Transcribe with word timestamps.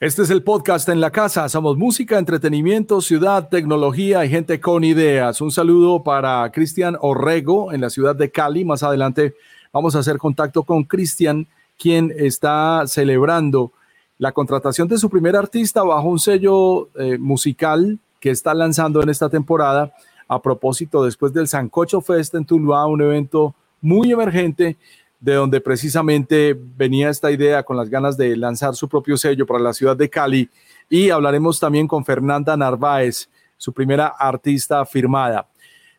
Este 0.00 0.22
es 0.22 0.30
el 0.30 0.42
podcast 0.42 0.88
en 0.88 0.98
la 0.98 1.10
casa. 1.10 1.46
Somos 1.50 1.76
música, 1.76 2.18
entretenimiento, 2.18 3.02
ciudad, 3.02 3.50
tecnología 3.50 4.24
y 4.24 4.30
gente 4.30 4.58
con 4.58 4.82
ideas. 4.82 5.42
Un 5.42 5.50
saludo 5.50 6.02
para 6.02 6.50
Cristian 6.52 6.96
Orrego 7.02 7.70
en 7.70 7.82
la 7.82 7.90
ciudad 7.90 8.16
de 8.16 8.30
Cali. 8.30 8.64
Más 8.64 8.82
adelante 8.82 9.34
vamos 9.74 9.94
a 9.94 9.98
hacer 9.98 10.16
contacto 10.16 10.62
con 10.62 10.84
Cristian, 10.84 11.46
quien 11.78 12.14
está 12.16 12.84
celebrando 12.86 13.72
la 14.16 14.32
contratación 14.32 14.88
de 14.88 14.96
su 14.96 15.10
primer 15.10 15.36
artista 15.36 15.82
bajo 15.82 16.08
un 16.08 16.18
sello 16.18 16.88
eh, 16.98 17.18
musical 17.18 17.98
que 18.20 18.30
está 18.30 18.54
lanzando 18.54 19.02
en 19.02 19.10
esta 19.10 19.28
temporada. 19.28 19.92
A 20.28 20.40
propósito, 20.40 21.04
después 21.04 21.34
del 21.34 21.46
Sancocho 21.46 22.00
Fest 22.00 22.34
en 22.36 22.46
Tuluá, 22.46 22.86
un 22.86 23.02
evento 23.02 23.54
muy 23.82 24.10
emergente 24.12 24.78
de 25.20 25.34
donde 25.34 25.60
precisamente 25.60 26.58
venía 26.58 27.10
esta 27.10 27.30
idea 27.30 27.62
con 27.62 27.76
las 27.76 27.90
ganas 27.90 28.16
de 28.16 28.36
lanzar 28.36 28.74
su 28.74 28.88
propio 28.88 29.16
sello 29.16 29.46
para 29.46 29.60
la 29.60 29.74
ciudad 29.74 29.96
de 29.96 30.08
Cali. 30.08 30.48
Y 30.88 31.10
hablaremos 31.10 31.60
también 31.60 31.86
con 31.86 32.04
Fernanda 32.04 32.56
Narváez, 32.56 33.28
su 33.56 33.72
primera 33.72 34.06
artista 34.06 34.84
firmada. 34.86 35.46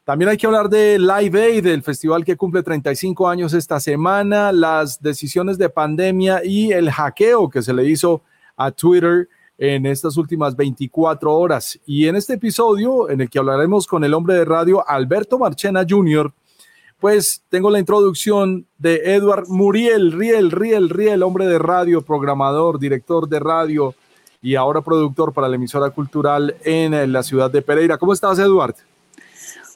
También 0.03 0.29
hay 0.29 0.37
que 0.37 0.47
hablar 0.47 0.67
de 0.67 0.97
Live 0.97 1.39
Aid, 1.39 1.67
el 1.67 1.83
festival 1.83 2.25
que 2.25 2.35
cumple 2.35 2.63
35 2.63 3.29
años 3.29 3.53
esta 3.53 3.79
semana, 3.79 4.51
las 4.51 4.99
decisiones 4.99 5.59
de 5.59 5.69
pandemia 5.69 6.43
y 6.43 6.71
el 6.71 6.89
hackeo 6.89 7.47
que 7.49 7.61
se 7.61 7.71
le 7.71 7.85
hizo 7.85 8.23
a 8.57 8.71
Twitter 8.71 9.29
en 9.59 9.85
estas 9.85 10.17
últimas 10.17 10.55
24 10.55 11.31
horas. 11.31 11.79
Y 11.85 12.07
en 12.07 12.15
este 12.15 12.33
episodio, 12.33 13.11
en 13.11 13.21
el 13.21 13.29
que 13.29 13.37
hablaremos 13.37 13.85
con 13.85 14.03
el 14.03 14.15
hombre 14.15 14.33
de 14.33 14.43
radio 14.43 14.83
Alberto 14.87 15.37
Marchena 15.37 15.85
Jr., 15.87 16.33
pues 17.01 17.41
tengo 17.49 17.71
la 17.71 17.79
introducción 17.79 18.67
de 18.77 19.15
Edward 19.15 19.47
Muriel, 19.47 20.11
Riel, 20.11 20.51
Riel, 20.51 20.87
Riel, 20.87 21.23
hombre 21.23 21.47
de 21.47 21.57
radio, 21.57 22.03
programador, 22.03 22.77
director 22.77 23.27
de 23.27 23.39
radio 23.39 23.95
y 24.39 24.53
ahora 24.53 24.81
productor 24.81 25.33
para 25.33 25.49
la 25.49 25.55
emisora 25.55 25.89
cultural 25.89 26.55
en 26.63 27.11
la 27.11 27.23
ciudad 27.23 27.49
de 27.49 27.63
Pereira. 27.63 27.97
¿Cómo 27.97 28.13
estás, 28.13 28.37
Edward? 28.37 28.75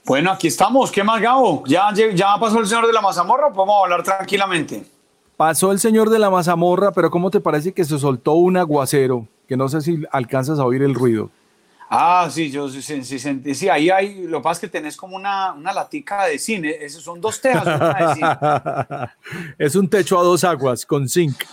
Bueno, 0.06 0.30
aquí 0.30 0.48
estamos. 0.48 0.92
¿Qué 0.92 1.04
más, 1.04 1.20
Gabo? 1.20 1.64
¿Ya, 1.66 1.92
ya 2.14 2.38
pasó 2.40 2.60
el 2.60 2.68
señor 2.68 2.86
de 2.86 2.94
la 2.94 3.02
mazamorra? 3.02 3.52
Podemos 3.52 3.84
hablar 3.84 4.04
tranquilamente. 4.04 4.86
Pasó 5.36 5.72
el 5.72 5.80
señor 5.80 6.12
de 6.12 6.20
la 6.20 6.30
mazamorra, 6.30 6.92
pero 6.92 7.10
¿cómo 7.10 7.32
te 7.32 7.42
parece 7.42 7.74
que 7.74 7.86
se 7.86 7.98
soltó 7.98 8.34
un 8.34 8.56
aguacero? 8.56 9.28
Que 9.48 9.58
no 9.58 9.68
sé 9.68 9.82
si 9.82 10.04
alcanzas 10.12 10.60
a 10.60 10.66
oír 10.66 10.84
el 10.84 10.94
ruido. 10.94 11.32
Ah, 11.90 12.28
sí, 12.32 12.50
yo 12.50 12.68
sí, 12.68 12.82
sí, 12.82 13.04
sí, 13.04 13.56
sí, 13.56 13.70
ahí 13.70 13.90
hay, 13.90 14.24
lo 14.26 14.40
que 14.40 14.44
pasa 14.44 14.54
es 14.54 14.60
que 14.62 14.68
tenés 14.68 14.98
como 14.98 15.16
una, 15.16 15.54
una 15.54 15.72
latica 15.72 16.26
de 16.26 16.40
cine, 16.40 16.76
esos 16.82 17.04
son 17.04 17.22
dos 17.22 17.40
tejas. 17.40 18.18
es 19.58 19.76
un 19.76 19.88
techo 19.88 20.20
a 20.20 20.24
dos 20.24 20.44
aguas 20.44 20.86
con 20.86 21.08
zinc. 21.08 21.44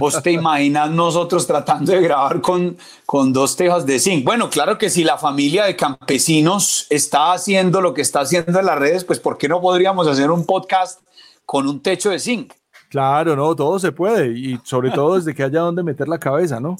¿Vos 0.00 0.22
te 0.22 0.32
imaginas 0.32 0.90
nosotros 0.90 1.46
tratando 1.46 1.92
de 1.92 2.00
grabar 2.00 2.40
con, 2.40 2.78
con 3.04 3.32
dos 3.32 3.56
tejas 3.56 3.84
de 3.84 3.98
zinc? 3.98 4.24
Bueno, 4.24 4.48
claro 4.48 4.78
que 4.78 4.88
si 4.88 5.04
la 5.04 5.18
familia 5.18 5.64
de 5.64 5.76
campesinos 5.76 6.86
está 6.88 7.32
haciendo 7.32 7.80
lo 7.80 7.92
que 7.92 8.02
está 8.02 8.20
haciendo 8.20 8.58
en 8.58 8.66
las 8.66 8.78
redes, 8.78 9.04
pues 9.04 9.18
¿por 9.18 9.36
qué 9.36 9.48
no 9.48 9.60
podríamos 9.60 10.06
hacer 10.06 10.30
un 10.30 10.46
podcast 10.46 11.00
con 11.44 11.68
un 11.68 11.82
techo 11.82 12.10
de 12.10 12.18
zinc? 12.18 12.54
Claro, 12.88 13.36
no, 13.36 13.54
todo 13.54 13.78
se 13.78 13.92
puede 13.92 14.28
y 14.28 14.58
sobre 14.62 14.90
todo 14.90 15.16
desde 15.16 15.34
que 15.34 15.42
haya 15.42 15.60
donde 15.60 15.82
meter 15.82 16.08
la 16.08 16.18
cabeza, 16.18 16.60
¿no? 16.60 16.76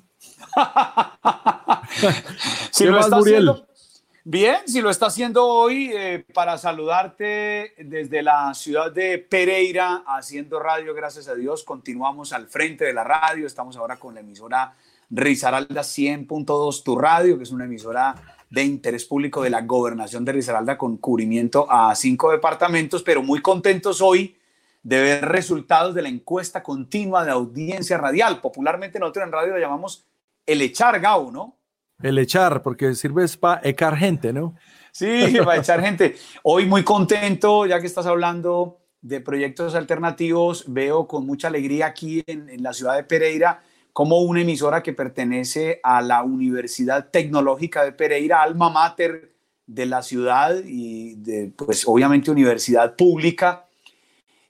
si 2.70 2.84
lo 2.84 3.00
está 3.00 3.16
haciendo, 3.16 3.66
bien, 4.24 4.56
si 4.66 4.80
lo 4.80 4.90
está 4.90 5.06
haciendo 5.06 5.46
hoy 5.46 5.90
eh, 5.94 6.24
para 6.34 6.58
saludarte 6.58 7.74
desde 7.78 8.22
la 8.22 8.52
ciudad 8.54 8.92
de 8.92 9.18
Pereira, 9.18 10.02
haciendo 10.06 10.58
radio, 10.58 10.94
gracias 10.94 11.28
a 11.28 11.34
Dios, 11.34 11.64
continuamos 11.64 12.32
al 12.32 12.48
frente 12.48 12.84
de 12.84 12.92
la 12.92 13.04
radio, 13.04 13.46
estamos 13.46 13.76
ahora 13.76 13.96
con 13.96 14.14
la 14.14 14.20
emisora 14.20 14.74
Risaralda 15.10 15.82
100.2 15.82 16.82
Tu 16.82 16.98
Radio, 16.98 17.36
que 17.36 17.44
es 17.44 17.52
una 17.52 17.64
emisora 17.64 18.14
de 18.50 18.64
interés 18.64 19.04
público 19.04 19.42
de 19.42 19.50
la 19.50 19.62
gobernación 19.62 20.24
de 20.24 20.32
Risaralda 20.32 20.78
con 20.78 20.96
cubrimiento 20.96 21.66
a 21.70 21.94
cinco 21.94 22.30
departamentos, 22.30 23.02
pero 23.02 23.22
muy 23.22 23.40
contentos 23.42 24.00
hoy 24.00 24.36
de 24.82 25.02
ver 25.02 25.24
resultados 25.24 25.94
de 25.94 26.02
la 26.02 26.08
encuesta 26.08 26.62
continua 26.62 27.24
de 27.24 27.32
audiencia 27.32 27.98
radial. 27.98 28.40
Popularmente 28.40 29.00
nosotros 29.00 29.26
en 29.26 29.32
radio 29.32 29.54
la 29.54 29.60
llamamos 29.60 30.04
el 30.46 30.62
echar 30.62 31.00
Gau, 31.00 31.32
¿no? 31.32 31.56
El 32.02 32.18
echar, 32.18 32.62
porque 32.62 32.94
sirve 32.94 33.26
para 33.40 33.60
echar 33.64 33.96
gente, 33.96 34.32
¿no? 34.32 34.54
Sí, 34.92 35.34
para 35.44 35.60
echar 35.60 35.80
gente. 35.80 36.16
Hoy 36.42 36.66
muy 36.66 36.84
contento, 36.84 37.64
ya 37.66 37.80
que 37.80 37.86
estás 37.86 38.06
hablando 38.06 38.78
de 39.00 39.20
proyectos 39.20 39.74
alternativos, 39.74 40.64
veo 40.66 41.06
con 41.06 41.24
mucha 41.24 41.48
alegría 41.48 41.86
aquí 41.86 42.22
en, 42.26 42.62
la 42.62 42.72
ciudad 42.72 42.96
de 42.96 43.04
Pereira 43.04 43.62
como 43.92 44.20
una 44.20 44.42
emisora 44.42 44.82
que 44.82 44.92
pertenece 44.92 45.80
a 45.82 46.02
la 46.02 46.22
Universidad 46.22 47.08
Tecnológica 47.10 47.82
de 47.82 47.92
Pereira, 47.92 48.42
alma 48.42 48.68
mater 48.68 49.32
de 49.66 49.86
la 49.86 50.02
ciudad 50.02 50.54
y 50.66 51.16
pues 51.56 51.84
obviamente 51.86 52.30
universidad 52.30 52.94
pública, 52.94 53.66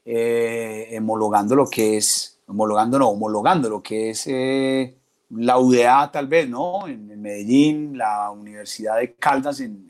eh, 0.04 0.96
homologando 0.98 1.54
lo 1.54 1.70
que 1.70 1.96
es, 1.96 2.40
homologando 2.48 2.98
no, 2.98 3.10
homologando 3.10 3.70
lo 3.70 3.82
que 3.82 4.10
es 4.10 4.26
eh, 4.26 4.96
la 5.31 5.59
UDA 5.59 6.10
tal 6.12 6.26
vez, 6.26 6.48
¿no? 6.48 6.87
En, 6.87 7.06
Medellín, 7.20 7.98
la 7.98 8.31
Universidad 8.31 8.98
de 8.98 9.14
Caldas 9.14 9.60
en, 9.60 9.84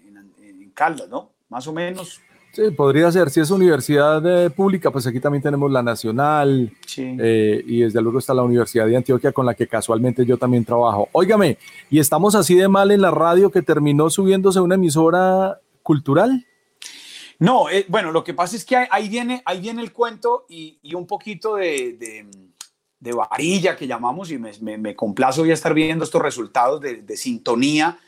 Caldas, 0.75 1.09
¿no? 1.09 1.33
Más 1.49 1.67
o 1.67 1.73
menos. 1.73 2.21
Sí, 2.53 2.71
podría 2.71 3.11
ser. 3.11 3.31
Si 3.31 3.41
es 3.41 3.51
universidad 3.51 4.23
eh, 4.27 4.51
pública, 4.51 4.91
pues 4.91 5.07
aquí 5.07 5.21
también 5.21 5.43
tenemos 5.43 5.71
la 5.71 5.83
Nacional 5.83 6.71
eh, 6.97 7.65
y 7.67 7.81
desde 7.81 8.03
luego 8.03 8.19
está 8.19 8.35
la 8.35 8.43
Universidad 8.43 8.87
de 8.87 8.97
Antioquia 8.97 9.33
con 9.33 9.47
la 9.47 9.55
que 9.55 9.67
casualmente 9.67 10.27
yo 10.27 10.37
también 10.37 10.67
trabajo. 10.67 11.09
Óigame, 11.13 11.57
¿y 11.89 11.99
estamos 11.99 12.35
así 12.35 12.55
de 12.55 12.69
mal 12.69 12.91
en 12.91 13.01
la 13.01 13.11
radio 13.11 13.51
que 13.51 13.63
terminó 13.63 14.11
subiéndose 14.11 14.61
una 14.61 14.75
emisora 14.75 15.61
cultural? 15.83 16.47
No, 17.39 17.71
eh, 17.71 17.87
bueno, 17.89 18.13
lo 18.13 18.25
que 18.25 18.35
pasa 18.35 18.57
es 18.57 18.65
que 18.65 18.77
ahí, 18.91 19.09
viene, 19.09 19.43
ahí 19.45 19.61
viene 19.61 19.83
el 19.83 19.93
cuento 19.93 20.47
y, 20.49 20.79
un 20.95 21.07
poquito 21.07 21.57
de 21.57 21.97
de 21.99 22.27
varilla 23.01 23.77
que 23.77 23.87
llamamos 23.87 24.31
y 24.31 24.39
me, 24.39 24.79
me, 24.79 24.97
complazo 24.97 25.45
ya 25.45 25.55
estar 25.55 25.75
viendo 25.75 26.05
estos 26.05 26.23
resultados 26.23 26.81
de, 26.81 27.03
de, 27.03 27.17
sintonía, 27.17 27.99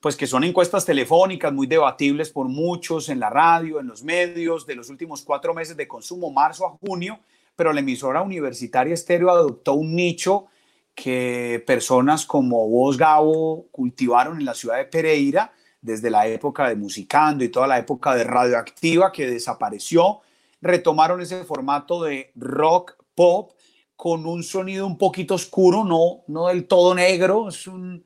pues 0.00 0.16
que 0.16 0.26
son 0.26 0.44
encuestas 0.44 0.84
telefónicas 0.84 1.52
muy 1.52 1.66
debatibles 1.66 2.30
por 2.30 2.48
muchos 2.48 3.08
en 3.08 3.20
la 3.20 3.30
radio, 3.30 3.80
en 3.80 3.86
los 3.86 4.02
medios, 4.02 4.66
de 4.66 4.74
los 4.74 4.88
últimos 4.90 5.22
cuatro 5.22 5.54
meses 5.54 5.76
de 5.76 5.88
consumo, 5.88 6.30
marzo 6.30 6.66
a 6.66 6.70
junio, 6.70 7.18
pero 7.56 7.72
la 7.72 7.80
emisora 7.80 8.22
universitaria 8.22 8.94
estéreo 8.94 9.30
adoptó 9.30 9.74
un 9.74 9.94
nicho 9.94 10.46
que 10.94 11.62
personas 11.66 12.26
como 12.26 12.68
vos, 12.68 12.96
Gabo, 12.96 13.66
cultivaron 13.70 14.40
en 14.40 14.44
la 14.44 14.54
ciudad 14.54 14.78
de 14.78 14.84
Pereira 14.84 15.52
desde 15.80 16.10
la 16.10 16.26
época 16.26 16.68
de 16.68 16.74
Musicando 16.74 17.44
y 17.44 17.50
toda 17.50 17.66
la 17.66 17.78
época 17.78 18.14
de 18.14 18.24
Radioactiva 18.24 19.12
que 19.12 19.30
desapareció, 19.30 20.20
retomaron 20.60 21.20
ese 21.20 21.44
formato 21.44 22.02
de 22.02 22.32
rock 22.34 22.96
pop 23.14 23.52
con 23.98 24.26
un 24.26 24.44
sonido 24.44 24.86
un 24.86 24.96
poquito 24.96 25.34
oscuro, 25.34 25.84
no, 25.84 26.22
no 26.28 26.46
del 26.46 26.66
todo 26.66 26.94
negro, 26.94 27.48
es 27.48 27.66
un, 27.66 28.04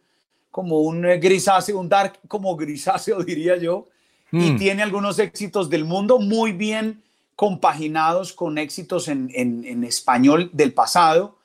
como 0.51 0.79
un 0.79 1.03
grisáceo, 1.03 1.79
un 1.79 1.91
dark 1.91 2.19
como 2.29 2.57
grisáceo 2.57 3.23
diría 3.25 3.59
yo, 3.59 3.89
y 4.33 4.53
mm. 4.53 4.59
tiene 4.59 4.83
algunos 4.83 5.19
éxitos 5.19 5.69
del 5.69 5.85
mundo 5.85 6.19
muy 6.19 6.53
bien 6.53 7.03
compaginados 7.37 8.33
con 8.33 8.57
éxitos 8.57 9.07
en, 9.09 9.31
en, 9.35 9.85
español 9.85 10.49
del 10.55 10.73
pasado. 10.73 11.37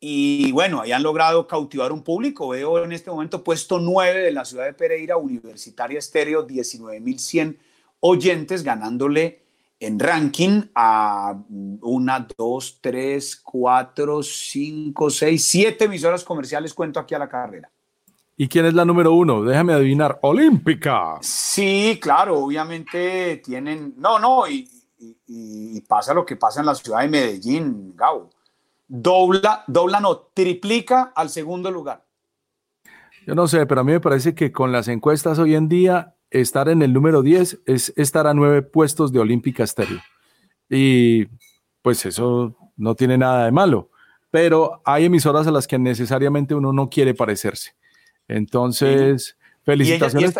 Y 0.00 0.50
bueno, 0.52 0.80
ahí 0.80 0.92
han 0.92 1.02
logrado 1.02 1.46
cautivar 1.46 1.92
un 1.92 2.02
público. 2.02 2.48
Veo 2.48 2.82
en 2.82 2.92
este 2.92 3.10
momento 3.10 3.44
puesto 3.44 3.80
9 3.80 4.22
de 4.22 4.32
la 4.32 4.46
ciudad 4.46 4.64
de 4.64 4.72
Pereira, 4.72 5.18
Universitaria 5.18 5.98
Estéreo, 5.98 6.46
19.100 6.46 7.58
oyentes, 8.00 8.62
ganándole 8.62 9.39
en 9.80 9.98
ranking 9.98 10.62
a 10.74 11.34
una, 11.48 12.28
dos, 12.36 12.78
tres, 12.82 13.40
cuatro, 13.42 14.22
cinco, 14.22 15.08
seis, 15.08 15.44
siete 15.46 15.86
emisoras 15.86 16.22
comerciales 16.22 16.74
cuento 16.74 17.00
aquí 17.00 17.14
a 17.14 17.18
la 17.18 17.28
carrera. 17.28 17.70
¿Y 18.36 18.46
quién 18.46 18.66
es 18.66 18.74
la 18.74 18.84
número 18.84 19.12
uno? 19.14 19.42
Déjame 19.42 19.72
adivinar. 19.72 20.18
Olímpica. 20.22 21.16
Sí, 21.20 21.98
claro, 22.00 22.38
obviamente 22.38 23.40
tienen. 23.44 23.94
No, 23.96 24.18
no, 24.18 24.48
y, 24.48 24.68
pasa 25.88 26.12
lo 26.12 26.26
que 26.26 26.36
pasa 26.36 26.60
en 26.60 26.66
la 26.66 26.74
ciudad 26.74 27.00
de 27.00 27.08
Medellín, 27.08 27.94
Gabo. 27.96 28.30
Dobla, 28.86 29.64
dobla, 29.66 30.00
no, 30.00 30.16
triplica 30.34 31.12
al 31.14 31.30
segundo 31.30 31.70
lugar. 31.70 32.04
Yo 33.26 33.34
no 33.34 33.46
sé, 33.46 33.64
pero 33.66 33.82
a 33.82 33.84
mí 33.84 33.92
me 33.92 34.00
parece 34.00 34.34
que 34.34 34.52
con 34.52 34.72
las 34.72 34.88
encuestas 34.88 35.38
hoy 35.38 35.54
en 35.54 35.68
día 35.68 36.16
estar 36.30 36.68
en 36.68 36.82
el 36.82 36.92
número 36.92 37.22
10 37.22 37.60
es 37.66 37.92
estar 37.96 38.26
a 38.26 38.34
nueve 38.34 38.62
puestos 38.62 39.12
de 39.12 39.20
Olímpica 39.20 39.64
Estéreo. 39.64 40.00
Y 40.68 41.26
pues 41.82 42.06
eso 42.06 42.56
no 42.76 42.94
tiene 42.94 43.18
nada 43.18 43.44
de 43.44 43.52
malo, 43.52 43.90
pero 44.30 44.80
hay 44.84 45.06
emisoras 45.06 45.46
a 45.46 45.50
las 45.50 45.66
que 45.66 45.78
necesariamente 45.78 46.54
uno 46.54 46.72
no 46.72 46.88
quiere 46.88 47.14
parecerse. 47.14 47.72
Entonces, 48.28 49.36
felicitaciones. 49.64 50.34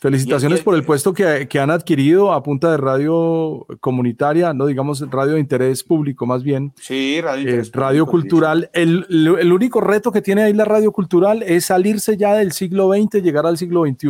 Felicitaciones 0.00 0.60
por 0.60 0.76
el 0.76 0.84
puesto 0.84 1.12
que, 1.12 1.48
han 1.58 1.72
adquirido 1.72 2.32
a 2.32 2.40
punta 2.44 2.70
de 2.70 2.76
radio 2.76 3.66
comunitaria, 3.80 4.54
no 4.54 4.66
digamos 4.66 5.00
radio 5.10 5.34
de 5.34 5.40
interés 5.40 5.82
público 5.82 6.24
más 6.24 6.44
bien. 6.44 6.72
Sí, 6.80 7.20
radio, 7.20 7.48
eh, 7.48 7.64
radio 7.72 8.06
cultural. 8.06 8.70
El, 8.74 9.06
el, 9.08 9.52
único 9.52 9.80
reto 9.80 10.12
que 10.12 10.22
tiene 10.22 10.44
ahí 10.44 10.52
la 10.52 10.64
radio 10.64 10.92
cultural 10.92 11.42
es 11.42 11.64
salirse 11.64 12.16
ya 12.16 12.34
del 12.34 12.52
siglo 12.52 12.92
XX, 12.92 13.20
llegar 13.24 13.44
al 13.44 13.58
siglo 13.58 13.84
XXI. 13.84 14.08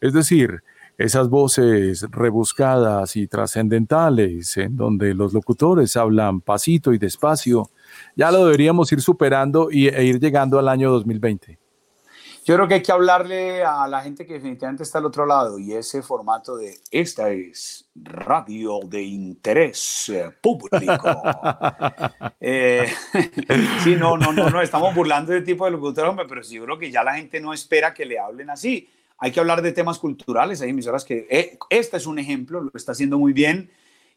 Es 0.00 0.12
decir, 0.12 0.62
esas 0.98 1.28
voces 1.28 2.06
rebuscadas 2.10 3.14
y 3.16 3.28
trascendentales 3.28 4.56
en 4.56 4.76
donde 4.76 5.14
los 5.14 5.32
locutores 5.32 5.96
hablan 5.96 6.40
pasito 6.40 6.92
y 6.92 6.98
despacio, 6.98 7.70
ya 8.16 8.30
lo 8.30 8.44
deberíamos 8.44 8.90
ir 8.92 9.00
superando 9.00 9.68
y, 9.70 9.88
e 9.88 10.04
ir 10.04 10.18
llegando 10.18 10.58
al 10.58 10.68
año 10.68 10.90
2020. 10.90 11.58
Yo 12.44 12.54
creo 12.54 12.66
que 12.66 12.74
hay 12.74 12.82
que 12.82 12.92
hablarle 12.92 13.62
a 13.62 13.86
la 13.86 14.00
gente 14.00 14.24
que 14.24 14.32
definitivamente 14.32 14.82
está 14.82 14.98
al 14.98 15.04
otro 15.04 15.26
lado 15.26 15.58
y 15.58 15.74
ese 15.74 16.02
formato 16.02 16.56
de 16.56 16.78
esta 16.90 17.28
es 17.28 17.86
radio 17.94 18.80
de 18.86 19.02
interés 19.02 20.10
público. 20.40 21.22
Eh, 22.40 22.86
sí, 23.84 23.96
no, 23.96 24.16
no, 24.16 24.32
no, 24.32 24.48
no, 24.48 24.62
estamos 24.62 24.94
burlando 24.94 25.32
de 25.32 25.42
tipo 25.42 25.64
de 25.64 25.72
locutores, 25.72 26.14
pero 26.28 26.42
sí, 26.42 26.54
yo 26.54 26.64
creo 26.64 26.78
que 26.78 26.90
ya 26.90 27.02
la 27.02 27.14
gente 27.14 27.40
no 27.40 27.52
espera 27.52 27.92
que 27.92 28.06
le 28.06 28.18
hablen 28.18 28.48
así. 28.48 28.88
Hay 29.18 29.32
que 29.32 29.40
hablar 29.40 29.62
de 29.62 29.72
temas 29.72 29.98
culturales, 29.98 30.60
hay 30.60 30.70
emisoras 30.70 31.04
que, 31.04 31.26
eh, 31.30 31.58
esta 31.70 31.96
es 31.96 32.06
un 32.06 32.18
ejemplo, 32.18 32.60
lo 32.60 32.70
está 32.74 32.92
haciendo 32.92 33.18
muy 33.18 33.32
bien 33.32 33.70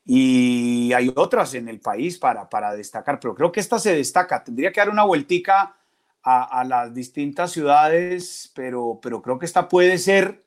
y 0.06 0.94
hay 0.94 1.12
otras 1.16 1.54
en 1.54 1.68
el 1.68 1.80
país 1.80 2.18
para, 2.18 2.50
para 2.50 2.76
destacar, 2.76 3.20
pero 3.20 3.36
creo 3.36 3.52
que 3.52 3.60
esta 3.60 3.80
se 3.80 3.96
destaca. 3.96 4.44
Tendría 4.44 4.72
que 4.72 4.80
dar 4.80 4.90
una 4.90 5.04
vueltica 5.04 5.76
a, 6.24 6.64
las 6.64 6.94
distintas 6.94 7.52
ciudades, 7.52 8.52
pero, 8.54 9.00
pero 9.02 9.22
creo 9.22 9.40
que 9.40 9.46
esta 9.46 9.68
puede 9.68 9.98
ser 9.98 10.44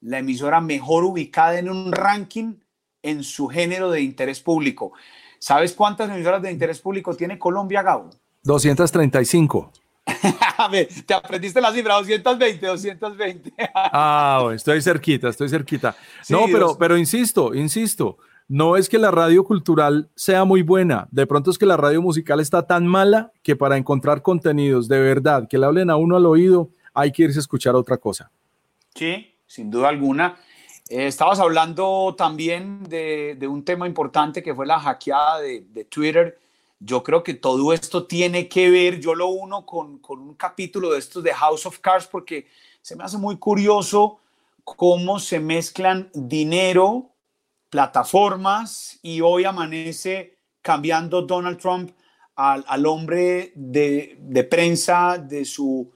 la 0.00 0.18
emisora 0.18 0.60
mejor 0.60 1.04
ubicada 1.04 1.58
en 1.58 1.68
un 1.68 1.92
ranking 1.92 2.54
en 3.02 3.22
su 3.22 3.48
género 3.48 3.90
de 3.90 4.00
interés 4.00 4.40
público. 4.40 4.92
¿Sabes 5.38 5.72
cuántas 5.72 6.10
emisoras 6.10 6.42
de 6.42 6.50
interés 6.50 6.80
público 6.80 7.14
tiene 7.14 7.38
Colombia, 7.38 7.82
Gabo? 7.82 8.10
235. 8.44 9.72
Te 11.06 11.14
aprendiste 11.14 11.60
la 11.60 11.72
cifra, 11.72 11.94
220, 11.94 12.66
220. 12.66 13.52
ah, 13.74 14.50
estoy 14.54 14.82
cerquita, 14.82 15.28
estoy 15.28 15.48
cerquita. 15.48 15.94
no, 16.28 16.46
pero, 16.46 16.76
pero 16.78 16.96
insisto, 16.96 17.54
insisto, 17.54 18.18
no 18.48 18.76
es 18.76 18.88
que 18.88 18.98
la 18.98 19.10
radio 19.10 19.44
cultural 19.44 20.08
sea 20.14 20.44
muy 20.44 20.62
buena, 20.62 21.06
de 21.10 21.26
pronto 21.26 21.50
es 21.50 21.58
que 21.58 21.66
la 21.66 21.76
radio 21.76 22.00
musical 22.00 22.40
está 22.40 22.66
tan 22.66 22.86
mala 22.86 23.32
que 23.42 23.56
para 23.56 23.76
encontrar 23.76 24.22
contenidos 24.22 24.88
de 24.88 24.98
verdad 24.98 25.46
que 25.48 25.58
le 25.58 25.66
hablen 25.66 25.90
a 25.90 25.96
uno 25.96 26.16
al 26.16 26.26
oído, 26.26 26.70
hay 26.94 27.12
que 27.12 27.24
irse 27.24 27.38
a 27.38 27.40
escuchar 27.40 27.76
otra 27.76 27.98
cosa. 27.98 28.30
Sí, 28.94 29.34
sin 29.46 29.70
duda 29.70 29.88
alguna. 29.88 30.36
Eh, 30.88 31.06
estabas 31.06 31.38
hablando 31.38 32.14
también 32.16 32.82
de, 32.84 33.38
un 33.48 33.64
tema 33.64 33.86
importante 33.86 34.42
que 34.42 34.54
fue 34.54 34.66
la 34.66 34.80
hackeada 34.80 35.40
de, 35.40 35.86
Twitter. 35.88 36.38
Yo 36.80 37.02
creo 37.02 37.22
que 37.22 37.34
todo 37.34 37.72
esto 37.72 38.06
tiene 38.06 38.48
que 38.48 38.70
ver, 38.70 39.00
yo 39.00 39.14
lo 39.14 39.28
uno 39.28 39.66
con, 39.66 39.98
con 39.98 40.20
un 40.20 40.34
capítulo 40.34 40.92
de 40.92 40.98
estos 40.98 41.22
de 41.24 41.34
House 41.34 41.66
of 41.66 41.80
Cards 41.80 42.06
porque 42.06 42.46
se 42.82 42.94
me 42.94 43.04
hace 43.04 43.18
muy 43.18 43.36
curioso 43.36 44.20
cómo 44.64 45.18
se 45.18 45.40
mezclan 45.40 46.10
dinero 46.14 47.10
plataformas 47.70 48.98
y 49.02 49.20
hoy 49.20 49.44
amanece 49.44 50.38
cambiando 50.62 51.22
Donald 51.22 51.58
Trump 51.58 51.90
al, 52.36 52.64
al 52.68 52.86
hombre 52.86 53.52
de, 53.54 54.16
de, 54.20 54.44
prensa 54.44 55.18
de 55.18 55.44
su, 55.44 55.90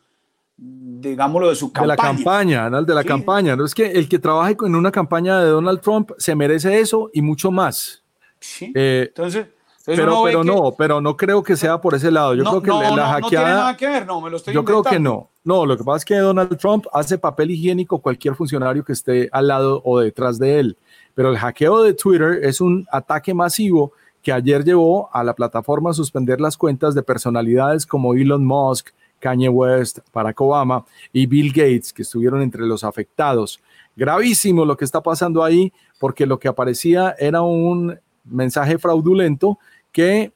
digámoslo, 0.56 1.48
de 1.48 1.54
su 1.54 1.72
campaña. 1.72 1.92
De 1.92 1.96
la 1.96 2.02
campaña, 2.02 2.70
¿no? 2.70 2.82
de 2.82 2.94
la 2.94 3.04
campaña. 3.04 3.56
¿no? 3.56 3.64
Es 3.64 3.74
que 3.74 3.86
el 3.86 4.08
que 4.08 4.18
trabaje 4.18 4.56
en 4.64 4.74
una 4.74 4.90
campaña 4.90 5.40
de 5.40 5.48
Donald 5.48 5.80
Trump 5.80 6.10
se 6.18 6.34
merece 6.34 6.80
eso 6.80 7.10
y 7.12 7.22
mucho 7.22 7.50
más. 7.50 8.02
Sí. 8.40 8.72
Eh, 8.74 9.04
entonces, 9.08 9.46
pero, 9.84 10.22
pero 10.24 10.44
no, 10.44 10.72
pero 10.76 11.00
no 11.00 11.16
creo 11.16 11.42
que 11.42 11.56
sea 11.56 11.80
por 11.80 11.94
ese 11.94 12.10
lado. 12.10 12.34
Yo 12.34 12.44
creo 12.44 12.62
que 12.62 12.70
la 12.70 13.08
hackeada. 13.08 13.20
No 13.20 13.28
tiene 13.28 13.44
nada 13.44 13.76
que 13.76 13.86
ver, 13.86 14.06
no, 14.06 14.20
me 14.20 14.30
lo 14.30 14.36
estoy 14.36 14.54
Yo 14.54 14.64
creo 14.64 14.82
que 14.82 14.98
no. 14.98 15.30
No, 15.44 15.66
lo 15.66 15.76
que 15.76 15.82
pasa 15.82 15.96
es 15.98 16.04
que 16.04 16.16
Donald 16.16 16.56
Trump 16.58 16.86
hace 16.92 17.18
papel 17.18 17.50
higiénico 17.50 18.00
cualquier 18.00 18.36
funcionario 18.36 18.84
que 18.84 18.92
esté 18.92 19.28
al 19.32 19.48
lado 19.48 19.82
o 19.84 19.98
detrás 19.98 20.38
de 20.38 20.60
él. 20.60 20.76
Pero 21.14 21.30
el 21.30 21.38
hackeo 21.38 21.82
de 21.82 21.94
Twitter 21.94 22.40
es 22.42 22.60
un 22.60 22.86
ataque 22.92 23.34
masivo 23.34 23.92
que 24.22 24.32
ayer 24.32 24.64
llevó 24.64 25.10
a 25.12 25.24
la 25.24 25.34
plataforma 25.34 25.90
a 25.90 25.94
suspender 25.94 26.40
las 26.40 26.56
cuentas 26.56 26.94
de 26.94 27.02
personalidades 27.02 27.84
como 27.86 28.14
Elon 28.14 28.44
Musk, 28.46 28.90
Kanye 29.18 29.48
West, 29.48 29.98
Barack 30.12 30.40
Obama 30.40 30.84
y 31.12 31.26
Bill 31.26 31.48
Gates, 31.48 31.92
que 31.92 32.02
estuvieron 32.02 32.40
entre 32.40 32.62
los 32.62 32.84
afectados. 32.84 33.60
Gravísimo 33.96 34.64
lo 34.64 34.76
que 34.76 34.84
está 34.84 35.00
pasando 35.02 35.42
ahí, 35.42 35.72
porque 35.98 36.24
lo 36.24 36.38
que 36.38 36.48
aparecía 36.48 37.14
era 37.18 37.42
un 37.42 37.98
mensaje 38.24 38.78
fraudulento 38.78 39.58
que 39.92 40.32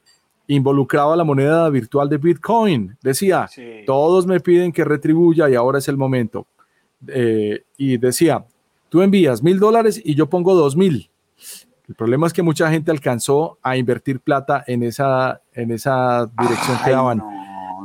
involucraba 0.47 1.15
la 1.15 1.23
moneda 1.23 1.69
virtual 1.69 2.07
de 2.07 2.17
Bitcoin. 2.17 2.95
Decía, 3.01 3.49
todos 3.85 4.25
me 4.25 4.39
piden 4.39 4.71
que 4.71 4.85
retribuya 4.85 5.49
y 5.49 5.55
ahora 5.55 5.79
es 5.79 5.87
el 5.87 5.97
momento. 5.97 6.47
Eh, 7.07 7.63
y 7.77 7.97
decía, 7.97 8.45
Tú 8.89 9.01
envías 9.01 9.43
mil 9.43 9.59
dólares 9.59 10.01
y 10.03 10.15
yo 10.15 10.29
pongo 10.29 10.55
dos 10.55 10.75
mil. 10.75 11.09
El 11.87 11.95
problema 11.95 12.27
es 12.27 12.33
que 12.33 12.41
mucha 12.41 12.69
gente 12.69 12.91
alcanzó 12.91 13.57
a 13.61 13.77
invertir 13.77 14.19
plata 14.19 14.63
en 14.67 14.83
esa, 14.83 15.41
en 15.53 15.71
esa 15.71 16.29
dirección 16.39 16.77
que 16.83 16.91
daban. 16.91 17.23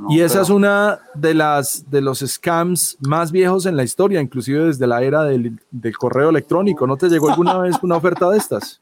y 0.08 0.20
esa 0.20 0.42
es 0.42 0.50
una 0.50 1.00
de 1.14 1.34
las 1.34 1.88
de 1.88 2.00
los 2.00 2.18
scams 2.20 2.98
más 3.00 3.30
viejos 3.30 3.66
en 3.66 3.76
la 3.76 3.84
historia, 3.84 4.20
inclusive 4.20 4.64
desde 4.64 4.86
la 4.86 5.02
era 5.02 5.24
del, 5.24 5.60
correo 5.96 6.30
electrónico. 6.30 6.86
¿No 6.86 6.96
te 6.96 7.08
llegó 7.08 7.30
alguna 7.30 7.58
vez 7.58 7.76
una 7.82 7.96
oferta 7.96 8.28
de 8.30 8.38
estas? 8.38 8.80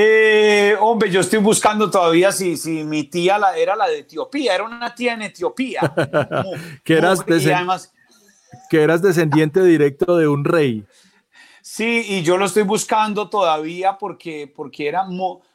Eh, 0.00 0.76
hombre, 0.78 1.10
yo 1.10 1.18
estoy 1.18 1.40
buscando 1.40 1.90
todavía 1.90 2.30
si, 2.30 2.56
si 2.56 2.84
mi 2.84 3.02
tía 3.02 3.36
la, 3.36 3.56
era 3.56 3.74
la 3.74 3.88
de 3.88 3.98
Etiopía, 3.98 4.54
era 4.54 4.62
una 4.62 4.94
tía 4.94 5.14
en 5.14 5.22
Etiopía. 5.22 5.80
que, 6.84 6.98
eras 6.98 7.24
que 8.70 8.80
eras 8.80 9.02
descendiente 9.02 9.60
directo 9.64 10.16
de 10.16 10.28
un 10.28 10.44
rey. 10.44 10.86
Sí, 11.60 12.04
y 12.10 12.22
yo 12.22 12.38
lo 12.38 12.44
estoy 12.44 12.62
buscando 12.62 13.28
todavía 13.28 13.98
porque, 13.98 14.52
porque 14.54 14.86
era 14.86 15.04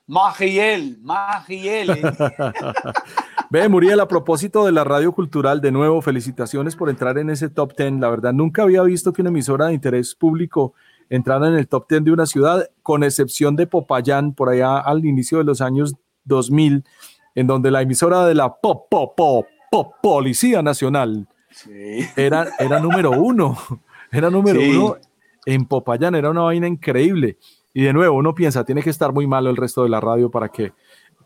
Magiel, 0.08 0.98
Magiel. 1.02 1.90
Ve, 3.50 3.70
Muriel, 3.70 4.02
a 4.02 4.10
propósito 4.10 4.66
de 4.66 4.74
la 4.74 4.84
radio 4.84 5.14
cultural, 5.14 5.62
de 5.62 5.72
nuevo, 5.72 6.02
felicitaciones 6.02 6.76
por 6.76 6.90
entrar 6.90 7.18
en 7.18 7.30
ese 7.30 7.48
top 7.48 7.78
10. 7.78 7.94
La 7.94 8.10
verdad, 8.10 8.34
nunca 8.34 8.64
había 8.64 8.82
visto 8.82 9.14
que 9.14 9.22
una 9.22 9.30
emisora 9.30 9.68
de 9.68 9.74
interés 9.74 10.14
público 10.16 10.74
entrara 11.10 11.48
en 11.48 11.56
el 11.56 11.68
top 11.68 11.88
10 11.90 12.04
de 12.06 12.12
una 12.12 12.26
ciudad, 12.26 12.70
con 12.82 13.04
excepción 13.04 13.56
de 13.56 13.68
Popayán, 13.68 14.34
por 14.34 14.50
allá 14.50 14.80
al 14.80 15.06
inicio 15.06 15.38
de 15.38 15.44
los 15.44 15.62
años 15.62 15.96
2000, 16.26 16.84
en 17.36 17.48
donde 17.48 17.72
la 17.72 17.82
emisora 17.82 18.26
de 18.26 18.36
la 18.36 18.54
Pop, 18.54 18.88
Pop, 18.90 19.16
Pop, 19.16 19.46
Pop 19.72 19.94
Policía 20.02 20.62
Nacional 20.62 21.28
era, 22.16 22.48
era 22.60 22.80
número 22.80 23.12
uno. 23.12 23.58
Era 24.12 24.30
número 24.30 24.60
uno 24.62 24.98
en 25.46 25.66
Popayán, 25.66 26.14
era 26.14 26.30
una 26.30 26.42
vaina 26.42 26.68
increíble. 26.68 27.38
Y 27.74 27.84
de 27.84 27.94
nuevo, 27.94 28.16
uno 28.16 28.36
piensa, 28.36 28.64
tiene 28.64 28.84
que 28.84 28.92
estar 28.92 29.12
muy 29.12 29.26
malo 29.26 29.50
el 29.50 29.58
resto 29.58 29.82
de 29.82 29.90
la 29.90 30.00
radio 30.00 30.30
para 30.30 30.50
que, 30.50 30.72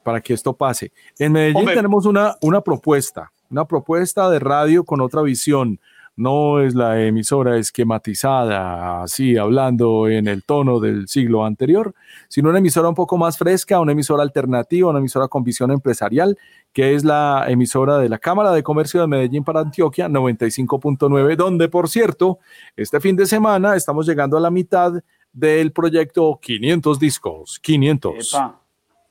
para 0.04 0.22
que 0.22 0.34
esto 0.34 0.54
pase. 0.54 0.94
En 1.20 1.34
Medellín 1.34 1.66
tenemos 1.66 2.06
una, 2.06 2.36
una 2.42 2.62
propuesta, 2.62 3.32
una 3.50 3.66
propuesta 3.66 4.30
de 4.30 4.40
radio 4.40 4.86
con 4.86 5.02
otra 5.02 5.22
visión, 5.22 5.80
no 6.18 6.62
es 6.62 6.74
la 6.74 7.02
emisora 7.04 7.58
esquematizada, 7.58 9.04
así 9.04 9.38
hablando 9.38 10.08
en 10.08 10.28
el 10.28 10.44
tono 10.44 10.80
del 10.80 11.08
siglo 11.08 11.46
anterior, 11.46 11.94
sino 12.28 12.50
una 12.50 12.58
emisora 12.58 12.90
un 12.90 12.96
poco 12.96 13.18
más 13.18 13.38
fresca, 13.38 13.80
una 13.80 13.92
emisora 13.92 14.24
alternativa, 14.24 14.90
una 14.90 14.98
emisora 14.98 15.28
con 15.28 15.44
visión 15.44 15.72
empresarial, 15.72 16.36
que 16.74 16.96
es 16.96 17.04
la 17.04 17.46
emisora 17.48 18.00
de 18.00 18.10
la 18.10 18.18
Cámara 18.18 18.52
de 18.52 18.64
Comercio 18.64 19.00
de 19.00 19.08
Medellín 19.08 19.44
para 19.44 19.60
Antioquia, 19.60 20.10
95.9, 20.10 21.36
donde, 21.36 21.70
por 21.70 21.88
cierto, 21.88 22.40
este 22.76 23.00
fin 23.00 23.16
de 23.16 23.28
semana 23.28 23.76
estamos 23.76 24.08
llegando 24.08 24.38
a 24.38 24.42
la 24.42 24.50
mitad 24.50 24.94
del 25.32 25.72
proyecto 25.72 26.40
500 26.42 27.00
discos, 27.00 27.60
500. 27.62 28.36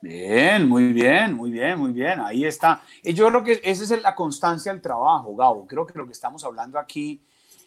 Bien, 0.06 0.68
muy 0.68 0.92
bien, 0.92 1.34
muy 1.34 1.50
bien, 1.50 1.78
muy 1.78 1.90
bien. 1.90 2.20
Ahí 2.20 2.44
está. 2.44 2.80
Y 3.02 3.12
yo 3.12 3.26
creo 3.28 3.42
que 3.42 3.60
esa 3.64 3.82
es 3.82 4.02
la 4.02 4.14
constancia 4.14 4.72
del 4.72 4.80
trabajo, 4.80 5.34
Gabo. 5.34 5.66
Creo 5.66 5.84
que 5.84 5.98
lo 5.98 6.06
que 6.06 6.12
estamos 6.12 6.44
hablando 6.44 6.78
aquí 6.78 7.20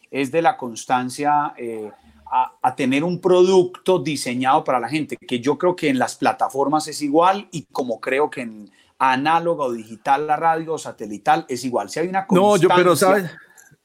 es 0.09 0.31
de 0.31 0.41
la 0.41 0.55
constancia 0.55 1.53
eh, 1.57 1.91
a, 2.31 2.75
tener 2.75 3.03
un 3.03 3.19
producto 3.19 3.99
diseñado 3.99 4.63
para 4.63 4.79
la 4.79 4.87
gente, 4.87 5.17
que 5.17 5.41
yo 5.41 5.57
creo 5.57 5.75
que 5.75 5.89
en 5.89 5.99
las 5.99 6.15
plataformas 6.15 6.87
es 6.87 7.01
igual 7.01 7.49
y 7.51 7.63
como 7.71 7.99
creo 7.99 8.29
que 8.29 8.41
en 8.41 8.71
análogo 8.99 9.65
o 9.65 9.73
digital, 9.73 10.25
la 10.25 10.37
radio 10.37 10.77
satelital 10.77 11.45
es 11.49 11.65
igual. 11.65 11.89
Si 11.89 11.99
hay 11.99 12.07
una 12.07 12.25
constancia... 12.25 12.67
No, 12.67 12.75
yo, 12.75 12.81
pero 12.81 12.95
sabes, 12.95 13.29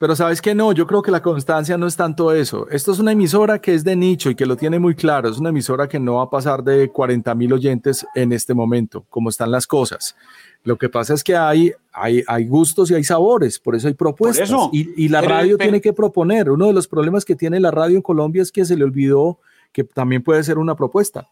Pero 0.05 0.17
sabes 0.17 0.43
que 0.43 0.55
no, 0.55 0.73
yo 0.73 0.87
creo 0.87 1.01
que 1.01 1.11
la 1.11 1.23
constancia 1.23 1.79
no 1.79 1.87
es 1.87 1.97
tanto 1.97 2.31
eso. 2.31 2.69
Esto 2.69 2.93
es 2.93 2.99
una 2.99 3.13
emisora 3.13 3.59
que 3.59 3.73
es 3.73 3.85
de 3.85 3.97
nicho 3.97 4.29
y 4.29 4.35
que 4.35 4.45
lo 4.45 4.55
tiene 4.55 4.79
muy 4.79 4.95
claro. 4.95 5.31
Es 5.31 5.39
una 5.39 5.49
emisora 5.49 5.89
que 5.89 5.99
no 5.99 6.17
va 6.17 6.25
a 6.25 6.29
pasar 6.29 6.63
de 6.63 6.91
40 6.91 7.35
mil 7.35 7.55
oyentes 7.55 8.07
en 8.15 8.31
este 8.35 8.53
momento, 8.53 9.07
como 9.09 9.31
están 9.31 9.51
las 9.51 9.67
cosas. 9.67 10.15
Lo 10.63 10.77
que 10.77 10.91
pasa 10.91 11.15
es 11.15 11.25
que 11.25 11.35
hay, 11.35 11.73
hay, 11.91 12.23
hay 12.27 12.47
gustos 12.47 12.91
y 12.91 12.95
hay 12.95 13.03
sabores, 13.03 13.59
por 13.59 13.77
eso 13.77 13.89
hay 13.89 13.95
propuestas. 13.95 14.51
y, 14.73 15.09
la 15.09 15.23
radio 15.23 15.57
tiene 15.57 15.81
que 15.81 15.95
proponer. 15.95 16.51
Uno 16.51 16.67
de 16.67 16.75
los 16.75 16.87
problemas 16.87 17.25
que 17.25 17.35
tiene 17.35 17.59
la 17.59 17.71
radio 17.71 17.97
en 17.97 18.03
Colombia 18.03 18.43
es 18.43 18.53
que 18.53 18.67
se 18.67 18.77
le 18.77 18.85
olvidó 18.85 19.39
que 19.73 19.85
también 19.85 20.23
puede 20.23 20.45
ser 20.45 20.59
una 20.59 20.77
propuesta. 20.77 21.31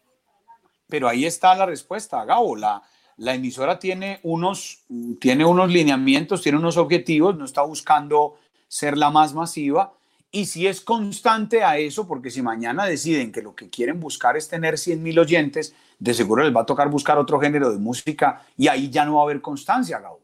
Pero 0.88 1.11
ahí 1.11 1.26
está 1.26 1.55
la 1.55 1.67
respuesta, 1.67 2.25
Gabo. 2.25 2.57
La, 2.57 2.83
la 3.19 3.35
emisora 3.35 3.79
tiene 3.79 4.21
unos, 4.23 4.79
tiene 5.21 5.45
unos 5.45 5.71
lineamientos, 5.71 6.41
tiene 6.41 6.57
unos 6.57 6.79
objetivos, 6.79 7.37
no 7.37 7.45
está 7.45 7.61
buscando 7.61 8.38
ser 8.73 8.97
la 8.97 9.11
más 9.11 9.35
masiva. 9.35 9.93
Y 10.31 10.47
si 10.47 10.67
es 10.67 10.81
constante 10.81 11.62
a 11.62 11.76
eso, 11.76 12.09
porque 12.09 12.31
si 12.31 12.41
mañana 12.41 12.87
deciden 12.87 13.31
que 13.31 13.43
lo 13.43 13.55
que 13.55 13.69
quieren 13.69 14.00
buscar 14.00 14.35
es 14.38 14.49
tener 14.49 14.79
100 14.79 15.02
mil 15.02 15.19
oyentes, 15.19 15.75
de 15.99 16.14
seguro 16.14 16.43
les 16.43 16.57
va 16.57 16.62
a 16.62 16.67
tocar 16.67 16.88
buscar 16.88 17.19
otro 17.19 17.38
género 17.38 17.71
de 17.71 17.79
música 17.79 18.43
y 18.57 18.69
ahí 18.69 18.88
ya 18.88 19.05
no 19.05 19.17
va 19.17 19.21
a 19.21 19.25
haber 19.25 19.43
constancia, 19.43 20.00
Gabo. 20.00 20.21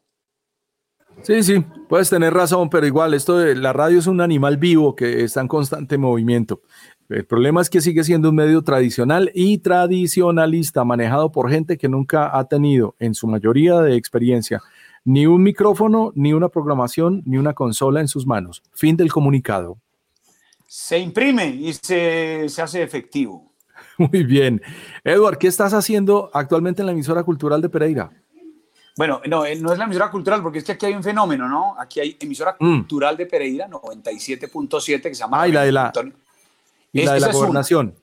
Sí, 1.22 1.42
sí, 1.42 1.62
puedes 1.90 2.08
tener 2.08 2.32
razón, 2.32 2.70
pero 2.70 2.86
igual 2.86 3.12
esto 3.12 3.36
de 3.36 3.54
la 3.54 3.74
radio 3.74 3.98
es 3.98 4.06
un 4.06 4.22
animal 4.22 4.56
vivo 4.56 4.96
que 4.96 5.24
está 5.24 5.42
en 5.42 5.48
constante 5.48 5.98
movimiento. 5.98 6.62
El 7.10 7.26
problema 7.26 7.60
es 7.60 7.68
que 7.68 7.82
sigue 7.82 8.02
siendo 8.02 8.30
un 8.30 8.36
medio 8.36 8.62
tradicional 8.62 9.30
y 9.34 9.58
tradicionalista, 9.58 10.84
manejado 10.84 11.32
por 11.32 11.50
gente 11.50 11.76
que 11.76 11.88
nunca 11.88 12.38
ha 12.38 12.44
tenido, 12.44 12.94
en 12.98 13.14
su 13.14 13.26
mayoría 13.26 13.80
de 13.80 13.96
experiencia, 13.96 14.62
ni 15.08 15.24
un 15.24 15.42
micrófono, 15.42 16.12
ni 16.16 16.34
una 16.34 16.50
programación, 16.50 17.22
ni 17.24 17.38
una 17.38 17.54
consola 17.54 18.02
en 18.02 18.08
sus 18.08 18.26
manos. 18.26 18.62
Fin 18.74 18.94
del 18.94 19.10
comunicado. 19.10 19.78
Se 20.66 20.98
imprime 20.98 21.46
y 21.46 21.72
se, 21.72 22.44
hace 22.60 22.82
efectivo. 22.82 23.54
Muy 23.96 24.22
bien. 24.22 24.60
Edward, 25.02 25.38
¿qué 25.38 25.46
estás 25.46 25.72
haciendo 25.72 26.30
actualmente 26.34 26.82
en 26.82 26.86
la 26.86 26.92
emisora 26.92 27.22
cultural 27.22 27.62
de 27.62 27.70
Pereira? 27.70 28.10
Bueno, 28.98 29.22
no, 29.26 29.46
eh, 29.46 29.56
no 29.56 29.72
es 29.72 29.78
la 29.78 29.86
emisora 29.86 30.10
cultural, 30.10 30.42
porque 30.42 30.58
es 30.58 30.64
que 30.64 30.72
aquí 30.72 30.84
hay 30.84 30.94
un 30.94 31.02
fenómeno, 31.02 31.48
¿no? 31.48 31.74
Aquí 31.80 32.00
hay 32.00 32.18
emisora 32.20 32.58
mm. 32.60 32.80
cultural 32.80 33.16
de 33.16 33.24
Pereira, 33.24 33.66
97.7, 33.66 35.00
que 35.00 35.14
se 35.14 35.20
llama... 35.20 35.40
Ah, 35.40 35.48
y 35.48 35.52
la 35.52 35.62
de 35.62 35.72
la, 35.72 35.90
y 36.92 37.02
la, 37.02 37.14
de 37.14 37.20
la 37.20 37.32
gobernación. 37.32 37.94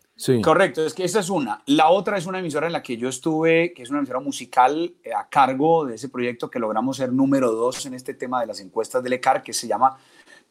Correcto, 0.41 0.86
es 0.86 0.93
que 0.93 1.03
esa 1.03 1.19
es 1.19 1.29
una. 1.29 1.62
La 1.65 1.89
otra 1.89 2.17
es 2.17 2.25
una 2.25 2.39
emisora 2.39 2.67
en 2.67 2.74
la 2.74 2.81
que 2.81 2.95
yo 2.95 3.10
estuve, 3.10 3.74
que 3.74 3.84
es 3.84 3.89
una 3.89 4.00
emisora 4.00 4.22
musical 4.22 4.95
eh, 5.03 5.13
a 5.13 5.27
cargo 5.27 5.86
de 5.86 5.95
ese 5.95 6.07
proyecto 6.07 6.50
que 6.50 6.57
logramos 6.57 6.98
ser 6.98 7.12
número 7.12 7.51
dos 7.51 7.86
en 7.86 7.93
este 7.93 8.13
tema 8.13 8.39
de 8.39 8.48
las 8.48 8.62
encuestas 8.62 9.03
del 9.03 9.13
ECAR, 9.13 9.43
que 9.43 9.51
se 9.51 9.67
llama 9.67 9.98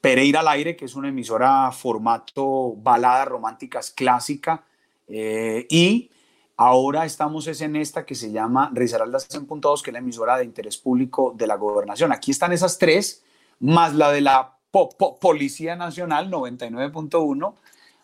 Pereira 0.02 0.40
al 0.40 0.48
Aire, 0.48 0.76
que 0.76 0.84
es 0.84 0.94
una 0.94 1.08
emisora 1.08 1.72
formato 1.72 2.74
baladas 2.76 3.26
románticas 3.26 3.90
clásica. 3.90 4.64
Eh, 5.08 5.66
y 5.70 6.10
ahora 6.58 7.06
estamos 7.06 7.46
es 7.46 7.62
en 7.62 7.76
esta 7.76 8.04
que 8.04 8.14
se 8.14 8.30
llama 8.30 8.70
Risaralda 8.74 9.18
100.2, 9.18 9.80
que 9.80 9.90
es 9.90 9.94
la 9.94 10.00
emisora 10.00 10.36
de 10.36 10.44
interés 10.44 10.76
público 10.76 11.32
de 11.34 11.46
la 11.46 11.56
gobernación. 11.56 12.12
Aquí 12.12 12.32
están 12.32 12.52
esas 12.52 12.76
tres, 12.76 13.24
más 13.60 13.94
la 13.94 14.12
de 14.12 14.20
la 14.20 14.58
Policía 14.70 15.74
Nacional 15.74 16.30
99.1, 16.30 17.54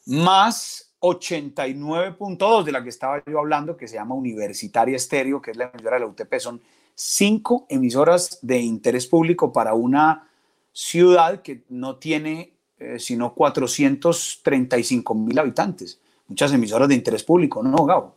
más 0.07 0.90
89.2 1.00 2.64
de 2.64 2.73
la 2.73 2.83
que 2.83 2.90
estaba 2.90 3.23
yo 3.26 3.38
hablando, 3.38 3.76
que 3.76 3.88
se 3.88 3.95
llama 3.95 4.14
Universitaria 4.14 4.97
Estéreo, 4.97 5.40
que 5.40 5.52
es 5.52 5.57
la 5.57 5.71
emisora 5.73 5.97
de 5.97 6.00
la 6.00 6.07
UTP, 6.07 6.38
son 6.38 6.61
cinco 6.95 7.66
emisoras 7.69 8.38
de 8.42 8.61
interés 8.61 9.07
público 9.07 9.52
para 9.52 9.75
una 9.75 10.28
ciudad 10.73 11.42
que 11.42 11.62
no 11.69 11.97
tiene 11.97 12.52
eh, 12.80 12.99
sino 12.99 13.35
435 13.35 15.14
mil 15.14 15.38
habitantes. 15.38 16.00
Muchas 16.28 16.50
emisoras 16.54 16.88
de 16.88 16.95
interés 16.95 17.23
público, 17.23 17.62
¿no, 17.62 17.85
Gabo? 17.85 18.16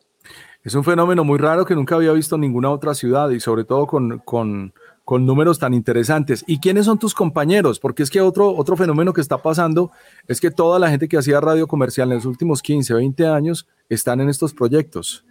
Es 0.63 0.73
un 0.73 0.85
fenómeno 0.85 1.25
muy 1.25 1.37
raro 1.37 1.65
que 1.65 1.75
nunca 1.75 1.95
había 1.95 2.13
visto 2.13 2.35
en 2.35 2.41
ninguna 2.41 2.71
otra 2.71 2.93
ciudad 2.93 3.29
y 3.31 3.41
sobre 3.41 3.65
todo 3.65 3.85
con, 3.85 4.19
con 4.19 4.73
con 5.03 5.25
números 5.25 5.59
tan 5.59 5.73
interesantes. 5.73 6.43
¿Y 6.47 6.59
quiénes 6.59 6.85
son 6.85 6.99
tus 6.99 7.13
compañeros? 7.13 7.79
Porque 7.79 8.03
es 8.03 8.09
que 8.09 8.21
otro, 8.21 8.55
otro 8.55 8.77
fenómeno 8.77 9.13
que 9.13 9.21
está 9.21 9.37
pasando 9.37 9.91
es 10.27 10.39
que 10.39 10.51
toda 10.51 10.79
la 10.79 10.89
gente 10.89 11.07
que 11.07 11.17
hacía 11.17 11.41
radio 11.41 11.67
comercial 11.67 12.09
en 12.11 12.17
los 12.17 12.25
últimos 12.25 12.61
15, 12.61 12.93
20 12.93 13.27
años 13.27 13.67
están 13.89 14.21
en 14.21 14.29
estos 14.29 14.53
proyectos. 14.53 15.25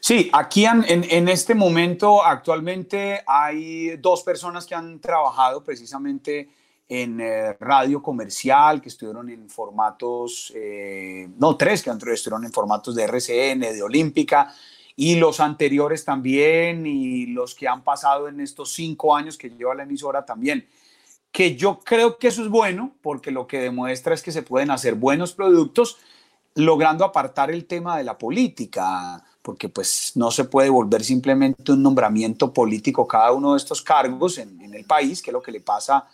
Sí, 0.00 0.30
aquí 0.32 0.64
en, 0.64 0.84
en 0.86 1.28
este 1.28 1.54
momento 1.54 2.24
actualmente 2.24 3.22
hay 3.26 3.96
dos 3.96 4.22
personas 4.22 4.64
que 4.64 4.74
han 4.74 5.00
trabajado 5.00 5.62
precisamente 5.62 6.48
en 6.88 7.20
eh, 7.20 7.52
radio 7.54 8.02
comercial, 8.02 8.80
que 8.80 8.88
estuvieron 8.88 9.28
en 9.28 9.48
formatos, 9.48 10.52
eh, 10.54 11.28
no, 11.36 11.56
tres 11.56 11.82
que 11.82 11.90
estuvieron 11.90 12.44
en 12.44 12.52
formatos 12.52 12.94
de 12.94 13.04
RCN, 13.04 13.60
de 13.60 13.82
Olímpica, 13.82 14.54
y 14.96 15.16
los 15.16 15.40
anteriores 15.40 16.04
también 16.04 16.86
y 16.86 17.26
los 17.26 17.54
que 17.54 17.68
han 17.68 17.84
pasado 17.84 18.28
en 18.28 18.40
estos 18.40 18.72
cinco 18.72 19.14
años 19.14 19.36
que 19.36 19.50
lleva 19.50 19.74
la 19.74 19.82
emisora 19.82 20.24
también. 20.24 20.66
Que 21.30 21.54
yo 21.54 21.80
creo 21.80 22.18
que 22.18 22.28
eso 22.28 22.42
es 22.42 22.48
bueno 22.48 22.94
porque 23.02 23.30
lo 23.30 23.46
que 23.46 23.60
demuestra 23.60 24.14
es 24.14 24.22
que 24.22 24.32
se 24.32 24.42
pueden 24.42 24.70
hacer 24.70 24.94
buenos 24.94 25.34
productos 25.34 25.98
logrando 26.54 27.04
apartar 27.04 27.50
el 27.50 27.66
tema 27.66 27.98
de 27.98 28.04
la 28.04 28.16
política, 28.16 29.22
porque 29.42 29.68
pues 29.68 30.12
no 30.14 30.30
se 30.30 30.44
puede 30.44 30.70
volver 30.70 31.04
simplemente 31.04 31.72
un 31.72 31.82
nombramiento 31.82 32.50
político 32.50 33.06
cada 33.06 33.32
uno 33.32 33.52
de 33.52 33.58
estos 33.58 33.82
cargos 33.82 34.38
en, 34.38 34.58
en 34.62 34.74
el 34.74 34.86
país, 34.86 35.20
que 35.20 35.28
es 35.28 35.34
lo 35.34 35.42
que 35.42 35.52
le 35.52 35.60
pasa 35.60 36.06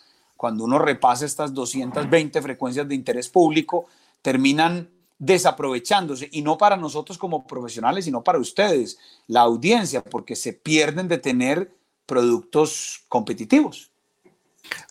cuando 0.43 0.65
uno 0.65 0.81
repasa 0.81 1.25
estas 1.25 1.55
220 1.55 2.43
frecuencias 2.43 2.89
de 2.89 2.97
interés 2.97 3.29
público, 3.29 3.87
terminan 4.23 4.89
desaprovechándose, 5.23 6.29
y 6.33 6.43
no 6.43 6.59
para 6.59 6.77
nosotros 6.77 7.17
como 7.17 7.47
profesionales, 7.47 8.07
sino 8.07 8.25
para 8.25 8.41
ustedes, 8.41 8.99
la 9.29 9.43
audiencia, 9.43 10.03
porque 10.03 10.35
se 10.35 10.53
pierden 10.53 11.07
de 11.07 11.17
tener 11.17 11.73
productos 12.07 13.05
competitivos. 13.09 13.93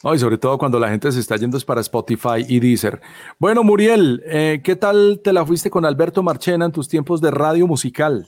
y 0.01 0.17
sobre 0.17 0.37
todo 0.37 0.57
cuando 0.57 0.79
la 0.79 0.87
gente 0.87 1.11
se 1.11 1.19
está 1.19 1.35
yendo 1.35 1.59
para 1.59 1.81
Spotify 1.81 2.45
y 2.47 2.61
Deezer. 2.61 3.01
Bueno, 3.39 3.61
Muriel, 3.61 4.23
eh, 4.25 4.61
¿qué 4.63 4.77
tal 4.77 5.19
te 5.21 5.33
la 5.33 5.45
fuiste 5.45 5.69
con 5.69 5.83
Alberto 5.83 6.23
Marchena 6.23 6.63
en 6.63 6.71
tus 6.71 6.87
tiempos 6.87 7.19
de 7.19 7.29
radio 7.29 7.67
musical? 7.67 8.25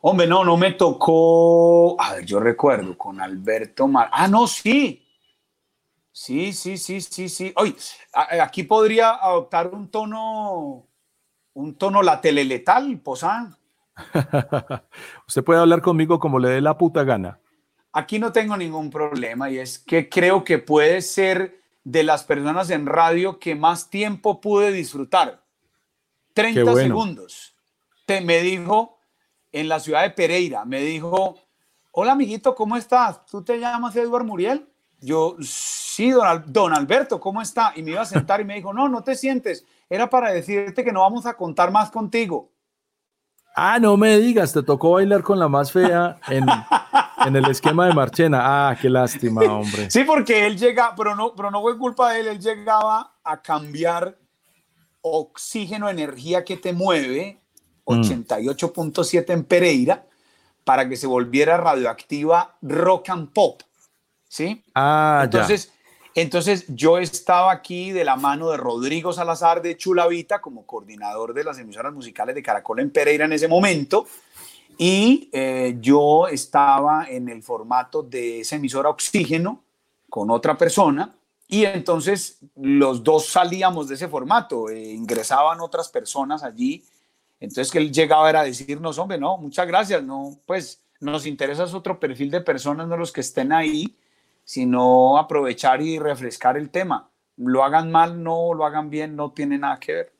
Hombre, 0.00 0.26
no, 0.26 0.42
no 0.42 0.56
me 0.56 0.72
tocó. 0.72 2.00
A 2.00 2.14
ver, 2.14 2.24
yo 2.24 2.40
recuerdo 2.40 2.96
con 2.96 3.20
Alberto 3.20 3.86
Mar. 3.88 4.08
Ah, 4.10 4.26
no, 4.26 4.46
sí. 4.46 5.02
Sí, 6.18 6.52
sí, 6.52 6.78
sí, 6.78 7.00
sí, 7.00 7.28
sí. 7.28 7.52
Oye, 7.54 7.76
aquí 8.42 8.64
podría 8.64 9.10
adoptar 9.10 9.68
un 9.68 9.88
tono, 9.88 10.88
un 11.54 11.76
tono 11.76 12.02
la 12.02 12.20
teleletal, 12.20 12.98
Posán. 12.98 13.56
Usted 15.28 15.44
puede 15.44 15.60
hablar 15.60 15.80
conmigo 15.80 16.18
como 16.18 16.40
le 16.40 16.48
dé 16.48 16.60
la 16.60 16.76
puta 16.76 17.04
gana. 17.04 17.38
Aquí 17.92 18.18
no 18.18 18.32
tengo 18.32 18.56
ningún 18.56 18.90
problema 18.90 19.48
y 19.48 19.58
es 19.58 19.78
que 19.78 20.08
creo 20.08 20.42
que 20.42 20.58
puede 20.58 21.02
ser 21.02 21.62
de 21.84 22.02
las 22.02 22.24
personas 22.24 22.68
en 22.70 22.86
radio 22.86 23.38
que 23.38 23.54
más 23.54 23.88
tiempo 23.88 24.40
pude 24.40 24.72
disfrutar. 24.72 25.44
30 26.34 26.74
segundos. 26.74 27.54
Te, 28.06 28.22
me 28.22 28.40
dijo 28.40 28.98
en 29.52 29.68
la 29.68 29.78
ciudad 29.78 30.02
de 30.02 30.10
Pereira, 30.10 30.64
me 30.64 30.80
dijo, 30.80 31.38
hola 31.92 32.12
amiguito, 32.12 32.56
¿cómo 32.56 32.76
estás? 32.76 33.24
¿Tú 33.24 33.44
te 33.44 33.60
llamas 33.60 33.94
Eduardo 33.94 34.26
Muriel? 34.26 34.68
Yo, 35.00 35.36
sí, 35.40 36.12
don, 36.46 36.74
Alberto, 36.74 37.20
¿cómo 37.20 37.40
está? 37.40 37.72
Y 37.76 37.82
me 37.82 37.92
iba 37.92 38.02
a 38.02 38.06
sentar 38.06 38.40
y 38.40 38.44
me 38.44 38.56
dijo, 38.56 38.72
no, 38.72 38.88
no 38.88 39.02
te 39.02 39.14
sientes. 39.14 39.64
Era 39.88 40.10
para 40.10 40.32
decirte 40.32 40.84
que 40.84 40.92
no 40.92 41.00
vamos 41.00 41.26
a 41.26 41.34
contar 41.34 41.70
más 41.70 41.90
contigo. 41.90 42.50
Ah, 43.54 43.78
no 43.80 43.96
me 43.96 44.18
digas, 44.18 44.52
te 44.52 44.62
tocó 44.62 44.92
bailar 44.92 45.22
con 45.22 45.38
la 45.38 45.48
más 45.48 45.72
fea 45.72 46.18
en, 46.28 47.34
el 47.34 47.44
esquema 47.50 47.86
de 47.86 47.94
Marchena. 47.94 48.68
Ah, 48.70 48.76
qué 48.80 48.88
lástima, 48.88 49.42
hombre. 49.42 49.90
Sí, 49.90 50.04
porque 50.04 50.46
él 50.46 50.56
llega, 50.56 50.94
pero 50.96 51.16
no, 51.16 51.34
pero 51.34 51.50
no 51.50 51.60
fue 51.60 51.76
culpa 51.76 52.12
de 52.12 52.20
él, 52.20 52.28
él 52.28 52.38
llegaba 52.38 53.14
a 53.24 53.42
cambiar 53.42 54.16
oxígeno, 55.00 55.88
energía 55.88 56.44
que 56.44 56.56
te 56.56 56.72
mueve, 56.72 57.40
88.7 57.84 59.26
mm. 59.26 59.32
en 59.32 59.44
Pereira, 59.44 60.06
para 60.64 60.88
que 60.88 60.96
se 60.96 61.06
volviera 61.06 61.56
radioactiva 61.56 62.56
rock 62.62 63.10
and 63.10 63.32
pop. 63.32 63.62
¿Sí? 64.28 64.62
Ah, 64.74 65.22
entonces, 65.24 65.72
Entonces 66.14 66.64
yo 66.68 66.98
estaba 66.98 67.52
aquí 67.52 67.92
de 67.92 68.04
la 68.04 68.16
mano 68.16 68.50
de 68.50 68.56
Rodrigo 68.56 69.12
Salazar 69.12 69.62
de 69.62 69.76
Chulavita 69.76 70.40
como 70.40 70.66
coordinador 70.66 71.32
de 71.32 71.44
las 71.44 71.58
emisoras 71.58 71.92
musicales 71.92 72.34
de 72.34 72.42
Caracol 72.42 72.80
en 72.80 72.90
Pereira 72.90 73.24
en 73.24 73.32
ese 73.32 73.48
momento. 73.48 74.06
Y 74.76 75.28
eh, 75.32 75.76
yo 75.80 76.28
estaba 76.28 77.06
en 77.08 77.28
el 77.28 77.42
formato 77.42 78.02
de 78.02 78.40
esa 78.40 78.56
emisora 78.56 78.88
Oxígeno 78.88 79.62
con 80.08 80.30
otra 80.30 80.56
persona. 80.56 81.14
Y 81.48 81.64
entonces 81.64 82.38
los 82.56 83.02
dos 83.02 83.26
salíamos 83.26 83.88
de 83.88 83.94
ese 83.94 84.06
formato, 84.06 84.68
eh, 84.68 84.92
ingresaban 84.92 85.60
otras 85.60 85.88
personas 85.88 86.42
allí, 86.42 86.84
entonces 87.40 87.70
que 87.72 87.78
él 87.78 87.90
llegaba 87.90 88.28
era 88.28 88.42
decirnos, 88.42 88.98
hombre, 88.98 89.16
no, 89.16 89.38
muchas 89.38 89.66
gracias, 89.66 90.02
no, 90.02 90.38
pues 90.44 90.82
nos 91.00 91.24
interesa 91.24 91.64
otro 91.64 91.98
perfil 91.98 92.30
de 92.30 92.42
personas, 92.42 92.86
no 92.86 92.98
los 92.98 93.12
que 93.12 93.22
estén 93.22 93.52
ahí, 93.52 93.96
sino 94.48 95.18
aprovechar 95.18 95.82
y 95.82 95.98
refrescar 95.98 96.56
el 96.56 96.70
tema. 96.70 97.10
lo 97.36 97.62
hagan 97.64 97.92
mal, 97.92 98.22
no 98.22 98.54
lo 98.54 98.64
hagan 98.64 98.88
bien, 98.88 99.14
no 99.14 99.30
tiene 99.30 99.58
nada 99.58 99.78
que 99.78 99.92
ver. 99.92 100.12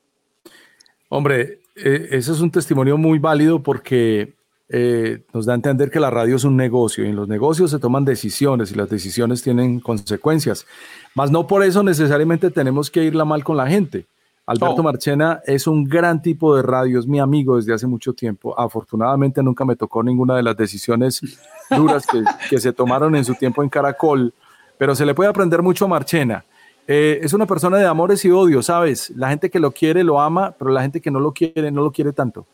Hombre, 1.09 1.61
eh, 1.75 2.09
ese 2.11 2.31
es 2.31 2.39
un 2.39 2.51
testimonio 2.51 2.95
muy 2.95 3.17
válido 3.17 3.63
porque 3.63 4.35
eh, 4.69 5.23
nos 5.33 5.47
da 5.47 5.53
a 5.53 5.55
entender 5.55 5.89
que 5.89 5.99
la 5.99 6.11
radio 6.11 6.35
es 6.35 6.43
un 6.43 6.55
negocio 6.55 7.03
y 7.03 7.09
en 7.09 7.15
los 7.15 7.27
negocios 7.27 7.71
se 7.71 7.79
toman 7.79 8.05
decisiones 8.05 8.71
y 8.71 8.75
las 8.75 8.87
decisiones 8.87 9.41
tienen 9.41 9.79
consecuencias. 9.79 10.67
Mas 11.15 11.31
no 11.31 11.47
por 11.47 11.63
eso 11.63 11.81
necesariamente 11.81 12.51
tenemos 12.51 12.91
que 12.91 13.03
irla 13.03 13.25
mal 13.25 13.43
con 13.43 13.57
la 13.57 13.65
gente. 13.65 14.05
Alberto 14.49 14.81
Marchena 14.81 15.41
es 15.45 15.67
un 15.67 15.83
gran 15.83 16.23
tipo 16.23 16.55
de 16.55 16.63
radio, 16.63 16.99
es 16.99 17.05
mi 17.05 17.19
amigo 17.19 17.57
desde 17.57 17.71
hace 17.71 17.85
mucho 17.85 18.13
tiempo. 18.13 18.59
Afortunadamente 18.59 19.43
nunca 19.43 19.63
me 19.63 19.75
tocó 19.75 20.01
ninguna 20.01 20.35
de 20.35 20.41
las 20.41 20.57
decisiones 20.57 21.21
duras 21.69 22.07
que, 22.07 22.23
que 22.49 22.57
se 22.57 22.73
tomaron 22.73 23.15
en 23.15 23.23
su 23.23 23.35
tiempo 23.35 23.61
en 23.61 23.69
Caracol, 23.69 24.33
pero 24.75 24.95
se 24.95 25.05
le 25.05 25.13
puede 25.13 25.29
aprender 25.29 25.61
mucho 25.61 25.85
a 25.85 25.87
Marchena. 25.89 26.43
Eh, 26.87 27.19
es 27.21 27.33
una 27.33 27.45
persona 27.45 27.77
de 27.77 27.85
amores 27.85 28.25
y 28.25 28.31
odios, 28.31 28.65
¿sabes? 28.65 29.11
La 29.11 29.29
gente 29.29 29.51
que 29.51 29.59
lo 29.59 29.69
quiere 29.69 30.03
lo 30.03 30.19
ama, 30.19 30.55
pero 30.57 30.71
la 30.71 30.81
gente 30.81 30.99
que 30.99 31.11
no 31.11 31.19
lo 31.19 31.31
quiere 31.31 31.69
no 31.69 31.83
lo 31.83 31.91
quiere 31.91 32.11
tanto. 32.11 32.47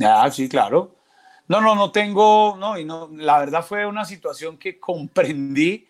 Ah, 0.00 0.30
sí, 0.30 0.48
claro. 0.48 0.92
No, 1.48 1.60
no, 1.60 1.74
no 1.74 1.90
tengo, 1.90 2.56
no, 2.56 2.78
y 2.78 2.84
no, 2.84 3.10
la 3.16 3.40
verdad 3.40 3.64
fue 3.64 3.84
una 3.84 4.04
situación 4.04 4.56
que 4.56 4.78
comprendí 4.78 5.84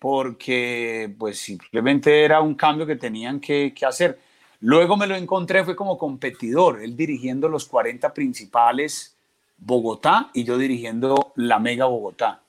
porque 0.00 1.14
pues 1.16 1.38
simplemente 1.38 2.24
era 2.24 2.40
un 2.40 2.56
cambio 2.56 2.84
que 2.84 2.96
tenían 2.96 3.38
que, 3.38 3.72
que 3.72 3.86
hacer. 3.86 4.25
Luego 4.66 4.96
me 4.96 5.06
lo 5.06 5.14
encontré, 5.14 5.62
fue 5.62 5.76
como 5.76 5.96
competidor, 5.96 6.82
él 6.82 6.96
dirigiendo 6.96 7.48
los 7.48 7.66
40 7.66 8.12
principales 8.12 9.16
Bogotá 9.58 10.30
y 10.34 10.42
yo 10.42 10.58
dirigiendo 10.58 11.32
la 11.36 11.60
Mega 11.60 11.86
Bogotá. 11.86 12.42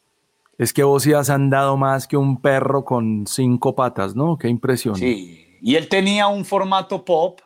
Es 0.58 0.74
que 0.74 0.82
vos 0.82 1.04
sí 1.04 1.14
has 1.14 1.30
andado 1.30 1.78
más 1.78 2.08
que 2.08 2.18
un 2.18 2.42
perro 2.42 2.84
con 2.84 3.28
cinco 3.28 3.76
patas, 3.76 4.16
¿no? 4.16 4.36
Qué 4.36 4.48
impresión. 4.48 4.96
Sí, 4.96 5.60
y 5.62 5.76
él 5.76 5.88
tenía 5.90 6.28
un 6.28 6.44
formato 6.44 7.06
pop, 7.06 7.40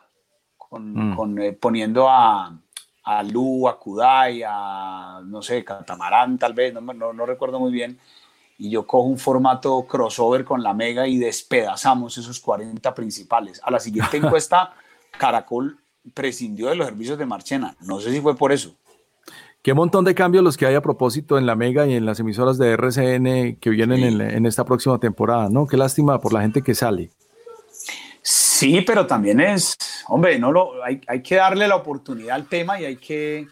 con, 0.56 0.94
mm. 0.94 1.38
eh, 1.42 1.52
poniendo 1.52 2.08
a, 2.08 2.58
a 3.04 3.22
Lu, 3.24 3.68
a 3.68 3.78
Kudai, 3.78 4.42
a, 4.42 5.20
no 5.22 5.42
sé, 5.42 5.62
Catamarán 5.62 6.38
tal 6.38 6.54
vez, 6.54 6.72
no, 6.72 6.80
no, 6.80 7.12
no 7.12 7.26
recuerdo 7.26 7.60
muy 7.60 7.72
bien. 7.72 7.98
Y 8.62 8.70
yo 8.70 8.86
cojo 8.86 9.08
un 9.08 9.18
formato 9.18 9.84
crossover 9.88 10.44
con 10.44 10.62
la 10.62 10.72
Mega 10.72 11.08
y 11.08 11.18
despedazamos 11.18 12.16
esos 12.16 12.38
40 12.38 12.94
principales. 12.94 13.60
A 13.64 13.72
la 13.72 13.80
siguiente 13.80 14.16
encuesta, 14.18 14.72
Caracol 15.18 15.80
prescindió 16.14 16.68
de 16.68 16.76
los 16.76 16.86
servicios 16.86 17.18
de 17.18 17.26
Marchena. 17.26 17.74
No 17.80 17.98
sé 17.98 18.12
si 18.12 18.20
fue 18.20 18.36
por 18.36 18.52
eso. 18.52 18.76
Qué 19.62 19.74
montón 19.74 20.04
de 20.04 20.14
cambios 20.14 20.44
los 20.44 20.56
que 20.56 20.66
hay 20.66 20.76
a 20.76 20.80
propósito 20.80 21.38
en 21.38 21.46
la 21.46 21.56
Mega 21.56 21.88
y 21.88 21.94
en 21.94 22.06
las 22.06 22.20
emisoras 22.20 22.56
de 22.56 22.70
RCN 22.70 23.56
que 23.56 23.70
vienen 23.70 24.20
en, 24.20 24.46
esta 24.46 24.64
próxima 24.64 24.96
temporada, 25.00 25.48
¿no? 25.48 25.66
Qué 25.66 25.76
lástima 25.76 26.20
por 26.20 26.32
la 26.32 26.42
gente 26.42 26.62
que 26.62 26.76
sale. 26.76 27.10
Sí, 28.22 28.82
pero 28.82 29.08
también 29.08 29.40
es, 29.40 29.76
hombre, 30.06 30.38
no 30.38 30.52
lo, 30.52 30.84
hay, 30.84 31.00
hay 31.08 31.20
que 31.20 31.34
darle 31.34 31.66
la 31.66 31.74
oportunidad 31.74 32.36
al 32.36 32.46
tema 32.46 32.80
y 32.80 32.84
hay 32.84 32.96
que, 32.96 33.48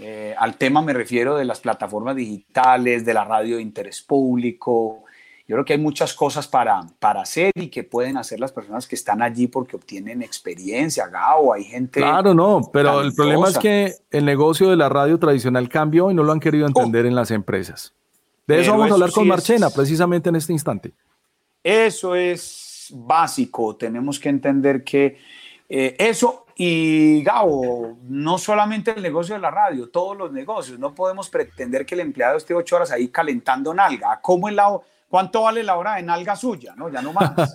eh, 0.00 0.34
al 0.38 0.56
tema 0.56 0.82
me 0.82 0.92
refiero 0.92 1.36
de 1.36 1.44
las 1.44 1.60
plataformas 1.60 2.16
digitales, 2.16 3.04
de 3.04 3.14
la 3.14 3.24
radio 3.24 3.56
de 3.56 3.62
interés 3.62 4.02
público, 4.02 5.04
yo 5.48 5.54
creo 5.54 5.64
que 5.64 5.72
hay 5.72 5.78
muchas 5.78 6.12
cosas 6.12 6.46
para, 6.46 6.82
para 6.98 7.22
hacer 7.22 7.52
y 7.54 7.68
que 7.68 7.82
pueden 7.82 8.18
hacer 8.18 8.38
las 8.38 8.52
personas 8.52 8.86
que 8.86 8.94
están 8.94 9.22
allí 9.22 9.46
porque 9.46 9.76
obtienen 9.76 10.20
experiencia, 10.22 11.06
Gao, 11.06 11.54
hay 11.54 11.64
gente... 11.64 12.00
Claro, 12.00 12.34
no, 12.34 12.68
pero 12.70 13.00
el 13.00 13.14
problema 13.14 13.48
es 13.48 13.56
que 13.56 13.94
el 14.10 14.26
negocio 14.26 14.68
de 14.68 14.76
la 14.76 14.90
radio 14.90 15.18
tradicional 15.18 15.70
cambió 15.70 16.10
y 16.10 16.14
no 16.14 16.22
lo 16.22 16.32
han 16.32 16.40
querido 16.40 16.66
entender 16.66 17.06
oh. 17.06 17.08
en 17.08 17.14
las 17.14 17.30
empresas. 17.30 17.94
De 18.46 18.60
eso 18.60 18.72
vamos 18.72 18.90
a 18.90 18.94
hablar 18.94 19.10
con 19.10 19.26
Marchena 19.26 19.70
precisamente 19.70 20.28
en 20.28 20.36
este 20.36 20.52
instante. 20.52 20.92
Eso 21.64 22.14
es 22.14 22.92
básico, 22.94 23.74
tenemos 23.74 24.20
que 24.20 24.28
entender 24.28 24.84
que 24.84 25.16
eh, 25.66 25.96
eso 25.98 26.44
y 26.60 27.22
Gabo, 27.22 27.96
no 28.02 28.36
solamente 28.36 28.90
el 28.90 29.00
negocio 29.00 29.36
de 29.36 29.40
la 29.40 29.50
radio, 29.50 29.88
todos 29.90 30.16
los 30.16 30.32
negocios, 30.32 30.78
no 30.78 30.92
podemos 30.92 31.30
pretender 31.30 31.86
que 31.86 31.94
el 31.94 32.00
empleado 32.00 32.36
esté 32.36 32.52
ocho 32.52 32.74
horas 32.76 32.90
ahí 32.90 33.08
calentando 33.08 33.72
nalga. 33.72 34.18
¿Cómo 34.20 34.48
el 34.48 34.56
lado 34.56 34.82
¿Cuánto 35.08 35.42
vale 35.42 35.62
la 35.62 35.76
hora 35.76 35.94
de 35.94 36.02
nalga 36.02 36.36
suya? 36.36 36.74
No, 36.76 36.90
ya 36.90 37.00
no 37.00 37.12
más. 37.12 37.54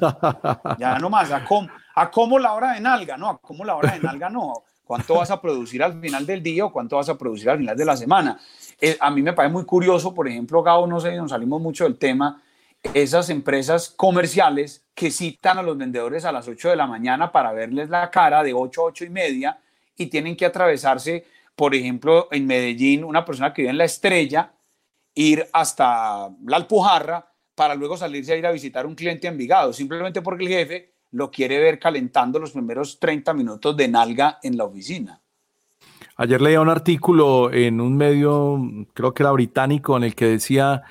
Ya 0.80 0.98
no 0.98 1.10
más. 1.10 1.32
¿A 1.32 1.46
cómo, 1.46 1.70
¿A 1.96 2.10
cómo 2.10 2.40
la 2.40 2.54
hora 2.54 2.74
de 2.74 2.82
nalga? 2.82 3.16
No, 3.16 3.30
¿a 3.30 3.38
cómo 3.38 3.64
la 3.64 3.76
hora 3.76 3.92
de 3.92 4.00
nalga? 4.00 4.30
No. 4.30 4.64
¿Cuánto 4.84 5.16
vas 5.16 5.30
a 5.32 5.40
producir 5.40 5.84
al 5.84 6.00
final 6.02 6.26
del 6.26 6.42
día 6.42 6.66
o 6.66 6.72
cuánto 6.72 6.96
vas 6.96 7.10
a 7.10 7.18
producir 7.18 7.50
al 7.50 7.60
final 7.60 7.78
de 7.78 7.86
la 7.86 7.96
semana? 7.96 8.40
Eh, 8.82 8.98
a 9.00 9.12
mí 9.12 9.22
me 9.22 9.34
parece 9.34 9.54
muy 9.54 9.66
curioso, 9.66 10.14
por 10.14 10.28
ejemplo, 10.28 10.64
Gabo, 10.64 10.88
no 10.88 11.00
sé, 11.00 11.16
nos 11.16 11.32
salimos 11.32 11.62
mucho 11.62 11.84
del 11.84 11.98
tema, 11.98 12.42
esas 12.94 13.30
empresas 13.30 13.90
comerciales 13.96 14.84
que 14.94 15.10
citan 15.10 15.58
a 15.58 15.63
los 15.63 15.78
vendedores 15.78 16.25
a 16.25 16.32
las 16.32 16.48
8 16.48 16.70
de 16.70 16.75
la 16.75 16.88
mañana 16.88 17.32
para 17.32 17.54
verles 17.54 17.89
la 17.89 18.10
cara 18.12 18.43
de 18.43 18.54
8 18.54 18.82
a 18.82 18.86
8 18.86 19.06
y 19.06 19.10
media 19.10 19.60
y 19.98 20.08
tienen 20.08 20.36
que 20.36 20.46
atravesarse, 20.46 21.26
por 21.56 21.74
ejemplo, 21.76 22.28
en 22.32 22.46
Medellín, 22.46 23.04
una 23.04 23.26
persona 23.26 23.54
que 23.54 23.63
vive 23.63 23.72
en 23.72 23.78
la 23.78 23.86
estrella, 23.86 24.52
ir 25.15 25.48
hasta 25.54 26.30
la 26.46 26.58
Alpujarra 26.58 27.26
para 27.56 27.76
luego 27.76 27.96
salirse 27.98 28.34
a 28.34 28.38
ir 28.38 28.46
a 28.46 28.52
visitar 28.52 28.86
un 28.86 28.96
cliente 28.96 29.28
en 29.28 29.34
Envigado, 29.34 29.74
simplemente 29.74 30.22
porque 30.22 30.43
el 30.43 30.50
jefe 30.50 30.93
lo 31.12 31.30
quiere 31.30 31.60
ver 31.60 31.80
calentando 31.80 32.39
los 32.39 32.52
primeros 32.52 33.00
30 33.00 33.34
minutos 33.34 33.78
de 33.78 33.88
nalga 33.88 34.39
en 34.41 34.58
la 34.58 34.65
oficina. 34.65 35.22
Ayer 36.15 36.41
leía 36.41 36.62
un 36.62 36.69
artículo 36.69 37.52
en 37.52 37.82
un 37.82 37.96
medio, 37.96 38.60
creo 38.93 39.13
que 39.13 39.24
era 39.24 39.32
británico, 39.32 39.98
en 39.98 40.04
el 40.04 40.15
que 40.15 40.26
decía, 40.26 40.84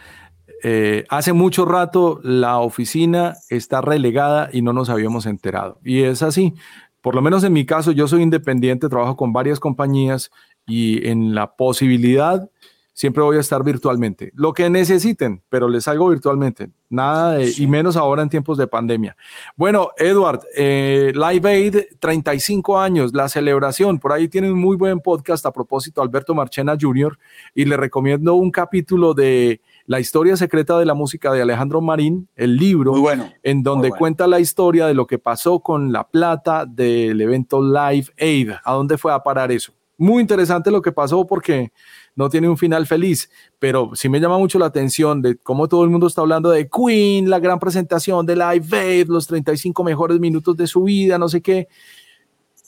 eh, 0.62 1.05
hace 1.09 1.33
mucho 1.33 1.64
rato 1.64 2.20
la 2.22 2.59
oficina 2.59 3.35
está 3.48 3.81
relegada 3.81 4.48
y 4.53 4.62
no 4.62 4.72
nos 4.72 4.90
habíamos 4.90 5.27
enterado. 5.27 5.81
Y 5.85 6.03
es 6.03 6.22
así. 6.22 6.55
Por 7.01 7.16
lo 7.16 7.22
menos 7.22 7.42
en 7.42 7.53
mi 7.53 7.66
caso, 7.66 7.90
yo 7.90 8.07
soy 8.07 8.22
independiente, 8.22 8.88
trabajo 8.88 9.16
con 9.16 9.33
varias 9.33 9.59
compañías 9.59 10.31
y 10.66 11.09
en 11.09 11.35
la 11.35 11.57
posibilidad 11.57 12.48
siempre 12.92 13.22
voy 13.22 13.37
a 13.37 13.40
estar 13.40 13.62
virtualmente. 13.64 14.33
Lo 14.35 14.52
que 14.52 14.68
necesiten, 14.68 15.42
pero 15.48 15.68
les 15.68 15.85
salgo 15.85 16.09
virtualmente. 16.09 16.70
Nada 16.88 17.33
de, 17.33 17.52
y 17.57 17.66
menos 17.66 17.96
ahora 17.96 18.22
en 18.22 18.28
tiempos 18.28 18.59
de 18.59 18.66
pandemia. 18.66 19.16
Bueno, 19.57 19.90
Edward, 19.96 20.40
eh, 20.55 21.11
Live 21.14 21.48
Aid, 21.48 21.76
35 21.98 22.78
años, 22.78 23.14
la 23.14 23.31
celebración. 23.31 23.98
Por 23.98 24.12
ahí 24.12 24.28
tienen 24.28 24.52
un 24.52 24.61
muy 24.61 24.76
buen 24.76 25.00
podcast 25.00 25.46
a 25.46 25.52
propósito, 25.52 26.02
Alberto 26.02 26.35
Marchena 26.35 26.76
Jr. 26.78 27.18
Y 27.55 27.64
le 27.64 27.78
recomiendo 27.78 28.35
un 28.35 28.50
capítulo 28.50 29.14
de 29.14 29.62
La 29.87 30.00
historia 30.00 30.37
secreta 30.37 30.78
de 30.78 30.85
la 30.85 30.94
música 30.94 31.33
de 31.33 31.40
Alejandro 31.40 31.81
Marín, 31.81 32.28
el 32.37 32.57
libro, 32.57 32.92
bueno, 32.92 33.33
en 33.42 33.62
donde 33.62 33.90
cuenta 33.90 34.26
la 34.26 34.38
historia 34.38 34.87
de 34.87 34.94
lo 34.94 35.07
que 35.07 35.18
pasó 35.18 35.61
con 35.61 35.92
la 35.92 36.07
plata 36.07 36.66
del 36.66 37.20
evento 37.20 37.62
Live 37.62 38.09
Aid. 38.18 38.50
¿A 38.64 38.72
dónde 38.74 38.98
fue 38.98 39.14
a 39.14 39.22
parar 39.22 39.50
eso? 39.50 39.72
Muy 39.96 40.20
interesante 40.20 40.70
lo 40.70 40.83
que 40.83 40.92
pasó 40.92 41.26
porque 41.26 41.72
no 42.14 42.29
tiene 42.29 42.48
un 42.48 42.59
final 42.59 42.87
feliz, 42.87 43.31
pero 43.59 43.90
sí 43.94 44.09
me 44.09 44.20
llama 44.20 44.38
mucho 44.38 44.59
la 44.59 44.66
atención 44.66 45.22
de 45.22 45.37
cómo 45.37 45.68
todo 45.68 45.85
el 45.85 45.90
mundo 45.90 46.07
está 46.07 46.20
hablando 46.20 46.51
de 46.51 46.68
Queen, 46.68 47.31
la 47.31 47.38
gran 47.38 47.59
presentación 47.59 48.27
de 48.27 48.37
Live 48.37 48.79
Aid, 48.79 49.09
los 49.09 49.27
35 49.27 49.83
mejores 49.85 50.20
minutos 50.20 50.57
de 50.57 50.66
su 50.66 50.83
vida, 50.85 51.18
no 51.18 51.29
sé 51.29 51.40
qué. 51.40 51.68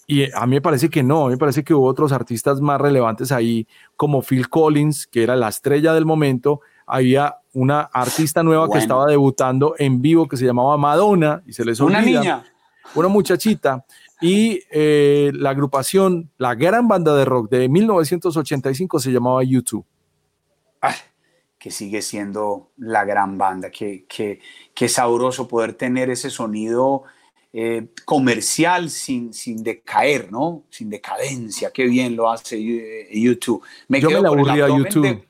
Y 0.06 0.30
a 0.32 0.46
mí 0.46 0.56
me 0.56 0.60
parece 0.60 0.90
que 0.90 1.02
no, 1.02 1.24
a 1.24 1.26
mí 1.26 1.32
me 1.32 1.38
parece 1.38 1.64
que 1.64 1.72
hubo 1.72 1.86
otros 1.86 2.12
artistas 2.12 2.60
más 2.60 2.80
relevantes 2.80 3.32
ahí, 3.32 3.66
como 3.96 4.22
Phil 4.22 4.48
Collins, 4.48 5.06
que 5.06 5.22
era 5.22 5.34
la 5.34 5.48
estrella 5.48 5.94
del 5.94 6.04
momento. 6.04 6.60
Había 6.86 7.36
una 7.54 7.80
artista 7.80 8.42
nueva 8.42 8.68
que 8.70 8.78
estaba 8.78 9.06
debutando 9.06 9.74
en 9.78 10.02
vivo 10.02 10.28
que 10.28 10.36
se 10.36 10.44
llamaba 10.44 10.76
Madonna 10.76 11.42
y 11.46 11.54
se 11.54 11.64
les 11.64 11.80
olvida. 11.80 11.98
Una 11.98 12.06
niña. 12.06 12.44
Una 12.94 13.08
muchachita 13.08 13.84
y 14.24 14.62
eh, 14.70 15.32
la 15.34 15.50
agrupación, 15.50 16.30
la 16.38 16.54
gran 16.54 16.88
banda 16.88 17.14
de 17.14 17.26
rock 17.26 17.50
de 17.50 17.68
1985 17.68 18.98
se 18.98 19.12
llamaba 19.12 19.44
YouTube. 19.44 19.84
que 21.58 21.70
sigue 21.70 22.00
siendo 22.00 22.70
la 22.78 23.04
gran 23.04 23.36
banda, 23.36 23.70
que, 23.70 24.06
que, 24.06 24.88
sabroso 24.88 25.46
poder 25.46 25.74
tener 25.74 26.08
ese 26.08 26.30
sonido 26.30 27.02
eh, 27.52 27.88
comercial 28.06 28.88
sin, 28.88 29.34
sin 29.34 29.62
decaer, 29.62 30.32
¿no? 30.32 30.62
Sin 30.70 30.88
decadencia, 30.88 31.70
qué 31.70 31.84
bien 31.84 32.16
lo 32.16 32.30
hace 32.30 32.62
YouTube. 33.12 33.62
Eh, 33.62 33.84
me 33.88 34.00
Yo 34.00 34.08
me 34.08 34.22
la 34.22 34.28
aburrí 34.28 34.62
a 34.62 34.68
YouTube. 34.68 35.22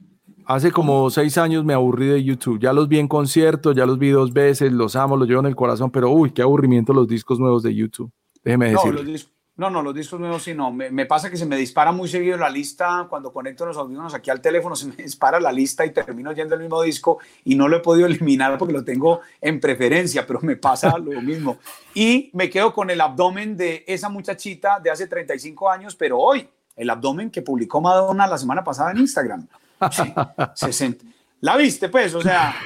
Hace 0.47 0.71
como 0.71 1.11
seis 1.11 1.37
años 1.37 1.65
me 1.65 1.75
aburrí 1.75 2.07
de 2.07 2.23
YouTube. 2.23 2.61
Ya 2.61 2.73
los 2.73 2.87
vi 2.87 3.01
en 3.01 3.09
concierto, 3.09 3.73
ya 3.73 3.87
los 3.87 3.99
vi 3.99 4.11
dos 4.11 4.33
veces, 4.33 4.71
los 4.71 4.95
amo, 4.95 5.17
los 5.17 5.27
llevo 5.27 5.41
en 5.41 5.47
el 5.47 5.57
corazón, 5.57 5.91
pero 5.91 6.11
uy, 6.11 6.31
qué 6.31 6.43
aburrimiento 6.43 6.93
los 6.93 7.09
discos 7.09 7.41
nuevos 7.41 7.65
de 7.65 7.75
YouTube. 7.75 8.13
Déjeme 8.45 8.71
decir. 8.71 9.29
No, 9.57 9.71
no, 9.71 9.83
los 9.83 9.95
discos 9.95 10.19
nuevos 10.19 10.43
sí 10.43 10.53
no. 10.53 10.73
Me, 10.73 11.07
pasa 11.07 11.31
que 11.31 11.37
se 11.37 11.47
me 11.47 11.57
dispara 11.57 11.93
muy 11.93 12.09
seguido 12.09 12.37
la 12.37 12.51
lista. 12.51 13.07
Cuando 13.09 13.33
conecto 13.33 13.65
los 13.65 13.77
audífonos 13.77 14.13
aquí 14.13 14.29
al 14.29 14.41
teléfono, 14.41 14.75
se 14.75 14.87
me 14.87 14.97
dispara 14.99 15.39
la 15.39 15.53
lista 15.53 15.87
y 15.87 15.93
termino 15.93 16.33
yendo 16.33 16.57
el 16.57 16.63
mismo 16.63 16.83
disco 16.83 17.19
y 17.45 17.55
no 17.55 17.69
lo 17.69 17.77
he 17.77 17.81
podido 17.81 18.07
eliminar 18.07 18.59
porque 18.59 18.75
lo 18.75 18.85
tengo 18.85 19.21
en 19.41 19.61
preferencia, 19.61 20.27
pero 20.27 20.41
me 20.43 20.57
pasa 20.57 20.99
lo 20.99 21.21
mismo. 21.23 21.59
Y 21.95 22.31
me 22.33 22.51
quedo 22.51 22.73
con 22.73 22.91
el 22.91 23.01
abdomen 23.01 23.57
de 23.57 23.85
esa 23.87 24.09
muchachita 24.09 24.81
de 24.81 24.91
hace 24.91 25.07
35 25.07 25.71
años, 25.71 25.95
pero 25.95 26.19
hoy, 26.19 26.49
el 26.75 26.91
abdomen 26.91 27.31
que 27.31 27.43
publicó 27.43 27.81
Madonna 27.81 28.27
la 28.27 28.39
semana 28.39 28.65
pasada 28.65 28.91
en 28.91 28.99
Instagram. 28.99 29.47
¿La 31.41 31.57
viste, 31.57 31.89
pues? 31.89 32.13
O 32.15 32.23
sea. 32.23 32.57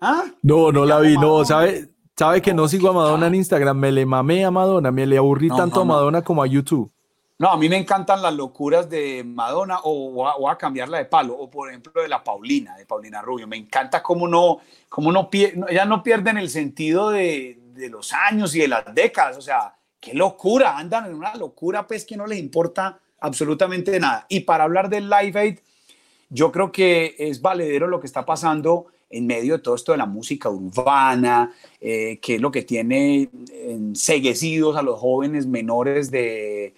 ¿ah? 0.00 0.24
No, 0.40 0.72
no 0.72 0.86
la 0.86 0.98
vi, 1.00 1.18
no, 1.18 1.44
¿sabes? 1.44 1.90
Sabe 2.16 2.42
que 2.42 2.52
no 2.52 2.68
sigo 2.68 2.90
a 2.90 2.92
Madonna 2.92 3.26
en 3.26 3.36
Instagram, 3.36 3.78
me 3.78 3.90
le 3.90 4.04
mamé 4.04 4.44
a 4.44 4.50
Madonna, 4.50 4.90
me 4.90 5.06
le 5.06 5.16
aburrí 5.16 5.48
tanto 5.48 5.80
a 5.80 5.84
Madonna 5.84 6.22
como 6.22 6.42
a 6.42 6.46
YouTube. 6.46 6.92
No, 7.38 7.48
a 7.48 7.56
mí 7.56 7.68
me 7.68 7.76
encantan 7.76 8.22
las 8.22 8.34
locuras 8.34 8.88
de 8.88 9.24
Madonna 9.24 9.80
o, 9.82 10.22
o, 10.22 10.48
a, 10.48 10.56
cambiarla 10.56 10.98
de 10.98 11.06
palo, 11.06 11.34
o 11.34 11.50
por 11.50 11.70
ejemplo 11.70 12.00
de 12.00 12.08
la 12.08 12.22
Paulina, 12.22 12.76
de 12.76 12.86
Paulina 12.86 13.22
Rubio. 13.22 13.48
Me 13.48 13.56
encanta 13.56 14.02
cómo 14.02 14.28
no, 14.28 14.58
cómo 14.88 15.10
no, 15.10 15.28
ya 15.72 15.84
no 15.84 16.02
pierden 16.02 16.38
el 16.38 16.50
sentido 16.50 17.10
de, 17.10 17.58
de, 17.72 17.88
los 17.88 18.12
años 18.12 18.54
y 18.54 18.60
de 18.60 18.68
las 18.68 18.94
décadas. 18.94 19.38
O 19.38 19.42
sea, 19.42 19.74
qué 19.98 20.14
locura, 20.14 20.76
andan 20.76 21.06
en 21.06 21.14
una 21.14 21.34
locura, 21.34 21.86
pues 21.86 22.04
que 22.04 22.16
no 22.16 22.26
les 22.26 22.38
importa 22.38 23.00
absolutamente 23.20 23.98
nada. 23.98 24.26
Y 24.28 24.40
para 24.40 24.64
hablar 24.64 24.88
del 24.88 25.10
Live 25.10 25.40
Aid, 25.40 25.58
yo 26.28 26.52
creo 26.52 26.70
que 26.70 27.16
es 27.18 27.42
valedero 27.42 27.88
lo 27.88 27.98
que 27.98 28.06
está 28.06 28.24
pasando 28.24 28.86
en 29.12 29.26
medio 29.26 29.56
de 29.56 29.62
todo 29.62 29.74
esto 29.74 29.92
de 29.92 29.98
la 29.98 30.06
música 30.06 30.48
urbana, 30.48 31.52
eh, 31.80 32.18
que 32.20 32.36
es 32.36 32.40
lo 32.40 32.50
que 32.50 32.62
tiene 32.62 33.28
enseguecidos 33.52 34.76
a 34.76 34.82
los 34.82 34.98
jóvenes 34.98 35.46
menores 35.46 36.10
de 36.10 36.74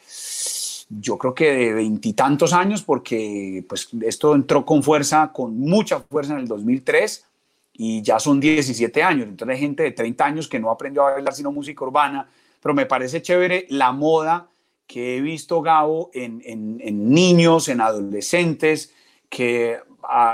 yo 0.89 1.17
creo 1.19 1.35
que 1.35 1.51
de 1.51 1.73
veintitantos 1.73 2.53
años, 2.53 2.83
porque 2.83 3.65
pues 3.69 3.89
esto 4.03 4.35
entró 4.35 4.65
con 4.65 4.83
fuerza, 4.83 5.33
con 5.33 5.59
mucha 5.59 6.01
fuerza 6.01 6.35
en 6.35 6.41
el 6.41 6.49
2003 6.49 7.25
y 7.73 8.03
ya 8.03 8.19
son 8.21 8.41
17 8.41 9.03
años. 9.03 9.29
Entonces 9.29 9.55
hay 9.55 9.61
gente 9.61 9.83
de 9.83 9.93
30 9.93 10.25
años 10.25 10.49
que 10.49 10.61
no 10.61 10.71
aprendió 10.71 11.07
a 11.07 11.13
bailar 11.15 11.35
sino 11.35 11.53
música 11.53 11.85
urbana, 11.85 12.29
pero 12.61 12.75
me 12.75 12.87
parece 12.87 13.23
chévere 13.23 13.67
la 13.71 13.93
moda 13.93 14.49
que 14.87 15.17
he 15.17 15.21
visto, 15.21 15.63
Gabo, 15.63 16.11
en, 16.13 16.43
en, 16.45 17.11
niños, 17.11 17.69
en 17.69 17.81
adolescentes, 17.81 18.93
que 19.31 19.79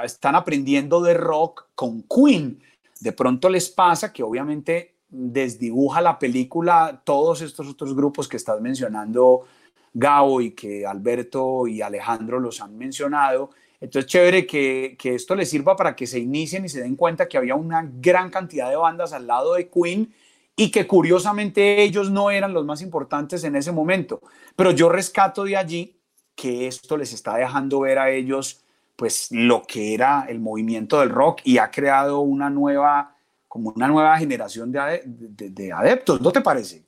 están 0.05 0.35
aprendiendo 0.35 1.01
de 1.01 1.15
rock 1.15 1.67
con 1.75 2.03
Queen. 2.03 2.63
De 3.01 3.13
pronto 3.13 3.49
les 3.49 3.69
pasa 3.71 4.13
que 4.13 4.23
obviamente 4.23 4.95
desdibuja 5.09 6.01
la 6.01 6.19
película 6.19 7.03
todos 7.05 7.43
estos 7.43 7.67
otros 7.69 7.95
grupos 7.95 8.29
que 8.29 8.37
estás 8.37 8.61
mencionando, 8.61 9.47
Gabo 9.93 10.41
y 10.41 10.53
que 10.53 10.87
Alberto 10.87 11.67
y 11.67 11.83
Alejandro 11.83 12.39
los 12.39 12.61
han 12.61 12.79
mencionado. 12.79 13.51
Entonces, 13.81 14.11
chévere 14.11 14.47
que, 14.47 14.97
que, 14.99 15.15
esto 15.15 15.35
les 15.35 15.49
sirva 15.49 15.75
para 15.75 15.97
que 15.97 16.07
se 16.07 16.19
inicien 16.19 16.65
y 16.65 16.69
se 16.69 16.83
den 16.83 16.97
cuenta 16.97 17.27
que 17.27 17.39
había 17.39 17.55
una 17.55 17.91
gran 18.01 18.31
cantidad 18.31 18.69
de 18.69 18.77
bandas 18.77 19.13
al 19.13 19.27
lado 19.27 19.55
de 19.55 19.69
Queen 19.69 20.13
y 20.55 20.71
que 20.71 20.87
curiosamente 20.87 21.83
ellos 21.83 22.11
no 22.11 22.31
eran 22.31 22.53
los 22.53 22.67
más 22.67 22.83
importantes 22.83 23.43
en 23.45 23.57
ese 23.57 23.73
momento. 23.73 24.21
Pero 24.55 24.73
yo 24.73 24.91
rescato 24.91 25.45
de 25.45 25.57
allí 25.57 25.97
que 26.35 26.67
esto 26.67 26.99
les 26.99 27.15
está 27.15 27.37
dejando 27.37 27.81
ver 27.81 27.99
a 27.99 28.11
ellos 28.11 28.61
pues 29.01 29.29
lo 29.31 29.63
que 29.63 29.95
era 29.95 30.27
el 30.29 30.41
movimiento 30.41 31.01
del 31.01 31.09
rock 31.09 31.41
y 31.45 31.57
ha 31.57 31.71
creado 31.71 32.21
una 32.21 32.51
nueva, 32.51 33.17
como 33.49 33.73
una 33.75 33.89
nueva 33.89 34.19
generación 34.19 34.71
de, 34.71 35.01
de 35.07 35.73
adeptos, 35.73 36.21
¿no 36.21 36.31
te 36.31 36.43
parece? 36.43 36.85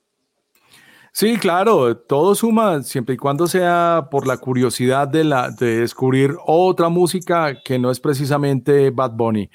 Sí, 1.10 1.38
claro, 1.38 1.96
todo 1.96 2.34
suma 2.34 2.82
siempre 2.82 3.14
y 3.14 3.16
cuando 3.16 3.46
sea 3.46 4.08
por 4.10 4.26
la 4.26 4.36
curiosidad 4.36 5.08
de, 5.08 5.24
la, 5.24 5.52
de 5.52 5.80
descubrir 5.80 6.34
otra 6.46 6.90
música 6.90 7.56
que 7.64 7.78
no 7.78 7.90
es 7.90 7.98
precisamente 7.98 8.90
Bad 8.90 9.12
Bunny. 9.12 9.48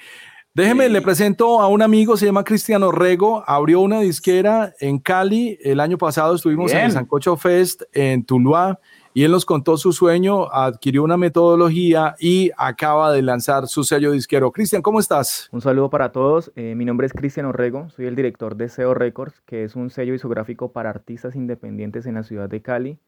Déjeme, 0.55 0.89
le 0.89 1.03
presento 1.03 1.61
a 1.61 1.67
un 1.67 1.83
amigo, 1.83 2.17
se 2.17 2.25
llama 2.25 2.43
Cristiano 2.43 2.91
Rego, 2.91 3.43
abrió 3.45 3.81
una 3.81 3.99
disquera 3.99 4.73
en 4.79 4.97
Cali, 4.97 5.59
el 5.61 5.79
año 5.79 5.99
pasado 5.99 6.33
estuvimos 6.33 6.71
en 6.71 6.85
el 6.85 6.91
Sancocho 6.91 7.37
Fest 7.37 7.83
en 7.93 8.25
Tuluá 8.25 8.79
y 9.17 9.23
él 9.23 9.31
nos 9.31 9.45
contó 9.45 9.77
su 9.77 9.93
sueño, 9.93 10.47
adquirió 10.51 11.03
una 11.03 11.17
metodología 11.17 12.13
y 12.19 12.51
acaba 12.55 13.11
de 13.11 13.23
lanzar 13.23 13.65
su 13.65 13.83
sello 13.83 14.11
disquero. 14.11 14.51
Cristian, 14.51 14.83
¿cómo 14.83 14.99
estás? 14.99 15.49
Un 15.51 15.59
saludo 15.59 15.89
para 15.89 16.11
todos. 16.11 16.51
Eh, 16.55 16.75
mi 16.75 16.85
nombre 16.85 17.07
es 17.07 17.13
Cristian 17.13 17.47
Orrego, 17.47 17.89
soy 17.89 18.05
el 18.05 18.15
director 18.15 18.55
de 18.55 18.69
SEO 18.69 18.93
Records, 18.93 19.41
que 19.47 19.63
es 19.63 19.75
un 19.75 19.89
sello 19.89 20.13
discográfico 20.13 20.71
para 20.71 20.91
artistas 20.91 21.35
independientes 21.35 22.05
en 22.05 22.13
la 22.13 22.21
ciudad 22.21 22.47
de 22.47 22.61
Cali. 22.61 22.99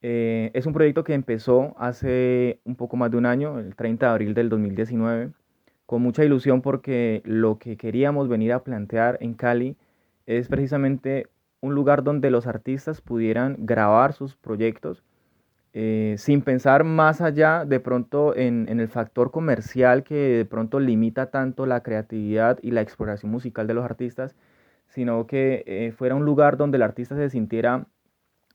Eh, 0.00 0.52
es 0.54 0.64
un 0.64 0.72
proyecto 0.72 1.02
que 1.02 1.14
empezó 1.14 1.74
hace 1.76 2.60
un 2.62 2.76
poco 2.76 2.96
más 2.96 3.10
de 3.10 3.16
un 3.16 3.26
año, 3.26 3.58
el 3.58 3.74
30 3.74 4.06
de 4.06 4.12
abril 4.12 4.32
del 4.32 4.48
2019, 4.48 5.32
con 5.86 6.02
mucha 6.02 6.24
ilusión 6.24 6.62
porque 6.62 7.22
lo 7.24 7.58
que 7.58 7.76
queríamos 7.76 8.28
venir 8.28 8.52
a 8.52 8.62
plantear 8.62 9.18
en 9.20 9.34
Cali 9.34 9.76
es 10.24 10.46
precisamente 10.46 11.26
un 11.60 11.74
lugar 11.74 12.04
donde 12.04 12.30
los 12.30 12.46
artistas 12.46 13.00
pudieran 13.00 13.56
grabar 13.66 14.12
sus 14.12 14.36
proyectos 14.36 15.02
eh, 15.78 16.14
sin 16.16 16.40
pensar 16.40 16.84
más 16.84 17.20
allá 17.20 17.66
de 17.66 17.80
pronto 17.80 18.34
en, 18.34 18.66
el 18.80 18.88
factor 18.88 19.30
comercial 19.30 20.04
que 20.04 20.14
de 20.14 20.44
pronto 20.46 20.80
limita 20.80 21.30
tanto 21.30 21.66
la 21.66 21.82
creatividad 21.82 22.58
y 22.62 22.70
la 22.70 22.80
exploración 22.80 23.30
musical 23.30 23.66
de 23.66 23.74
los 23.74 23.84
artistas, 23.84 24.34
sino 24.88 25.26
que 25.26 25.64
eh, 25.66 25.92
fuera 25.92 26.14
un 26.14 26.24
lugar 26.24 26.56
donde 26.56 26.76
el 26.76 26.82
artista 26.82 27.14
se 27.14 27.28
sintiera 27.28 27.88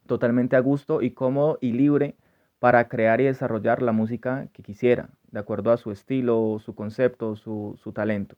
totalmente 0.07 0.55
a 0.55 0.61
gusto 0.61 1.03
y 1.03 1.11
cómodo 1.11 1.59
y 1.61 1.73
libre 1.73 2.15
para 2.57 2.87
crear 2.87 3.21
y 3.21 3.25
desarrollar 3.25 3.83
la 3.83 3.91
música 3.91 4.47
que 4.51 4.63
quisiera, 4.63 5.09
de 5.29 5.39
acuerdo 5.39 5.71
a 5.71 5.77
su 5.77 5.91
estilo, 5.91 6.57
su 6.57 6.73
concepto, 6.73 7.35
su, 7.35 7.91
talento. 7.93 8.35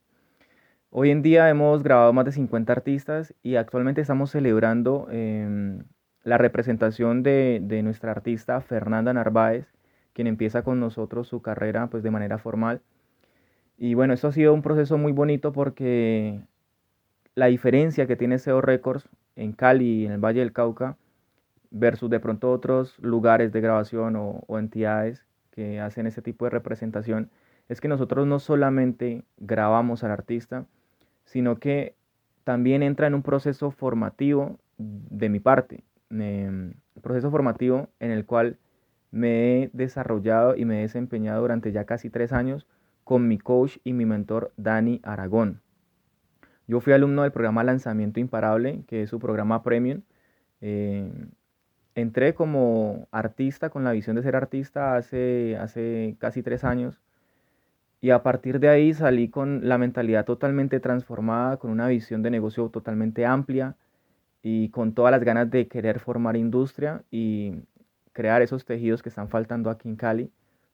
Hoy 0.89 1.09
en 1.09 1.21
día 1.21 1.49
hemos 1.49 1.83
grabado 1.83 2.11
más 2.11 2.25
de 2.25 2.33
50 2.33 2.73
artistas 2.73 3.33
y 3.43 3.55
actualmente 3.55 4.01
estamos 4.01 4.31
celebrando 4.31 5.07
em, 5.09 5.85
la 6.23 6.37
representación 6.37 7.21
de, 7.23 7.81
nuestra 7.83 8.11
artista 8.11 8.61
Fernanda 8.61 9.13
Narváez, 9.13 9.67
quien 10.13 10.27
empieza 10.27 10.63
con 10.63 10.79
nosotros 10.79 11.27
su 11.27 11.41
carrera 11.41 11.87
pues 11.87 12.03
de 12.03 12.11
manera 12.11 12.37
formal. 12.37 12.81
Y 13.77 13.93
bueno, 13.95 14.13
esto 14.13 14.29
ha 14.29 14.31
sido 14.31 14.53
un 14.53 14.61
proceso 14.61 14.97
muy 14.97 15.11
bonito 15.11 15.51
porque 15.51 16.39
la 17.35 17.47
diferencia 17.47 18.07
que 18.07 18.15
tiene 18.15 18.39
SEO 18.39 18.61
Records 18.61 19.09
en 19.35 19.51
Cali 19.53 20.05
en 20.05 20.13
el 20.13 20.23
Valle 20.23 20.39
del 20.39 20.53
Cauca 20.53 20.97
versus 21.71 22.09
de 22.09 22.19
pronto 22.19 22.51
otros 22.51 22.97
lugares 22.99 23.51
de 23.51 23.61
grabación 23.61 24.15
o, 24.15 24.43
o 24.47 24.59
entidades 24.59 25.25
que 25.51 25.79
hacen 25.81 26.07
ese 26.07 26.21
tipo 26.21 26.45
de 26.45 26.51
representación 26.51 27.31
es 27.67 27.81
que 27.81 27.87
nosotros 27.87 28.27
no 28.27 28.39
solamente 28.39 29.23
grabamos 29.37 30.03
al 30.03 30.11
artista, 30.11 30.65
sino 31.25 31.57
que 31.57 31.95
también 32.43 32.83
entra 32.83 33.07
en 33.07 33.15
un 33.15 33.23
proceso 33.23 33.71
formativo 33.71 34.59
de 34.77 35.29
mi 35.29 35.39
parte 35.39 35.83
un 36.09 36.75
proceso 37.01 37.31
formativo 37.31 37.89
en 37.99 38.11
el 38.11 38.25
cual 38.25 38.57
me 39.11 39.63
he 39.63 39.69
desarrollado 39.73 40.55
y 40.55 40.65
me 40.65 40.79
he 40.79 40.81
desempeñado 40.81 41.41
durante 41.41 41.71
ya 41.71 41.85
casi 41.85 42.09
tres 42.09 42.33
años 42.33 42.67
con 43.03 43.27
mi 43.27 43.37
coach 43.37 43.77
y 43.83 43.93
mi 43.93 44.05
mentor 44.05 44.53
Dani 44.57 44.99
Aragón. 45.03 45.61
Yo 46.67 46.79
fui 46.79 46.93
alumno 46.93 47.23
del 47.23 47.31
programa 47.31 47.63
Lanzamiento 47.63 48.19
Imparable, 48.19 48.83
que 48.87 49.03
es 49.03 49.09
su 49.09 49.19
programa 49.19 49.63
premium. 49.63 50.01
Eh, 50.61 51.11
entré 51.95 52.33
como 52.33 53.07
artista 53.11 53.69
con 53.69 53.83
la 53.83 53.91
visión 53.91 54.15
de 54.15 54.23
ser 54.23 54.35
artista 54.35 54.95
hace, 54.95 55.57
hace 55.57 56.15
casi 56.19 56.41
tres 56.41 56.63
años 56.63 56.99
y 58.03 58.09
a 58.09 58.21
partir 58.21 58.59
de 58.59 58.67
ahí 58.67 58.93
salí 58.93 59.29
con 59.29 59.61
la 59.69 59.77
mentalidad 59.77 60.25
totalmente 60.25 60.81
transformada, 60.81 61.55
con 61.55 61.71
una 61.71 61.87
visión 61.87 62.21
de 62.21 62.31
negocio 62.31 62.67
totalmente 62.67 63.25
amplia, 63.25 63.77
y 64.43 64.69
con 64.69 64.93
todas 64.93 65.11
las 65.11 65.23
ganas 65.23 65.49
de 65.49 65.67
querer 65.67 65.99
formar 65.99 66.35
industria 66.35 67.03
y 67.09 67.63
crear 68.11 68.41
esos 68.41 68.65
tejidos 68.65 69.01
que 69.01 69.09
están 69.09 69.29
faltando 69.29 69.69
aquí 69.69 69.89
en 69.89 69.95
Cali 69.95 70.31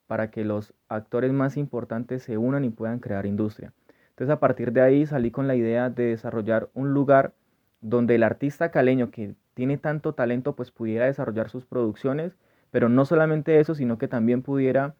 para 0.07 0.31
que 0.31 0.43
los 0.43 0.73
actores 0.89 1.31
más 1.31 1.55
importantes 1.55 2.23
se 2.23 2.37
unan 2.37 2.65
y 2.65 2.71
puedan 2.71 2.99
crear 2.99 3.27
industria. 3.27 3.71
Entonces 4.09 4.33
a 4.33 4.39
partir 4.39 4.73
de 4.73 4.81
ahí 4.81 5.05
salí 5.05 5.29
con 5.29 5.47
la 5.47 5.55
idea 5.55 5.89
de 5.91 6.05
desarrollar 6.07 6.69
un 6.73 6.93
lugar 6.93 7.33
donde 7.79 8.15
el 8.15 8.23
artista 8.23 8.71
caleño 8.71 9.11
que 9.11 9.35
tiene 9.53 9.77
tanto 9.77 10.13
talento 10.13 10.55
pues 10.55 10.71
pudiera 10.71 11.05
desarrollar 11.05 11.49
sus 11.49 11.65
producciones, 11.65 12.35
pero 12.71 12.89
no 12.89 13.05
solamente 13.05 13.59
eso, 13.59 13.75
sino 13.75 13.97
que 13.97 14.07
también 14.07 14.41
pudiera 14.41 14.95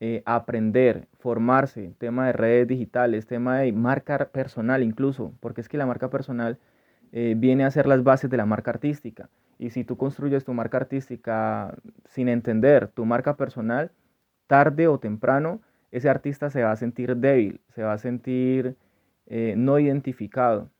eh, 0.00 0.22
aprender, 0.26 1.08
formarse, 1.18 1.94
tema 1.98 2.26
de 2.26 2.32
redes 2.32 2.68
digitales, 2.68 3.26
tema 3.26 3.58
de 3.58 3.72
marca 3.72 4.28
personal 4.28 4.82
incluso, 4.82 5.32
porque 5.40 5.60
es 5.60 5.68
que 5.68 5.76
la 5.76 5.86
marca 5.86 6.08
personal 6.08 6.58
eh, 7.12 7.34
viene 7.36 7.64
a 7.64 7.70
ser 7.70 7.86
las 7.86 8.02
bases 8.02 8.30
de 8.30 8.36
la 8.36 8.46
marca 8.46 8.70
artística. 8.70 9.28
Y 9.58 9.70
si 9.70 9.84
tú 9.84 9.96
construyes 9.96 10.44
tu 10.44 10.54
marca 10.54 10.78
artística 10.78 11.76
sin 12.06 12.28
entender 12.28 12.88
tu 12.88 13.04
marca 13.04 13.36
personal, 13.36 13.92
tarde 14.46 14.88
o 14.88 14.98
temprano 14.98 15.60
ese 15.92 16.08
artista 16.08 16.50
se 16.50 16.62
va 16.62 16.72
a 16.72 16.76
sentir 16.76 17.16
débil, 17.16 17.60
se 17.68 17.82
va 17.82 17.92
a 17.92 17.98
sentir 17.98 18.76
eh, 19.26 19.54
no 19.56 19.78
identificado 19.78 20.70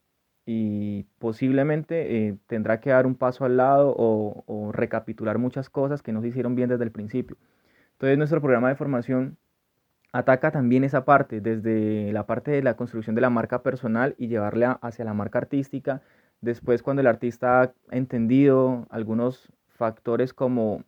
y 0.47 1.05
posiblemente 1.19 2.29
eh, 2.29 2.39
tendrá 2.47 2.81
que 2.81 2.91
dar 2.91 3.07
un 3.07 3.15
paso 3.15 3.45
al 3.45 3.57
lado 3.59 3.95
o, 3.97 4.43
o, 4.47 4.73
recapitular 4.73 5.39
muchas 5.39 5.71
cosas 5.71 6.03
que 6.03 6.13
no 6.13 6.21
se 6.23 6.29
hicieron 6.29 6.57
bien 6.57 6.69
desde 6.71 6.85
el 6.85 6.91
principio. 6.91 7.37
Entonces 7.93 8.19
nuestro 8.19 8.41
programa 8.41 8.69
de 8.69 8.75
formación 8.75 9.37
ataca 10.13 10.51
también 10.51 10.85
esa 10.85 11.05
parte, 11.05 11.41
desde 11.41 12.13
la 12.13 12.27
parte 12.27 12.51
de 12.51 12.63
la 12.63 12.75
construcción 12.75 13.15
de 13.15 13.21
la 13.21 13.31
marca 13.31 13.63
personal 13.63 14.15
y 14.19 14.29
llevarla 14.29 14.73
hacia 14.83 15.05
la 15.05 15.15
marca 15.15 15.39
artística, 15.39 16.03
Después, 16.43 16.83
cuando 16.83 17.01
el 17.01 17.07
artista 17.07 17.63
ha 17.63 17.73
entendido 17.93 18.87
algunos 18.91 19.49
factores 19.69 20.35
como 20.35 20.85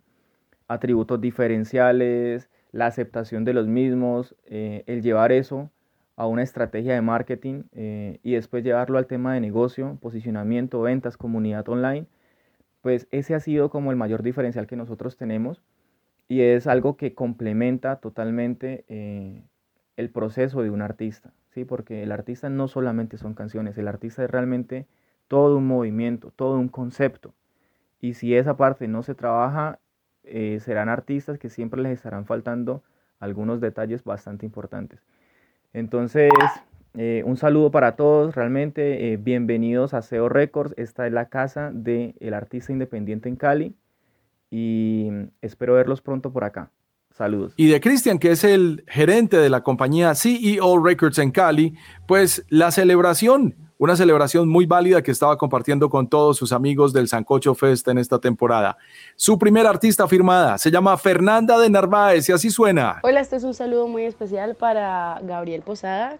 atributos 0.68 1.20
diferenciales, 1.20 2.50
la 2.72 2.86
aceptación 2.86 3.44
de 3.44 3.54
los 3.54 3.68
mismos, 3.68 4.34
eh, 4.46 4.82
el 4.86 5.00
llevar 5.00 5.30
eso 5.30 5.70
a 6.16 6.26
una 6.26 6.42
estrategia 6.42 6.94
de 6.94 7.02
marketing 7.02 7.62
eh, 7.72 8.18
y 8.24 8.32
después 8.32 8.64
llevarlo 8.64 8.98
al 8.98 9.06
tema 9.06 9.32
de 9.32 9.40
negocio, 9.40 9.96
posicionamiento, 10.02 10.80
ventas, 10.80 11.16
comunidad 11.16 11.68
online, 11.68 12.06
pues 12.80 13.06
ese 13.12 13.36
ha 13.36 13.40
sido 13.40 13.70
como 13.70 13.92
el 13.92 13.96
mayor 13.96 14.24
diferencial 14.24 14.66
que 14.66 14.74
nosotros 14.74 15.16
tenemos 15.16 15.62
y 16.26 16.40
es 16.40 16.66
algo 16.66 16.96
que 16.96 17.14
complementa 17.14 17.96
totalmente 18.00 18.84
eh, 18.88 19.44
el 19.96 20.10
proceso 20.10 20.62
de 20.62 20.70
un 20.70 20.82
artista, 20.82 21.32
¿sí? 21.50 21.64
porque 21.64 22.02
el 22.02 22.10
artista 22.10 22.48
no 22.48 22.66
solamente 22.66 23.18
son 23.18 23.34
canciones, 23.34 23.78
el 23.78 23.86
artista 23.86 24.24
es 24.24 24.30
realmente 24.30 24.88
todo 25.28 25.56
un 25.56 25.66
movimiento, 25.66 26.32
todo 26.34 26.58
un 26.58 26.68
concepto. 26.68 27.34
Y 28.00 28.14
si 28.14 28.34
esa 28.34 28.56
parte 28.56 28.88
no 28.88 29.02
se 29.02 29.14
trabaja, 29.14 29.78
eh, 30.24 30.58
serán 30.60 30.88
artistas 30.88 31.38
que 31.38 31.50
siempre 31.50 31.82
les 31.82 31.92
estarán 31.92 32.26
faltando 32.26 32.82
algunos 33.20 33.60
detalles 33.60 34.04
bastante 34.04 34.46
importantes. 34.46 35.00
Entonces, 35.72 36.30
eh, 36.96 37.22
un 37.26 37.36
saludo 37.36 37.70
para 37.70 37.96
todos, 37.96 38.34
realmente 38.34 39.12
eh, 39.12 39.16
bienvenidos 39.16 39.94
a 39.94 40.02
SEO 40.02 40.28
Records. 40.28 40.74
Esta 40.76 41.06
es 41.06 41.12
la 41.12 41.28
casa 41.28 41.70
del 41.72 42.34
artista 42.34 42.72
independiente 42.72 43.28
en 43.28 43.36
Cali 43.36 43.74
y 44.50 45.10
espero 45.42 45.74
verlos 45.74 46.00
pronto 46.00 46.32
por 46.32 46.44
acá. 46.44 46.70
Saludos. 47.10 47.54
Y 47.56 47.68
de 47.68 47.80
Cristian, 47.80 48.18
que 48.18 48.32
es 48.32 48.44
el 48.44 48.84
gerente 48.88 49.36
de 49.36 49.48
la 49.48 49.62
compañía 49.62 50.14
CEO 50.14 50.82
Records 50.82 51.18
en 51.18 51.30
Cali, 51.30 51.74
pues 52.06 52.44
la 52.48 52.70
celebración, 52.70 53.54
una 53.78 53.96
celebración 53.96 54.48
muy 54.48 54.66
válida 54.66 55.02
que 55.02 55.10
estaba 55.10 55.36
compartiendo 55.36 55.90
con 55.90 56.08
todos 56.08 56.36
sus 56.36 56.52
amigos 56.52 56.92
del 56.92 57.08
Sancocho 57.08 57.54
Fest 57.54 57.88
en 57.88 57.98
esta 57.98 58.18
temporada. 58.18 58.76
Su 59.16 59.38
primera 59.38 59.70
artista 59.70 60.06
firmada 60.06 60.58
se 60.58 60.70
llama 60.70 60.96
Fernanda 60.96 61.58
de 61.58 61.68
Narváez 61.70 62.28
y 62.28 62.32
así 62.32 62.50
suena. 62.50 63.00
Hola, 63.02 63.20
este 63.20 63.36
es 63.36 63.44
un 63.44 63.54
saludo 63.54 63.88
muy 63.88 64.04
especial 64.04 64.54
para 64.54 65.20
Gabriel 65.22 65.62
Posada, 65.62 66.18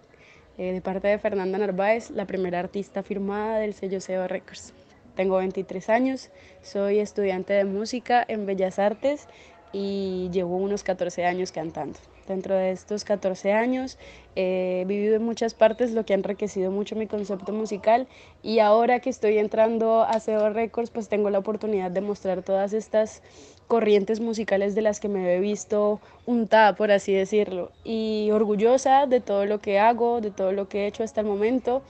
eh, 0.57 0.73
de 0.73 0.81
parte 0.81 1.07
de 1.07 1.17
Fernanda 1.17 1.57
Narváez, 1.57 2.11
la 2.11 2.25
primera 2.25 2.59
artista 2.59 3.03
firmada 3.03 3.59
del 3.59 3.73
sello 3.73 4.01
CEO 4.01 4.27
Records. 4.27 4.73
Tengo 5.15 5.37
23 5.37 5.89
años, 5.89 6.29
soy 6.61 6.99
estudiante 6.99 7.53
de 7.53 7.63
música 7.63 8.25
en 8.27 8.45
Bellas 8.45 8.79
Artes 8.79 9.27
y 9.71 10.29
llevo 10.31 10.57
unos 10.57 10.83
14 10.83 11.25
años 11.25 11.53
cantando. 11.53 11.97
Dentro 12.27 12.55
de 12.55 12.71
estos 12.71 13.03
14 13.03 13.53
años 13.53 13.97
he 14.35 14.83
vivido 14.87 15.15
en 15.15 15.23
muchas 15.23 15.53
partes, 15.53 15.91
lo 15.91 16.05
que 16.05 16.13
ha 16.13 16.15
enriquecido 16.15 16.71
mucho 16.71 16.95
mi 16.95 17.05
concepto 17.05 17.53
musical 17.53 18.07
y 18.41 18.59
ahora 18.59 18.99
que 18.99 19.09
estoy 19.09 19.37
entrando 19.37 20.01
a 20.01 20.19
CEO 20.19 20.49
Records, 20.49 20.89
pues 20.89 21.07
tengo 21.07 21.29
la 21.29 21.39
oportunidad 21.39 21.91
de 21.91 22.01
mostrar 22.01 22.41
todas 22.41 22.73
estas 22.73 23.21
corrientes 23.67 24.19
musicales 24.19 24.75
de 24.75 24.81
las 24.81 24.99
que 24.99 25.07
me 25.07 25.35
he 25.35 25.39
visto 25.39 25.99
untada, 26.25 26.75
por 26.75 26.91
así 26.91 27.13
decirlo, 27.13 27.71
y 27.83 28.29
orgullosa 28.31 29.05
de 29.05 29.21
todo 29.21 29.45
lo 29.45 29.59
que 29.59 29.79
hago, 29.79 30.21
de 30.21 30.31
todo 30.31 30.51
lo 30.51 30.67
que 30.67 30.83
he 30.83 30.87
hecho 30.87 31.03
hasta 31.03 31.21
el 31.21 31.27
momento. 31.27 31.81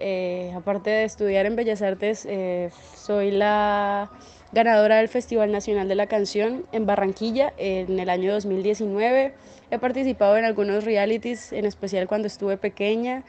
Eh, 0.00 0.52
aparte 0.56 0.90
de 0.90 1.04
estudiar 1.04 1.46
en 1.46 1.56
Bellas 1.56 1.82
Artes, 1.82 2.26
eh, 2.28 2.70
soy 2.96 3.30
la 3.30 4.10
ganadora 4.52 4.96
del 4.96 5.08
Festival 5.08 5.50
Nacional 5.52 5.88
de 5.88 5.94
la 5.96 6.06
Canción 6.06 6.64
en 6.72 6.86
Barranquilla 6.86 7.52
en 7.56 7.98
el 7.98 8.08
año 8.08 8.32
2019. 8.32 9.34
He 9.70 9.78
participado 9.78 10.36
en 10.36 10.44
algunos 10.44 10.84
realities, 10.84 11.52
en 11.52 11.64
especial 11.64 12.06
cuando 12.06 12.26
estuve 12.26 12.56
pequeña 12.56 13.22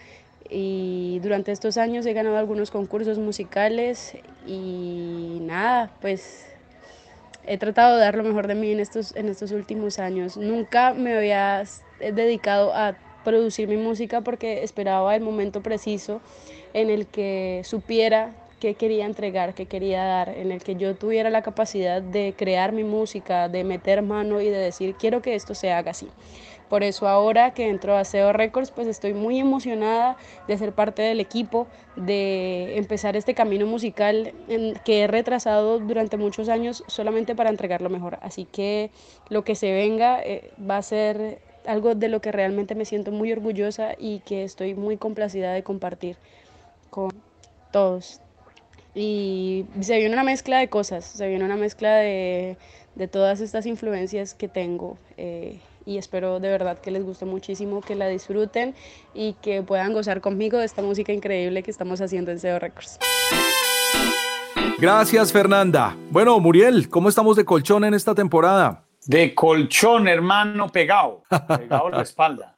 y 0.50 1.20
durante 1.24 1.52
estos 1.52 1.78
años 1.78 2.06
he 2.06 2.14
ganado 2.14 2.38
algunos 2.38 2.72
concursos 2.72 3.18
musicales 3.18 4.16
y 4.46 5.40
nada, 5.42 5.92
pues 6.02 6.46
he 7.48 7.58
tratado 7.58 7.96
de 7.96 8.02
dar 8.02 8.16
lo 8.16 8.24
mejor 8.24 8.48
de 8.48 8.56
mí 8.56 8.72
en 8.72 8.80
estos, 8.80 9.16
en 9.16 9.30
estos 9.30 9.52
últimos 9.52 10.00
años. 10.00 10.38
Nunca 10.38 10.94
me 10.94 11.16
había 11.16 11.64
dedicado 12.00 12.74
a 12.74 12.96
producir 13.24 13.68
mi 13.68 13.78
música 13.78 14.22
porque 14.22 14.64
esperaba 14.64 15.16
el 15.16 15.22
momento 15.22 15.62
preciso 15.62 16.22
en 16.74 16.90
el 16.90 17.08
que 17.08 17.62
supiera 17.64 18.32
qué 18.66 18.74
quería 18.74 19.06
entregar, 19.06 19.54
qué 19.54 19.68
quería 19.68 20.04
dar, 20.04 20.30
en 20.30 20.52
el 20.52 20.64
que 20.64 20.76
yo 20.76 20.96
tuviera 20.96 21.30
la 21.30 21.44
capacidad 21.44 22.02
de 22.02 22.34
crear 22.36 22.72
mi 22.72 22.84
música, 22.84 23.48
de 23.48 23.64
meter 23.64 24.02
mano 24.02 24.42
y 24.42 24.50
de 24.50 24.58
decir, 24.58 24.96
quiero 24.96 25.22
que 25.22 25.36
esto 25.36 25.54
se 25.54 25.72
haga 25.72 25.92
así. 25.92 26.08
Por 26.68 26.82
eso 26.82 27.08
ahora 27.08 27.54
que 27.54 27.70
entro 27.70 27.96
a 27.96 28.04
SEO 28.04 28.34
Records, 28.34 28.72
pues 28.72 28.88
estoy 28.88 29.14
muy 29.14 29.38
emocionada 29.38 30.18
de 30.48 30.58
ser 30.58 30.74
parte 30.74 31.04
del 31.04 31.20
equipo, 31.20 31.68
de 31.96 32.76
empezar 32.78 33.16
este 33.16 33.36
camino 33.36 33.68
musical 33.68 34.34
en 34.48 34.74
que 34.84 35.02
he 35.02 35.08
retrasado 35.08 35.78
durante 35.78 36.18
muchos 36.18 36.50
años 36.50 36.84
solamente 36.88 37.36
para 37.36 37.52
entregar 37.52 37.82
lo 37.82 37.92
mejor. 37.92 38.18
Así 38.24 38.46
que 38.46 38.90
lo 39.30 39.44
que 39.44 39.54
se 39.54 39.72
venga 39.74 40.24
eh, 40.24 40.50
va 40.60 40.78
a 40.78 40.82
ser 40.82 41.40
algo 41.68 41.94
de 41.94 42.08
lo 42.08 42.20
que 42.20 42.32
realmente 42.32 42.74
me 42.74 42.86
siento 42.86 43.12
muy 43.12 43.32
orgullosa 43.32 43.94
y 43.96 44.22
que 44.22 44.44
estoy 44.44 44.74
muy 44.74 44.98
complacida 44.98 45.54
de 45.54 45.62
compartir 45.62 46.18
con 46.90 47.12
todos. 47.72 48.25
Y 48.96 49.66
se 49.82 49.98
viene 49.98 50.14
una 50.14 50.24
mezcla 50.24 50.58
de 50.58 50.70
cosas, 50.70 51.06
se 51.06 51.28
viene 51.28 51.44
una 51.44 51.58
mezcla 51.58 51.96
de, 51.96 52.58
de 52.96 53.08
todas 53.08 53.42
estas 53.42 53.66
influencias 53.66 54.34
que 54.34 54.48
tengo. 54.48 54.98
Eh, 55.18 55.60
y 55.86 55.98
espero 55.98 56.40
de 56.40 56.50
verdad 56.50 56.80
que 56.80 56.92
les 56.92 57.04
guste 57.04 57.26
muchísimo, 57.26 57.82
que 57.82 57.96
la 57.96 58.08
disfruten 58.08 58.74
y 59.14 59.34
que 59.34 59.62
puedan 59.62 59.94
gozar 59.94 60.22
conmigo 60.22 60.58
de 60.58 60.66
esta 60.66 60.82
música 60.82 61.14
increíble 61.14 61.62
que 61.62 61.72
estamos 61.72 62.02
haciendo 62.02 62.32
en 62.32 62.40
SEO 62.40 62.58
Records. 62.58 62.98
Gracias, 64.80 65.32
Fernanda. 65.32 65.96
Bueno, 66.10 66.40
Muriel, 66.40 66.90
¿cómo 66.90 67.10
estamos 67.10 67.38
de 67.38 67.46
colchón 67.46 67.86
en 67.86 67.94
esta 67.94 68.16
temporada? 68.16 68.84
De 69.06 69.36
colchón, 69.36 70.08
hermano, 70.08 70.70
pegado, 70.70 71.24
pegado 71.58 71.88
a 71.88 71.92
la 71.92 72.02
espalda. 72.02 72.58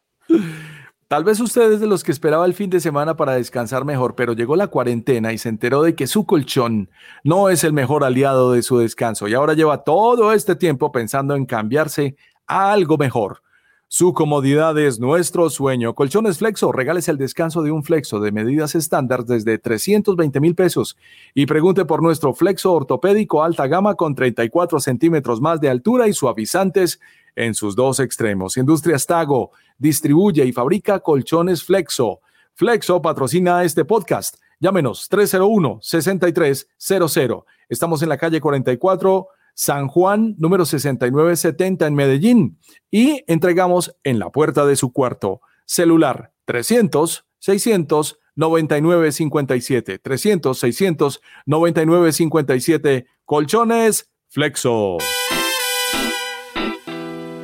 Tal 1.08 1.24
vez 1.24 1.40
usted 1.40 1.72
es 1.72 1.80
de 1.80 1.88
los 1.88 2.04
que 2.04 2.12
esperaba 2.12 2.46
el 2.46 2.54
fin 2.54 2.70
de 2.70 2.82
semana 2.82 3.16
para 3.16 3.36
descansar 3.36 3.86
mejor, 3.86 4.16
pero 4.16 4.34
llegó 4.34 4.58
la 4.58 4.68
cuarentena 4.68 5.32
y 5.32 5.38
se 5.38 5.48
enteró 5.48 5.82
de 5.82 5.96
que 5.96 6.06
su 6.06 6.26
colchón 6.26 6.90
no 7.24 7.48
es 7.48 7.64
el 7.64 7.72
mejor 7.72 8.04
aliado 8.04 8.52
de 8.52 8.62
su 8.62 8.78
descanso 8.78 9.30
y 9.30 9.34
ahora 9.34 9.54
lleva 9.54 9.86
todo 9.86 10.34
este 10.34 10.58
tiempo 10.58 10.92
pensando 10.92 11.36
en 11.36 11.46
cambiarse 11.46 12.18
a 12.46 12.74
algo 12.74 12.98
mejor. 12.98 13.42
Su 13.88 14.14
comodidad 14.14 14.78
es 14.78 15.00
nuestro 15.00 15.50
sueño. 15.50 15.96
Colchones 15.96 16.40
Flexo, 16.40 16.74
regales 16.74 17.08
el 17.08 17.18
descanso 17.18 17.62
de 17.62 17.72
un 17.72 17.86
flexo 17.86 18.20
de 18.20 18.34
medidas 18.34 18.76
estándar 18.76 19.24
desde 19.24 19.60
320 19.60 20.42
mil 20.42 20.56
pesos 20.56 20.98
y 21.34 21.46
pregunte 21.46 21.86
por 21.86 22.04
nuestro 22.04 22.34
flexo 22.34 22.74
ortopédico 22.74 23.46
alta 23.46 23.66
gama 23.68 23.96
con 23.96 24.14
34 24.14 24.82
centímetros 24.82 25.40
más 25.40 25.62
de 25.62 25.70
altura 25.70 26.10
y 26.10 26.12
suavizantes 26.12 27.00
en 27.38 27.54
sus 27.54 27.78
dos 27.78 28.02
extremos. 28.02 28.58
Industrias 28.58 29.06
Tago 29.06 29.52
distribuye 29.78 30.44
y 30.46 30.52
fabrica 30.52 31.00
colchones 31.00 31.64
Flexo. 31.64 32.20
Flexo 32.54 33.02
patrocina 33.02 33.64
este 33.64 33.86
podcast. 33.86 34.36
Llámenos 34.60 35.10
301-6300. 35.12 37.46
Estamos 37.70 38.02
en 38.02 38.10
la 38.10 38.18
calle 38.18 38.42
44 38.42 39.28
San 39.54 39.88
Juan, 39.88 40.36
número 40.38 40.66
6970 40.66 41.88
en 41.88 41.96
Medellín 41.96 42.60
y 42.92 43.24
entregamos 43.28 43.96
en 44.04 44.20
la 44.20 44.30
puerta 44.32 44.68
de 44.68 44.76
su 44.76 44.94
cuarto. 44.94 45.42
Celular 45.66 46.32
300 46.46 47.26
600 47.40 48.20
9957 48.36 50.00
300 50.00 50.60
600 50.60 51.22
9957 51.46 53.06
Colchones 53.26 54.10
Flexo. 54.28 54.98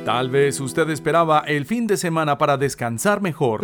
Tal 0.04 0.28
vez 0.28 0.60
usted 0.60 0.90
esperaba 0.90 1.40
el 1.46 1.64
fin 1.64 1.86
de 1.86 1.96
semana 1.96 2.36
para 2.36 2.58
descansar 2.58 3.22
mejor. 3.22 3.62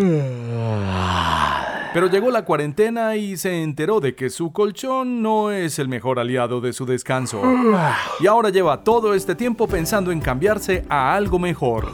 Pero 1.93 2.07
llegó 2.07 2.31
la 2.31 2.45
cuarentena 2.45 3.17
y 3.17 3.37
se 3.37 3.63
enteró 3.63 4.01
de 4.01 4.15
que 4.15 4.31
su 4.31 4.53
colchón 4.53 5.23
no 5.23 5.51
es 5.51 5.79
el 5.79 5.89
mejor 5.89 6.19
aliado 6.19 6.61
de 6.61 6.73
su 6.73 6.87
descanso. 6.87 7.43
Y 8.21 8.27
ahora 8.27 8.49
lleva 8.49 8.83
todo 8.83 9.13
este 9.15 9.35
tiempo 9.35 9.67
pensando 9.67 10.13
en 10.13 10.21
cambiarse 10.21 10.85
a 10.89 11.15
algo 11.15 11.39
mejor. 11.39 11.89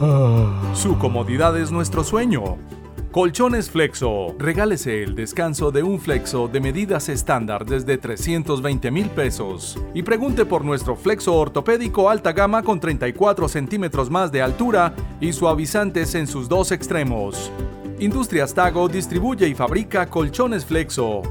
Su 0.73 0.97
comodidad 0.97 1.57
es 1.57 1.71
nuestro 1.71 2.03
sueño. 2.03 2.57
Colchones 3.17 3.71
Flexo. 3.71 4.35
Regálese 4.37 5.01
el 5.01 5.15
descanso 5.15 5.71
de 5.71 5.81
un 5.81 5.99
Flexo 5.99 6.47
de 6.47 6.59
medidas 6.59 7.09
estándar 7.09 7.65
desde 7.65 7.97
320 7.97 8.91
mil 8.91 9.09
pesos. 9.09 9.75
Y 9.95 10.03
pregunte 10.03 10.45
por 10.45 10.63
nuestro 10.63 10.95
Flexo 10.95 11.33
ortopédico 11.33 12.11
alta 12.11 12.31
gama 12.31 12.61
con 12.61 12.79
34 12.79 13.49
centímetros 13.49 14.11
más 14.11 14.31
de 14.31 14.43
altura 14.43 14.93
y 15.19 15.33
suavizantes 15.33 16.13
en 16.13 16.27
sus 16.27 16.47
dos 16.47 16.71
extremos. 16.71 17.51
Industrias 17.97 18.53
Tago 18.53 18.87
distribuye 18.87 19.47
y 19.47 19.55
fabrica 19.55 20.05
colchones 20.05 20.63
Flexo. 20.63 21.23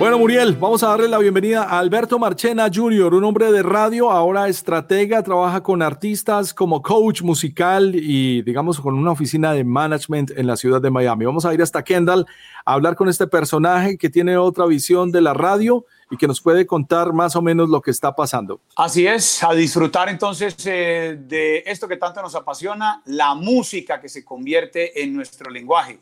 Bueno, 0.00 0.18
Muriel, 0.18 0.56
vamos 0.56 0.82
a 0.82 0.88
darle 0.88 1.08
la 1.08 1.18
bienvenida 1.18 1.62
a 1.62 1.78
Alberto 1.78 2.18
Marchena 2.18 2.70
Jr., 2.74 3.12
un 3.12 3.22
hombre 3.22 3.52
de 3.52 3.62
radio, 3.62 4.10
ahora 4.10 4.48
estratega, 4.48 5.22
trabaja 5.22 5.62
con 5.62 5.82
artistas 5.82 6.54
como 6.54 6.80
coach 6.80 7.20
musical 7.20 7.94
y, 7.94 8.40
digamos, 8.40 8.80
con 8.80 8.94
una 8.94 9.10
oficina 9.10 9.52
de 9.52 9.62
management 9.62 10.30
en 10.34 10.46
la 10.46 10.56
ciudad 10.56 10.80
de 10.80 10.90
Miami. 10.90 11.26
Vamos 11.26 11.44
a 11.44 11.52
ir 11.52 11.60
hasta 11.60 11.84
Kendall 11.84 12.24
a 12.64 12.72
hablar 12.72 12.96
con 12.96 13.10
este 13.10 13.26
personaje 13.26 13.98
que 13.98 14.08
tiene 14.08 14.38
otra 14.38 14.64
visión 14.64 15.12
de 15.12 15.20
la 15.20 15.34
radio 15.34 15.84
y 16.10 16.16
que 16.16 16.26
nos 16.26 16.40
puede 16.40 16.66
contar 16.66 17.12
más 17.12 17.36
o 17.36 17.42
menos 17.42 17.68
lo 17.68 17.82
que 17.82 17.90
está 17.90 18.16
pasando. 18.16 18.58
Así 18.76 19.06
es, 19.06 19.44
a 19.44 19.52
disfrutar 19.52 20.08
entonces 20.08 20.56
eh, 20.64 21.18
de 21.28 21.62
esto 21.66 21.86
que 21.86 21.98
tanto 21.98 22.22
nos 22.22 22.34
apasiona, 22.34 23.02
la 23.04 23.34
música 23.34 24.00
que 24.00 24.08
se 24.08 24.24
convierte 24.24 25.02
en 25.02 25.12
nuestro 25.12 25.50
lenguaje. 25.50 25.98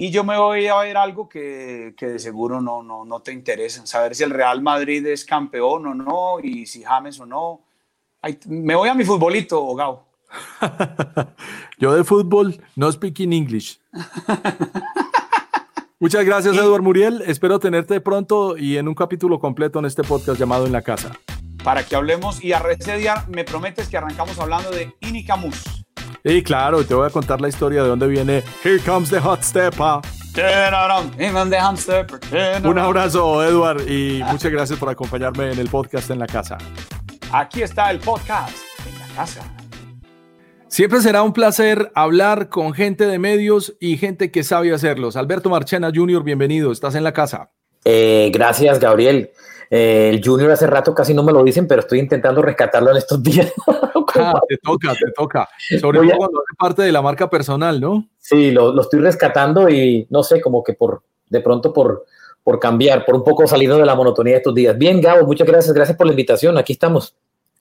Y 0.00 0.12
yo 0.12 0.22
me 0.22 0.38
voy 0.38 0.68
a 0.68 0.76
ver 0.76 0.96
algo 0.96 1.28
que, 1.28 1.92
que, 1.96 2.06
de 2.06 2.18
seguro 2.20 2.60
no, 2.60 2.84
no, 2.84 3.04
no 3.04 3.18
te 3.18 3.32
interesa, 3.32 3.84
saber 3.84 4.14
si 4.14 4.22
el 4.22 4.30
Real 4.30 4.62
Madrid 4.62 5.04
es 5.04 5.24
campeón 5.24 5.88
o 5.88 5.92
no 5.92 6.38
y 6.40 6.66
si 6.66 6.84
James 6.84 7.18
o 7.18 7.26
no. 7.26 7.62
me 8.46 8.76
voy 8.76 8.88
a 8.88 8.94
mi 8.94 9.04
futbolito, 9.04 9.74
Gao. 9.74 10.06
yo 11.78 11.96
de 11.96 12.04
fútbol 12.04 12.60
no 12.76 12.92
speaking 12.92 13.32
English. 13.32 13.80
Muchas 15.98 16.24
gracias, 16.24 16.54
Eduardo 16.54 16.80
Muriel. 16.80 17.24
Espero 17.26 17.58
tenerte 17.58 18.00
pronto 18.00 18.56
y 18.56 18.76
en 18.76 18.86
un 18.86 18.94
capítulo 18.94 19.40
completo 19.40 19.80
en 19.80 19.86
este 19.86 20.04
podcast 20.04 20.38
llamado 20.38 20.64
En 20.64 20.70
la 20.70 20.82
Casa. 20.82 21.10
Para 21.64 21.84
que 21.84 21.96
hablemos 21.96 22.44
y 22.44 22.52
a 22.52 22.62
día 22.96 23.24
me 23.26 23.42
prometes 23.42 23.88
que 23.88 23.96
arrancamos 23.96 24.38
hablando 24.38 24.70
de 24.70 24.94
Inicamus. 25.00 25.77
Y 26.28 26.42
claro, 26.42 26.84
te 26.84 26.92
voy 26.92 27.06
a 27.06 27.10
contar 27.10 27.40
la 27.40 27.48
historia 27.48 27.82
de 27.82 27.88
dónde 27.88 28.06
viene 28.06 28.44
Here 28.62 28.78
Comes 28.80 29.08
the 29.08 29.18
Hot 29.18 29.42
Stepper. 29.42 30.00
Un 32.64 32.78
abrazo, 32.78 33.42
Edward, 33.42 33.88
y 33.88 34.22
muchas 34.30 34.52
gracias 34.52 34.78
por 34.78 34.90
acompañarme 34.90 35.52
en 35.52 35.58
el 35.58 35.70
podcast 35.70 36.10
en 36.10 36.18
la 36.18 36.26
casa. 36.26 36.58
Aquí 37.32 37.62
está 37.62 37.90
el 37.90 37.98
podcast 37.98 38.54
en 38.86 38.98
la 38.98 39.06
casa. 39.14 39.40
Siempre 40.66 41.00
será 41.00 41.22
un 41.22 41.32
placer 41.32 41.90
hablar 41.94 42.50
con 42.50 42.74
gente 42.74 43.06
de 43.06 43.18
medios 43.18 43.74
y 43.80 43.96
gente 43.96 44.30
que 44.30 44.42
sabe 44.42 44.74
hacerlos. 44.74 45.16
Alberto 45.16 45.48
Marchena 45.48 45.90
Jr., 45.94 46.22
bienvenido, 46.24 46.72
estás 46.72 46.94
en 46.94 47.04
la 47.04 47.12
casa. 47.12 47.52
Eh, 47.86 48.30
gracias, 48.34 48.78
Gabriel. 48.78 49.30
Eh, 49.70 50.10
el 50.10 50.22
Junior 50.24 50.50
hace 50.50 50.66
rato 50.66 50.94
casi 50.94 51.12
no 51.14 51.22
me 51.22 51.32
lo 51.32 51.44
dicen, 51.44 51.66
pero 51.66 51.80
estoy 51.80 51.98
intentando 51.98 52.42
rescatarlo 52.42 52.90
en 52.90 52.96
estos 52.96 53.22
días. 53.22 53.52
ah, 54.16 54.40
te 54.48 54.56
toca, 54.58 54.94
te 54.94 55.10
toca. 55.14 55.48
Sobre 55.80 56.00
todo 56.00 56.16
cuando 56.16 56.38
hace 56.40 56.56
parte 56.58 56.82
de 56.82 56.92
la 56.92 57.02
marca 57.02 57.28
personal, 57.28 57.80
¿no? 57.80 58.08
Sí, 58.18 58.50
lo, 58.50 58.72
lo, 58.72 58.82
estoy 58.82 59.00
rescatando 59.00 59.68
y 59.68 60.06
no 60.10 60.22
sé, 60.22 60.40
como 60.40 60.62
que 60.64 60.74
por 60.74 61.02
de 61.30 61.40
pronto 61.40 61.72
por, 61.72 62.06
por 62.42 62.58
cambiar, 62.58 63.04
por 63.04 63.14
un 63.14 63.24
poco 63.24 63.46
salido 63.46 63.78
de 63.78 63.86
la 63.86 63.94
monotonía 63.94 64.34
de 64.34 64.38
estos 64.38 64.54
días. 64.54 64.76
Bien, 64.76 65.00
Gabo, 65.00 65.26
muchas 65.26 65.46
gracias, 65.46 65.74
gracias 65.74 65.96
por 65.96 66.06
la 66.06 66.12
invitación, 66.12 66.56
aquí 66.58 66.72
estamos. 66.72 67.14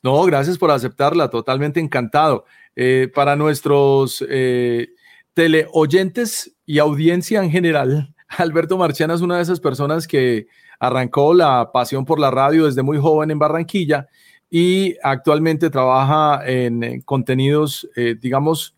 No, 0.04 0.24
gracias 0.24 0.58
por 0.58 0.72
aceptarla, 0.72 1.30
totalmente 1.30 1.80
encantado. 1.80 2.46
Eh, 2.76 3.10
para 3.14 3.36
nuestros 3.36 4.24
eh, 4.30 4.90
teleoyentes 5.34 6.56
y 6.66 6.80
audiencia 6.80 7.44
en 7.44 7.50
general, 7.50 8.14
Alberto 8.30 8.78
Marchana 8.78 9.16
es 9.16 9.22
una 9.22 9.38
de 9.38 9.44
esas 9.44 9.60
personas 9.60 10.08
que 10.08 10.48
arrancó 10.80 11.34
la 11.34 11.72
pasión 11.72 12.06
por 12.06 12.20
la 12.20 12.32
radio 12.32 12.66
desde 12.66 12.84
muy 12.84 12.98
joven 12.98 13.32
en 13.32 13.40
Barranquilla 13.40 14.08
y 14.50 14.96
actualmente 15.04 15.70
trabaja 15.70 16.42
en, 16.46 17.02
contenidos, 17.02 17.88
eh, 17.96 18.16
digamos, 18.20 18.76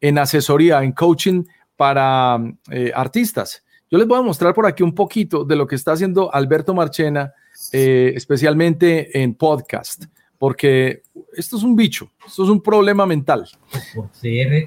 en 0.00 0.18
asesoría, 0.18 0.82
en 0.82 0.92
coaching 0.92 1.44
para 1.76 2.38
eh, 2.70 2.92
artistas. 2.94 3.64
Yo 3.90 3.98
les 3.98 4.06
voy 4.06 4.18
a 4.18 4.22
mostrar 4.22 4.54
por 4.54 4.66
aquí 4.66 4.82
un 4.82 4.94
poquito 4.94 5.44
de 5.44 5.56
lo 5.56 5.66
que 5.66 5.76
está 5.76 5.92
haciendo 5.92 6.34
Alberto 6.34 6.74
Marchena, 6.74 7.32
eh, 7.72 8.12
especialmente 8.16 9.22
en 9.22 9.34
podcast, 9.34 10.06
porque 10.38 11.02
esto 11.36 11.56
es 11.56 11.62
un 11.62 11.76
bicho, 11.76 12.10
esto 12.26 12.44
es 12.44 12.48
un 12.48 12.62
problema 12.62 13.06
mental. 13.06 13.46
Por 13.94 14.08
ser 14.12 14.66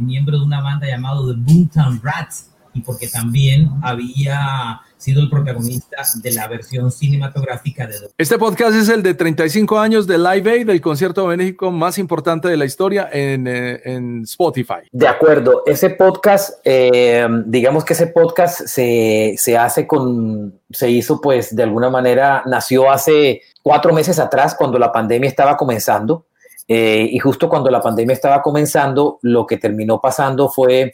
miembro 0.00 0.38
de 0.38 0.44
una 0.44 0.62
banda 0.62 0.86
llamada 0.86 1.20
The 1.20 1.34
Boomtown 1.36 2.00
Rats 2.02 2.50
y 2.74 2.80
porque 2.80 3.08
también 3.08 3.70
había 3.82 4.80
sido 5.02 5.20
el 5.20 5.28
protagonista 5.28 5.96
de 6.22 6.32
la 6.32 6.46
versión 6.46 6.90
cinematográfica 6.90 7.86
de... 7.86 7.96
Este 8.16 8.38
podcast 8.38 8.76
es 8.76 8.88
el 8.88 9.02
de 9.02 9.14
35 9.14 9.78
años 9.78 10.06
de 10.06 10.16
Live 10.16 10.50
Aid, 10.50 10.66
del 10.66 10.80
concierto 10.80 11.28
de 11.28 11.36
México 11.36 11.72
más 11.72 11.98
importante 11.98 12.48
de 12.48 12.56
la 12.56 12.64
historia 12.64 13.08
en, 13.12 13.46
eh, 13.48 13.80
en 13.84 14.22
Spotify. 14.22 14.82
De 14.92 15.08
acuerdo, 15.08 15.64
ese 15.66 15.90
podcast, 15.90 16.60
eh, 16.64 17.26
digamos 17.46 17.84
que 17.84 17.94
ese 17.94 18.06
podcast 18.06 18.62
se, 18.66 19.34
se 19.36 19.58
hace 19.58 19.86
con, 19.86 20.60
se 20.70 20.88
hizo 20.88 21.20
pues 21.20 21.54
de 21.54 21.64
alguna 21.64 21.90
manera, 21.90 22.44
nació 22.46 22.90
hace 22.90 23.42
cuatro 23.62 23.92
meses 23.92 24.20
atrás 24.20 24.54
cuando 24.54 24.78
la 24.78 24.92
pandemia 24.92 25.28
estaba 25.28 25.56
comenzando. 25.56 26.26
Eh, 26.68 27.08
y 27.10 27.18
justo 27.18 27.48
cuando 27.48 27.70
la 27.70 27.82
pandemia 27.82 28.14
estaba 28.14 28.40
comenzando, 28.40 29.18
lo 29.22 29.46
que 29.46 29.56
terminó 29.56 30.00
pasando 30.00 30.48
fue 30.48 30.92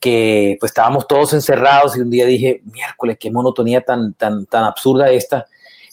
que 0.00 0.56
pues 0.58 0.70
estábamos 0.70 1.06
todos 1.06 1.34
encerrados 1.34 1.96
y 1.96 2.00
un 2.00 2.10
día 2.10 2.24
dije, 2.24 2.62
miércoles, 2.64 3.18
qué 3.20 3.30
monotonía 3.30 3.82
tan, 3.82 4.14
tan, 4.14 4.46
tan 4.46 4.64
absurda 4.64 5.10
esta. 5.10 5.46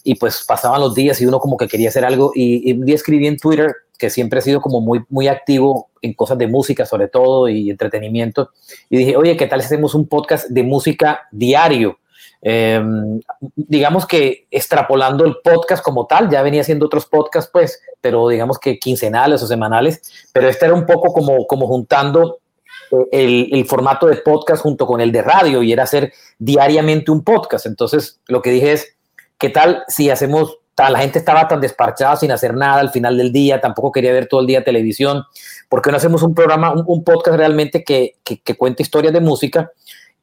Y 0.04 0.16
pues 0.16 0.46
pasaban 0.48 0.80
los 0.80 0.96
días 0.96 1.20
y 1.20 1.26
uno 1.26 1.40
como 1.40 1.58
que 1.58 1.68
quería 1.68 1.90
hacer 1.90 2.06
algo. 2.06 2.32
Y, 2.34 2.72
un 2.72 2.86
día 2.86 2.96
escribí 2.96 3.28
en 3.28 3.38
Twitter, 3.38 3.76
que 4.00 4.10
siempre 4.10 4.40
he 4.40 4.42
sido 4.42 4.62
como 4.62 4.80
muy, 4.80 5.04
muy 5.10 5.28
activo 5.28 5.90
en 6.02 6.14
cosas 6.14 6.38
de 6.38 6.48
música 6.48 6.86
sobre 6.86 7.10
todo 7.10 7.50
y 7.50 7.70
entretenimiento. 7.70 8.52
Y 8.90 8.98
dije, 8.98 9.18
oye, 9.18 9.36
¿qué 9.36 9.48
tal 9.48 9.60
si 9.60 9.66
hacemos 9.66 9.94
un 9.94 10.08
podcast 10.08 10.48
de 10.48 10.64
música 10.64 11.28
diario? 11.32 12.00
Em, 12.42 13.20
digamos 13.56 14.06
que 14.06 14.48
extrapolando 14.52 15.26
el 15.26 15.38
podcast 15.44 15.84
como 15.84 16.06
tal, 16.06 16.30
ya 16.30 16.44
venía 16.44 16.62
haciendo 16.62 16.86
otros 16.86 17.06
podcasts, 17.08 17.50
pues, 17.52 17.82
pero 18.00 18.30
digamos 18.30 18.60
que 18.60 18.80
quincenales 18.80 19.42
o 19.44 19.48
semanales, 19.48 20.30
pero 20.32 20.48
este 20.48 20.66
era 20.66 20.76
un 20.76 20.86
poco 20.86 21.12
como, 21.12 21.46
como 21.48 21.68
juntando 21.68 22.40
el, 23.12 23.66
formato 23.66 24.08
de 24.08 24.18
podcast 24.18 24.62
junto 24.62 24.86
con 24.86 25.02
el 25.02 25.12
de 25.12 25.22
radio 25.22 25.64
y 25.64 25.72
era 25.72 25.84
hacer 25.84 26.14
diariamente 26.40 27.12
un 27.12 27.24
podcast. 27.24 27.66
Entonces, 27.66 28.20
lo 28.28 28.42
que 28.42 28.52
dije 28.52 28.74
es, 28.74 28.96
¿qué 29.38 29.50
tal 29.50 29.84
si 29.88 30.10
hacemos, 30.10 30.60
la 30.78 31.00
gente 31.00 31.20
estaba 31.20 31.48
tan 31.48 31.62
desparchada 31.62 32.16
sin 32.16 32.32
hacer 32.32 32.54
nada 32.54 32.80
al 32.80 32.92
final 32.92 33.18
del 33.18 33.32
día, 33.32 33.60
tampoco 33.62 33.92
quería 33.92 34.14
ver 34.14 34.28
todo 34.28 34.42
el 34.42 34.48
día 34.48 34.64
televisión, 34.64 35.24
¿por 35.70 35.82
qué 35.82 35.92
no 35.92 35.98
hacemos 35.98 36.24
un 36.24 36.36
programa, 36.36 36.74
un, 36.74 37.04
podcast 37.04 37.38
realmente 37.38 37.84
que, 37.84 38.16
que, 38.24 38.40
que 38.40 38.56
cuente 38.56 38.84
historias 38.84 39.14
de 39.14 39.22
música? 39.22 39.72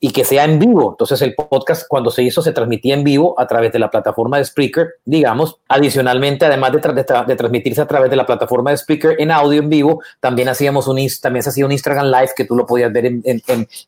Y 0.05 0.11
que 0.11 0.23
sea 0.23 0.45
en 0.45 0.59
vivo. 0.59 0.91
Entonces 0.91 1.23
el 1.23 1.35
podcast 1.35 1.87
cuando 1.89 2.11
se 2.11 2.23
hizo 2.23 2.43
se 2.43 2.53
transmitía 2.53 2.93
en 2.93 3.05
vivo 3.05 3.35
a 3.41 3.47
través 3.47 3.73
de 3.73 3.79
la 3.79 3.89
plataforma 3.91 4.37
de 4.37 4.45
Spreaker, 4.45 4.97
digamos. 5.07 5.57
Adicionalmente, 5.67 6.45
además 6.45 6.73
de, 6.73 6.81
de, 7.27 7.37
transmitirse 7.37 7.81
a 7.81 7.87
través 7.87 8.11
de 8.11 8.17
la 8.17 8.27
plataforma 8.27 8.71
de 8.71 8.77
Spreaker 8.77 9.17
en 9.19 9.31
audio 9.31 9.63
en 9.63 9.71
vivo, 9.71 10.03
también 10.21 10.51
hacíamos 10.51 10.89
un 10.89 10.99
también 11.23 11.43
se 11.43 11.49
hacía 11.49 11.65
un 11.65 11.73
Instagram 11.73 12.09
Live 12.09 12.33
que 12.37 12.45
tú 12.45 12.55
lo 12.55 12.67
podías 12.67 12.93
ver 12.93 13.07
en, 13.07 13.23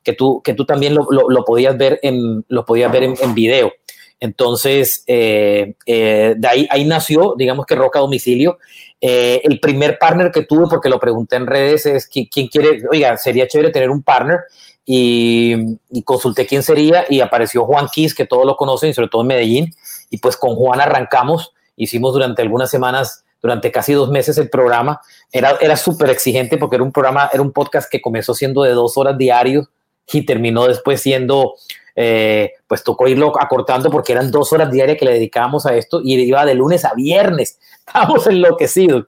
que 0.02 0.14
tú 0.14 0.40
que 0.42 0.54
tú 0.54 0.64
también 0.64 0.94
lo, 0.94 1.06
lo, 1.10 1.44
podías 1.44 1.76
ver 1.76 2.00
en 2.02 2.42
lo 2.48 2.64
podías 2.64 2.90
ver 2.90 3.02
en, 3.02 3.34
video. 3.34 3.74
Entonces, 4.18 5.04
eh, 5.06 5.74
eh, 5.84 6.34
de 6.34 6.48
ahí, 6.48 6.66
ahí 6.70 6.86
nació, 6.86 7.34
digamos 7.36 7.66
que 7.66 7.74
Roca 7.74 7.98
Domicilio. 7.98 8.56
Eh, 9.02 9.42
el 9.44 9.60
primer 9.60 9.98
partner 9.98 10.30
que 10.32 10.44
tuve, 10.44 10.64
porque 10.70 10.88
lo 10.88 10.98
pregunté 10.98 11.36
en 11.36 11.46
redes, 11.46 11.84
es 11.84 12.08
quién 12.08 12.48
quiere, 12.48 12.80
oiga, 12.90 13.18
sería 13.18 13.46
chévere 13.46 13.70
tener 13.70 13.90
un 13.90 14.02
partner 14.02 14.38
y, 14.86 15.78
consulté 16.04 16.46
quién 16.46 16.62
sería 16.62 17.04
y 17.10 17.20
apareció 17.20 17.64
Juan 17.64 17.88
Kiss, 17.92 18.14
que 18.14 18.24
todos 18.24 18.46
lo 18.46 18.56
conocen, 18.56 18.94
sobre 18.94 19.08
todo 19.08 19.22
en 19.22 19.28
Medellín, 19.28 19.74
y 20.08 20.18
pues 20.18 20.36
con 20.36 20.54
Juan 20.54 20.80
arrancamos, 20.80 21.52
hicimos 21.74 22.14
durante 22.14 22.40
algunas 22.40 22.70
semanas, 22.70 23.24
durante 23.42 23.72
casi 23.72 23.92
dos 23.92 24.08
meses 24.08 24.38
el 24.38 24.48
programa, 24.48 25.00
era, 25.32 25.58
era 25.60 25.76
súper 25.76 26.10
exigente 26.10 26.56
porque 26.56 26.76
era 26.76 26.84
un 26.84 26.92
programa, 26.92 27.28
era 27.32 27.42
un 27.42 27.52
podcast 27.52 27.90
que 27.90 28.00
comenzó 28.00 28.32
siendo 28.32 28.62
de 28.62 28.70
dos 28.70 28.96
horas 28.96 29.18
diarios 29.18 29.68
y 30.10 30.24
terminó 30.24 30.68
después 30.68 31.00
siendo, 31.00 31.54
eh, 31.98 32.52
pues 32.68 32.84
tocó 32.84 33.08
irlo 33.08 33.32
acortando 33.40 33.90
porque 33.90 34.12
eran 34.12 34.30
dos 34.30 34.52
horas 34.52 34.70
diarias 34.70 34.98
que 34.98 35.06
le 35.06 35.14
dedicábamos 35.14 35.64
a 35.64 35.74
esto 35.74 36.02
y 36.04 36.14
iba 36.20 36.44
de 36.44 36.54
lunes 36.54 36.84
a 36.84 36.92
viernes, 36.94 37.58
estábamos 37.86 38.26
enloquecidos. 38.26 39.06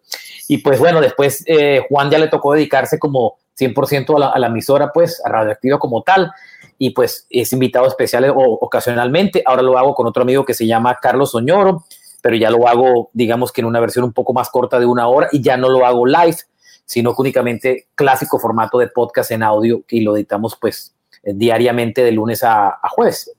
Y 0.48 0.58
pues 0.58 0.78
bueno, 0.78 1.00
después 1.02 1.44
eh, 1.46 1.82
Juan 1.88 2.10
ya 2.10 2.18
le 2.18 2.28
tocó 2.28 2.54
dedicarse 2.54 2.98
como 2.98 3.36
100% 3.60 4.16
a 4.16 4.18
la, 4.18 4.28
a 4.28 4.38
la, 4.38 4.46
emisora, 4.46 4.90
pues, 4.92 5.20
a 5.24 5.28
Radioactiva 5.28 5.78
como 5.78 6.02
tal, 6.02 6.32
y 6.78 6.90
pues 6.90 7.26
es 7.28 7.52
invitado 7.52 7.86
especial 7.86 8.30
o, 8.30 8.34
ocasionalmente. 8.36 9.42
Ahora 9.44 9.62
lo 9.62 9.76
hago 9.76 9.94
con 9.94 10.06
otro 10.06 10.22
amigo 10.22 10.44
que 10.44 10.54
se 10.54 10.66
llama 10.66 10.96
Carlos 11.02 11.32
Soñoro, 11.32 11.84
pero 12.22 12.36
ya 12.36 12.50
lo 12.50 12.66
hago, 12.66 13.10
digamos 13.12 13.52
que 13.52 13.60
en 13.60 13.66
una 13.66 13.80
versión 13.80 14.04
un 14.04 14.12
poco 14.12 14.32
más 14.32 14.48
corta 14.48 14.78
de 14.78 14.86
una 14.86 15.08
hora 15.08 15.28
y 15.30 15.42
ya 15.42 15.56
no 15.56 15.68
lo 15.68 15.84
hago 15.84 16.06
live, 16.06 16.38
sino 16.84 17.14
únicamente 17.18 17.88
clásico 17.94 18.38
formato 18.38 18.78
de 18.78 18.88
podcast 18.88 19.32
en 19.32 19.42
audio 19.42 19.82
y 19.88 20.00
lo 20.00 20.16
editamos 20.16 20.56
pues 20.58 20.94
diariamente 21.34 22.02
de 22.02 22.12
lunes 22.12 22.42
a, 22.44 22.78
jueves. 22.90 23.32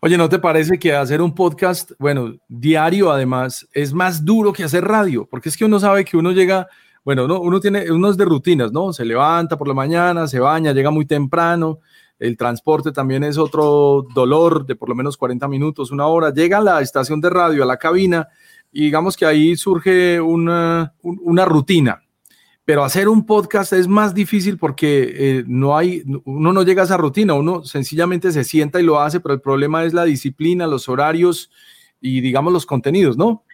Oye, 0.00 0.16
¿no 0.16 0.28
te 0.28 0.38
parece 0.38 0.78
que 0.78 0.94
hacer 0.94 1.22
un 1.22 1.34
podcast, 1.34 1.92
bueno, 1.98 2.36
diario 2.48 3.10
además, 3.10 3.66
es 3.72 3.92
más 3.92 4.24
duro 4.24 4.52
que 4.52 4.64
hacer 4.64 4.84
radio? 4.84 5.26
Porque 5.28 5.48
es 5.48 5.56
que 5.56 5.64
uno 5.64 5.80
sabe 5.80 6.04
que 6.04 6.16
uno 6.16 6.32
llega 6.32 6.68
bueno, 7.06 7.24
uno, 7.24 7.40
uno 7.40 7.60
tiene 7.60 7.88
unos 7.88 8.16
de 8.16 8.24
rutinas, 8.24 8.72
¿no? 8.72 8.92
Se 8.92 9.04
levanta 9.04 9.56
por 9.56 9.68
la 9.68 9.74
mañana, 9.74 10.26
se 10.26 10.40
baña, 10.40 10.72
llega 10.72 10.90
muy 10.90 11.06
temprano, 11.06 11.78
el 12.18 12.36
transporte 12.36 12.92
también 12.92 13.24
es 13.24 13.38
otro 13.38 14.06
dolor 14.14 14.66
de 14.66 14.74
por 14.74 14.88
lo 14.88 14.94
menos 14.94 15.16
40 15.16 15.46
minutos, 15.48 15.90
una 15.90 16.06
hora. 16.06 16.32
Llega 16.32 16.58
a 16.58 16.62
la 16.62 16.80
estación 16.80 17.20
de 17.20 17.30
radio, 17.30 17.62
a 17.62 17.66
la 17.66 17.76
cabina, 17.76 18.28
y 18.72 18.86
digamos 18.86 19.16
que 19.16 19.26
ahí 19.26 19.54
surge 19.54 20.20
una, 20.20 20.94
una 21.02 21.44
rutina. 21.44 22.02
Pero 22.66 22.82
hacer 22.82 23.08
un 23.08 23.24
podcast 23.24 23.72
es 23.72 23.86
más 23.86 24.12
difícil 24.12 24.58
porque 24.58 25.14
eh, 25.16 25.44
no 25.46 25.76
hay, 25.76 26.02
uno 26.24 26.52
no 26.52 26.62
llega 26.64 26.82
a 26.82 26.84
esa 26.84 26.96
rutina, 26.96 27.34
uno 27.34 27.64
sencillamente 27.64 28.32
se 28.32 28.42
sienta 28.42 28.80
y 28.80 28.82
lo 28.82 29.00
hace, 29.00 29.20
pero 29.20 29.34
el 29.34 29.40
problema 29.40 29.84
es 29.84 29.94
la 29.94 30.04
disciplina, 30.04 30.66
los 30.66 30.88
horarios 30.88 31.50
y 32.00 32.20
digamos 32.20 32.52
los 32.52 32.66
contenidos, 32.66 33.16
¿no? 33.16 33.44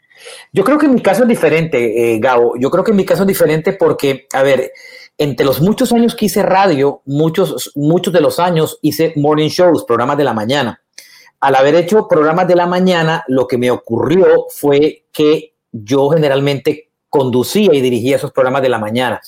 Yo 0.51 0.65
creo 0.65 0.79
que 0.79 0.87
en 0.87 0.95
mi 0.95 1.03
caso 1.03 1.23
es 1.25 1.29
diferente, 1.29 2.15
eh, 2.15 2.19
Gabo. 2.19 2.55
Yo 2.59 2.71
creo 2.71 2.85
que 2.85 2.93
en 2.93 2.97
mi 2.97 3.05
caso 3.05 3.23
es 3.23 3.29
diferente 3.29 3.75
porque, 3.75 4.27
a 4.33 4.43
ver, 4.43 4.73
entre 5.19 5.45
los 5.45 5.61
muchos 5.61 5.93
años 5.93 6.15
que 6.15 6.27
hice 6.27 6.43
radio, 6.43 7.03
muchos, 7.05 7.73
muchos 7.75 8.15
de 8.15 8.21
los 8.23 8.39
años 8.39 8.79
hice 8.81 9.13
morning 9.17 9.49
shows, 9.49 9.85
programas 9.85 10.17
de 10.17 10.25
la 10.25 10.33
mañana. 10.33 10.83
Al 11.41 11.57
haber 11.57 11.75
hecho 11.75 12.09
programas 12.09 12.49
de 12.49 12.57
la 12.57 12.67
mañana, 12.67 13.25
lo 13.29 13.47
que 13.47 13.59
me 13.59 13.71
ocurrió 13.71 14.47
fue 14.49 15.05
que 15.13 15.55
yo 15.71 16.09
generalmente 16.09 16.92
conducía 17.13 17.75
y 17.75 17.83
dirigía 17.83 18.17
esos 18.17 18.33
programas 18.33 18.63
de 18.63 18.71
la 18.71 18.79
mañana. 18.79 19.21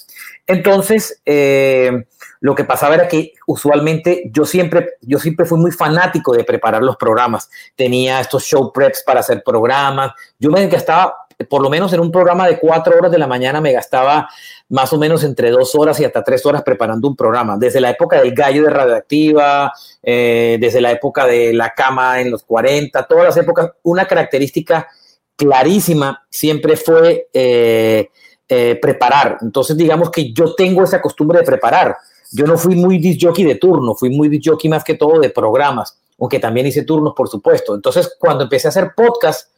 Entonces, 0.47 1.21
eh, 1.27 2.07
lo 2.41 2.55
que 2.55 2.65
pasaba 2.65 2.95
era 2.95 3.09
que 3.09 3.35
usualmente 3.47 4.31
yo 4.33 4.47
siempre, 4.47 4.95
yo 5.03 5.19
siempre 5.19 5.45
fui 5.45 5.59
muy 5.59 5.71
fanático 5.71 6.33
de 6.33 6.45
preparar 6.45 6.83
los 6.83 6.97
programas. 6.97 7.51
Tenía 7.77 8.21
estos 8.21 8.45
show 8.45 8.73
preps 8.73 9.03
para 9.05 9.21
hacer 9.21 9.43
programas. 9.45 10.13
Yo 10.39 10.51
me 10.51 10.67
gastaba, 10.67 11.15
por 11.47 11.61
lo 11.61 11.69
menos 11.69 11.93
en 11.93 12.01
un 12.01 12.11
programa 12.11 12.47
de 12.47 12.59
cuatro 12.59 12.97
horas 12.97 13.13
de 13.13 13.19
la 13.19 13.27
mañana, 13.27 13.61
me 13.61 13.73
gastaba 13.73 14.31
más 14.71 14.91
o 14.95 14.99
menos 14.99 15.23
entre 15.23 15.51
dos 15.51 15.75
horas 15.75 16.01
y 16.01 16.07
hasta 16.07 16.25
tres 16.25 16.47
horas 16.47 16.63
preparando 16.63 17.07
un 17.07 17.17
programa. 17.17 17.59
Desde 17.59 17.83
la 17.83 17.91
época 17.91 18.19
del 18.19 18.35
gallo 18.35 18.63
de 18.65 18.71
radioactiva, 18.71 19.71
eh, 20.03 20.57
desde 20.59 20.81
la 20.81 20.91
época 20.91 21.27
de 21.27 21.53
la 21.53 21.75
cama 21.75 22.23
en 22.23 22.31
los 22.31 22.45
40, 22.45 23.07
todas 23.07 23.27
las 23.27 23.37
épocas, 23.37 23.73
una 23.83 24.07
característica 24.07 24.89
clarísima 25.37 26.25
siempre 26.31 26.77
fue 26.77 27.29
eh, 27.33 28.09
eh, 28.49 28.79
preparar. 28.81 29.39
Entonces, 29.41 29.77
digamos 29.77 30.11
que 30.11 30.33
yo 30.33 30.55
tengo 30.55 30.83
esa 30.85 31.01
costumbre 31.01 31.39
de 31.41 31.45
preparar 31.45 31.97
yo 32.35 32.47
no 32.47 32.59
fui 32.59 32.75
muy 32.75 32.99
disc 32.99 33.21
jockey 33.23 33.45
de 33.45 33.55
turno, 33.55 33.95
fui 33.95 34.11
muy 34.11 34.29
disc 34.29 34.51
jockey 34.51 34.69
más 34.69 34.83
que 34.83 34.95
todo 34.95 35.21
de 35.21 35.31
programas, 35.31 35.97
aunque 36.19 36.41
también 36.41 36.67
hice 36.67 36.83
turnos, 36.83 37.15
por 37.15 37.29
supuesto. 37.29 37.77
Entonces, 37.77 38.17
cuando 38.19 38.43
empecé 38.43 38.67
a 38.67 38.71
hacer 38.71 38.93
podcast, 38.97 39.51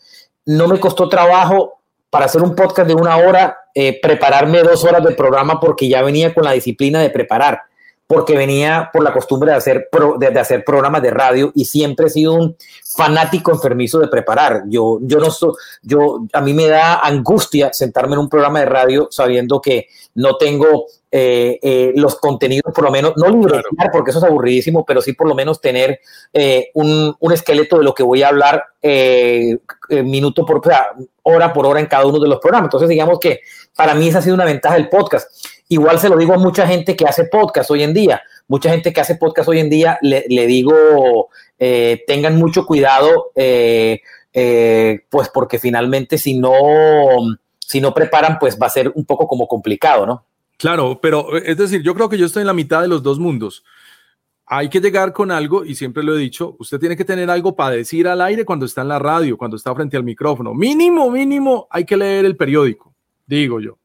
no 0.45 0.69
me 0.69 0.79
costó 0.79 1.09
trabajo 1.09 1.81
para 2.11 2.27
hacer 2.27 2.43
un 2.43 2.55
podcast 2.55 2.87
de 2.87 2.95
una 2.95 3.17
hora, 3.17 3.57
eh, 3.75 3.99
prepararme 4.01 4.63
dos 4.63 4.85
horas 4.85 5.03
de 5.03 5.15
programa 5.15 5.59
porque 5.59 5.89
ya 5.89 6.03
venía 6.03 6.35
con 6.35 6.45
la 6.45 6.53
disciplina 6.53 7.01
de 7.01 7.09
preparar 7.09 7.63
porque 8.07 8.37
venía 8.37 8.91
por 8.93 9.03
la 9.03 9.13
costumbre 9.13 9.51
de 9.51 9.57
hacer, 9.57 9.89
de, 10.19 10.39
hacer 10.39 10.65
programas 10.65 11.03
de 11.03 11.11
radio 11.11 11.51
y 11.55 11.65
siempre 11.65 12.07
he 12.07 12.11
sido 12.11 12.35
un 12.35 12.57
fanático 12.97 13.51
enfermizo 13.51 13.99
de 13.99 14.09
preparar. 14.09 14.63
Yo, 14.69 14.99
yo 15.03 15.19
no 15.19 15.29
yo, 15.83 16.25
a 16.33 16.41
mí 16.41 16.55
me 16.55 16.69
da 16.69 17.01
angustia 17.01 17.73
sentarme 17.73 18.15
en 18.15 18.21
un 18.21 18.29
programa 18.29 18.61
de 18.61 18.67
radio 18.67 19.09
sabiendo 19.11 19.61
que 19.61 19.89
no 20.15 20.37
tengo 20.37 20.87
eh, 21.11 21.59
eh, 21.63 21.93
los 21.97 22.17
contenidos, 22.17 22.73
por 22.73 22.85
lo 22.85 22.91
menos, 22.91 23.15
no 23.17 23.29
librear, 23.29 23.65
porque 23.91 24.11
eso 24.11 24.19
es 24.19 24.25
aburridísimo, 24.25 24.85
pero 24.85 25.01
sí 25.01 25.13
por 25.15 25.29
lo 25.29 25.35
menos 25.35 25.61
tener 25.61 26.01
eh, 26.33 26.71
un, 26.75 27.17
un, 27.19 27.33
esqueleto 27.33 27.79
de 27.79 27.85
lo 27.85 27.95
que 27.95 28.03
voy 28.03 28.23
a 28.23 28.29
hablar 28.29 28.65
minuto 29.89 30.45
por, 30.45 30.61
hora 31.23 31.53
por 31.53 31.67
hora 31.67 31.81
en 31.81 31.87
cada 31.87 32.07
uno 32.07 32.21
de 32.21 32.29
los 32.29 32.39
programas. 32.39 32.67
Entonces, 32.67 32.89
digamos 32.89 33.19
que 33.19 33.41
para 33.75 33.95
mí 33.95 34.09
esa 34.09 34.19
ha 34.19 34.23
sido 34.23 34.35
una 34.35 34.45
ventaja 34.45 34.77
del 34.77 34.89
podcast 34.89 35.31
Igual 35.69 35.99
se 35.99 36.09
lo 36.09 36.17
digo 36.17 36.35
a 36.35 36.39
mucha 36.39 36.67
gente 36.67 36.95
que 36.95 37.07
hace 37.07 37.25
podcast 37.25 37.71
hoy 37.71 37.83
en 37.83 37.93
día. 37.93 38.23
Mucha 38.47 38.71
gente 38.71 38.93
que 38.93 39.01
hace 39.01 39.17
podcast 39.17 39.49
hoy 39.49 39.59
en 39.59 39.69
día 39.69 39.99
le, 40.01 40.25
digo, 40.47 41.29
eh, 41.59 42.05
tengan 42.07 42.37
mucho 42.37 42.65
cuidado, 42.65 43.33
eh, 43.35 44.01
eh, 44.33 45.01
pues 45.11 45.29
porque 45.29 45.59
finalmente 45.59 46.19
si 46.19 46.39
no, 46.39 46.53
si 47.59 47.81
no 47.81 47.93
preparan, 47.93 48.39
pues 48.39 48.57
va 48.61 48.67
a 48.67 48.71
ser 48.71 48.93
un 48.95 49.05
poco 49.05 49.27
como 49.27 49.49
complicado, 49.49 50.07
¿no? 50.07 50.25
Claro, 50.57 51.01
pero 51.03 51.37
es 51.37 51.57
decir, 51.57 51.83
yo 51.83 51.95
creo 51.95 52.09
que 52.09 52.17
yo 52.17 52.27
estoy 52.27 52.43
en 52.43 52.47
la 52.47 52.55
mitad 52.55 52.81
de 52.81 52.89
los 52.89 53.03
dos 53.03 53.19
mundos. 53.19 53.65
Hay 54.47 54.69
que 54.69 54.81
llegar 54.81 55.13
con 55.13 55.33
algo, 55.33 55.65
y 55.65 55.75
siempre 55.75 56.05
lo 56.05 56.17
he 56.17 56.21
dicho, 56.21 56.55
usted 56.61 56.79
tiene 56.79 56.97
que 56.97 57.05
tener 57.05 57.29
algo 57.29 57.57
para 57.57 57.75
decir 57.75 58.07
al 58.07 58.21
aire 58.21 58.45
cuando 58.45 58.65
está 58.65 58.83
en 58.83 58.89
la 58.89 59.01
radio, 59.01 59.37
cuando 59.37 59.57
está 59.57 59.75
frente 59.75 59.97
al 59.97 60.05
micrófono. 60.05 60.55
Mínimo, 60.55 61.11
mínimo, 61.11 61.67
hay 61.69 61.85
que 61.85 61.97
leer 61.97 62.25
el 62.25 62.37
periódico, 62.37 62.95
digo 63.27 63.61
yo. 63.61 63.79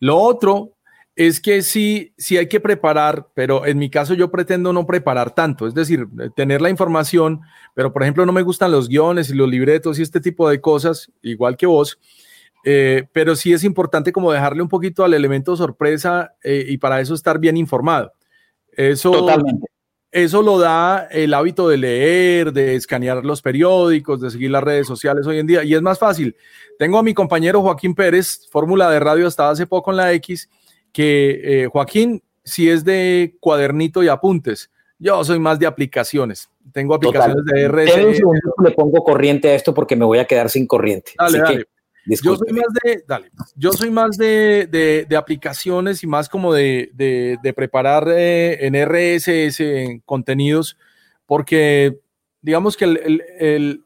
Lo 0.00 0.18
otro 0.18 0.75
es 1.16 1.40
que 1.40 1.62
sí, 1.62 2.12
sí 2.18 2.36
hay 2.36 2.46
que 2.46 2.60
preparar, 2.60 3.28
pero 3.32 3.64
en 3.64 3.78
mi 3.78 3.88
caso 3.88 4.12
yo 4.12 4.30
pretendo 4.30 4.74
no 4.74 4.86
preparar 4.86 5.34
tanto, 5.34 5.66
es 5.66 5.72
decir, 5.72 6.06
eh, 6.20 6.28
tener 6.36 6.60
la 6.60 6.68
información, 6.68 7.40
pero 7.74 7.90
por 7.90 8.02
ejemplo 8.02 8.26
no 8.26 8.32
me 8.32 8.42
gustan 8.42 8.70
los 8.70 8.88
guiones 8.88 9.30
y 9.30 9.34
los 9.34 9.48
libretos 9.48 9.98
y 9.98 10.02
este 10.02 10.20
tipo 10.20 10.46
de 10.48 10.60
cosas, 10.60 11.10
igual 11.22 11.56
que 11.56 11.64
vos, 11.64 11.98
eh, 12.64 13.08
pero 13.12 13.34
sí 13.34 13.54
es 13.54 13.64
importante 13.64 14.12
como 14.12 14.30
dejarle 14.30 14.60
un 14.60 14.68
poquito 14.68 15.04
al 15.04 15.14
elemento 15.14 15.56
sorpresa 15.56 16.34
eh, 16.44 16.66
y 16.68 16.76
para 16.76 17.00
eso 17.00 17.14
estar 17.14 17.38
bien 17.38 17.56
informado. 17.56 18.12
Eso, 18.72 19.10
Totalmente. 19.10 19.68
Eso 20.12 20.40
lo 20.40 20.58
da 20.58 21.08
el 21.10 21.34
hábito 21.34 21.68
de 21.68 21.76
leer, 21.76 22.52
de 22.52 22.74
escanear 22.74 23.24
los 23.24 23.42
periódicos, 23.42 24.20
de 24.20 24.30
seguir 24.30 24.50
las 24.50 24.62
redes 24.62 24.86
sociales 24.86 25.26
hoy 25.26 25.38
en 25.38 25.46
día 25.46 25.64
y 25.64 25.74
es 25.74 25.82
más 25.82 25.98
fácil. 25.98 26.36
Tengo 26.78 26.98
a 26.98 27.02
mi 27.02 27.12
compañero 27.12 27.60
Joaquín 27.60 27.94
Pérez, 27.94 28.48
fórmula 28.50 28.88
de 28.90 29.00
radio 29.00 29.26
hasta 29.26 29.50
hace 29.50 29.66
poco 29.66 29.90
en 29.90 29.98
la 29.98 30.12
X, 30.14 30.48
que 30.96 31.40
eh, 31.44 31.66
Joaquín, 31.66 32.22
si 32.42 32.70
es 32.70 32.82
de 32.82 33.36
cuadernito 33.38 34.02
y 34.02 34.08
apuntes, 34.08 34.70
yo 34.98 35.22
soy 35.24 35.38
más 35.38 35.58
de 35.58 35.66
aplicaciones. 35.66 36.48
Tengo 36.72 36.94
aplicaciones 36.94 37.44
de 37.44 37.68
RS. 37.68 38.22
Le 38.64 38.70
pongo 38.70 39.04
corriente 39.04 39.50
a 39.50 39.54
esto 39.54 39.74
porque 39.74 39.94
me 39.94 40.06
voy 40.06 40.20
a 40.20 40.24
quedar 40.24 40.48
sin 40.48 40.66
corriente. 40.66 41.12
Dale, 41.18 41.40
dale. 41.40 41.64
yo 42.06 42.34
soy 42.36 42.50
más 42.50 42.72
de, 42.82 43.04
dale, 43.06 43.30
yo 43.56 43.72
soy 43.72 43.90
más 43.90 44.16
de, 44.16 45.06
de, 45.06 45.16
aplicaciones 45.18 46.02
y 46.02 46.06
más 46.06 46.30
como 46.30 46.54
de, 46.54 46.88
de 46.94 47.52
preparar 47.52 48.08
eh, 48.08 48.66
en 48.66 48.74
RSS 48.74 49.60
en 49.60 50.00
contenidos, 50.00 50.78
porque 51.26 52.00
digamos 52.40 52.74
que 52.74 52.86
el, 52.86 52.96
el, 52.96 53.22
el, 53.38 53.84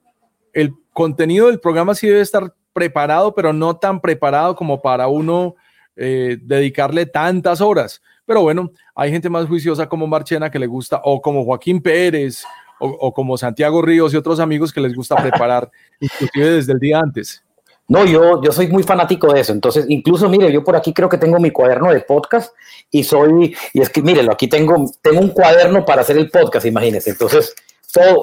el, 0.52 0.74
contenido 0.92 1.48
del 1.48 1.58
programa 1.58 1.96
sí 1.96 2.06
debe 2.06 2.20
estar 2.20 2.54
preparado, 2.72 3.34
pero 3.34 3.52
no 3.52 3.78
tan 3.78 4.00
preparado 4.00 4.54
como 4.54 4.80
para 4.80 5.08
uno 5.08 5.56
eh, 6.03 6.38
dedicarle 6.40 7.05
tantas 7.05 7.61
horas. 7.61 8.01
Pero 8.24 8.40
bueno, 8.40 8.70
hay 8.94 9.11
gente 9.11 9.28
más 9.28 9.46
juiciosa 9.46 9.86
como 9.86 10.07
Marchena 10.07 10.51
que 10.51 10.59
le 10.59 10.66
gusta, 10.66 11.03
o 11.05 11.20
como 11.20 11.44
Joaquín 11.44 11.82
Pérez, 11.82 12.42
o, 12.78 13.12
como 13.12 13.36
Santiago 13.36 13.82
Ríos 13.82 14.14
y 14.14 14.16
otros 14.16 14.40
amigos 14.40 14.72
que 14.72 14.80
les 14.80 14.94
gusta 14.94 15.14
preparar, 15.16 15.70
inclusive 16.01 16.53
desde 16.53 16.72
el 16.72 16.78
día 16.78 17.01
antes. 17.01 17.44
No, 17.86 18.07
yo, 18.07 18.40
yo 18.42 18.51
soy 18.51 18.68
muy 18.68 18.82
fanático 18.82 19.30
de 19.30 19.40
eso. 19.40 19.53
Entonces, 19.53 19.84
incluso, 19.88 20.26
mire, 20.30 20.51
yo 20.51 20.64
por 20.64 20.74
aquí 20.74 20.94
creo 20.94 21.11
que 21.11 21.18
tengo 21.18 21.38
mi 21.38 21.51
cuaderno 21.51 21.92
de 21.92 22.01
podcast 22.01 22.55
y 22.90 23.05
soy, 23.05 23.55
y 23.74 23.80
es 23.82 23.90
que, 23.90 24.01
mírelo, 24.01 24.32
aquí 24.32 24.48
tengo, 24.48 24.90
tengo 25.03 25.20
un 25.20 25.30
cuaderno 25.30 25.84
para 25.84 26.01
hacer 26.01 26.16
el 26.16 26.30
podcast, 26.30 26.64
imagínense. 26.64 27.11
Entonces, 27.11 27.55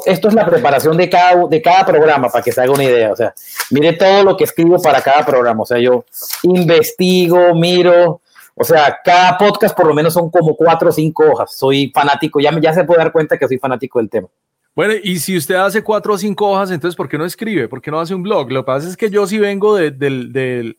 esto 0.06 0.28
es 0.28 0.34
la 0.34 0.46
preparación 0.46 0.98
de 0.98 1.10
cada, 1.10 1.48
de 1.48 1.62
cada 1.62 1.86
programa, 1.86 2.30
para 2.30 2.44
que 2.44 2.52
se 2.52 2.62
haga 2.62 2.72
una 2.72 2.84
idea. 2.84 3.12
O 3.12 3.16
sea, 3.16 3.34
mire 3.72 3.94
todo 3.94 4.24
lo 4.24 4.38
que 4.38 4.46
escribo 4.46 4.82
para 4.82 5.02
cada 5.02 5.26
programa. 5.26 5.64
O 5.64 5.66
sea, 5.66 5.80
yo 5.80 6.06
investigo, 6.44 7.54
miro. 7.56 8.22
O 8.56 8.64
sea, 8.64 8.98
cada 9.04 9.38
podcast 9.38 9.76
por 9.76 9.88
lo 9.88 9.94
menos 9.94 10.14
son 10.14 10.30
como 10.32 10.56
cuatro 10.56 10.90
o 10.90 10.92
cinco 10.92 11.32
hojas. 11.32 11.56
Soy 11.56 11.92
fanático, 11.94 12.40
ya, 12.40 12.58
ya 12.60 12.74
se 12.74 12.84
puede 12.84 13.00
dar 13.00 13.12
cuenta 13.12 13.38
que 13.38 13.48
soy 13.48 13.58
fanático 13.58 14.00
del 14.00 14.10
tema. 14.10 14.28
Bueno, 14.76 14.94
y 15.02 15.20
si 15.20 15.36
usted 15.36 15.56
hace 15.56 15.84
cuatro 15.84 16.14
o 16.14 16.18
cinco 16.18 16.52
hojas, 16.52 16.72
entonces, 16.72 16.96
¿por 16.96 17.10
qué 17.10 17.18
no 17.18 17.26
escribe? 17.26 17.68
¿Por 17.68 17.82
qué 17.82 17.90
no 17.90 18.00
hace 18.00 18.14
un 18.14 18.24
blog? 18.24 18.52
Lo 18.52 18.62
que 18.62 18.68
pasa 18.68 18.88
es 18.88 18.96
que 18.96 19.10
yo 19.10 19.26
sí 19.26 19.40
vengo 19.40 19.76
del, 19.76 19.98
del 20.32 20.78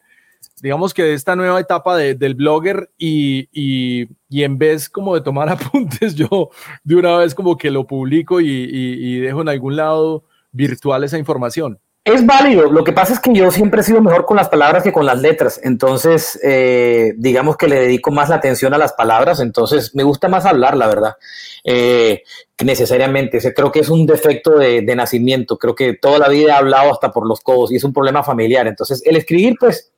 digamos 0.62 0.94
que 0.94 1.02
de 1.02 1.14
esta 1.14 1.36
nueva 1.36 1.60
etapa 1.60 1.96
del 1.96 2.34
blogger 2.34 2.90
y, 2.98 3.48
y, 3.52 4.42
en 4.42 4.58
vez 4.58 4.88
como 4.88 5.14
de 5.14 5.20
tomar 5.20 5.48
apuntes, 5.50 6.14
yo 6.14 6.50
de 6.84 6.96
una 6.96 7.16
vez 7.18 7.34
como 7.34 7.56
que 7.56 7.70
lo 7.70 7.86
publico 7.86 8.40
y, 8.40 9.20
dejo 9.20 9.42
en 9.42 9.48
algún 9.48 9.76
lado 9.76 10.24
virtual 10.52 11.04
esa 11.04 11.18
información. 11.18 11.78
Es 12.04 12.24
válido, 12.24 12.72
lo 12.72 12.84
que 12.84 12.92
pasa 12.92 13.12
es 13.12 13.20
que 13.20 13.34
yo 13.34 13.50
siempre 13.50 13.82
he 13.82 13.84
sido 13.84 14.00
mejor 14.00 14.24
con 14.24 14.38
las 14.38 14.48
palabras 14.48 14.82
que 14.82 14.94
con 14.94 15.04
las 15.04 15.20
letras, 15.20 15.60
entonces 15.62 16.40
eh, 16.42 17.12
digamos 17.18 17.58
que 17.58 17.68
le 17.68 17.80
dedico 17.80 18.10
más 18.10 18.30
la 18.30 18.36
atención 18.36 18.72
a 18.72 18.78
las 18.78 18.94
palabras, 18.94 19.40
entonces 19.40 19.94
me 19.94 20.04
gusta 20.04 20.26
más 20.26 20.46
hablar, 20.46 20.74
la 20.74 20.86
verdad, 20.86 21.16
eh, 21.64 22.22
necesariamente, 22.64 23.38
creo 23.52 23.70
que 23.70 23.80
es 23.80 23.90
un 23.90 24.06
defecto 24.06 24.56
de, 24.56 24.80
de 24.80 24.96
nacimiento, 24.96 25.58
creo 25.58 25.74
que 25.74 25.98
toda 26.00 26.18
la 26.18 26.28
vida 26.28 26.52
he 26.52 26.56
hablado 26.56 26.92
hasta 26.92 27.10
por 27.10 27.26
los 27.26 27.40
codos 27.40 27.72
y 27.72 27.76
es 27.76 27.84
un 27.84 27.92
problema 27.92 28.22
familiar, 28.22 28.66
entonces 28.66 29.02
el 29.04 29.16
escribir 29.16 29.56
pues 29.60 29.92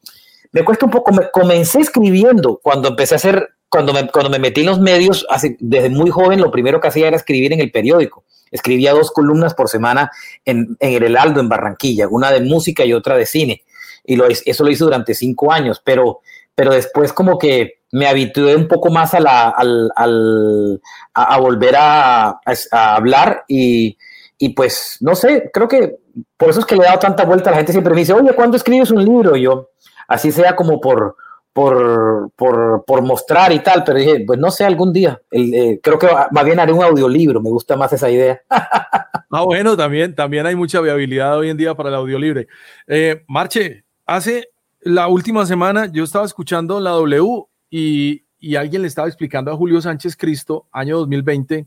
me 0.53 0.65
cuesta 0.65 0.87
un 0.87 0.91
poco, 0.91 1.13
me 1.13 1.31
comencé 1.31 1.81
escribiendo 1.81 2.59
cuando 2.63 2.89
empecé 2.89 3.15
a 3.15 3.17
hacer, 3.17 3.51
cuando 3.69 3.93
me, 3.93 4.09
cuando 4.09 4.31
me 4.31 4.39
metí 4.39 4.61
en 4.61 4.67
los 4.67 4.81
medios, 4.81 5.27
desde 5.59 5.91
muy 5.91 6.11
joven 6.11 6.41
lo 6.41 6.51
primero 6.51 6.81
que 6.81 6.89
hacía 6.89 7.09
era 7.09 7.17
escribir 7.17 7.53
en 7.53 7.61
el 7.61 7.71
periódico. 7.71 8.25
Escribía 8.51 8.93
dos 8.93 9.13
columnas 9.13 9.55
por 9.55 9.69
semana 9.69 10.11
en, 10.45 10.77
en 10.81 10.95
el 10.95 11.05
Heraldo, 11.05 11.41
en 11.41 11.49
Barranquilla, 11.49 12.09
una 12.09 12.33
de 12.33 12.41
música 12.41 12.85
y 12.85 12.93
otra 12.93 13.17
de 13.17 13.27
cine. 13.27 13.63
Y 14.05 14.17
lo, 14.17 14.27
eso 14.27 14.65
lo 14.65 14.71
hice 14.71 14.85
durante 14.85 15.15
cinco 15.15 15.53
años, 15.53 15.81
pero 15.85 16.21
pero 16.61 16.73
después 16.73 17.15
como 17.15 17.39
que 17.39 17.81
me 17.93 18.07
habitué 18.07 18.55
un 18.55 18.69
poco 18.69 18.91
más 18.91 19.15
a, 19.15 19.21
la, 19.21 19.49
al, 19.49 19.91
al, 19.97 20.81
a, 21.15 21.41
volver 21.41 21.75
a, 21.75 22.39
hablar 22.71 23.45
y, 23.49 23.97
y, 24.37 24.51
pues 24.51 24.99
no 25.01 25.15
sé, 25.15 25.51
creo 25.53 25.67
que 25.67 25.97
por 26.37 26.51
eso 26.51 26.61
es 26.61 26.67
que 26.67 26.77
le 26.77 26.83
he 26.83 26.87
dado 26.87 26.99
tanta 26.99 27.25
vuelta. 27.25 27.51
La 27.51 27.57
gente 27.57 27.73
siempre 27.73 27.95
me 27.95 28.01
dice, 28.01 28.13
oye, 28.13 28.35
¿cuándo 28.35 28.59
escribes 28.59 28.91
un 28.91 29.03
libro? 29.03 29.37
Y 29.37 29.43
yo, 29.45 29.71
así 30.11 30.33
sea 30.33 30.57
como 30.57 30.81
por, 30.81 31.17
por, 31.53 32.33
por, 32.35 32.85
por, 32.85 33.03
mostrar 33.03 33.53
y 33.53 33.61
tal, 33.61 33.85
pero 33.85 33.99
dije, 33.99 34.25
pues 34.27 34.41
no 34.41 34.51
sé, 34.51 34.65
algún 34.65 34.93
día. 34.93 35.23
Eh, 35.31 35.79
creo 35.81 35.99
que 36.01 36.09
más 36.33 36.45
bien 36.45 36.59
haré 36.59 36.73
un 36.73 36.83
audiolibro, 36.83 37.41
me 37.41 37.49
gusta 37.49 37.77
más 37.77 37.93
esa 37.93 38.11
idea. 38.11 38.41
ah, 38.51 39.45
bueno, 39.45 39.77
también, 39.77 40.13
también 40.13 40.47
hay 40.47 40.57
mucha 40.57 40.81
viabilidad 40.81 41.39
hoy 41.39 41.49
en 41.49 41.57
día 41.57 41.77
para 41.77 41.91
el 41.91 41.95
audiolibre. 41.95 42.49
Eh, 42.89 43.23
Marche, 43.29 43.85
hace 44.05 44.49
la 44.81 45.07
última 45.07 45.47
semana 45.47 45.87
yo 45.87 46.03
estaba 46.03 46.25
escuchando 46.25 46.81
la 46.81 46.91
W 46.91 47.45
y, 47.71 48.25
y 48.41 48.57
alguien 48.57 48.83
le 48.83 48.89
estaba 48.89 49.07
explicando 49.07 49.53
a 49.53 49.57
Julio 49.57 49.81
Sánchez 49.81 50.17
Cristo, 50.17 50.67
año 50.73 50.99
2020, 50.99 51.67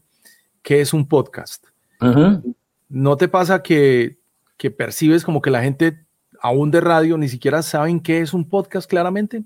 que 0.61 0.81
es 0.81 0.93
un 0.93 1.07
podcast. 1.07 1.65
¿No 2.89 3.15
te 3.15 3.29
pasa 3.29 3.63
que, 3.63 4.17
que 4.57 4.69
percibes 4.69 5.23
como 5.23 5.41
que 5.41 5.49
la 5.49 5.63
gente 5.63 6.03
aún 6.43 6.69
de 6.69 6.81
radio 6.81 7.17
ni 7.17 7.29
siquiera 7.29 7.63
saben 7.63 8.01
qué 8.01 8.19
es 8.19 8.33
un 8.33 8.47
podcast 8.47 8.87
claramente? 8.87 9.43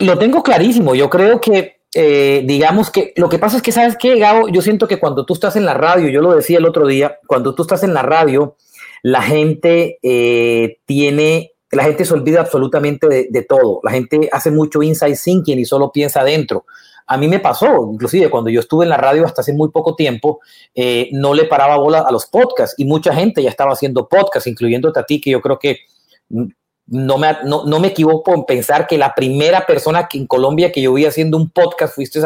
Lo 0.00 0.18
tengo 0.18 0.42
clarísimo. 0.42 0.94
Yo 0.94 1.08
creo 1.08 1.40
que, 1.40 1.76
eh, 1.94 2.42
digamos 2.44 2.90
que 2.90 3.14
lo 3.16 3.28
que 3.28 3.38
pasa 3.38 3.56
es 3.56 3.62
que, 3.62 3.72
¿sabes 3.72 3.96
qué, 3.96 4.18
Gabo? 4.18 4.48
Yo 4.48 4.60
siento 4.60 4.88
que 4.88 4.98
cuando 4.98 5.24
tú 5.24 5.34
estás 5.34 5.56
en 5.56 5.64
la 5.64 5.74
radio, 5.74 6.08
yo 6.10 6.20
lo 6.20 6.34
decía 6.34 6.58
el 6.58 6.66
otro 6.66 6.86
día, 6.86 7.18
cuando 7.26 7.54
tú 7.54 7.62
estás 7.62 7.84
en 7.84 7.94
la 7.94 8.02
radio, 8.02 8.56
la 9.02 9.22
gente 9.22 9.98
eh, 10.02 10.78
tiene, 10.84 11.52
la 11.70 11.84
gente 11.84 12.04
se 12.04 12.14
olvida 12.14 12.40
absolutamente 12.40 13.28
de, 13.30 13.42
todo. 13.42 13.80
La 13.84 13.92
gente 13.92 14.28
hace 14.32 14.50
mucho 14.50 14.82
inside 14.82 15.16
thinking 15.16 15.60
y 15.60 15.64
solo 15.64 15.92
piensa 15.92 16.20
adentro. 16.20 16.66
A 17.06 17.16
mí 17.16 17.28
me 17.28 17.40
pasó, 17.40 17.90
inclusive 17.92 18.30
cuando 18.30 18.50
yo 18.50 18.60
estuve 18.60 18.84
en 18.84 18.90
la 18.90 18.96
radio 18.96 19.24
hasta 19.24 19.42
hace 19.42 19.52
muy 19.52 19.70
poco 19.70 19.94
tiempo, 19.94 20.40
eh, 20.74 21.08
no 21.12 21.34
le 21.34 21.44
paraba 21.44 21.76
bola 21.76 22.00
a 22.00 22.12
los 22.12 22.26
podcasts 22.26 22.74
y 22.78 22.84
mucha 22.84 23.14
gente 23.14 23.42
ya 23.42 23.50
estaba 23.50 23.72
haciendo 23.72 24.08
podcasts, 24.08 24.46
incluyéndote 24.46 25.00
a 25.00 25.04
ti, 25.04 25.20
que 25.20 25.30
yo 25.30 25.40
creo 25.40 25.58
que 25.58 25.80
no 26.86 27.18
me, 27.18 27.36
no, 27.44 27.64
me 27.80 27.88
equivoco 27.88 28.34
en 28.34 28.44
pensar 28.44 28.86
que 28.86 28.98
la 28.98 29.14
primera 29.14 29.66
persona 29.66 30.08
que 30.08 30.18
en 30.18 30.26
Colombia 30.26 30.72
que 30.72 30.82
yo 30.82 30.92
vi 30.92 31.06
haciendo 31.06 31.36
un 31.36 31.50
podcast 31.50 31.94
fuiste, 31.94 32.20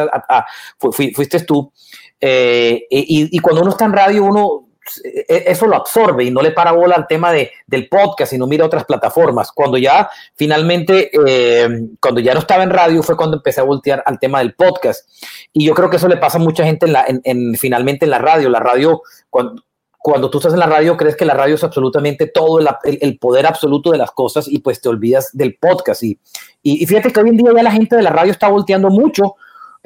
tú. 1.46 1.72
Eh, 2.20 2.86
y, 2.90 3.38
cuando 3.38 3.62
uno 3.62 3.70
está 3.70 3.84
en 3.84 3.92
radio, 3.92 4.24
uno 4.24 4.65
eso 5.02 5.66
lo 5.66 5.76
absorbe 5.76 6.24
y 6.24 6.30
no 6.30 6.42
le 6.42 6.52
para 6.52 6.72
bola 6.72 6.94
al 6.94 7.06
tema 7.06 7.32
de, 7.32 7.50
del 7.66 7.88
podcast 7.88 8.32
y 8.32 8.38
no 8.38 8.46
mira 8.46 8.64
otras 8.64 8.84
plataformas. 8.84 9.52
Cuando 9.52 9.78
ya 9.78 10.08
finalmente, 10.34 11.10
eh, 11.26 11.68
cuando 12.00 12.20
ya 12.20 12.34
no 12.34 12.40
estaba 12.40 12.62
en 12.62 12.70
radio, 12.70 13.02
fue 13.02 13.16
cuando 13.16 13.36
empecé 13.36 13.60
a 13.60 13.64
voltear 13.64 14.02
al 14.06 14.18
tema 14.18 14.38
del 14.40 14.54
podcast. 14.54 15.08
Y 15.52 15.66
yo 15.66 15.74
creo 15.74 15.90
que 15.90 15.96
eso 15.96 16.08
le 16.08 16.16
pasa 16.16 16.38
a 16.38 16.40
mucha 16.40 16.64
gente 16.64 16.86
en 16.86 16.92
la, 16.92 17.04
en, 17.06 17.54
finalmente 17.54 18.04
en 18.04 18.10
la 18.10 18.18
radio. 18.18 18.48
La 18.48 18.60
radio, 18.60 19.02
cuando, 19.30 19.62
cuando 19.98 20.30
tú 20.30 20.38
estás 20.38 20.52
en 20.52 20.60
la 20.60 20.66
radio 20.66 20.96
crees 20.96 21.16
que 21.16 21.24
la 21.24 21.34
radio 21.34 21.56
es 21.56 21.64
absolutamente 21.64 22.28
todo 22.28 22.60
el, 22.84 23.18
poder 23.18 23.46
absoluto 23.46 23.90
de 23.90 23.98
las 23.98 24.12
cosas 24.12 24.46
y 24.48 24.60
pues 24.60 24.80
te 24.80 24.88
olvidas 24.88 25.30
del 25.32 25.56
podcast. 25.56 26.02
Y, 26.02 26.18
y, 26.62 26.86
fíjate 26.86 27.12
que 27.12 27.20
hoy 27.20 27.30
en 27.30 27.36
día 27.36 27.50
ya 27.54 27.62
la 27.62 27.72
gente 27.72 27.96
de 27.96 28.02
la 28.02 28.10
radio 28.10 28.32
está 28.32 28.48
volteando 28.48 28.88
mucho 28.88 29.34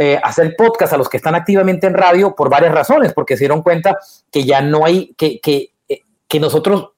eh, 0.02 0.18
hacer 0.22 0.56
podcast 0.56 0.94
a 0.94 0.96
los 0.96 1.10
que 1.10 1.18
están 1.18 1.34
activamente 1.34 1.86
en 1.86 1.92
radio 1.92 2.34
por 2.34 2.48
varias 2.48 2.72
razones, 2.72 3.12
porque 3.12 3.36
se 3.36 3.40
dieron 3.40 3.60
cuenta 3.60 3.98
que 4.32 4.44
ya 4.44 4.62
no 4.62 4.86
hay, 4.86 5.12
que, 5.12 5.40
que, 5.40 5.74
eh, 5.90 6.00
que 6.26 6.40
nosotros, 6.40 6.92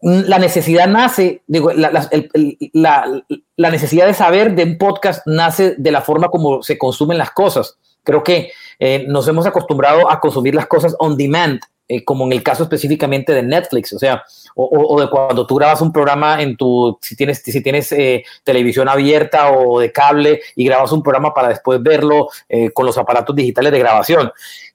mm, 0.00 0.20
la 0.26 0.38
necesidad 0.38 0.86
nace, 0.86 1.42
digo, 1.48 1.72
la, 1.72 1.90
la, 1.90 3.22
la 3.56 3.70
necesidad 3.70 4.06
de 4.06 4.14
saber 4.14 4.54
de 4.54 4.62
un 4.62 4.78
podcast 4.78 5.26
nace 5.26 5.74
de 5.76 5.90
la 5.90 6.02
forma 6.02 6.28
como 6.28 6.62
se 6.62 6.78
consumen 6.78 7.18
las 7.18 7.32
cosas. 7.32 7.78
Creo 8.04 8.22
que 8.22 8.52
eh, 8.78 9.06
nos 9.08 9.26
hemos 9.26 9.46
acostumbrado 9.46 10.08
a 10.08 10.20
consumir 10.20 10.54
las 10.54 10.68
cosas 10.68 10.94
on 11.00 11.16
demand 11.16 11.58
eh, 11.92 12.04
como 12.04 12.24
en 12.24 12.30
el 12.30 12.44
caso 12.44 12.62
específicamente 12.62 13.32
de 13.32 13.42
Netflix, 13.42 13.92
o 13.94 13.98
sea, 13.98 14.22
o, 14.54 15.00
de 15.00 15.10
cuando 15.10 15.44
tú 15.44 15.56
grabas 15.56 15.80
un 15.80 15.92
programa 15.92 16.40
en 16.40 16.56
tu, 16.56 16.96
si 17.02 17.16
tienes, 17.16 17.42
si 17.44 17.60
tienes 17.64 17.90
eh, 17.90 18.22
televisión 18.44 18.88
abierta 18.88 19.50
o 19.50 19.80
de 19.80 19.90
cable 19.90 20.40
y 20.54 20.66
grabas 20.66 20.92
un 20.92 21.02
programa 21.02 21.34
para 21.34 21.48
después 21.48 21.82
verlo 21.82 22.28
eh, 22.48 22.70
con 22.70 22.86
los 22.86 22.96
aparatos 22.96 23.34
digitales 23.34 23.72
de 23.72 23.80
grabación. 23.80 24.30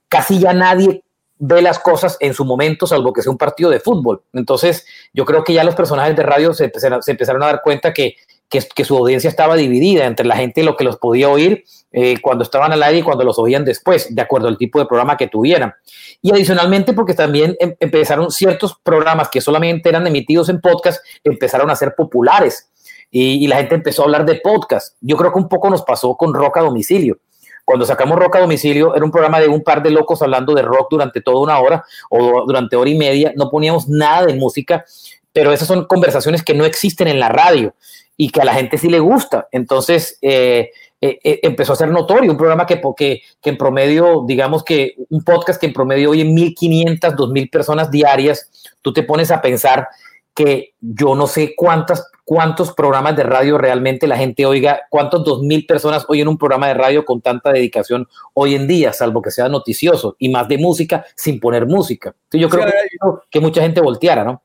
Casi 0.10 0.40
ya 0.40 0.52
nadie 0.52 1.06
ve 1.38 1.62
las 1.62 1.80
cosas 1.80 2.18
en 2.20 2.34
su 2.34 2.44
momento, 2.44 2.86
salvo 2.86 3.14
que 3.14 3.22
sea 3.22 3.32
un 3.32 3.38
partido 3.38 3.70
de 3.70 3.80
fútbol. 3.80 4.22
Entonces, 4.34 4.86
yo 5.14 5.24
creo 5.24 5.46
que 5.46 5.54
ya 5.54 5.64
los 5.64 5.76
personajes 5.76 6.18
de 6.18 6.24
radio 6.24 6.54
se 6.54 6.66
empezaron 6.66 7.44
a 7.44 7.46
dar 7.46 7.62
cuenta 7.62 7.94
que 7.94 8.18
que, 8.50 8.86
su 8.86 8.98
audiencia 8.98 9.30
estaba 9.30 9.56
dividida 9.56 10.06
entre 10.06 10.26
la 10.26 10.36
gente 10.36 10.64
lo 10.64 10.76
que 10.76 10.84
los 10.84 10.98
podía 10.98 11.30
oír 11.30 11.66
eh, 11.92 12.18
cuando 12.22 12.44
estaban 12.44 12.72
al 12.72 12.84
aire 12.84 13.00
y 13.00 13.04
cuando 13.04 13.24
los 13.24 13.40
oían 13.40 13.66
después, 13.66 14.14
de 14.14 14.22
acuerdo 14.22 14.48
al 14.48 14.58
tipo 14.58 14.80
de 14.80 14.86
programa 14.86 15.18
que 15.18 15.28
tuvieran. 15.28 15.74
Y 16.22 16.32
adicionalmente 16.32 16.94
porque 16.94 17.14
también 17.14 17.56
em, 17.60 17.76
empezaron 17.80 18.32
ciertos 18.32 18.76
programas 18.84 19.30
que 19.30 19.42
solamente 19.42 19.90
eran 19.90 20.06
emitidos 20.08 20.50
en 20.50 20.62
podcast, 20.62 21.04
empezaron 21.24 21.70
a 21.70 21.76
ser 21.76 21.96
populares 21.96 22.70
y, 23.12 23.48
la 23.48 23.58
gente 23.58 23.76
empezó 23.76 24.02
a 24.02 24.06
hablar 24.06 24.26
de 24.26 24.36
podcast. 24.36 24.96
Yo 25.00 25.16
creo 25.16 25.32
que 25.32 25.40
un 25.40 25.48
poco 25.48 25.70
nos 25.70 25.84
pasó 25.84 26.16
con 26.16 26.34
Rock 26.34 26.58
a 26.58 26.62
Domicilio. 26.62 27.20
Cuando 27.64 27.86
sacamos 27.86 28.20
Rock 28.20 28.36
a 28.36 28.40
Domicilio, 28.40 28.94
era 28.94 29.06
un 29.06 29.12
programa 29.12 29.40
de 29.40 29.48
un 29.48 29.64
par 29.64 29.82
de 29.82 29.90
locos 29.90 30.22
hablando 30.22 30.54
de 30.54 30.62
rock 30.62 30.88
durante 30.92 31.22
toda 31.22 31.40
una 31.40 31.60
hora 31.60 31.84
o 32.10 32.44
durante 32.46 32.76
hora 32.76 32.90
y 32.90 32.98
media. 32.98 33.34
No 33.36 33.50
poníamos 33.50 33.88
nada 33.88 34.26
de 34.26 34.36
música, 34.36 34.86
pero 35.32 35.52
esas 35.52 35.68
son 35.68 35.86
conversaciones 35.86 36.44
que 36.44 36.54
no 36.54 36.66
existen 36.66 37.08
en 37.08 37.20
la 37.20 37.30
radio 37.30 37.74
y 38.18 38.30
que 38.30 38.42
a 38.42 38.46
la 38.46 38.54
gente 38.54 38.78
sí 38.78 38.90
le 38.90 39.00
gusta. 39.00 39.48
Entonces, 39.52 40.18
eh, 40.22 40.72
eh, 41.02 41.20
eh, 41.24 41.40
empezó 41.44 41.74
a 41.74 41.76
ser 41.76 41.90
notorio, 41.90 42.32
un 42.32 42.38
programa 42.38 42.66
que, 42.66 42.82
que, 42.96 43.22
que, 43.42 43.50
en 43.50 43.58
promedio, 43.58 44.24
digamos 44.26 44.64
que 44.64 44.96
un 45.10 45.24
podcast 45.24 45.60
que 45.60 45.68
en 45.68 45.74
promedio 45.74 46.12
oye 46.12 46.26
1.500, 46.26 47.16
2.000 47.16 47.52
personas 47.52 47.92
diarias, 47.92 48.50
tú 48.82 48.94
te 48.94 49.04
pones 49.04 49.32
a 49.32 49.42
pensar 49.42 49.88
que 50.34 50.74
yo 50.82 51.16
no 51.16 51.28
sé 51.28 51.54
cuántas, 51.56 52.10
cuántos 52.26 52.74
programas 52.74 53.16
de 53.16 53.24
radio 53.24 53.58
realmente 53.58 54.08
la 54.08 54.18
gente 54.18 54.46
oiga, 54.46 54.82
cuántos 54.90 55.24
2.000 55.24 55.68
personas 55.68 56.06
oyen 56.10 56.28
un 56.28 56.38
programa 56.38 56.68
de 56.68 56.74
radio 56.74 57.06
con 57.06 57.22
tanta 57.22 57.52
dedicación 57.52 58.08
hoy 58.34 58.56
en 58.56 58.68
día, 58.68 58.92
salvo 58.92 59.22
que 59.22 59.32
sea 59.32 59.48
noticioso 59.48 60.16
y 60.20 60.30
más 60.30 60.48
de 60.48 60.58
música 60.58 61.06
sin 61.16 61.40
poner 61.40 61.68
música. 61.68 62.16
Entonces 62.24 62.42
yo 62.42 62.50
creo 62.50 62.66
que, 62.66 63.28
que 63.30 63.40
mucha 63.40 63.62
gente 63.62 63.80
volteara, 63.80 64.24
¿no? 64.24 64.42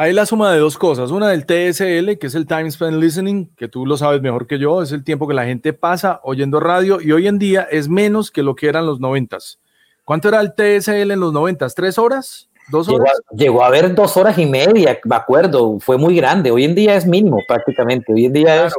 Hay 0.00 0.12
la 0.12 0.26
suma 0.26 0.52
de 0.52 0.60
dos 0.60 0.78
cosas. 0.78 1.10
Una 1.10 1.30
del 1.30 1.44
TSL, 1.44 2.18
que 2.18 2.28
es 2.28 2.36
el 2.36 2.46
Time 2.46 2.70
Spent 2.70 2.98
Listening, 2.98 3.52
que 3.56 3.66
tú 3.66 3.84
lo 3.84 3.96
sabes 3.96 4.22
mejor 4.22 4.46
que 4.46 4.60
yo, 4.60 4.80
es 4.80 4.92
el 4.92 5.02
tiempo 5.02 5.26
que 5.26 5.34
la 5.34 5.44
gente 5.44 5.72
pasa 5.72 6.20
oyendo 6.22 6.60
radio 6.60 7.00
y 7.00 7.10
hoy 7.10 7.26
en 7.26 7.40
día 7.40 7.66
es 7.68 7.88
menos 7.88 8.30
que 8.30 8.44
lo 8.44 8.54
que 8.54 8.68
eran 8.68 8.86
los 8.86 9.00
noventas. 9.00 9.58
¿Cuánto 10.04 10.28
era 10.28 10.40
el 10.40 10.54
TSL 10.54 11.10
en 11.10 11.18
los 11.18 11.32
noventas? 11.32 11.74
¿Tres 11.74 11.98
horas? 11.98 12.48
¿Dos 12.70 12.88
horas? 12.88 13.12
Llegó 13.32 13.64
a, 13.64 13.66
haber 13.66 13.92
dos 13.92 14.16
horas 14.16 14.38
y 14.38 14.46
media, 14.46 15.00
me 15.02 15.16
acuerdo, 15.16 15.80
fue 15.80 15.98
muy 15.98 16.14
grande. 16.14 16.52
Hoy 16.52 16.62
en 16.62 16.76
día 16.76 16.94
es 16.94 17.04
mínimo 17.04 17.38
prácticamente. 17.48 18.12
Hoy 18.12 18.26
en 18.26 18.32
día 18.32 18.66
es... 18.66 18.74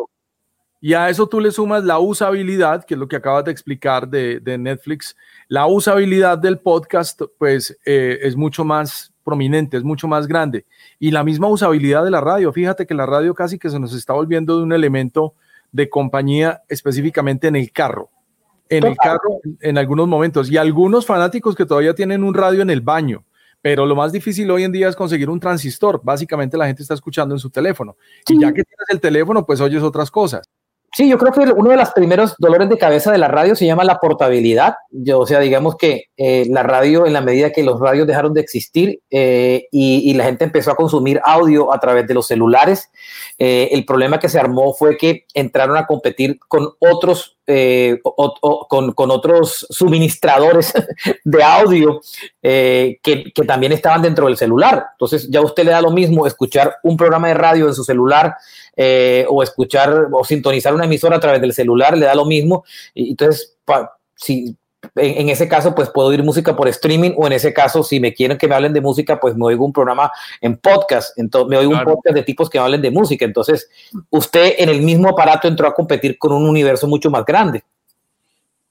Y 0.79 0.93
a 0.93 1.09
eso 1.09 1.27
tú 1.27 1.41
le 1.41 1.51
sumas 1.51 1.83
la 1.83 1.99
usabilidad, 1.99 2.85
que 2.85 2.93
es 2.93 2.97
lo 2.97 3.09
que 3.09 3.17
acabas 3.17 3.43
de 3.43 3.51
explicar 3.51 4.07
de, 4.07 4.57
Netflix. 4.57 5.17
La 5.49 5.67
usabilidad 5.67 6.37
del 6.37 6.59
podcast, 6.59 7.23
pues, 7.37 7.77
eh, 7.85 8.19
es 8.21 8.37
mucho 8.37 8.63
más 8.63 9.11
prominente, 9.25 9.75
es 9.75 9.83
mucho 9.83 10.07
más 10.07 10.25
grande. 10.25 10.65
Y 10.99 11.11
la 11.11 11.23
misma 11.23 11.47
usabilidad 11.47 12.03
de 12.03 12.11
la 12.11 12.21
radio. 12.21 12.51
Fíjate 12.51 12.85
que 12.85 12.93
la 12.93 13.05
radio 13.05 13.33
casi 13.33 13.57
que 13.57 13.69
se 13.69 13.79
nos 13.79 13.93
está 13.93 14.13
volviendo 14.13 14.57
de 14.57 14.63
un 14.63 14.73
elemento 14.73 15.33
de 15.71 15.89
compañía 15.89 16.61
específicamente 16.67 17.47
en 17.47 17.55
el 17.55 17.71
carro. 17.71 18.09
En 18.67 18.85
el 18.85 18.97
carro 18.97 19.39
en 19.61 19.77
algunos 19.77 20.07
momentos. 20.07 20.51
Y 20.51 20.57
algunos 20.57 21.05
fanáticos 21.05 21.55
que 21.55 21.65
todavía 21.65 21.95
tienen 21.95 22.23
un 22.23 22.33
radio 22.33 22.61
en 22.61 22.69
el 22.69 22.81
baño. 22.81 23.23
Pero 23.61 23.85
lo 23.85 23.95
más 23.95 24.11
difícil 24.11 24.49
hoy 24.51 24.63
en 24.63 24.71
día 24.71 24.87
es 24.87 24.95
conseguir 24.95 25.29
un 25.29 25.39
transistor. 25.39 26.01
Básicamente 26.03 26.57
la 26.57 26.67
gente 26.67 26.81
está 26.81 26.93
escuchando 26.93 27.35
en 27.35 27.39
su 27.39 27.49
teléfono. 27.49 27.97
Y 28.27 28.39
ya 28.39 28.47
que 28.47 28.63
tienes 28.63 28.89
el 28.89 28.99
teléfono, 28.99 29.45
pues 29.45 29.59
oyes 29.61 29.83
otras 29.83 30.11
cosas. 30.11 30.49
Sí, 30.95 31.07
yo 31.07 31.17
creo 31.17 31.31
que 31.31 31.51
uno 31.53 31.69
de 31.69 31.77
los 31.77 31.91
primeros 31.91 32.35
dolores 32.39 32.67
de 32.67 32.77
cabeza 32.77 33.11
de 33.11 33.19
la 33.19 33.27
radio 33.27 33.55
se 33.55 33.65
llama 33.65 33.83
la 33.83 33.99
portabilidad. 33.99 34.75
Yo, 34.89 35.19
o 35.19 35.25
sea, 35.27 35.39
digamos 35.39 35.75
que 35.75 36.05
eh, 36.17 36.45
la 36.49 36.63
radio, 36.63 37.05
en 37.05 37.13
la 37.13 37.21
medida 37.21 37.51
que 37.51 37.63
los 37.63 37.79
radios 37.79 38.07
dejaron 38.07 38.33
de 38.33 38.41
existir 38.41 38.99
eh, 39.11 39.67
y, 39.71 40.13
la 40.13 40.23
gente 40.25 40.43
empezó 40.43 40.71
a 40.71 40.75
consumir 40.75 41.21
audio 41.23 41.71
a 41.71 41.79
través 41.79 42.07
de 42.07 42.13
los 42.13 42.27
celulares, 42.27 42.89
eh, 43.37 43.69
el 43.71 43.85
problema 43.85 44.19
que 44.19 44.29
se 44.29 44.39
armó 44.39 44.73
fue 44.73 44.97
que 44.97 45.25
entraron 45.33 45.77
a 45.77 45.85
competir 45.85 46.39
con 46.47 46.69
otros, 46.79 47.37
con, 48.03 48.93
con, 48.93 49.11
otros 49.11 49.65
suministradores 49.69 50.73
de 51.23 51.43
audio 51.43 52.01
que, 52.41 52.99
que 53.01 53.43
también 53.47 53.71
estaban 53.71 54.01
dentro 54.01 54.27
del 54.27 54.37
celular. 54.37 54.87
Entonces, 54.91 55.27
ya 55.29 55.41
usted 55.41 55.65
le 55.65 55.71
da 55.71 55.81
lo 55.81 55.91
mismo 55.91 56.27
escuchar 56.27 56.77
un 56.83 56.95
programa 56.95 57.27
de 57.29 57.33
radio 57.33 57.67
en 57.67 57.73
su 57.73 57.83
celular 57.83 58.35
eh, 58.81 59.25
o 59.27 59.43
escuchar 59.43 60.07
o 60.09 60.23
sintonizar 60.23 60.73
una 60.73 60.85
emisora 60.85 61.17
a 61.17 61.19
través 61.19 61.41
del 61.41 61.53
celular, 61.53 61.97
le 61.97 62.05
da 62.05 62.15
lo 62.15 62.23
mismo. 62.23 62.63
Entonces, 62.95 63.57
si 64.15 64.55
en, 64.95 65.29
ese 65.29 65.47
caso, 65.47 65.75
pues 65.75 65.89
puedo 65.89 66.09
oír 66.09 66.23
música 66.23 66.55
por 66.55 66.67
streaming 66.67 67.11
o 67.17 67.27
en 67.27 67.33
ese 67.33 67.53
caso, 67.53 67.83
si 67.83 67.99
me 67.99 68.13
quieren 68.13 68.37
que 68.37 68.47
me 68.47 68.55
hablen 68.55 68.73
de 68.73 68.81
música, 68.81 69.19
pues 69.19 69.35
me 69.35 69.45
oigo 69.45 69.65
un 69.65 69.73
programa 69.73 70.11
en 70.41 70.57
podcast, 70.57 71.17
entonces 71.17 71.49
me 71.49 71.57
oigo 71.57 71.73
un 71.73 71.83
podcast 71.83 72.15
de 72.15 72.23
tipos 72.23 72.49
que 72.49 72.59
hablen 72.59 72.81
de 72.81 72.91
música. 72.91 73.25
Entonces, 73.25 73.69
usted 74.09 74.55
en 74.57 74.69
el 74.69 74.81
mismo 74.81 75.09
aparato 75.09 75.47
entró 75.47 75.67
a 75.67 75.73
competir 75.73 76.17
con 76.17 76.31
un 76.31 76.47
universo 76.47 76.87
mucho 76.87 77.09
más 77.09 77.25
grande. 77.25 77.63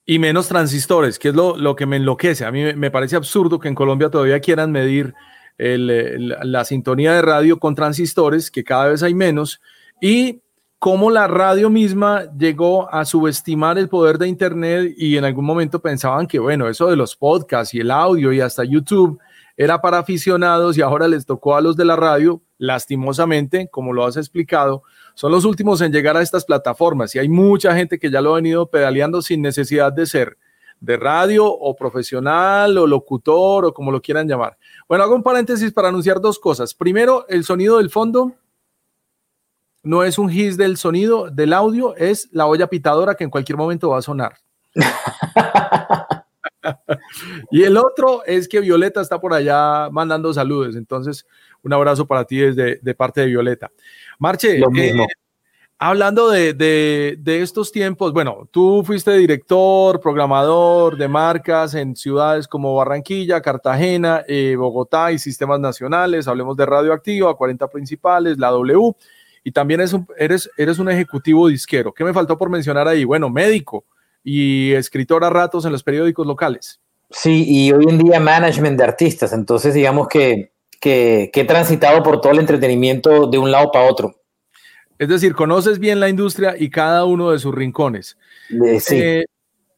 Y 0.05 0.17
menos 0.17 0.47
transistores, 0.47 1.19
que 1.19 1.29
es 1.29 1.35
lo, 1.35 1.55
lo 1.55 1.75
que 1.75 1.85
me 1.85 1.97
enloquece. 1.97 2.43
A 2.43 2.51
mí 2.51 2.73
me 2.73 2.89
parece 2.89 3.15
absurdo 3.15 3.59
que 3.59 3.67
en 3.67 3.75
Colombia 3.75 4.09
todavía 4.09 4.39
quieran 4.39 4.71
medir 4.71 5.13
la 5.59 6.65
sintonía 6.65 7.13
de 7.13 7.21
radio 7.21 7.59
con 7.59 7.75
transistores, 7.75 8.49
que 8.49 8.63
cada 8.63 8.87
vez 8.87 9.03
hay 9.03 9.13
menos, 9.13 9.61
y 10.01 10.41
cómo 10.79 11.11
la 11.11 11.27
radio 11.27 11.69
misma 11.69 12.23
llegó 12.37 12.91
a 12.91 13.03
subestimar 13.03 13.77
el 13.77 13.89
poder 13.89 14.17
de 14.17 14.29
Internet 14.29 14.93
y 14.97 15.17
en 15.17 15.25
algún 15.25 15.45
momento 15.45 15.81
pensaban 15.81 16.25
que, 16.25 16.39
bueno, 16.39 16.69
eso 16.69 16.87
de 16.87 16.95
los 16.95 17.17
podcasts 17.17 17.73
y 17.73 17.81
el 17.81 17.91
audio 17.91 18.31
y 18.31 18.39
hasta 18.39 18.63
YouTube 18.63 19.19
era 19.57 19.81
para 19.81 19.99
aficionados 19.99 20.77
y 20.77 20.81
ahora 20.81 21.09
les 21.09 21.25
tocó 21.25 21.57
a 21.57 21.61
los 21.61 21.75
de 21.75 21.83
la 21.83 21.97
radio, 21.97 22.41
lastimosamente, 22.57 23.67
como 23.69 23.91
lo 23.91 24.05
has 24.05 24.15
explicado, 24.15 24.83
son 25.15 25.33
los 25.33 25.43
últimos 25.43 25.81
en 25.81 25.91
llegar 25.91 26.15
a 26.15 26.21
estas 26.21 26.45
plataformas 26.45 27.13
y 27.13 27.19
hay 27.19 27.27
mucha 27.27 27.75
gente 27.75 27.99
que 27.99 28.09
ya 28.09 28.21
lo 28.21 28.31
ha 28.31 28.35
venido 28.37 28.69
pedaleando 28.69 29.21
sin 29.21 29.41
necesidad 29.41 29.91
de 29.91 30.05
ser 30.05 30.37
de 30.79 30.95
radio 30.95 31.45
o 31.45 31.75
profesional 31.75 32.77
o 32.77 32.87
locutor 32.87 33.65
o 33.65 33.73
como 33.73 33.91
lo 33.91 34.01
quieran 34.01 34.29
llamar. 34.29 34.57
Bueno, 34.87 35.03
hago 35.03 35.13
un 35.13 35.23
paréntesis 35.23 35.73
para 35.73 35.89
anunciar 35.89 36.21
dos 36.21 36.39
cosas. 36.39 36.73
Primero, 36.73 37.25
el 37.27 37.43
sonido 37.43 37.79
del 37.79 37.89
fondo 37.89 38.35
no 39.89 40.03
es 40.03 40.19
un 40.19 40.29
his 40.29 40.55
del 40.55 40.77
sonido, 40.77 41.31
del 41.31 41.51
audio, 41.51 41.95
es 41.95 42.29
la 42.31 42.45
olla 42.45 42.67
pitadora 42.67 43.15
que 43.15 43.23
en 43.23 43.31
cualquier 43.31 43.57
momento 43.57 43.89
va 43.89 43.97
a 43.97 44.03
sonar. 44.03 44.35
y 47.49 47.63
el 47.63 47.75
otro 47.75 48.23
es 48.23 48.47
que 48.47 48.59
Violeta 48.59 49.01
está 49.01 49.19
por 49.19 49.33
allá 49.33 49.89
mandando 49.89 50.31
saludos. 50.31 50.75
Entonces, 50.75 51.25
un 51.63 51.73
abrazo 51.73 52.05
para 52.05 52.23
ti 52.23 52.37
desde 52.37 52.77
de 52.79 52.93
parte 52.93 53.21
de 53.21 53.27
Violeta. 53.27 53.71
Marche, 54.19 54.59
eh, 54.59 55.07
hablando 55.79 56.29
de, 56.29 57.17
estos 57.25 57.71
tiempos, 57.71 58.13
bueno, 58.13 58.47
tú 58.51 58.83
fuiste 58.85 59.17
director, 59.17 59.99
programador 59.99 60.97
de 60.97 61.07
marcas 61.07 61.73
en 61.73 61.95
ciudades 61.95 62.47
como 62.47 62.75
Barranquilla, 62.75 63.41
Cartagena, 63.41 64.23
eh, 64.27 64.55
Bogotá 64.55 65.11
y 65.11 65.17
sistemas 65.17 65.59
nacionales. 65.59 66.27
Hablemos 66.27 66.55
de 66.55 66.67
Radioactiva, 66.67 67.35
40 67.35 67.67
principales, 67.69 68.37
la 68.37 68.51
W 68.51 68.95
y 69.49 69.51
también 69.51 69.81
es 69.81 69.93
un, 69.93 70.05
eres, 70.15 70.47
eres 70.57 70.77
un 70.77 70.91
ejecutivo 70.91 71.47
disquero. 71.47 71.91
¿Qué 71.91 72.03
me 72.03 72.13
faltó 72.13 72.37
por 72.37 72.51
mencionar 72.51 72.87
ahí? 72.87 73.03
Bueno, 73.03 73.31
médico 73.31 73.83
y 74.23 74.73
escritor 74.73 75.23
a 75.23 75.31
ratos 75.31 75.65
en 75.65 75.71
los 75.71 75.81
periódicos 75.81 76.27
locales. 76.27 76.79
Sí, 77.09 77.45
y 77.47 77.71
hoy 77.71 77.85
en 77.89 77.97
día 77.97 78.19
management 78.19 78.77
de 78.77 78.83
artistas. 78.83 79.33
Entonces, 79.33 79.73
digamos 79.73 80.07
que, 80.07 80.51
que, 80.79 81.31
he 81.33 81.45
transitado 81.45 82.03
por 82.03 82.21
todo 82.21 82.31
el 82.33 82.37
entretenimiento 82.37 83.25
de 83.25 83.39
un 83.39 83.49
lado 83.49 83.71
para 83.71 83.89
otro. 83.89 84.21
Es 84.99 85.09
decir, 85.09 85.33
conoces 85.33 85.79
bien 85.79 85.99
la 85.99 86.09
industria 86.09 86.53
y 86.55 86.69
cada 86.69 87.05
uno 87.05 87.31
de 87.31 87.39
sus 87.39 87.55
rincones. 87.55 88.19
Sí. 88.81 88.97
Eh, 88.97 89.25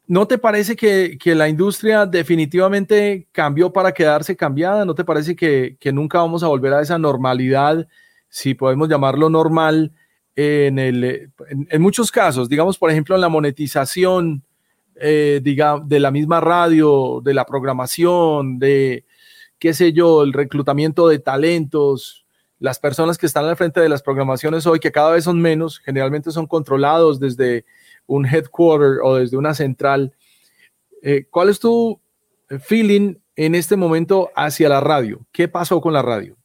¿No 0.05 0.27
te 0.27 0.37
parece 0.37 0.75
que, 0.75 1.17
que, 1.17 1.33
la 1.33 1.47
industria 1.47 2.05
definitivamente 2.05 3.25
cambió 3.31 3.71
para 3.71 3.93
quedarse 3.93 4.35
cambiada? 4.35 4.83
¿No 4.83 4.95
te 4.95 5.05
parece 5.05 5.33
que, 5.33 5.77
que 5.79 5.93
nunca 5.93 6.17
vamos 6.17 6.43
a 6.43 6.47
volver 6.47 6.73
a 6.73 6.81
esa 6.81 6.97
normalidad 6.97 7.87
si 8.31 8.55
podemos 8.55 8.89
llamarlo 8.89 9.29
normal, 9.29 9.91
en, 10.35 10.79
el, 10.79 11.31
en, 11.49 11.81
muchos 11.81 12.11
casos, 12.11 12.47
digamos, 12.47 12.77
por 12.77 12.89
ejemplo, 12.89 13.13
en 13.13 13.21
la 13.21 13.29
monetización 13.29 14.43
eh, 14.95 15.41
de 15.43 15.99
la 15.99 16.11
misma 16.11 16.39
radio, 16.39 17.21
de 17.23 17.33
la 17.33 17.45
programación, 17.45 18.57
de, 18.57 19.05
qué 19.59 19.73
sé 19.73 19.91
yo, 19.91 20.23
el 20.23 20.31
reclutamiento 20.31 21.09
de 21.09 21.19
talentos, 21.19 22.25
las 22.57 22.79
personas 22.79 23.17
que 23.17 23.25
están 23.25 23.45
al 23.45 23.57
frente 23.57 23.81
de 23.81 23.89
las 23.89 24.01
programaciones 24.01 24.65
hoy, 24.65 24.79
que 24.79 24.93
cada 24.93 25.11
vez 25.11 25.25
son 25.25 25.41
menos, 25.41 25.79
generalmente 25.79 26.31
son 26.31 26.47
controlados 26.47 27.19
desde 27.19 27.65
un 28.07 28.25
headquarter 28.25 28.99
o 29.03 29.15
desde 29.15 29.35
una 29.35 29.53
central. 29.53 30.13
Eh, 31.01 31.25
¿Cuál 31.29 31.49
es 31.49 31.59
tu 31.59 31.99
feeling 32.61 33.15
en 33.35 33.55
este 33.55 33.75
momento 33.75 34.29
hacia 34.35 34.69
la 34.69 34.79
radio? 34.79 35.25
¿Qué 35.33 35.49
pasó 35.49 35.81
con 35.81 35.91
la 35.91 36.01
radio? 36.01 36.37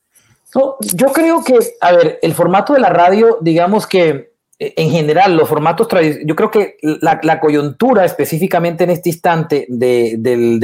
Yo 0.80 1.06
creo 1.12 1.42
que, 1.44 1.58
a 1.80 1.92
ver, 1.92 2.18
el 2.22 2.34
formato 2.34 2.72
de 2.72 2.80
la 2.80 2.88
radio, 2.88 3.38
digamos 3.40 3.86
que 3.86 4.32
eh, 4.58 4.74
en 4.76 4.90
general, 4.90 5.36
los 5.36 5.48
formatos 5.48 5.88
tradicionales, 5.88 6.26
yo 6.26 6.36
creo 6.36 6.50
que 6.50 6.76
la, 6.82 7.40
coyuntura 7.40 8.04
específicamente 8.04 8.84
en 8.84 8.90
este 8.90 9.10
instante 9.10 9.66
de, 9.68 10.18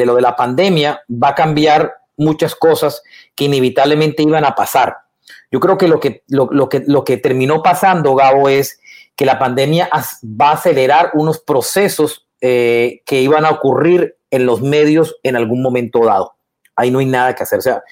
lo 0.04 0.14
de 0.14 0.22
la 0.22 0.34
pandemia 0.34 1.02
va 1.10 1.28
a 1.28 1.34
cambiar 1.34 1.94
muchas 2.16 2.54
cosas 2.54 3.02
que 3.34 3.44
inevitablemente 3.44 4.22
iban 4.22 4.44
a 4.44 4.54
pasar. 4.54 4.96
Yo 5.50 5.60
creo 5.60 5.76
que 5.76 5.88
lo 5.88 6.00
que, 6.00 6.22
lo, 6.28 6.68
que, 6.68 6.82
lo 6.86 7.04
que 7.04 7.18
terminó 7.18 7.62
pasando, 7.62 8.14
Gabo, 8.14 8.48
es 8.48 8.80
que 9.16 9.26
la 9.26 9.38
pandemia 9.38 9.90
va 10.24 10.50
a 10.50 10.54
acelerar 10.54 11.10
unos 11.14 11.40
procesos 11.40 12.26
eh, 12.40 13.02
que 13.04 13.20
iban 13.20 13.44
a 13.44 13.50
ocurrir 13.50 14.16
en 14.30 14.46
los 14.46 14.62
medios 14.62 15.16
en 15.22 15.36
algún 15.36 15.62
momento 15.62 16.04
dado. 16.04 16.34
Ahí 16.74 16.90
no 16.90 17.00
hay 17.00 17.06
nada 17.06 17.34
que 17.34 17.42
hacer. 17.42 17.58
O 17.58 17.62
sea, 17.62 17.82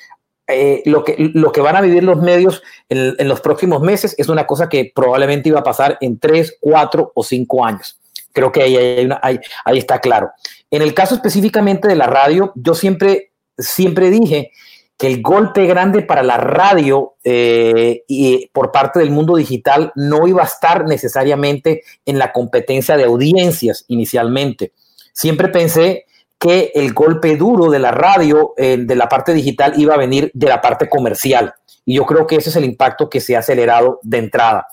eh, 0.53 0.83
lo, 0.87 1.05
que, 1.05 1.17
lo 1.19 1.53
que 1.53 1.61
van 1.61 1.77
a 1.77 1.81
vivir 1.81 2.03
los 2.03 2.21
medios 2.21 2.63
en, 2.89 3.29
los 3.29 3.41
próximos 3.41 3.81
meses 3.81 4.15
es 4.19 4.29
una 4.29 4.47
cosa 4.47 4.69
que 4.69 4.93
probablemente 4.95 5.49
iba 5.49 5.61
a 5.61 5.65
pasar 5.65 5.99
en 6.01 6.19
tres, 6.19 6.57
cuatro 6.61 7.13
o 7.15 7.23
cinco 7.23 7.65
años. 7.65 7.99
Creo 8.33 8.53
que 8.53 8.63
ahí, 8.63 9.41
está 9.79 10.01
claro. 10.01 10.31
En 10.71 10.83
el 10.83 10.95
caso 10.95 11.15
específicamente 11.15 11.89
de 11.89 11.97
la 11.97 12.07
radio, 12.07 12.53
yo 12.55 12.75
siempre, 12.75 13.33
siempre 13.59 14.11
dije 14.11 14.53
que 14.97 15.07
el 15.07 15.23
golpe 15.23 15.67
grande 15.67 16.03
para 16.03 16.23
la 16.23 16.37
radio 16.37 17.15
eh, 17.25 18.05
y 18.07 18.49
por 18.53 18.71
parte 18.71 19.01
del 19.01 19.11
mundo 19.11 19.37
digital 19.37 19.93
no 19.97 20.29
iba 20.29 20.43
a 20.43 20.47
estar 20.47 20.85
necesariamente 20.85 21.83
en 22.05 22.19
la 22.19 22.33
competencia 22.33 22.97
de 22.97 23.05
audiencias 23.05 23.85
inicialmente. 23.89 24.73
Siempre 25.13 25.49
pensé 25.49 26.05
que 26.41 26.73
el 26.75 26.95
golpe 26.95 27.37
duro 27.37 27.71
de 27.71 27.79
la 27.79 27.91
radio, 27.91 28.55
eh, 28.57 28.79
de 28.81 28.97
la 28.97 29.11
parte 29.11 29.35
digital, 29.35 29.75
iba 29.77 29.95
a 29.95 29.99
venir 29.99 30.31
de 30.33 30.49
la 30.49 30.63
parte 30.63 30.89
comercial. 30.89 31.53
Y 31.85 31.97
yo 31.97 32.07
creo 32.07 32.27
que 32.27 32.37
ese 32.37 32.49
es 32.49 32.57
el 32.57 32.65
impacto 32.65 33.11
que 33.11 33.21
se 33.21 33.37
ha 33.37 33.41
acelerado 33.41 34.01
de 34.03 34.19
entrada 34.19 34.67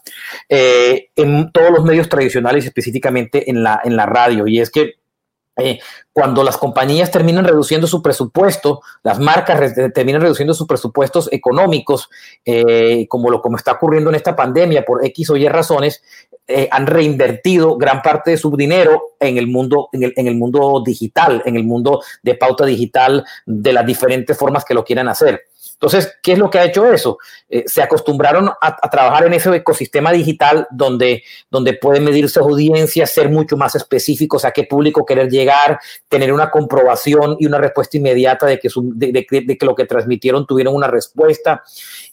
eh, 0.47 1.09
en 1.15 1.51
todos 1.51 1.71
los 1.71 1.83
medios 1.83 2.07
tradicionales, 2.07 2.65
específicamente 2.65 3.49
en 3.49 3.63
la, 3.63 3.81
en 3.83 3.97
la 3.97 4.05
radio. 4.05 4.47
Y 4.47 4.61
es 4.61 4.69
que 4.69 4.93
eh, 5.57 5.79
cuando 6.13 6.41
las 6.41 6.55
compañías 6.55 7.11
terminan 7.11 7.43
reduciendo 7.43 7.85
su 7.85 8.01
presupuesto, 8.01 8.81
las 9.03 9.19
marcas 9.19 9.73
terminan 9.93 10.21
reduciendo 10.21 10.53
sus 10.53 10.67
presupuestos 10.67 11.27
económicos, 11.33 12.09
como 13.09 13.29
lo 13.29 13.41
como 13.41 13.57
está 13.57 13.73
ocurriendo 13.73 14.09
en 14.09 14.15
esta 14.15 14.35
pandemia 14.35 14.85
por 14.85 15.05
X 15.05 15.31
o 15.31 15.35
Y 15.35 15.49
razones, 15.49 16.01
eh, 16.47 16.69
han 16.71 16.87
reinvertido 16.87 17.77
gran 17.77 18.01
parte 18.01 18.31
de 18.31 18.37
su 18.37 18.55
dinero 18.55 19.15
en 19.19 19.37
el 19.37 19.47
mundo, 19.47 19.89
en 19.91 20.03
el, 20.03 20.13
en 20.15 20.27
el, 20.27 20.35
mundo 20.35 20.81
digital, 20.85 21.41
en 21.45 21.57
el 21.57 21.63
mundo 21.63 22.01
de 22.23 22.35
pauta 22.35 22.65
digital, 22.65 23.25
de 23.45 23.73
las 23.73 23.85
diferentes 23.85 24.37
formas 24.37 24.63
que 24.63 24.73
lo 24.73 24.85
quieran 24.85 25.09
hacer. 25.09 25.47
Entonces, 25.73 26.17
¿qué 26.23 26.31
es 26.31 26.39
lo 26.39 26.49
que 26.49 26.57
ha 26.57 26.63
hecho 26.63 26.91
eso? 26.91 27.19
Eh, 27.49 27.65
se 27.67 27.83
acostumbraron 27.83 28.49
a, 28.49 28.89
trabajar 28.89 29.27
en 29.27 29.33
ese 29.33 29.55
ecosistema 29.55 30.11
digital 30.11 30.67
donde, 30.71 31.23
donde 31.51 31.73
pueden 31.73 32.03
medirse 32.03 32.39
audiencias, 32.39 33.13
ser 33.13 33.29
mucho 33.29 33.57
más 33.57 33.75
específicos 33.75 34.43
a 34.43 34.51
qué 34.51 34.63
público 34.63 35.05
querer 35.05 35.29
llegar, 35.29 35.79
tener 36.09 36.33
una 36.33 36.49
comprobación 36.49 37.37
y 37.39 37.45
una 37.45 37.59
respuesta 37.59 37.97
inmediata 37.97 38.47
de 38.47 38.57
que, 38.57 38.69
de 38.71 39.57
que 39.57 39.65
lo 39.65 39.75
que 39.75 39.85
transmitieron 39.85 40.47
tuvieron 40.47 40.73
una 40.73 40.87
respuesta 40.87 41.63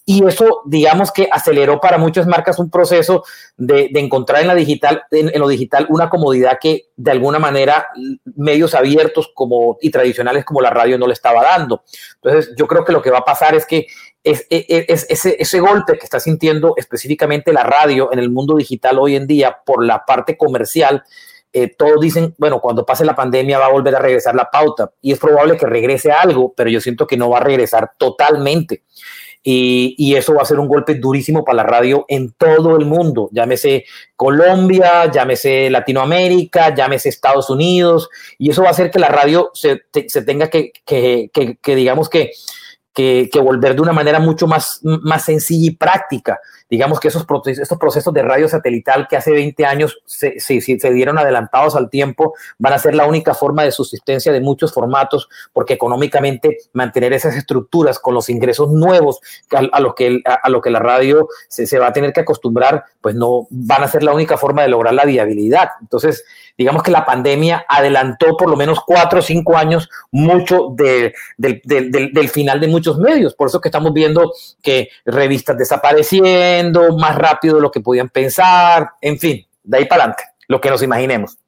y 0.06 0.26
eso, 0.26 0.60
digamos 0.66 1.10
que 1.12 1.28
aceleró 1.32 1.80
para 1.80 1.96
muchas 1.96 2.26
marcas 2.26 2.58
un 2.58 2.70
proceso 2.70 3.24
de, 3.56 3.90
encontrar 3.94 4.42
en 4.42 4.48
la 4.48 4.54
digital, 4.54 5.04
en, 5.10 5.38
lo 5.40 5.48
digital, 5.48 5.86
una 5.88 6.10
comodidad 6.10 6.58
que 6.60 6.88
de 6.96 7.10
alguna 7.10 7.38
manera 7.38 7.86
medios 8.36 8.74
abiertos 8.74 9.30
como 9.34 9.78
y 9.80 9.90
tradicionales 9.90 10.44
como 10.44 10.60
la 10.60 10.68
radio 10.68 10.98
no 10.98 11.06
le 11.06 11.14
estaba 11.14 11.42
dando. 11.42 11.84
Entonces, 12.16 12.54
yo 12.56 12.66
creo 12.66 12.84
que 12.84 12.92
lo 12.92 13.00
que 13.00 13.10
va 13.10 13.18
a 13.18 13.24
pasar 13.24 13.54
es 13.54 13.64
que 13.64 13.86
es, 14.22 14.46
ese, 14.50 15.36
ese 15.38 15.60
golpe 15.60 15.98
que 15.98 16.04
está 16.04 16.20
sintiendo 16.20 16.74
específicamente 16.76 17.52
la 17.52 17.62
radio 17.62 18.12
en 18.12 18.18
el 18.18 18.30
mundo 18.30 18.56
digital 18.56 18.98
hoy 18.98 19.16
en 19.16 19.26
día 19.26 19.58
por 19.64 19.84
la 19.84 20.04
parte 20.04 20.36
comercial, 20.36 21.02
eh, 21.56 21.68
todos 21.68 22.00
dicen, 22.00 22.34
bueno, 22.36 22.60
cuando 22.60 22.84
pase 22.84 23.04
la 23.04 23.14
pandemia 23.14 23.58
va 23.58 23.66
a 23.66 23.72
volver 23.72 23.94
a 23.94 24.00
regresar 24.00 24.34
la 24.34 24.50
pauta 24.50 24.90
y 25.00 25.12
es 25.12 25.18
probable 25.18 25.56
que 25.56 25.66
regrese 25.66 26.10
algo, 26.10 26.52
pero 26.52 26.68
yo 26.68 26.80
siento 26.80 27.06
que 27.06 27.16
no 27.16 27.30
va 27.30 27.38
a 27.38 27.42
regresar 27.42 27.92
totalmente. 27.96 28.82
Y, 29.46 30.14
eso 30.16 30.34
va 30.34 30.42
a 30.42 30.46
ser 30.46 30.58
un 30.58 30.68
golpe 30.68 30.94
durísimo 30.94 31.44
para 31.44 31.56
la 31.56 31.62
radio 31.64 32.06
en 32.08 32.32
todo 32.32 32.76
el 32.76 32.86
mundo, 32.86 33.28
llámese 33.30 33.84
Colombia, 34.16 35.10
llámese 35.10 35.68
Latinoamérica, 35.68 36.74
llámese 36.74 37.10
Estados 37.10 37.50
Unidos, 37.50 38.08
y 38.38 38.48
eso 38.48 38.62
va 38.62 38.68
a 38.68 38.70
hacer 38.70 38.90
que 38.90 38.98
la 38.98 39.08
radio 39.08 39.50
se, 39.52 39.82
tenga 40.24 40.48
que, 40.48 40.72
digamos 41.62 42.08
que, 42.08 42.30
que, 42.94 43.28
volver 43.42 43.74
de 43.74 43.82
una 43.82 43.92
manera 43.92 44.20
mucho 44.20 44.46
más, 44.46 44.80
más 44.82 45.24
sencilla 45.24 45.66
y 45.66 45.74
práctica. 45.74 46.40
digamos 46.70 47.00
que 47.00 47.08
esos 47.08 47.24
procesos, 47.26 47.62
estos 47.62 47.78
procesos 47.78 48.14
de 48.14 48.22
radio 48.22 48.48
satelital 48.48 49.08
que 49.08 49.16
hace 49.16 49.32
20 49.32 49.66
años 49.66 49.98
se, 50.06 50.38
se, 50.38 50.92
dieron 50.92 51.18
adelantados 51.18 51.74
al 51.74 51.90
tiempo, 51.90 52.34
van 52.58 52.72
a 52.72 52.78
ser 52.78 52.94
la 52.94 53.06
única 53.06 53.34
forma 53.34 53.64
de 53.64 53.72
subsistencia 53.72 54.32
de 54.32 54.40
muchos 54.40 54.72
formatos, 54.72 55.28
porque 55.52 55.74
económicamente 55.74 56.58
mantener 56.72 57.12
esas 57.12 57.34
estructuras 57.34 57.98
con 57.98 58.14
los 58.14 58.30
ingresos 58.30 58.70
nuevos 58.70 59.20
a, 59.52 59.58
a 59.76 59.80
lo, 59.80 59.94
que, 59.94 60.22
a, 60.24 60.48
lo 60.48 60.60
que 60.60 60.70
la 60.70 60.78
radio 60.78 61.28
se, 61.48 61.66
se 61.66 61.78
va 61.80 61.88
a 61.88 61.92
tener 61.92 62.12
que 62.12 62.20
acostumbrar, 62.20 62.84
pues 63.00 63.16
no 63.16 63.48
van 63.50 63.82
a 63.82 63.88
ser 63.88 64.04
la 64.04 64.12
única 64.12 64.36
forma 64.36 64.62
de 64.62 64.68
lograr 64.68 64.94
la 64.94 65.04
viabilidad. 65.04 65.70
Entonces, 65.80 66.24
digamos 66.56 66.82
que 66.82 66.90
la 66.90 67.04
pandemia 67.04 67.64
adelantó 67.68 68.36
por 68.36 68.48
lo 68.48 68.56
menos 68.56 68.80
cuatro 68.86 69.18
o 69.18 69.22
cinco 69.22 69.56
años 69.56 69.88
mucho 70.10 70.68
de, 70.74 71.14
de, 71.36 71.60
de, 71.64 72.10
del 72.12 72.28
final 72.28 72.60
de 72.60 72.68
muchos 72.68 72.98
medios. 72.98 73.34
Por 73.34 73.48
eso 73.48 73.60
que 73.60 73.68
estamos 73.68 73.92
viendo 73.92 74.32
que 74.62 74.88
revistas 75.04 75.58
desapareciendo 75.58 76.96
más 76.96 77.16
rápido 77.16 77.56
de 77.56 77.62
lo 77.62 77.70
que 77.70 77.80
podían 77.80 78.08
pensar, 78.08 78.90
en 79.00 79.18
fin, 79.18 79.46
de 79.62 79.78
ahí 79.78 79.84
para 79.86 80.04
adelante, 80.04 80.24
lo 80.48 80.60
que 80.60 80.70
nos 80.70 80.82
imaginemos. 80.82 81.38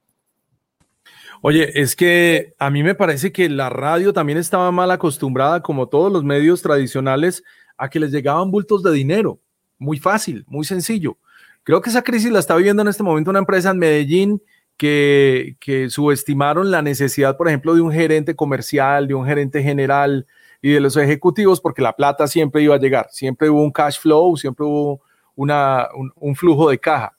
Oye, 1.41 1.79
es 1.79 1.95
que 1.95 2.55
a 2.57 2.69
mí 2.69 2.81
me 2.83 2.95
parece 2.95 3.31
que 3.31 3.47
la 3.47 3.69
radio 3.69 4.11
también 4.11 4.39
estaba 4.39 4.71
mal 4.71 4.89
acostumbrada, 4.89 5.61
como 5.61 5.87
todos 5.87 6.11
los 6.11 6.23
medios 6.23 6.61
tradicionales, 6.61 7.43
a 7.77 7.89
que 7.89 7.99
les 7.99 8.11
llegaban 8.11 8.49
bultos 8.49 8.81
de 8.81 8.91
dinero. 8.91 9.39
Muy 9.77 9.99
fácil, 9.99 10.43
muy 10.47 10.65
sencillo. 10.65 11.17
Creo 11.63 11.81
que 11.81 11.91
esa 11.91 12.01
crisis 12.01 12.31
la 12.31 12.39
está 12.39 12.55
viviendo 12.55 12.81
en 12.81 12.87
este 12.87 13.03
momento 13.03 13.29
una 13.29 13.39
empresa 13.39 13.69
en 13.69 13.77
Medellín 13.77 14.41
que, 14.77 15.55
subestimaron 15.89 16.71
la 16.71 16.81
necesidad, 16.81 17.37
por 17.37 17.47
ejemplo, 17.47 17.75
de 17.75 17.81
un 17.81 17.91
gerente 17.91 18.35
comercial, 18.35 19.07
de 19.07 19.13
un 19.13 19.25
gerente 19.25 19.63
general 19.63 20.25
y 20.61 20.71
de 20.71 20.79
los 20.79 20.95
ejecutivos, 20.97 21.59
porque 21.61 21.81
la 21.81 21.95
plata 21.95 22.27
siempre 22.27 22.61
iba 22.61 22.75
a 22.75 22.79
llegar. 22.79 23.07
Siempre 23.11 23.49
hubo 23.49 23.63
un 23.63 23.71
cash 23.71 23.99
flow, 23.99 24.37
siempre 24.37 24.65
hubo 24.65 25.01
una, 25.35 25.87
un, 25.95 26.11
un 26.15 26.35
flujo 26.35 26.69
de 26.69 26.79
caja 26.79 27.17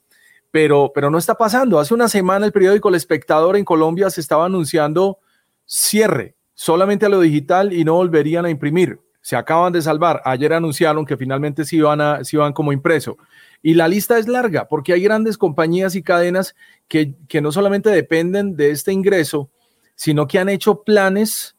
pero, 0.50 0.92
pero 0.94 1.10
no 1.10 1.18
está 1.18 1.36
pasando. 1.36 1.78
Hace 1.78 1.94
una 1.94 2.08
semana 2.08 2.46
el 2.46 2.52
periódico 2.52 2.88
El 2.88 2.94
Espectador 2.94 3.56
en 3.56 3.64
Colombia 3.64 4.10
se 4.10 4.20
estaba 4.20 4.46
anunciando 4.46 5.18
cierre 5.66 6.34
solamente 6.54 7.06
a 7.06 7.08
lo 7.08 7.20
digital 7.20 7.72
y 7.72 7.84
no 7.84 7.94
volverían 7.94 8.44
a 8.44 8.50
imprimir. 8.50 8.98
Se 9.20 9.36
acaban 9.36 9.72
de 9.72 9.82
salvar. 9.82 10.22
Ayer 10.24 10.52
anunciaron 10.52 11.04
que 11.04 11.16
finalmente 11.16 11.64
sí 11.64 11.76
iban, 11.76 12.00
a, 12.00 12.24
sí 12.24 12.36
iban 12.36 12.52
como 12.52 12.72
impreso. 12.72 13.18
Y 13.62 13.74
la 13.74 13.88
lista 13.88 14.18
es 14.18 14.28
larga 14.28 14.68
porque 14.68 14.92
hay 14.92 15.02
grandes 15.02 15.36
compañías 15.36 15.94
y 15.94 16.02
cadenas 16.02 16.54
que, 16.86 17.14
que 17.28 17.40
no 17.40 17.52
solamente 17.52 17.90
dependen 17.90 18.56
de 18.56 18.70
este 18.70 18.92
ingreso, 18.92 19.50
sino 19.98 20.28
que 20.28 20.38
han 20.38 20.48
hecho 20.48 20.84
planes 20.84 21.56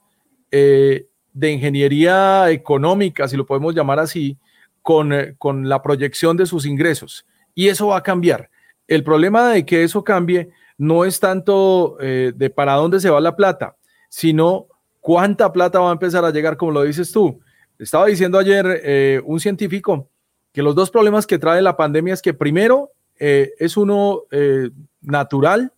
eh, 0.51 1.07
de 1.33 1.51
ingeniería 1.51 2.49
económica, 2.49 3.27
si 3.27 3.37
lo 3.37 3.45
podemos 3.45 3.75
llamar 3.75 3.99
así, 3.99 4.37
con, 4.81 5.13
eh, 5.13 5.35
con 5.37 5.69
la 5.69 5.81
proyección 5.83 6.37
de 6.37 6.45
sus 6.45 6.65
ingresos. 6.65 7.25
Y 7.53 7.67
eso 7.67 7.87
va 7.87 7.97
a 7.97 8.03
cambiar. 8.03 8.49
El 8.87 9.03
problema 9.03 9.51
de 9.51 9.65
que 9.65 9.83
eso 9.83 10.03
cambie 10.03 10.49
no 10.77 11.03
es 11.05 11.19
tanto 11.19 11.97
eh, 11.99 12.31
de 12.33 12.49
para 12.49 12.73
dónde 12.75 12.99
se 12.99 13.09
va 13.09 13.19
la 13.19 13.35
plata, 13.35 13.75
sino 14.07 14.67
cuánta 15.01 15.51
plata 15.51 15.79
va 15.79 15.89
a 15.89 15.93
empezar 15.93 16.23
a 16.23 16.31
llegar, 16.31 16.57
como 16.57 16.71
lo 16.71 16.83
dices 16.83 17.11
tú. 17.11 17.41
Estaba 17.77 18.07
diciendo 18.07 18.39
ayer 18.39 19.21
un 19.25 19.39
científico 19.39 20.09
que 20.51 20.63
los 20.63 20.75
dos 20.75 20.91
problemas 20.91 21.27
que 21.27 21.39
trae 21.39 21.61
la 21.61 21.77
pandemia 21.77 22.13
es 22.13 22.21
que 22.21 22.33
primero 22.33 22.91
eh, 23.19 23.51
es 23.59 23.77
uno 23.77 24.23
eh, 24.31 24.69
natural, 25.01 25.73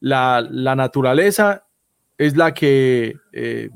la, 0.00 0.46
la, 0.50 0.74
naturaleza 0.74 1.64
es 2.18 2.36
la 2.36 2.52
que, 2.52 3.16
eh, 3.32 3.70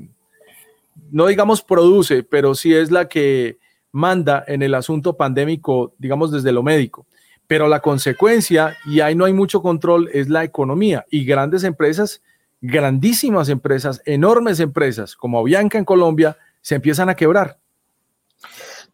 no 1.11 1.27
digamos 1.27 1.61
produce, 1.61 2.23
pero 2.23 2.53
sí 2.53 2.73
es 2.73 2.91
la 2.91 3.07
que 3.07 3.57
manda 3.91 4.43
en 4.47 4.61
el 4.61 4.73
asunto 4.73 5.15
pandémico, 5.15 5.93
digamos 5.97 6.31
desde 6.31 6.51
lo 6.51 6.63
médico 6.63 7.07
pero 7.47 7.69
la 7.69 7.79
consecuencia, 7.79 8.77
y 8.85 8.99
ahí 8.99 9.15
no 9.15 9.25
hay 9.25 9.33
mucho 9.33 9.61
control, 9.61 10.09
es 10.13 10.27
la 10.27 10.43
economía. 10.43 11.05
Y 11.09 11.23
grandes 11.23 11.63
empresas, 11.63 12.21
grandísimas 12.59 13.47
empresas, 13.47 14.01
enormes 14.05 14.59
empresas, 14.59 15.15
como 15.15 15.43
Bianca 15.43 15.77
en 15.77 15.85
Colombia, 15.85 16.37
se 16.61 16.75
empiezan 16.75 17.09
a 17.09 17.15
quebrar. 17.15 17.57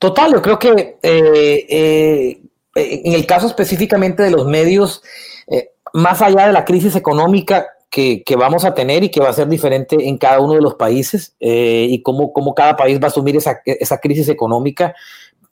Total, 0.03 0.33
yo 0.33 0.41
creo 0.41 0.59
que 0.59 0.97
eh, 1.01 1.65
eh, 1.69 2.41
en 2.75 3.13
el 3.13 3.25
caso 3.25 3.47
específicamente 3.47 4.21
de 4.21 4.31
los 4.31 4.45
medios, 4.45 5.01
eh, 5.47 5.69
más 5.93 6.21
allá 6.21 6.47
de 6.47 6.51
la 6.51 6.65
crisis 6.65 6.97
económica 6.97 7.67
que, 7.89 8.21
que, 8.21 8.35
vamos 8.35 8.65
a 8.65 8.73
tener 8.73 9.05
y 9.05 9.09
que 9.09 9.21
va 9.21 9.29
a 9.29 9.33
ser 9.33 9.47
diferente 9.47 9.95
en 9.97 10.17
cada 10.17 10.41
uno 10.41 10.55
de 10.55 10.61
los 10.61 10.75
países 10.75 11.37
eh, 11.39 11.87
y 11.89 12.01
cómo, 12.01 12.33
cómo, 12.33 12.53
cada 12.53 12.75
país 12.75 12.99
va 12.99 13.05
a 13.05 13.11
asumir 13.11 13.37
esa, 13.37 13.61
esa 13.65 13.99
crisis 13.99 14.27
económica, 14.27 14.93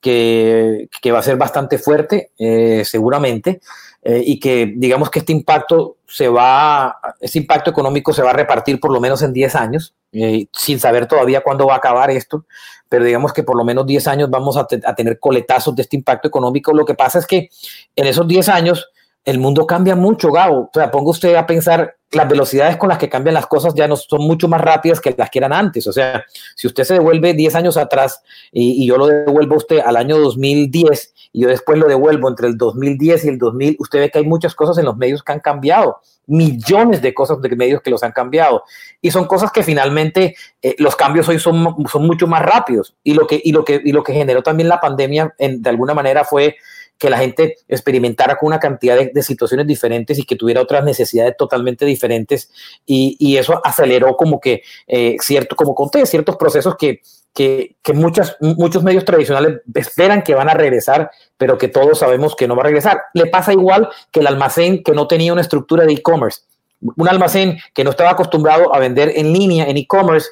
que, 0.02 0.90
que, 1.02 1.12
va 1.14 1.20
a 1.20 1.24
ser 1.24 1.38
bastante 1.38 1.78
fuerte, 1.78 2.32
eh, 2.38 2.84
seguramente, 2.84 3.62
eh, 4.04 4.24
y 4.26 4.40
que 4.40 4.74
digamos 4.76 5.10
que 5.10 5.20
este 5.20 5.32
impacto 5.32 5.98
se 6.08 6.28
va, 6.28 7.00
este 7.20 7.40
impacto 7.40 7.70
económico 7.70 8.12
se 8.14 8.24
va 8.24 8.32
a 8.32 8.34
repartir 8.34 8.80
por 8.80 8.92
lo 8.92 9.00
menos 9.00 9.22
en 9.22 9.32
10 9.32 9.56
años, 9.56 9.94
eh, 10.12 10.48
sin 10.52 10.80
saber 10.80 11.08
todavía 11.08 11.42
cuándo 11.42 11.68
va 11.68 11.76
a 11.76 11.78
acabar 11.78 12.10
esto, 12.10 12.46
pero 12.90 13.06
digamos 13.06 13.32
que 13.32 13.44
por 13.44 13.56
lo 13.56 13.64
menos 13.64 13.86
10 13.86 14.08
años 14.08 14.30
vamos 14.30 14.58
a, 14.58 14.68
a, 14.86 14.96
tener 14.96 15.20
coletazos 15.20 15.76
de 15.76 15.84
este 15.84 15.96
impacto 15.96 16.28
económico. 16.28 16.74
Lo 16.74 16.84
que 16.84 16.96
pasa 16.96 17.20
es 17.20 17.28
que 17.28 17.50
en 17.96 18.08
esos 18.08 18.28
10 18.28 18.50
años 18.50 18.90
el 19.24 19.40
mundo 19.40 19.68
cambia 19.68 19.96
mucho, 19.96 20.32
Gabo. 20.32 20.62
O 20.62 20.72
sea, 20.74 20.90
ponga 20.90 21.12
usted 21.12 21.36
a 21.36 21.46
pensar, 21.46 21.96
las 22.12 22.28
velocidades 22.28 22.76
con 22.76 22.90
las 22.90 22.98
que 22.98 23.08
cambian 23.08 23.34
las 23.34 23.48
cosas 23.48 23.74
ya 23.74 23.88
no 23.88 23.96
son 23.96 24.22
mucho 24.22 24.48
más 24.48 24.60
rápidas 24.60 25.00
que 25.00 25.16
las 25.18 25.30
que 25.30 25.40
eran 25.40 25.54
antes. 25.54 25.88
O 25.88 25.94
sea, 25.94 26.26
si 26.56 26.68
usted 26.68 26.84
se 26.84 26.96
devuelve 26.96 27.34
10 27.34 27.56
años 27.56 27.78
atrás 27.78 28.22
y, 28.52 28.86
yo 28.86 28.98
lo 28.98 29.08
devuelvo 29.08 29.56
a 29.56 29.58
usted 29.58 29.80
al 29.80 29.96
año 29.96 30.18
2010 30.18 31.14
y 31.34 31.42
yo 31.42 31.48
después 31.48 31.80
lo 31.80 31.88
devuelvo 31.88 32.28
entre 32.28 32.48
el 32.48 32.58
2010 32.58 33.26
y 33.26 33.28
el 33.30 33.38
2000, 33.38 33.78
usted 33.80 34.00
ve 34.00 34.10
que 34.10 34.20
hay 34.20 34.26
muchas 34.26 34.56
cosas 34.56 34.78
en 34.78 34.86
los 34.86 34.98
medios 34.98 35.24
que 35.24 35.32
han 35.32 35.40
cambiado, 35.40 36.00
millones 36.28 37.02
de 37.02 37.14
cosas 37.14 37.42
de 37.42 37.56
medios 37.56 37.82
que 37.82 37.92
los 37.92 38.04
han 38.04 38.12
cambiado. 38.12 38.64
Y 39.02 39.12
son 39.12 39.26
cosas 39.26 39.52
que 39.52 39.64
finalmente 39.64 40.36
eh, 40.62 40.76
los 40.80 40.98
cambios 40.98 41.30
hoy 41.30 41.40
son, 41.40 41.78
son 41.90 42.06
mucho 42.06 42.28
más 42.28 42.42
rápidos. 42.42 42.96
Y 43.04 43.14
lo 43.14 43.26
que, 43.26 43.40
y 43.42 43.54
lo 43.54 43.64
que, 43.64 43.80
y 43.84 43.94
lo 43.94 44.04
que 44.04 44.14
generó 44.14 44.44
también 44.44 44.68
la 44.68 44.82
pandemia 44.82 45.34
en, 45.38 45.62
de 45.62 45.70
alguna 45.70 45.94
manera 45.94 46.26
fue 46.26 46.58
que 47.02 47.10
la 47.10 47.18
gente 47.18 47.58
experimentara 47.68 48.38
con 48.38 48.46
una 48.46 48.60
cantidad 48.60 48.96
de, 48.96 49.24
situaciones 49.24 49.66
diferentes 49.66 50.20
y 50.20 50.24
que 50.24 50.36
tuviera 50.36 50.62
otras 50.62 50.84
necesidades 50.84 51.36
totalmente 51.36 51.84
diferentes 51.84 52.52
y, 52.86 53.38
eso 53.38 53.60
aceleró 53.64 54.16
como 54.16 54.40
que 54.40 54.62
eh, 54.86 55.16
cierto, 55.20 55.56
como 55.56 55.74
conté, 55.74 56.06
ciertos 56.06 56.36
procesos 56.36 56.76
que, 56.78 57.02
que, 57.34 57.76
que 57.82 57.94
muchos 57.94 58.84
medios 58.84 59.04
tradicionales 59.04 59.62
esperan 59.74 60.22
que 60.22 60.36
van 60.36 60.48
a 60.48 60.54
regresar, 60.54 61.10
pero 61.38 61.58
que 61.58 61.70
todos 61.70 61.98
sabemos 61.98 62.36
que 62.36 62.48
no 62.48 62.56
va 62.56 62.62
a 62.62 62.66
regresar. 62.66 63.02
Le 63.16 63.26
pasa 63.26 63.52
igual 63.52 63.90
que 64.12 64.20
el 64.20 64.28
almacén 64.28 64.84
que 64.84 64.92
no 64.92 65.08
tenía 65.08 65.34
una 65.34 65.42
estructura 65.42 65.86
de 65.86 65.94
e-commerce. 65.94 66.42
Un 66.82 67.10
almacén 67.10 67.58
que 67.74 67.84
no 67.84 67.90
estaba 67.90 68.12
acostumbrado 68.12 68.76
a 68.76 68.78
vender 68.78 69.12
en 69.16 69.34
línea, 69.34 69.66
en 69.66 69.78
e-commerce, 69.78 70.30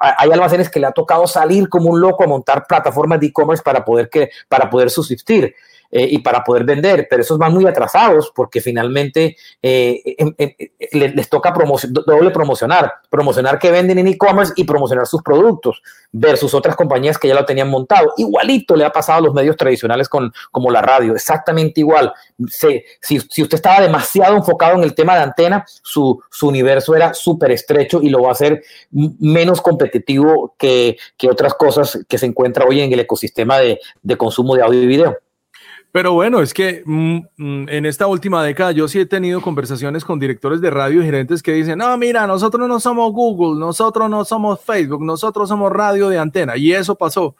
hay 0.00 0.30
almacenes 0.30 0.70
que 0.70 0.80
le 0.80 0.86
ha 0.86 0.92
tocado 0.92 1.26
salir 1.26 1.68
como 1.68 1.90
un 1.90 2.00
loco 2.00 2.24
a 2.24 2.26
montar 2.26 2.66
plataformas 2.66 3.20
de 3.20 3.26
e-commerce 3.26 3.62
para 3.62 3.84
para 4.48 4.70
poder 4.70 4.88
subsistir 4.88 5.54
eh, 5.90 6.08
y 6.10 6.18
para 6.18 6.42
poder 6.42 6.64
vender, 6.64 7.06
pero 7.08 7.22
esos 7.22 7.38
van 7.38 7.52
muy 7.52 7.66
atrasados 7.66 8.32
porque 8.34 8.60
finalmente 8.60 9.36
eh, 9.62 10.02
eh, 10.04 10.34
eh 10.38 10.70
les, 10.92 11.28
toca 11.28 11.52
doble 12.06 12.30
promocionar, 12.30 12.92
promocionar 13.10 13.58
que 13.58 13.70
venden 13.70 13.98
en 13.98 14.08
e-commerce 14.08 14.52
y 14.56 14.64
promocionar 14.64 15.06
sus 15.06 15.22
productos 15.22 15.82
versus 16.12 16.54
otras 16.54 16.76
compañías 16.76 17.18
que 17.18 17.28
ya 17.28 17.34
lo 17.34 17.44
tenían 17.44 17.68
montado. 17.68 18.14
Igualito 18.16 18.76
le 18.76 18.84
ha 18.84 18.90
pasado 18.90 19.18
a 19.18 19.22
los 19.22 19.34
medios 19.34 19.56
tradicionales 19.56 20.08
con, 20.08 20.32
como 20.50 20.70
la 20.70 20.82
radio, 20.82 21.14
exactamente 21.14 21.80
igual. 21.80 22.12
Si, 22.48 22.82
si, 23.00 23.42
usted 23.42 23.56
estaba 23.56 23.80
demasiado 23.80 24.36
enfocado 24.36 24.76
en 24.76 24.84
el 24.84 24.94
tema 24.94 25.16
de 25.16 25.22
antena, 25.22 25.64
su, 25.82 26.22
su 26.30 26.48
universo 26.48 26.94
era 26.94 27.14
súper 27.14 27.50
estrecho 27.50 28.00
y 28.02 28.08
lo 28.08 28.22
va 28.22 28.30
a 28.30 28.32
hacer 28.32 28.62
menos 28.90 29.60
competitivo 29.60 30.54
que, 30.58 30.96
que 31.16 31.28
otras 31.28 31.54
cosas 31.54 31.98
que 32.08 32.18
se 32.18 32.26
encuentra 32.26 32.64
hoy 32.64 32.80
en 32.80 32.92
el 32.92 33.00
ecosistema 33.00 33.58
de, 33.58 33.80
de 34.02 34.16
consumo 34.16 34.54
de 34.54 34.62
audio 34.62 34.82
y 34.82 34.86
video. 34.86 35.18
Pero 35.96 36.12
bueno, 36.12 36.42
es 36.42 36.52
que 36.52 36.82
mm, 36.84 37.20
en 37.38 37.86
esta 37.86 38.06
última 38.06 38.44
década 38.44 38.70
yo 38.70 38.86
sí 38.86 39.00
he 39.00 39.06
tenido 39.06 39.40
conversaciones 39.40 40.04
con 40.04 40.18
directores 40.18 40.60
de 40.60 40.68
radio 40.68 41.00
y 41.00 41.06
gerentes 41.06 41.42
que 41.42 41.54
dicen, 41.54 41.78
no, 41.78 41.96
mira, 41.96 42.26
nosotros 42.26 42.68
no 42.68 42.78
somos 42.80 43.14
Google, 43.14 43.58
nosotros 43.58 44.10
no 44.10 44.22
somos 44.26 44.60
Facebook, 44.60 45.02
nosotros 45.02 45.48
somos 45.48 45.72
radio 45.72 46.10
de 46.10 46.18
antena. 46.18 46.58
Y 46.58 46.74
eso 46.74 46.96
pasó, 46.96 47.34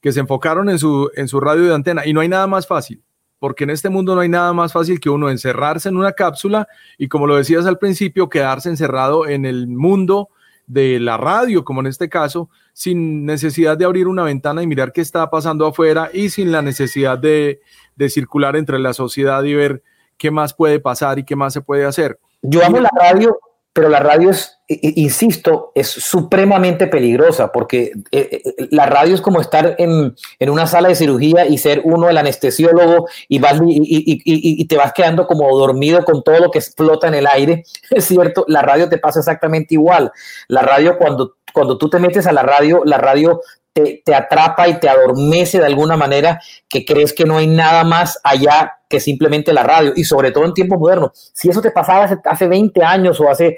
que 0.00 0.12
se 0.12 0.20
enfocaron 0.20 0.70
en 0.70 0.78
su, 0.78 1.10
en 1.16 1.26
su 1.26 1.40
radio 1.40 1.64
de 1.64 1.74
antena. 1.74 2.06
Y 2.06 2.12
no 2.12 2.20
hay 2.20 2.28
nada 2.28 2.46
más 2.46 2.68
fácil, 2.68 3.02
porque 3.40 3.64
en 3.64 3.70
este 3.70 3.88
mundo 3.88 4.14
no 4.14 4.20
hay 4.20 4.28
nada 4.28 4.52
más 4.52 4.72
fácil 4.72 5.00
que 5.00 5.10
uno 5.10 5.28
encerrarse 5.28 5.88
en 5.88 5.96
una 5.96 6.12
cápsula 6.12 6.68
y 6.98 7.08
como 7.08 7.26
lo 7.26 7.34
decías 7.34 7.66
al 7.66 7.80
principio, 7.80 8.28
quedarse 8.28 8.68
encerrado 8.68 9.26
en 9.26 9.44
el 9.44 9.66
mundo 9.66 10.28
de 10.68 11.00
la 11.00 11.16
radio, 11.16 11.64
como 11.64 11.80
en 11.80 11.88
este 11.88 12.08
caso, 12.08 12.50
sin 12.78 13.24
necesidad 13.24 13.78
de 13.78 13.86
abrir 13.86 14.06
una 14.06 14.24
ventana 14.24 14.62
y 14.62 14.66
mirar 14.66 14.92
qué 14.92 15.00
está 15.00 15.30
pasando 15.30 15.66
afuera 15.66 16.10
y 16.12 16.28
sin 16.28 16.52
la 16.52 16.60
necesidad 16.60 17.18
de 17.18 17.60
de 17.96 18.10
circular 18.10 18.54
entre 18.56 18.78
la 18.78 18.92
sociedad 18.92 19.42
y 19.42 19.54
ver 19.54 19.82
qué 20.16 20.30
más 20.30 20.54
puede 20.54 20.78
pasar 20.78 21.18
y 21.18 21.24
qué 21.24 21.34
más 21.34 21.52
se 21.52 21.62
puede 21.62 21.84
hacer. 21.84 22.18
Yo 22.42 22.64
amo 22.64 22.78
la 22.78 22.90
radio, 22.96 23.38
pero 23.72 23.88
la 23.88 23.98
radio 23.98 24.30
es, 24.30 24.58
insisto, 24.68 25.72
es 25.74 25.88
supremamente 25.88 26.86
peligrosa 26.86 27.50
porque 27.50 27.92
eh, 28.12 28.42
eh, 28.44 28.68
la 28.70 28.86
radio 28.86 29.14
es 29.14 29.20
como 29.20 29.40
estar 29.40 29.74
en, 29.78 30.14
una 30.40 30.66
sala 30.66 30.88
de 30.88 30.94
cirugía 30.94 31.46
y 31.46 31.58
ser 31.58 31.80
uno 31.84 32.08
el 32.08 32.18
anestesiólogo 32.18 33.08
y, 33.28 33.38
vas, 33.38 33.60
y, 33.66 34.66
te 34.66 34.76
vas 34.76 34.92
quedando 34.92 35.26
como 35.26 35.58
dormido 35.58 36.04
con 36.04 36.22
todo 36.22 36.38
lo 36.38 36.50
que 36.50 36.58
explota 36.58 37.08
en 37.08 37.14
el 37.14 37.26
aire. 37.26 37.64
Es 37.90 38.04
cierto, 38.04 38.44
la 38.48 38.62
radio 38.62 38.88
te 38.88 38.98
pasa 38.98 39.20
exactamente 39.20 39.74
igual. 39.74 40.12
La 40.48 40.62
radio, 40.62 40.98
cuando, 40.98 41.36
cuando 41.56 41.78
tú 41.78 41.88
te 41.88 41.98
metes 41.98 42.26
a 42.26 42.32
la 42.32 42.42
radio, 42.42 42.82
la 42.84 42.98
radio 42.98 43.40
te, 43.72 44.02
atrapa 44.14 44.68
y 44.68 44.78
te 44.78 44.90
adormece 44.90 45.58
de 45.58 45.64
alguna 45.64 45.96
manera 45.96 46.38
que 46.68 46.84
crees 46.84 47.14
que 47.14 47.24
no 47.24 47.38
hay 47.38 47.46
nada 47.46 47.82
más 47.82 48.20
allá 48.22 48.74
que 48.90 49.00
simplemente 49.00 49.54
la 49.54 49.62
radio 49.62 49.94
y 49.96 50.04
sobre 50.04 50.32
todo 50.32 50.44
en 50.44 50.52
tiempos 50.52 50.78
modernos. 50.78 51.32
Si 51.32 51.48
eso 51.48 51.62
te 51.62 51.70
pasaba 51.70 52.04
hace, 52.04 52.18
hace 52.26 52.46
20 52.46 52.84
años 52.84 53.18
o 53.22 53.30
hace, 53.30 53.56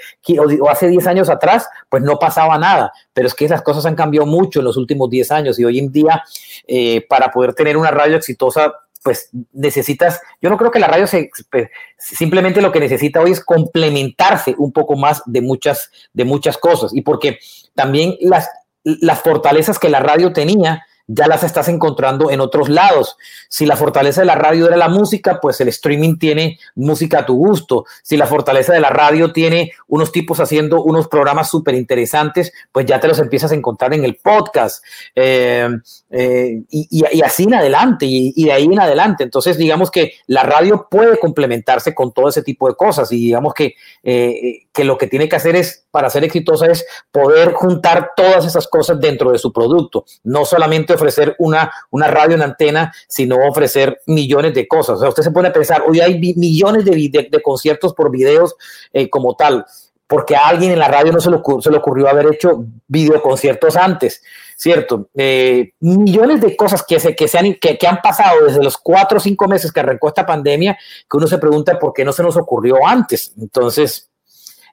o 0.61 0.71
hace 0.71 0.87
10 0.87 1.09
años 1.09 1.29
atrás, 1.29 1.69
pues 1.89 2.05
no 2.05 2.21
pasaba 2.21 2.57
nada. 2.57 2.93
Pero 3.13 3.27
es 3.27 3.35
que 3.35 3.47
esas 3.47 3.63
cosas 3.63 3.85
han 3.85 3.97
cambiado 3.97 4.29
mucho 4.29 4.61
en 4.61 4.67
los 4.67 4.77
últimos 4.77 5.11
10 5.11 5.33
años 5.33 5.59
y 5.59 5.65
hoy 5.65 5.81
en 5.81 5.91
día 5.91 6.23
eh, 6.69 7.05
para 7.09 7.33
poder 7.33 7.53
tener 7.53 7.77
una 7.77 7.91
radio 7.91 8.17
exitosa 8.17 8.75
pues 9.09 9.31
necesitas, 9.55 10.21
yo 10.43 10.51
no 10.51 10.59
creo 10.59 10.71
que 10.71 10.79
la 10.79 10.87
radio 10.87 11.07
se, 11.07 11.31
pues, 11.51 11.71
simplemente 11.97 12.61
lo 12.61 12.71
que 12.71 12.79
necesita 12.79 13.23
hoy 13.23 13.31
es 13.31 13.43
complementarse 13.43 14.55
un 14.59 14.71
poco 14.71 14.97
más 14.97 15.23
de 15.25 15.41
muchas, 15.41 15.91
de 16.13 16.27
muchas 16.27 16.59
cosas. 16.59 16.95
Y 16.95 17.01
porque 17.01 17.39
también 17.75 18.17
las, 18.21 18.51
las 18.85 19.23
fortalezas 19.23 19.79
que 19.79 19.89
la 19.89 20.01
radio 20.01 20.35
tenía 20.35 20.85
ya 21.09 21.27
las 21.27 21.43
estás 21.43 21.69
encontrando 21.69 22.31
en 22.31 22.41
otros 22.41 22.69
lados. 22.69 23.17
Si 23.49 23.65
la 23.65 23.77
fortaleza 23.77 24.21
de 24.21 24.27
la 24.27 24.35
radio 24.35 24.67
era 24.67 24.77
la 24.77 24.89
música, 24.89 25.41
pues 25.41 25.59
el 25.61 25.69
streaming 25.69 26.19
tiene 26.19 26.59
música 26.75 27.21
a 27.21 27.27
tu 27.27 27.35
gusto. 27.35 27.87
Si 28.03 28.19
la 28.19 28.27
fortaleza 28.27 28.75
de 28.75 28.81
la 28.81 28.91
radio 28.91 29.33
tiene 29.33 29.73
unos 29.87 30.13
tipos 30.13 30.39
haciendo 30.39 30.83
unos 30.83 31.09
programas 31.09 31.51
súper 31.51 31.75
interesantes, 31.75 32.53
pues 32.71 32.85
ya 32.85 33.01
te 33.01 33.09
los 33.09 33.19
empiezas 33.19 33.53
a 33.53 33.55
encontrar 33.55 33.95
en 33.95 34.05
el 34.05 34.17
podcast. 34.17 34.85
Eh, 35.15 35.69
eh, 36.11 36.63
y, 36.69 37.23
así 37.23 37.45
en 37.45 37.55
adelante, 37.55 38.05
y, 38.07 38.45
de 38.45 38.53
ahí 38.53 38.67
en 38.67 38.79
adelante. 38.79 39.25
Entonces, 39.25 39.57
digamos 39.57 39.91
que 39.91 40.13
la 40.27 40.43
radio 40.43 40.89
puede 40.91 41.19
complementarse 41.19 41.95
con 41.95 42.13
todo 42.13 42.29
ese 42.29 42.43
tipo 42.43 42.69
de 42.69 42.75
cosas. 42.75 43.11
Y 43.13 43.17
digamos 43.17 43.55
que, 43.55 43.75
eh, 44.03 44.67
que 44.75 44.85
lo 44.85 44.99
que 44.99 45.07
tiene 45.07 45.27
que 45.27 45.37
hacer 45.37 45.57
es, 45.57 45.87
para 45.91 46.11
ser 46.11 46.25
exitosa, 46.25 46.67
es 46.67 46.85
poder 47.11 47.53
juntar 47.53 48.11
todas 48.17 48.45
esas 48.45 48.67
cosas 48.69 49.01
dentro 49.01 49.33
de 49.33 49.39
su 49.39 49.53
producto. 49.53 50.05
No 50.25 50.45
solamente 50.45 50.95
ofrecer 50.95 51.35
una, 51.39 51.71
una 51.91 52.09
radio 52.09 52.35
en 52.37 52.43
antena, 52.43 52.93
sino 53.09 53.37
ofrecer 53.49 54.01
millones 54.07 54.55
de 54.55 54.69
cosas. 54.69 54.99
O 54.99 55.01
sea, 55.01 55.09
usted 55.09 55.23
se 55.23 55.31
pone 55.31 55.49
a 55.49 55.53
pensar, 55.53 55.83
hoy 55.87 56.01
hay 56.01 56.19
millones 56.19 56.85
de, 56.85 57.29
de, 57.31 57.43
conciertos 57.43 57.95
por 57.95 58.11
videos 58.11 58.57
eh, 58.93 59.09
como 59.09 59.35
tal, 59.35 59.65
porque 60.07 60.35
a 60.35 60.49
alguien 60.49 60.73
en 60.73 60.79
la 60.79 60.89
radio 60.89 61.13
no 61.13 61.21
se 61.21 61.31
le, 61.31 61.39
se 61.61 61.71
le 61.71 61.77
ocurrió 61.77 62.09
haber 62.09 62.27
hecho 62.33 62.65
videoconciertos 62.87 63.77
antes, 63.77 64.23
¿cierto? 64.57 65.09
Eh, 65.15 65.73
millones 65.81 66.41
de 66.41 66.57
cosas 66.57 66.83
que, 66.83 66.99
se, 66.99 67.15
que, 67.15 67.29
se 67.29 67.39
han, 67.39 67.55
que, 67.55 67.77
que, 67.77 67.87
han 67.87 68.01
pasado 68.03 68.47
desde 68.47 68.63
los 68.63 68.79
cuatro 68.79 69.19
o 69.19 69.21
cinco 69.21 69.47
meses 69.47 69.71
que 69.71 69.81
arrancó 69.81 70.09
esta 70.09 70.25
pandemia, 70.25 70.79
que 71.09 71.17
uno 71.17 71.27
se 71.27 71.39
pregunta 71.39 71.79
por 71.79 71.93
qué 71.93 72.05
no 72.05 72.13
se 72.13 72.23
nos 72.23 72.37
ocurrió 72.39 72.87
antes. 72.87 73.35
Entonces, 73.39 74.08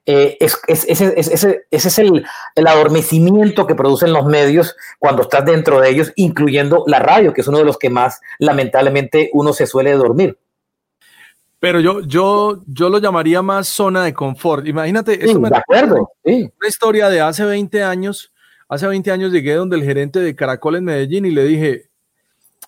eh, 0.08 0.38
es, 0.40 0.60
ese, 0.68 1.66
es 1.72 2.00
el, 2.00 2.26
adormecimiento 2.56 3.66
que 3.66 3.74
producen 3.74 4.14
los 4.14 4.26
medios 4.26 4.76
cuando 5.00 5.24
estás 5.24 5.46
dentro 5.46 5.80
de 5.80 5.90
ellos, 5.90 6.14
incluyendo 6.16 6.84
la 6.86 7.00
radio, 7.00 7.34
que 7.34 7.42
es 7.42 7.48
uno 7.48 7.58
de 7.58 7.66
los 7.66 7.78
que 7.78 7.90
más 7.90 8.22
lamentablemente 8.38 9.32
uno 9.34 9.52
se 9.54 9.66
suele 9.66 9.92
dormir. 9.94 10.38
Pero 11.60 11.80
yo, 11.80 12.02
yo, 12.02 12.62
yo 12.68 12.90
lo 12.90 13.00
llamaría 13.00 13.42
más 13.42 13.68
zona 13.68 14.04
de 14.04 14.14
confort. 14.14 14.68
Imagínate, 14.68 15.26
eso 15.26 15.40
me 15.40 15.50
de 15.50 15.58
acuerdo, 15.58 16.12
una 16.24 16.68
historia 16.68 17.10
de 17.10 17.22
hace 17.22 17.44
20 17.44 17.84
años. 17.84 18.32
Hace 18.68 18.88
20 18.88 19.12
años 19.12 19.32
llegué 19.32 19.56
donde 19.56 19.76
el 19.76 19.84
gerente 19.84 20.20
de 20.20 20.36
Caracol 20.36 20.76
en 20.76 20.84
Medellín 20.84 21.26
y 21.26 21.32
le 21.32 21.44
dije, 21.44 21.90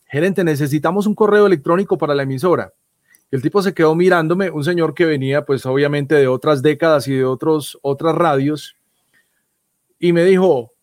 gerente, 0.05 0.43
necesitamos 0.43 1.05
un 1.05 1.13
correo 1.13 1.45
electrónico 1.45 1.97
para 1.97 2.15
la 2.15 2.23
emisora. 2.23 2.73
El 3.29 3.41
tipo 3.41 3.61
se 3.61 3.73
quedó 3.73 3.93
mirándome, 3.93 4.49
un 4.49 4.63
señor 4.63 4.93
que 4.93 5.05
venía 5.05 5.43
pues 5.43 5.65
obviamente 5.65 6.15
de 6.15 6.27
otras 6.27 6.61
décadas 6.61 7.07
y 7.07 7.13
de 7.13 7.25
otros, 7.25 7.77
otras 7.81 8.15
radios, 8.15 8.77
y 9.99 10.13
me 10.13 10.23
dijo, 10.23 10.73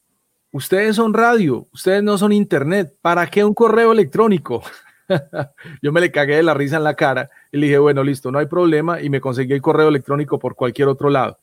ustedes 0.51 0.97
son 0.97 1.15
radio, 1.15 1.67
ustedes 1.73 2.03
no 2.03 2.19
son 2.19 2.33
internet, 2.33 2.95
¿para 3.01 3.27
qué 3.29 3.45
un 3.45 3.55
correo 3.55 3.93
electrónico? 3.93 4.63
Yo 5.83 5.93
me 5.93 6.01
le 6.01 6.11
cagué 6.11 6.37
de 6.37 6.43
la 6.43 6.55
risa 6.55 6.77
en 6.77 6.85
la 6.85 6.95
cara 6.95 7.31
y 7.51 7.59
le 7.59 7.67
dije, 7.67 7.79
bueno, 7.79 8.03
listo, 8.03 8.31
no 8.31 8.39
hay 8.39 8.47
problema 8.47 9.01
y 9.01 9.09
me 9.09 9.21
conseguí 9.21 9.53
el 9.53 9.63
correo 9.63 9.89
electrónico 9.89 10.39
por 10.39 10.55
cualquier 10.55 10.89
otro 10.89 11.09
lado. 11.11 11.39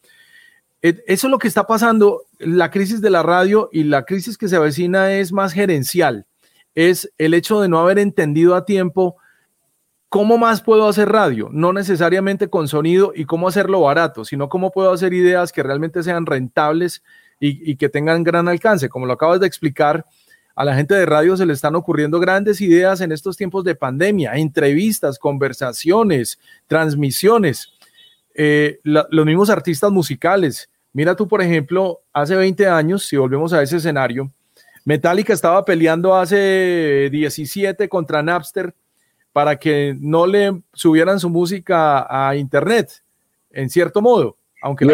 Eso 0.82 1.28
es 1.28 1.32
lo 1.32 1.38
que 1.38 1.48
está 1.48 1.68
pasando, 1.68 2.24
la 2.40 2.72
crisis 2.72 3.02
de 3.02 3.12
la 3.12 3.22
radio 3.22 3.70
y 3.72 3.84
la 3.84 4.04
crisis 4.04 4.36
que 4.36 4.48
se 4.48 4.56
avecina 4.56 5.14
es 5.14 5.32
más 5.32 5.54
gerencial, 5.54 6.26
es 6.74 7.12
el 7.20 7.36
hecho 7.36 7.62
de 7.62 7.70
no 7.70 7.80
haber 7.80 8.00
entendido 8.00 8.56
a 8.56 8.66
tiempo 8.66 9.18
¿Cómo 10.12 10.38
más 10.38 10.62
puedo 10.62 10.90
hacer 10.90 11.08
radio? 11.08 11.48
No 11.54 11.72
necesariamente 11.72 12.50
con 12.50 12.68
sonido 12.68 13.14
y 13.16 13.24
cómo 13.24 13.48
hacerlo 13.48 13.80
barato, 13.80 14.26
sino 14.26 14.50
cómo 14.50 14.70
puedo 14.70 14.92
hacer 14.92 15.14
ideas 15.14 15.54
que 15.54 15.64
realmente 15.64 16.04
sean 16.04 16.26
rentables 16.26 17.02
y, 17.40 17.78
que 17.78 17.88
tengan 17.88 18.22
gran 18.26 18.50
alcance. 18.50 18.90
Como 18.90 19.06
lo 19.06 19.14
acabas 19.14 19.40
de 19.40 19.48
explicar, 19.48 20.06
a 20.54 20.66
la 20.66 20.76
gente 20.76 20.96
de 20.96 21.06
radio 21.06 21.38
se 21.38 21.46
le 21.46 21.54
están 21.54 21.78
ocurriendo 21.78 22.20
grandes 22.20 22.60
ideas 22.60 23.00
en 23.00 23.14
estos 23.14 23.38
tiempos 23.38 23.64
de 23.64 23.74
pandemia, 23.74 24.34
entrevistas, 24.34 25.18
conversaciones, 25.18 26.42
transmisiones. 26.68 27.70
Eh, 28.36 28.82
los 28.84 29.26
mismos 29.26 29.50
artistas 29.50 29.92
musicales. 29.92 30.70
Mira 30.92 31.16
tú, 31.16 31.26
por 31.26 31.42
ejemplo, 31.42 32.02
hace 32.12 32.36
20 32.36 32.68
años, 32.68 33.06
si 33.08 33.16
volvemos 33.16 33.54
a 33.54 33.64
ese 33.64 33.78
escenario, 33.78 34.30
Metallica 34.84 35.32
estaba 35.32 35.64
peleando 35.64 36.14
hace 36.14 37.08
17 37.10 37.88
contra 37.88 38.22
Napster 38.22 38.76
para 39.34 39.58
que 39.58 39.96
no 40.00 40.28
le 40.28 40.62
subieran 40.74 41.20
su 41.20 41.30
música 41.30 42.06
a 42.10 42.36
internet, 42.36 43.04
en 43.52 43.70
cierto 43.70 44.02
modo. 44.02 44.38
Aunque 44.62 44.86
y, 44.86 44.90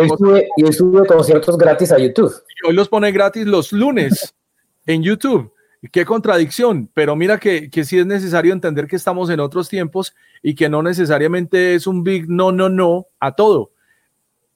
hoy 0.64 0.74
sube, 0.74 1.06
conciertos 1.06 1.58
gratis 1.58 1.92
a 1.92 1.98
YouTube. 1.98 2.34
Y 2.62 2.68
hoy 2.68 2.74
los 2.74 2.88
pone 2.88 3.12
gratis 3.12 3.46
los 3.46 3.72
lunes 3.74 4.34
en 4.86 5.04
YouTube. 5.04 5.52
Qué 5.92 6.06
contradicción, 6.06 6.90
pero 6.94 7.16
mira 7.16 7.38
que, 7.38 7.70
que 7.70 7.84
sí 7.84 8.00
es 8.00 8.06
necesario 8.06 8.54
entender 8.54 8.88
que 8.88 8.96
estamos 8.96 9.30
en 9.30 9.40
otros 9.40 9.70
tiempos 9.70 10.16
y 10.42 10.56
que 10.56 10.70
no 10.70 10.82
necesariamente 10.82 11.76
es 11.76 11.86
un 11.86 12.04
big 12.04 12.30
no, 12.30 12.52
no, 12.52 12.70
no 12.70 13.08
a 13.20 13.36
todo. 13.36 13.72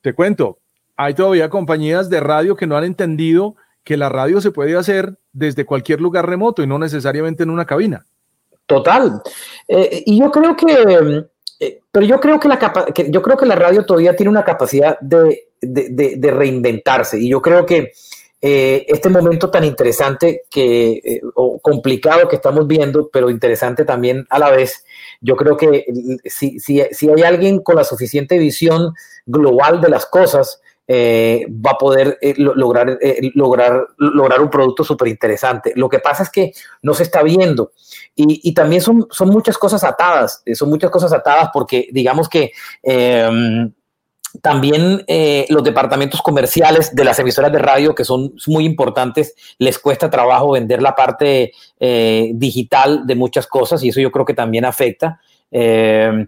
Te 0.01 0.13
cuento, 0.13 0.59
hay 0.95 1.13
todavía 1.13 1.49
compañías 1.49 2.09
de 2.09 2.19
radio 2.19 2.55
que 2.55 2.67
no 2.67 2.77
han 2.77 2.83
entendido 2.83 3.55
que 3.83 3.97
la 3.97 4.09
radio 4.09 4.41
se 4.41 4.51
puede 4.51 4.77
hacer 4.77 5.17
desde 5.33 5.65
cualquier 5.65 6.01
lugar 6.01 6.27
remoto 6.27 6.63
y 6.63 6.67
no 6.67 6.79
necesariamente 6.79 7.43
en 7.43 7.49
una 7.49 7.65
cabina. 7.65 8.05
Total. 8.71 9.21
Eh, 9.67 10.03
y 10.05 10.17
yo 10.17 10.31
creo 10.31 10.55
que, 10.55 11.27
eh, 11.59 11.79
pero 11.91 12.05
yo 12.05 12.21
creo 12.21 12.39
que, 12.39 12.47
la 12.47 12.57
que, 12.95 13.11
yo 13.11 13.21
creo 13.21 13.35
que 13.35 13.45
la 13.45 13.55
radio 13.55 13.83
todavía 13.85 14.15
tiene 14.15 14.29
una 14.29 14.45
capacidad 14.45 14.97
de, 15.01 15.49
de, 15.59 16.15
de, 16.15 16.31
reinventarse. 16.31 17.19
Y 17.19 17.27
yo 17.27 17.41
creo 17.41 17.65
que 17.65 17.91
eh, 18.41 18.85
este 18.87 19.09
momento 19.09 19.51
tan 19.51 19.65
interesante 19.65 20.43
que, 20.49 21.19
o 21.35 21.59
complicado 21.59 22.29
que 22.29 22.37
estamos 22.37 22.65
viendo, 22.65 23.09
pero 23.11 23.29
interesante 23.29 23.83
también 23.83 24.25
a 24.29 24.39
la 24.39 24.49
vez, 24.51 24.85
yo 25.19 25.35
creo 25.35 25.57
que 25.57 25.85
si, 26.23 26.57
si, 26.61 26.81
si 26.91 27.09
hay 27.09 27.23
alguien 27.23 27.59
con 27.59 27.75
la 27.75 27.83
suficiente 27.83 28.37
visión 28.37 28.93
global 29.25 29.81
de 29.81 29.89
las 29.89 30.05
cosas, 30.05 30.60
eh, 30.87 31.45
va 31.49 31.71
a 31.71 31.77
poder 31.77 32.17
eh, 32.21 32.33
lograr, 32.37 32.97
eh, 33.01 33.31
lograr, 33.35 33.87
lograr 33.97 34.41
un 34.41 34.49
producto 34.49 34.83
súper 34.83 35.07
interesante. 35.07 35.71
Lo 35.75 35.87
que 35.87 35.99
pasa 35.99 36.23
es 36.23 36.29
que 36.29 36.51
no 36.81 36.93
se 36.93 37.03
está 37.03 37.23
viendo 37.23 37.71
y, 38.15 38.53
también 38.53 38.81
son, 38.81 39.07
son 39.09 39.29
muchas 39.29 39.57
cosas 39.57 39.83
atadas, 39.83 40.43
son 40.53 40.69
muchas 40.69 40.91
cosas 40.91 41.13
atadas 41.13 41.49
porque 41.53 41.87
digamos 41.91 42.27
que 42.27 42.51
em, 42.83 43.71
también 44.41 45.05
los 45.49 45.63
departamentos 45.63 46.21
comerciales 46.21 46.93
de 46.93 47.05
las 47.05 47.19
emisoras 47.19 47.51
de 47.51 47.59
radio, 47.59 47.95
que 47.95 48.03
son 48.03 48.33
muy 48.47 48.65
importantes, 48.65 49.33
les 49.59 49.79
cuesta 49.79 50.09
trabajo 50.09 50.51
vender 50.51 50.81
la 50.81 50.93
parte 50.93 51.53
digital 51.79 53.07
de 53.07 53.15
muchas 53.15 53.47
cosas 53.47 53.83
y 53.83 53.89
eso 53.89 54.01
yo 54.01 54.11
creo 54.11 54.25
que 54.25 54.33
también 54.33 54.65
afecta. 54.65 55.21
Eh, 55.51 56.27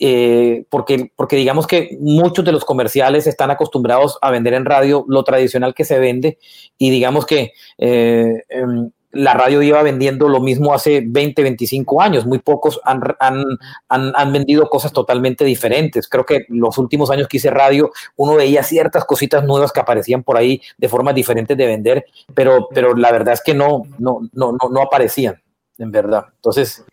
eh, 0.00 0.64
porque, 0.68 1.12
porque 1.14 1.36
digamos 1.36 1.66
que 1.66 1.96
muchos 2.00 2.44
de 2.44 2.52
los 2.52 2.64
comerciales 2.64 3.26
están 3.26 3.50
acostumbrados 3.50 4.18
a 4.20 4.32
vender 4.32 4.54
en 4.54 4.64
radio 4.64 5.04
lo 5.08 5.22
tradicional 5.22 5.72
que 5.72 5.84
se 5.84 6.00
vende 6.00 6.38
y 6.76 6.90
digamos 6.90 7.26
que 7.26 7.52
eh, 7.78 8.42
em, 8.48 8.90
la 9.12 9.34
radio 9.34 9.62
lleva 9.62 9.82
vendiendo 9.82 10.28
lo 10.28 10.40
mismo 10.40 10.74
hace 10.74 11.02
20, 11.06 11.42
25 11.42 12.02
años. 12.02 12.26
Muy 12.26 12.38
pocos 12.38 12.80
han, 12.84 13.00
han, 13.18 13.44
han, 13.88 14.32
vendido 14.32 14.68
cosas 14.68 14.92
totalmente 14.92 15.44
diferentes. 15.44 16.06
Creo 16.06 16.26
que 16.26 16.44
los 16.48 16.76
últimos 16.76 17.10
años 17.10 17.26
que 17.26 17.38
hice 17.38 17.50
radio, 17.50 17.90
uno 18.16 18.34
veía 18.34 18.62
ciertas 18.62 19.04
cositas 19.06 19.44
nuevas 19.44 19.72
que 19.72 19.80
aparecían 19.80 20.22
por 20.22 20.36
ahí 20.36 20.60
de 20.76 20.88
formas 20.88 21.14
diferentes 21.14 21.56
de 21.56 21.66
vender, 21.66 22.04
pero, 22.34 22.68
pero 22.74 22.94
la 22.94 23.10
verdad 23.10 23.34
es 23.34 23.42
que 23.42 23.54
no, 23.54 23.84
no, 23.98 24.20
no, 24.32 24.52
no, 24.52 24.68
no 24.70 24.82
aparecían, 24.82 25.40
en 25.78 25.90
verdad. 25.90 26.26
Entonces, 26.34 26.84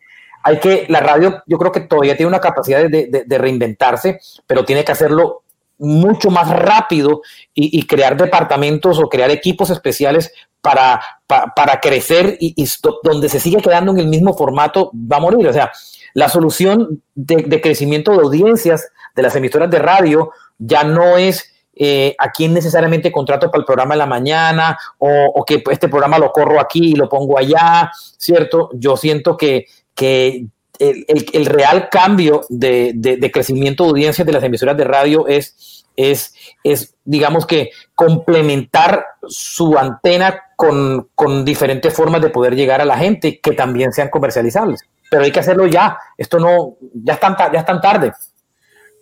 hay 0.43 0.59
que, 0.59 0.85
la 0.89 0.99
radio 0.99 1.41
yo 1.47 1.57
creo 1.57 1.71
que 1.71 1.79
todavía 1.81 2.17
tiene 2.17 2.27
una 2.27 2.41
capacidad 2.41 2.87
de, 2.89 3.37
reinventarse, 3.37 4.19
pero 4.45 4.65
tiene 4.65 4.83
que 4.83 4.91
hacerlo 4.91 5.43
mucho 5.79 6.29
más 6.29 6.49
rápido 6.49 7.21
y, 7.53 7.85
crear 7.87 8.15
departamentos 8.15 8.99
o 8.99 9.09
crear 9.09 9.31
equipos 9.31 9.69
especiales 9.69 10.31
para, 10.61 11.01
para 11.27 11.79
crecer 11.79 12.37
y, 12.39 12.67
donde 13.03 13.29
se 13.29 13.39
sigue 13.39 13.61
quedando 13.61 13.91
en 13.91 13.99
el 13.99 14.07
mismo 14.07 14.33
formato 14.33 14.91
va 14.93 15.17
a 15.17 15.21
morir. 15.21 15.47
O 15.47 15.53
sea, 15.53 15.71
la 16.13 16.29
solución 16.29 17.01
de, 17.15 17.61
crecimiento 17.61 18.11
de 18.11 18.17
audiencias 18.17 18.89
de 19.15 19.23
las 19.23 19.35
emisoras 19.35 19.69
de 19.69 19.79
radio 19.79 20.31
ya 20.57 20.83
no 20.83 21.17
es 21.17 21.51
eh, 21.75 22.15
a 22.19 22.31
quién 22.31 22.53
necesariamente 22.53 23.11
contrato 23.11 23.49
para 23.49 23.61
el 23.61 23.65
programa 23.65 23.95
de 23.95 23.99
la 23.99 24.05
mañana 24.05 24.77
o, 24.99 25.43
que 25.45 25.63
este 25.71 25.89
programa 25.89 26.19
lo 26.19 26.31
corro 26.31 26.59
aquí 26.59 26.91
y 26.91 26.95
lo 26.95 27.09
pongo 27.09 27.37
allá, 27.37 27.91
¿cierto? 28.17 28.69
Yo 28.73 28.95
siento 28.95 29.35
que, 29.35 29.65
que 29.95 30.47
el, 30.79 31.45
real 31.45 31.89
cambio 31.89 32.41
de, 32.49 33.29
crecimiento 33.31 33.83
de 33.83 33.89
audiencias 33.91 34.25
de 34.25 34.33
las 34.33 34.43
emisoras 34.43 34.75
de 34.75 34.83
radio 34.83 35.27
es, 35.27 35.85
es, 35.95 36.33
es 36.63 36.95
digamos 37.05 37.45
que, 37.45 37.69
complementar 37.95 39.05
su 39.27 39.77
antena 39.77 40.41
con, 40.55 41.09
con 41.15 41.45
diferentes 41.45 41.93
formas 41.93 42.21
de 42.21 42.29
poder 42.29 42.55
llegar 42.55 42.81
a 42.81 42.85
la 42.85 42.97
gente 42.97 43.39
que 43.39 43.51
también 43.51 43.93
sean 43.93 44.09
comercializables 44.09 44.81
pero 45.13 45.25
hay 45.25 45.31
que 45.31 45.41
hacerlo 45.41 45.67
ya. 45.67 45.95
Esto 46.17 46.39
no, 46.39 46.77
ya 46.91 47.13
están, 47.13 47.35
ya 47.53 47.59
están 47.59 47.79
tarde. 47.79 48.13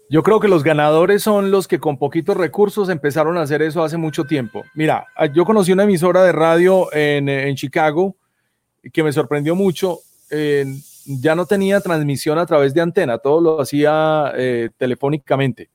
Yo 0.09 0.23
creo 0.23 0.41
que 0.41 0.49
los 0.49 0.61
ganadores 0.61 1.23
son 1.23 1.51
los 1.51 1.69
que 1.69 1.79
con 1.79 1.97
poquitos 1.97 2.35
recursos 2.35 2.89
empezaron 2.89 3.37
a 3.37 3.43
hacer 3.43 3.61
eso 3.61 3.81
hace 3.81 3.95
mucho 3.95 4.25
tiempo. 4.25 4.63
Mira, 4.75 5.05
yo 5.33 5.45
conocí 5.45 5.71
una 5.71 5.83
emisora 5.83 6.21
de 6.23 6.33
radio 6.33 6.93
en, 6.93 7.29
en 7.29 7.55
Chicago 7.55 8.17
que 8.91 9.03
me 9.03 9.13
sorprendió 9.13 9.55
mucho. 9.55 9.99
Ya 11.05 11.35
no 11.35 11.45
tenía 11.45 11.79
transmisión 11.81 12.37
a 12.37 12.45
través 12.45 12.73
de 12.73 12.81
antena, 12.81 13.17
todo 13.17 13.41
lo 13.41 13.61
hacía 13.61 14.31
eh, 14.35 14.69
telefónicamente. 14.77 15.69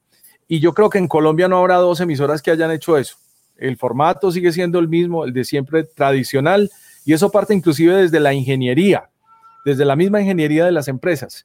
Y 0.49 0.61
yo 0.61 0.73
creo 0.73 0.91
que 0.91 0.99
en 0.99 1.09
Colombia 1.09 1.49
no 1.49 1.59
habrá 1.59 1.77
dos 1.77 2.01
emisoras 2.01 2.41
que 2.41 2.51
hayan 2.51 2.71
hecho 2.71 2.97
eso. 2.97 3.17
El 3.57 3.77
formato 3.77 4.31
sigue 4.31 4.53
siendo 4.53 4.79
el 4.79 4.89
mismo, 4.89 5.25
el 5.25 5.33
de 5.33 5.45
siempre 5.45 5.85
tradicional, 5.85 6.71
y 7.05 7.13
eso 7.13 7.31
parte 7.31 7.55
inclusive 7.55 7.97
desde 7.97 8.21
la 8.21 8.33
ingeniería 8.33 9.11
desde 9.67 9.85
la 9.85 9.97
misma 9.97 10.21
ingeniería 10.21 10.65
de 10.65 10.71
las 10.71 10.87
empresas. 10.87 11.45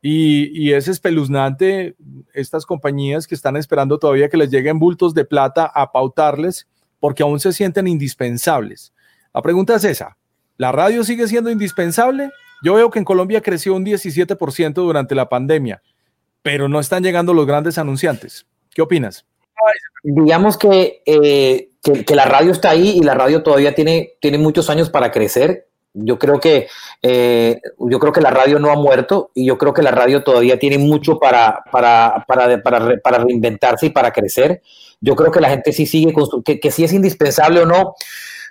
Y, 0.00 0.72
es 0.72 0.86
espeluznante 0.86 1.96
estas 2.32 2.64
compañías 2.64 3.26
que 3.26 3.34
están 3.34 3.56
esperando 3.56 3.98
todavía 3.98 4.28
que 4.28 4.36
les 4.36 4.48
lleguen 4.48 4.78
bultos 4.78 5.12
de 5.12 5.24
plata 5.24 5.66
a 5.66 5.90
pautarles 5.90 6.68
porque 7.00 7.24
aún 7.24 7.40
se 7.40 7.52
sienten 7.52 7.88
indispensables. 7.88 8.92
La 9.34 9.42
pregunta 9.42 9.74
es 9.74 9.82
esa, 9.82 10.16
¿la 10.58 10.70
radio 10.72 11.02
sigue 11.04 11.26
siendo 11.26 11.50
indispensable? 11.50 12.30
Yo 12.62 12.74
veo 12.74 12.90
que 12.90 12.98
en 12.98 13.06
Colombia 13.06 13.40
creció 13.40 13.74
un 13.74 13.86
17% 13.86 14.74
durante 14.74 15.14
la 15.14 15.30
pandemia, 15.30 15.82
pero 16.42 16.68
no 16.68 16.80
están 16.80 17.02
llegando 17.02 17.32
los 17.32 17.46
grandes 17.46 17.78
anunciantes. 17.78 18.46
¿Qué 18.70 18.82
opinas? 18.82 19.24
Digamos 20.02 20.58
que, 20.58 21.02
eh, 21.06 21.70
que, 21.82 22.14
la 22.14 22.26
radio 22.26 22.52
está 22.52 22.70
ahí 22.70 22.90
y 22.98 23.00
la 23.00 23.14
radio 23.14 23.42
todavía 23.42 23.74
tiene, 23.74 24.12
tiene 24.20 24.38
muchos 24.38 24.68
años 24.68 24.90
para 24.90 25.10
crecer 25.10 25.68
yo 25.94 26.18
creo 26.18 26.38
que 26.38 26.68
eh, 27.02 27.60
yo 27.78 27.98
creo 27.98 28.12
que 28.12 28.20
la 28.20 28.30
radio 28.30 28.58
no 28.58 28.70
ha 28.70 28.76
muerto 28.76 29.30
y 29.34 29.46
yo 29.46 29.58
creo 29.58 29.72
que 29.72 29.82
la 29.82 29.90
radio 29.90 30.22
todavía 30.22 30.58
tiene 30.58 30.78
mucho 30.78 31.18
para, 31.18 31.62
para, 31.72 32.24
para, 32.26 33.18
reinventarse 33.18 33.86
y 33.86 33.90
para 33.90 34.10
crecer. 34.10 34.62
Yo 35.00 35.16
creo 35.16 35.30
que 35.30 35.40
la 35.40 35.50
gente 35.50 35.72
sí 35.72 35.86
sigue, 35.86 36.14
que, 36.44 36.60
que 36.60 36.70
sí 36.70 36.84
es 36.84 36.92
indispensable 36.92 37.60
o 37.60 37.66
no. 37.66 37.94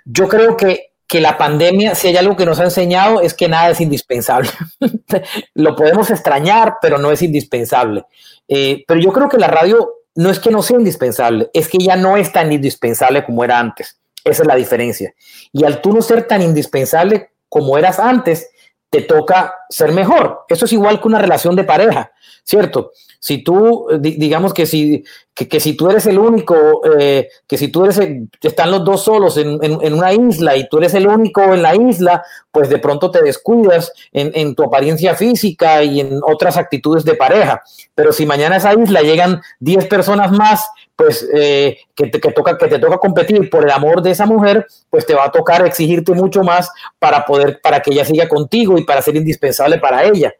Yo 0.04 0.28
creo 0.28 0.56
que, 0.56 0.92
que 1.08 1.22
la 1.22 1.38
pandemia, 1.38 1.94
si 1.94 2.08
hay 2.08 2.16
algo 2.18 2.36
que 2.36 2.44
nos 2.44 2.60
ha 2.60 2.64
enseñado, 2.64 3.22
es 3.22 3.32
que 3.32 3.48
nada 3.48 3.70
es 3.70 3.80
indispensable. 3.80 4.50
Lo 5.54 5.74
podemos 5.74 6.10
extrañar, 6.10 6.74
pero 6.82 6.98
no 6.98 7.10
es 7.10 7.22
indispensable. 7.22 8.04
Eh, 8.46 8.84
pero 8.86 9.00
yo 9.00 9.10
creo 9.10 9.28
que 9.28 9.38
la 9.38 9.46
radio 9.46 9.90
no 10.16 10.30
es 10.30 10.38
que 10.38 10.50
no 10.50 10.62
sea 10.62 10.76
indispensable, 10.76 11.48
es 11.54 11.68
que 11.68 11.78
ya 11.78 11.96
no 11.96 12.18
es 12.18 12.30
tan 12.30 12.52
indispensable 12.52 13.24
como 13.24 13.42
era 13.42 13.58
antes. 13.58 13.98
Esa 14.22 14.42
es 14.42 14.48
la 14.48 14.54
diferencia. 14.54 15.14
Y 15.50 15.64
al 15.64 15.80
tú 15.80 15.94
no 15.94 16.02
ser 16.02 16.24
tan 16.26 16.42
indispensable 16.42 17.30
como 17.48 17.78
eras 17.78 17.98
antes, 17.98 18.50
te 18.90 19.02
toca 19.02 19.54
ser 19.68 19.92
mejor. 19.92 20.44
Eso 20.48 20.64
es 20.64 20.72
igual 20.72 21.00
que 21.00 21.08
una 21.08 21.18
relación 21.18 21.54
de 21.56 21.64
pareja, 21.64 22.12
¿cierto? 22.42 22.92
Si 23.20 23.42
tú, 23.42 23.88
digamos 24.00 24.54
que 24.54 24.64
si, 24.64 25.04
que, 25.34 25.58
si 25.58 25.76
tú 25.76 25.90
eres 25.90 26.06
el 26.06 26.18
único, 26.18 26.82
eh, 26.98 27.28
que 27.48 27.58
si 27.58 27.68
tú 27.68 27.84
eres, 27.84 28.00
están 28.40 28.70
los 28.70 28.84
dos 28.84 29.02
solos 29.02 29.36
en, 29.36 29.58
una 29.92 30.12
isla 30.12 30.56
y 30.56 30.68
tú 30.68 30.78
eres 30.78 30.94
el 30.94 31.08
único 31.08 31.42
en 31.42 31.62
la 31.62 31.74
isla, 31.74 32.22
pues 32.52 32.68
de 32.68 32.78
pronto 32.78 33.10
te 33.10 33.22
descuidas 33.22 33.92
en, 34.12 34.30
en, 34.34 34.54
tu 34.54 34.62
apariencia 34.62 35.16
física 35.16 35.82
y 35.82 36.00
en 36.00 36.20
otras 36.22 36.56
actitudes 36.56 37.04
de 37.04 37.14
pareja. 37.14 37.60
Pero 37.94 38.12
si 38.12 38.24
mañana 38.24 38.54
a 38.54 38.58
esa 38.58 38.74
isla 38.74 39.02
llegan 39.02 39.42
10 39.58 39.86
personas 39.86 40.30
más, 40.30 40.64
pues 40.98 41.28
eh, 41.32 41.78
que, 41.94 42.08
te, 42.08 42.18
toca, 42.18 42.58
que 42.58 42.66
te 42.66 42.80
toca 42.80 42.98
competir 42.98 43.48
por 43.48 43.62
el 43.62 43.70
amor 43.70 44.02
de 44.02 44.10
esa 44.10 44.26
mujer, 44.26 44.66
pues 44.90 45.06
te 45.06 45.14
va 45.14 45.26
a 45.26 45.30
tocar 45.30 45.64
exigirte 45.64 46.12
mucho 46.12 46.42
más 46.42 46.72
para 46.98 47.24
poder, 47.24 47.60
para 47.62 47.78
que 47.78 47.92
ella 47.92 48.04
siga 48.04 48.28
contigo 48.28 48.76
y 48.76 48.82
para 48.82 49.00
ser 49.00 49.14
indispensable 49.14 49.78
para 49.78 50.02
ella. 50.02 50.34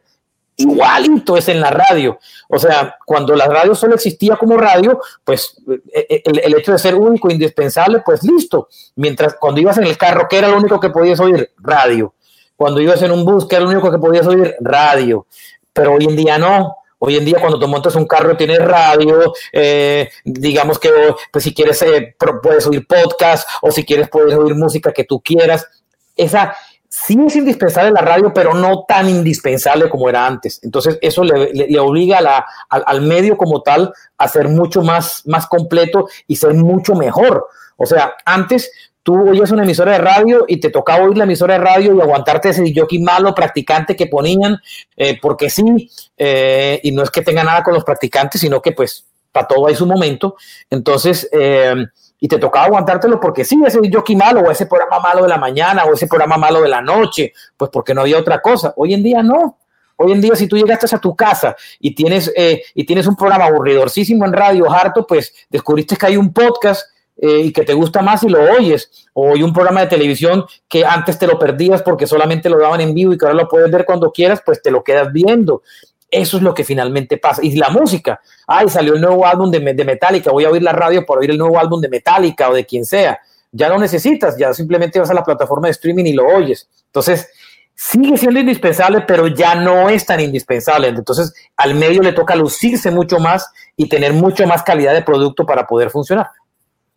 Igualito 0.57 1.37
es 1.37 1.47
en 1.47 1.61
la 1.61 1.69
radio. 1.71 2.19
O 2.49 2.59
sea, 2.59 2.97
cuando 3.05 3.33
la 3.35 3.45
radio 3.45 3.73
solo 3.73 3.95
existía 3.95 4.35
como 4.35 4.57
radio, 4.57 4.99
pues 5.23 5.55
eh, 5.93 6.07
eh, 6.09 6.23
el, 6.25 6.53
hecho 6.55 6.73
de 6.73 6.77
ser 6.77 6.93
único, 6.93 7.31
indispensable, 7.31 8.01
pues 8.05 8.21
listo. 8.23 8.67
Mientras 8.97 9.35
cuando 9.35 9.61
ibas 9.61 9.77
en 9.77 9.85
el 9.85 9.97
carro, 9.97 10.27
¿qué 10.29 10.39
era 10.39 10.49
lo 10.49 10.57
único 10.57 10.77
que 10.77 10.89
podías 10.89 11.21
oír? 11.21 11.51
Radio. 11.59 12.15
Cuando 12.57 12.81
ibas 12.81 13.01
en 13.01 13.11
un 13.11 13.23
bus, 13.23 13.47
¿qué 13.47 13.55
era 13.55 13.63
lo 13.63 13.71
único 13.71 13.89
que 13.89 13.97
podías 13.97 14.27
oír? 14.27 14.57
Radio. 14.59 15.25
Pero 15.71 15.93
hoy 15.93 16.03
en 16.03 16.17
día 16.17 16.37
no 16.37 16.75
Hoy 16.99 17.15
en 17.15 17.25
día 17.25 17.39
cuando 17.39 17.57
tú 17.57 17.67
montas 17.67 17.95
un 17.95 18.05
carro 18.05 18.35
tienes 18.35 18.59
radio, 18.59 19.33
eh, 19.53 20.09
digamos 20.25 20.77
que 20.77 20.91
pues 21.31 21.43
si 21.43 21.53
quieres 21.53 21.81
eh, 21.81 22.15
puedes 22.43 22.67
oír 22.67 22.85
podcast 22.85 23.47
o 23.61 23.71
si 23.71 23.85
quieres 23.85 24.09
puedes 24.09 24.35
oír 24.35 24.53
música 24.53 24.91
que 24.91 25.05
tú 25.05 25.21
quieras. 25.21 25.65
Esa 26.15 26.55
sí 26.89 27.17
es 27.25 27.35
indispensable 27.35 27.91
la 27.91 28.01
radio, 28.01 28.33
pero 28.33 28.53
no 28.53 28.83
tan 28.85 29.07
indispensable 29.07 29.89
como 29.89 30.09
era 30.09 30.27
antes. 30.27 30.59
Entonces 30.63 30.97
eso 31.01 31.23
le, 31.23 31.79
obliga 31.79 32.17
a 32.17 32.21
la, 32.21 32.45
al, 32.69 33.01
medio 33.01 33.37
como 33.37 33.61
tal 33.61 33.93
a 34.17 34.27
ser 34.27 34.49
mucho 34.49 34.81
más, 34.81 35.25
más 35.25 35.47
completo 35.47 36.07
y 36.27 36.35
ser 36.35 36.53
mucho 36.55 36.95
mejor. 36.95 37.47
O 37.77 37.85
sea, 37.85 38.15
antes 38.25 38.71
tú 39.03 39.29
oías 39.29 39.51
una 39.51 39.63
emisora 39.63 39.93
de 39.93 39.97
radio 39.99 40.45
y 40.47 40.59
te 40.59 40.69
tocaba 40.69 41.05
oír 41.05 41.17
la 41.17 41.23
emisora 41.23 41.55
de 41.55 41.61
radio 41.61 41.95
y 41.95 42.01
aguantarte 42.01 42.49
ese 42.49 42.73
jockey 42.75 42.99
malo 42.99 43.33
practicante 43.33 43.95
que 43.95 44.07
ponían, 44.07 44.57
eh, 44.95 45.17
porque 45.21 45.49
sí, 45.49 45.89
eh, 46.17 46.79
y 46.83 46.91
no 46.91 47.03
es 47.03 47.09
que 47.09 47.21
tenga 47.21 47.43
nada 47.43 47.63
con 47.63 47.73
los 47.73 47.83
practicantes, 47.83 48.41
sino 48.41 48.61
que 48.61 48.71
pues 48.71 49.05
para 49.31 49.47
todo 49.47 49.67
hay 49.67 49.75
su 49.75 49.85
momento. 49.85 50.35
Entonces, 50.69 51.29
eh, 51.31 51.75
y 52.19 52.27
te 52.27 52.37
tocaba 52.37 52.65
aguantártelo 52.65 53.19
porque 53.19 53.45
sí, 53.45 53.57
ese 53.65 53.79
jockey 53.91 54.15
malo 54.15 54.41
o 54.41 54.51
ese 54.51 54.65
programa 54.65 54.99
malo 54.99 55.23
de 55.23 55.29
la 55.29 55.37
mañana 55.37 55.85
o 55.85 55.93
ese 55.93 56.07
programa 56.07 56.37
malo 56.37 56.61
de 56.61 56.69
la 56.69 56.81
noche, 56.81 57.31
pues 57.55 57.71
porque 57.71 57.93
no 57.93 58.01
había 58.01 58.17
otra 58.17 58.41
cosa. 58.41 58.73
Hoy 58.75 58.93
en 58.93 59.03
día 59.03 59.23
no. 59.23 59.57
Hoy 60.01 60.13
en 60.13 60.21
día, 60.21 60.33
si 60.33 60.47
tú 60.47 60.55
llegaste 60.55 60.95
a 60.95 60.99
tu 60.99 61.13
casa 61.13 61.57
y 61.77 61.93
tienes, 61.93 62.31
y 62.73 62.85
tienes 62.85 63.05
un 63.05 63.17
programa 63.17 63.47
aburridorcísimo 63.47 64.25
en 64.25 64.31
radio, 64.31 64.71
harto, 64.71 65.05
pues 65.05 65.33
descubriste 65.49 65.97
que 65.97 66.05
hay 66.05 66.15
un 66.15 66.31
podcast 66.31 66.89
eh, 67.21 67.41
y 67.41 67.51
que 67.51 67.63
te 67.63 67.73
gusta 67.73 68.01
más 68.01 68.23
y 68.23 68.29
lo 68.29 68.39
oyes, 68.53 69.09
o 69.13 69.33
hay 69.33 69.43
un 69.43 69.51
programa 69.51 69.81
de 69.81 69.87
televisión 69.87 70.45
que 70.69 70.85
antes 70.85 71.19
te 71.19 71.27
lo 71.27 71.37
perdías 71.37 71.81
porque 71.81 72.07
solamente 72.07 72.49
lo 72.49 72.57
daban 72.57 72.79
en 72.79 72.93
vivo 72.93 73.11
y 73.11 73.17
que 73.17 73.25
ahora 73.25 73.37
lo 73.37 73.47
puedes 73.47 73.69
ver 73.69 73.85
cuando 73.85 74.11
quieras, 74.11 74.41
pues 74.45 74.61
te 74.61 74.71
lo 74.71 74.83
quedas 74.83 75.11
viendo. 75.11 75.61
Eso 76.09 76.37
es 76.37 76.43
lo 76.43 76.53
que 76.53 76.63
finalmente 76.63 77.17
pasa. 77.17 77.43
Y 77.43 77.55
la 77.55 77.69
música, 77.69 78.19
ay, 78.47 78.69
salió 78.69 78.95
el 78.95 79.01
nuevo 79.01 79.25
álbum 79.25 79.51
de, 79.51 79.59
de 79.59 79.85
Metallica, 79.85 80.31
voy 80.31 80.45
a 80.45 80.49
oír 80.49 80.63
la 80.63 80.71
radio 80.71 81.05
por 81.05 81.19
oír 81.19 81.31
el 81.31 81.37
nuevo 81.37 81.59
álbum 81.59 81.81
de 81.81 81.89
Metallica 81.89 82.49
o 82.49 82.53
de 82.53 82.65
quien 82.65 82.85
sea. 82.85 83.19
Ya 83.51 83.67
no 83.67 83.77
necesitas, 83.77 84.37
ya 84.37 84.53
simplemente 84.53 84.99
vas 84.99 85.09
a 85.09 85.13
la 85.13 85.23
plataforma 85.23 85.67
de 85.67 85.71
streaming 85.71 86.05
y 86.05 86.13
lo 86.13 86.25
oyes. 86.25 86.69
Entonces, 86.85 87.29
sigue 87.75 88.17
siendo 88.17 88.39
indispensable, 88.39 89.01
pero 89.07 89.27
ya 89.27 89.55
no 89.55 89.89
es 89.89 90.05
tan 90.05 90.19
indispensable. 90.19 90.87
Entonces, 90.87 91.33
al 91.57 91.75
medio 91.75 92.01
le 92.01 92.13
toca 92.13 92.35
lucirse 92.35 92.91
mucho 92.91 93.19
más 93.19 93.51
y 93.75 93.87
tener 93.89 94.13
mucho 94.13 94.45
más 94.47 94.63
calidad 94.63 94.93
de 94.93 95.01
producto 95.01 95.45
para 95.45 95.65
poder 95.67 95.89
funcionar. 95.89 96.27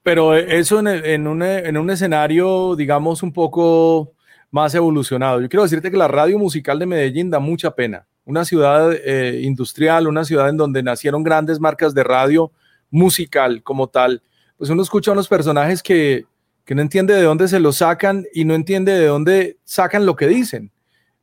Pero 0.03 0.35
eso 0.35 0.81
en, 0.81 1.27
un, 1.27 1.91
escenario, 1.91 2.75
digamos, 2.75 3.23
un 3.23 3.33
poco 3.33 4.13
más 4.51 4.75
evolucionado. 4.75 5.41
Yo 5.41 5.49
quiero 5.49 5.63
decirte 5.63 5.91
que 5.91 5.97
la 5.97 6.09
radio 6.09 6.39
musical 6.39 6.79
de 6.79 6.87
Medellín 6.87 7.31
da 7.31 7.39
mucha 7.39 7.71
pena. 7.75 8.07
Una 8.25 8.45
ciudad 8.45 8.93
eh, 8.93 9.41
industrial, 9.43 10.09
una 10.09 10.25
ciudad 10.25 10.49
en 10.49 10.57
donde 10.57 10.83
nacieron 10.83 11.23
grandes 11.23 11.61
marcas 11.61 11.95
de 11.95 12.03
radio 12.03 12.51
musical 12.91 13.63
como 13.63 13.89
tal. 13.89 14.23
Pues 14.57 14.71
uno 14.71 14.83
escucha 14.83 15.13
a 15.13 15.15
unos 15.15 15.29
personajes 15.29 15.83
que, 15.83 16.27
no 16.69 16.81
entiende 16.81 17.15
de 17.15 17.23
dónde 17.23 17.49
se 17.49 17.61
lo 17.61 17.71
sacan 17.71 18.25
y 18.33 18.45
no 18.45 18.55
entiende 18.55 18.93
de 18.93 19.07
dónde 19.07 19.59
sacan 19.65 20.07
lo 20.07 20.17
que 20.17 20.27
dicen, 20.27 20.73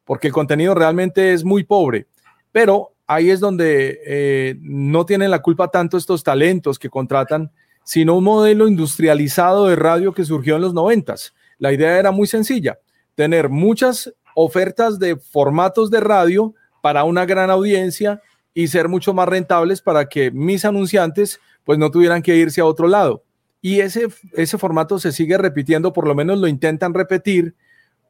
porque 0.06 0.28
el 0.28 0.34
contenido 0.34 0.76
realmente 0.76 1.34
es 1.34 1.44
muy 1.44 1.64
pobre. 1.64 2.06
Pero 2.52 2.94
ahí 3.08 3.32
es 3.32 3.40
donde 3.40 4.00
eh, 4.06 4.58
no 4.62 5.08
tienen 5.08 5.32
la 5.32 5.42
culpa 5.42 5.70
tanto 5.70 5.98
estos 5.98 6.24
talentos 6.24 6.78
que 6.78 6.90
contratan 6.90 7.52
sino 7.90 8.14
un 8.14 8.24
modelo 8.24 8.68
industrializado 8.68 9.66
de 9.66 9.76
radio 9.76 10.14
que 10.14 10.24
surgió 10.24 10.58
en 10.58 10.62
los 10.62 10.76
noventas. 10.76 11.34
La 11.58 11.74
idea 11.74 11.98
era 11.98 12.12
muy 12.12 12.28
sencilla, 12.28 12.78
tener 13.16 13.50
muchas 13.50 14.14
ofertas 14.36 15.00
de 15.00 15.16
formatos 15.16 15.90
de 15.90 16.00
radio 16.00 16.54
para 16.84 17.04
una 17.04 17.26
gran 17.26 17.50
audiencia 17.50 18.22
y 18.54 18.68
ser 18.68 18.90
mucho 18.90 19.16
más 19.16 19.28
rentables 19.28 19.82
para 19.82 20.08
que 20.08 20.30
mis 20.30 20.66
anunciantes 20.66 21.40
pues 21.64 21.80
no 21.80 21.90
tuvieran 21.90 22.22
que 22.22 22.36
irse 22.36 22.62
a 22.62 22.66
otro 22.66 22.88
lado. 22.88 23.24
Y 23.60 23.80
ese, 23.80 24.08
ese 24.34 24.60
formato 24.60 25.00
se 25.00 25.12
sigue 25.12 25.40
repitiendo, 25.40 25.92
por 25.92 26.06
lo 26.06 26.14
menos 26.14 26.38
lo 26.38 26.48
intentan 26.48 26.94
repetir 26.94 27.56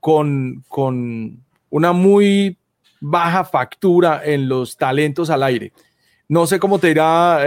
con, 0.01 0.61
con 0.67 1.41
una 1.69 1.93
muy 1.93 2.57
baja 2.99 3.45
factura 3.45 4.25
en 4.25 4.49
los 4.49 4.75
talentos 4.75 5.29
al 5.29 5.41
aire. 5.41 5.71
No 6.29 6.45
sé 6.45 6.59
cómo 6.59 6.77
te 6.77 6.91
irá 6.91 7.43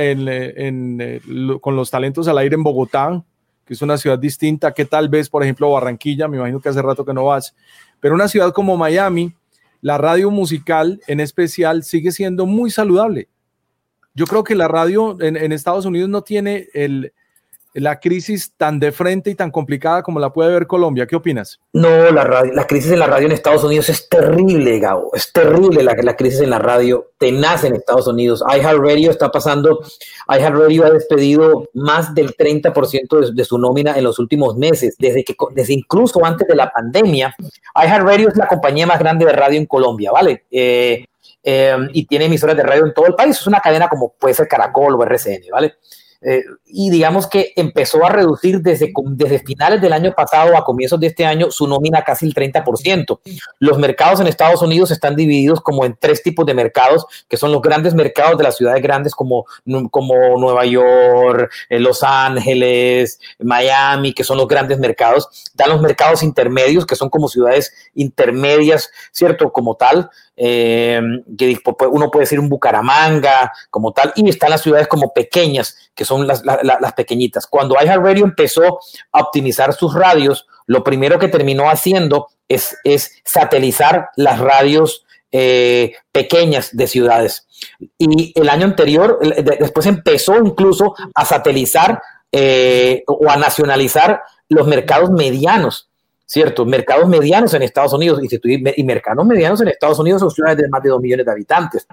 con 1.60 1.76
los 1.76 1.90
talentos 1.90 2.26
al 2.26 2.38
aire 2.38 2.56
en 2.56 2.64
Bogotá, 2.64 3.22
que 3.64 3.74
es 3.74 3.80
una 3.80 3.96
ciudad 3.96 4.18
distinta 4.18 4.74
que 4.74 4.84
tal 4.84 5.08
vez, 5.08 5.28
por 5.28 5.44
ejemplo, 5.44 5.70
Barranquilla, 5.70 6.26
me 6.26 6.36
imagino 6.36 6.60
que 6.60 6.68
hace 6.68 6.82
rato 6.82 7.04
que 7.04 7.14
no 7.14 7.26
vas, 7.26 7.54
pero 8.00 8.16
una 8.16 8.26
ciudad 8.26 8.52
como 8.52 8.76
Miami, 8.76 9.32
la 9.80 9.98
radio 9.98 10.32
musical 10.32 11.00
en 11.06 11.20
especial 11.20 11.84
sigue 11.84 12.10
siendo 12.10 12.44
muy 12.44 12.72
saludable. 12.72 13.28
Yo 14.14 14.26
creo 14.26 14.42
que 14.42 14.56
la 14.56 14.66
radio 14.66 15.16
en 15.20 15.52
Estados 15.52 15.86
Unidos 15.86 16.08
no 16.08 16.22
tiene 16.22 16.66
el, 16.74 17.12
la 17.74 18.00
crisis 18.00 18.52
tan 18.56 18.78
de 18.78 18.92
frente 18.92 19.30
y 19.30 19.34
tan 19.34 19.50
complicada 19.50 20.02
como 20.02 20.20
la 20.20 20.32
puede 20.32 20.52
ver 20.52 20.66
Colombia. 20.66 21.06
¿Qué 21.06 21.16
opinas? 21.16 21.60
No, 21.72 22.10
la, 22.10 22.44
la 22.52 22.66
crisis 22.66 22.92
en 22.92 22.98
la 22.98 23.06
radio 23.06 23.26
en 23.26 23.32
Estados 23.32 23.64
Unidos 23.64 23.88
es 23.88 24.08
terrible, 24.08 24.78
Gabo. 24.78 25.10
Es 25.14 25.32
terrible 25.32 25.82
la, 25.82 25.94
la 26.02 26.16
crisis 26.16 26.40
en 26.40 26.50
la 26.50 26.58
radio 26.58 27.12
tenaz 27.18 27.64
en 27.64 27.74
Estados 27.74 28.06
Unidos. 28.06 28.44
iHeartRadio 28.46 29.10
está 29.10 29.30
pasando, 29.30 29.80
iHeartRadio 30.28 30.84
ha 30.84 30.90
despedido 30.90 31.68
más 31.72 32.14
del 32.14 32.36
30% 32.36 33.20
de, 33.20 33.32
de, 33.32 33.44
su 33.44 33.58
nómina 33.58 33.96
en 33.96 34.04
los 34.04 34.18
últimos 34.18 34.56
meses, 34.56 34.96
desde, 34.98 35.24
que, 35.24 35.34
desde 35.52 35.72
incluso 35.72 36.24
antes 36.24 36.46
de 36.46 36.54
la 36.54 36.70
pandemia. 36.70 37.34
iHeartRadio 37.74 38.28
es 38.28 38.36
la 38.36 38.48
compañía 38.48 38.86
más 38.86 38.98
grande 38.98 39.24
de 39.24 39.32
radio 39.32 39.58
en 39.58 39.66
Colombia, 39.66 40.10
¿vale? 40.12 40.44
Eh, 40.50 41.06
eh, 41.44 41.76
y 41.92 42.06
tiene 42.06 42.26
emisoras 42.26 42.56
de 42.56 42.62
radio 42.62 42.84
en 42.84 42.92
todo 42.92 43.06
el 43.06 43.14
país. 43.14 43.38
Es 43.38 43.46
una 43.46 43.60
cadena 43.60 43.88
como 43.88 44.12
puede 44.12 44.34
ser 44.34 44.46
Caracol 44.46 44.94
o 44.94 45.02
RCN, 45.02 45.44
¿vale? 45.50 45.74
Eh, 46.24 46.44
y 46.66 46.90
digamos 46.90 47.26
que 47.26 47.52
empezó 47.56 48.04
a 48.04 48.08
reducir 48.08 48.60
desde, 48.60 48.92
desde 49.10 49.40
finales 49.40 49.80
del 49.80 49.92
año 49.92 50.12
pasado 50.14 50.56
a 50.56 50.64
comienzos 50.64 51.00
de 51.00 51.08
este 51.08 51.26
año 51.26 51.50
su 51.50 51.66
nómina 51.66 52.02
casi 52.02 52.26
el 52.26 52.34
30%. 52.34 53.20
Los 53.58 53.78
mercados 53.78 54.20
en 54.20 54.26
Estados 54.28 54.62
Unidos 54.62 54.90
están 54.90 55.16
divididos 55.16 55.60
como 55.60 55.84
en 55.84 55.96
tres 55.98 56.22
tipos 56.22 56.46
de 56.46 56.54
mercados, 56.54 57.06
que 57.28 57.36
son 57.36 57.52
los 57.52 57.60
grandes 57.60 57.94
mercados 57.94 58.38
de 58.38 58.44
las 58.44 58.56
ciudades 58.56 58.82
grandes 58.82 59.14
como, 59.14 59.46
como 59.90 60.38
Nueva 60.38 60.64
York, 60.64 61.50
eh, 61.68 61.80
Los 61.80 62.02
Ángeles, 62.02 63.18
Miami, 63.40 64.12
que 64.12 64.24
son 64.24 64.38
los 64.38 64.48
grandes 64.48 64.78
mercados. 64.78 65.50
Dan 65.54 65.70
los 65.70 65.80
mercados 65.80 66.22
intermedios, 66.22 66.86
que 66.86 66.96
son 66.96 67.10
como 67.10 67.28
ciudades 67.28 67.72
intermedias, 67.94 68.90
¿cierto? 69.10 69.52
Como 69.52 69.76
tal, 69.76 70.10
eh, 70.36 71.00
que 71.36 71.58
uno 71.90 72.10
puede 72.10 72.24
decir 72.24 72.40
un 72.40 72.48
Bucaramanga 72.48 73.52
como 73.70 73.92
tal, 73.92 74.12
y 74.16 74.28
están 74.28 74.50
las 74.50 74.62
ciudades 74.62 74.88
como 74.88 75.12
pequeñas, 75.12 75.76
que 75.94 76.04
son 76.04 76.26
las, 76.26 76.42
pequeñitas. 76.96 77.46
Cuando 77.46 77.76
iHeartRadio 77.80 78.24
empezó 78.24 78.80
a 79.12 79.20
optimizar 79.20 79.72
sus 79.74 79.94
radios, 79.94 80.46
lo 80.66 80.82
primero 80.82 81.18
que 81.18 81.28
terminó 81.28 81.68
haciendo 81.68 82.28
es, 82.48 82.76
es 82.84 83.12
satelizar 83.24 84.08
las 84.16 84.38
radios 84.38 85.04
eh, 85.30 85.94
pequeñas 86.12 86.76
de 86.76 86.86
ciudades. 86.86 87.46
Y 87.96 88.38
el 88.38 88.48
año 88.48 88.66
anterior, 88.66 89.18
después 89.60 89.86
empezó 89.86 90.36
incluso 90.36 90.94
a 91.14 91.24
satelizar 91.24 92.02
eh, 92.30 93.02
o 93.06 93.30
a 93.30 93.36
nacionalizar 93.36 94.22
los 94.48 94.66
mercados 94.66 95.10
medianos. 95.10 95.88
¿Cierto? 96.26 96.64
Mercados 96.64 97.08
medianos 97.08 97.54
en 97.54 97.62
Estados 97.62 97.92
Unidos 97.92 98.20
y, 98.22 98.80
y 98.80 98.84
mercados 98.84 99.24
medianos 99.26 99.60
en 99.60 99.68
Estados 99.68 99.98
Unidos 99.98 100.20
son 100.20 100.30
ciudades 100.30 100.58
de 100.58 100.68
más 100.68 100.82
de 100.82 100.88
2 100.90 101.00
millones 101.00 101.26
de 101.26 101.32
habitantes. 101.32 101.86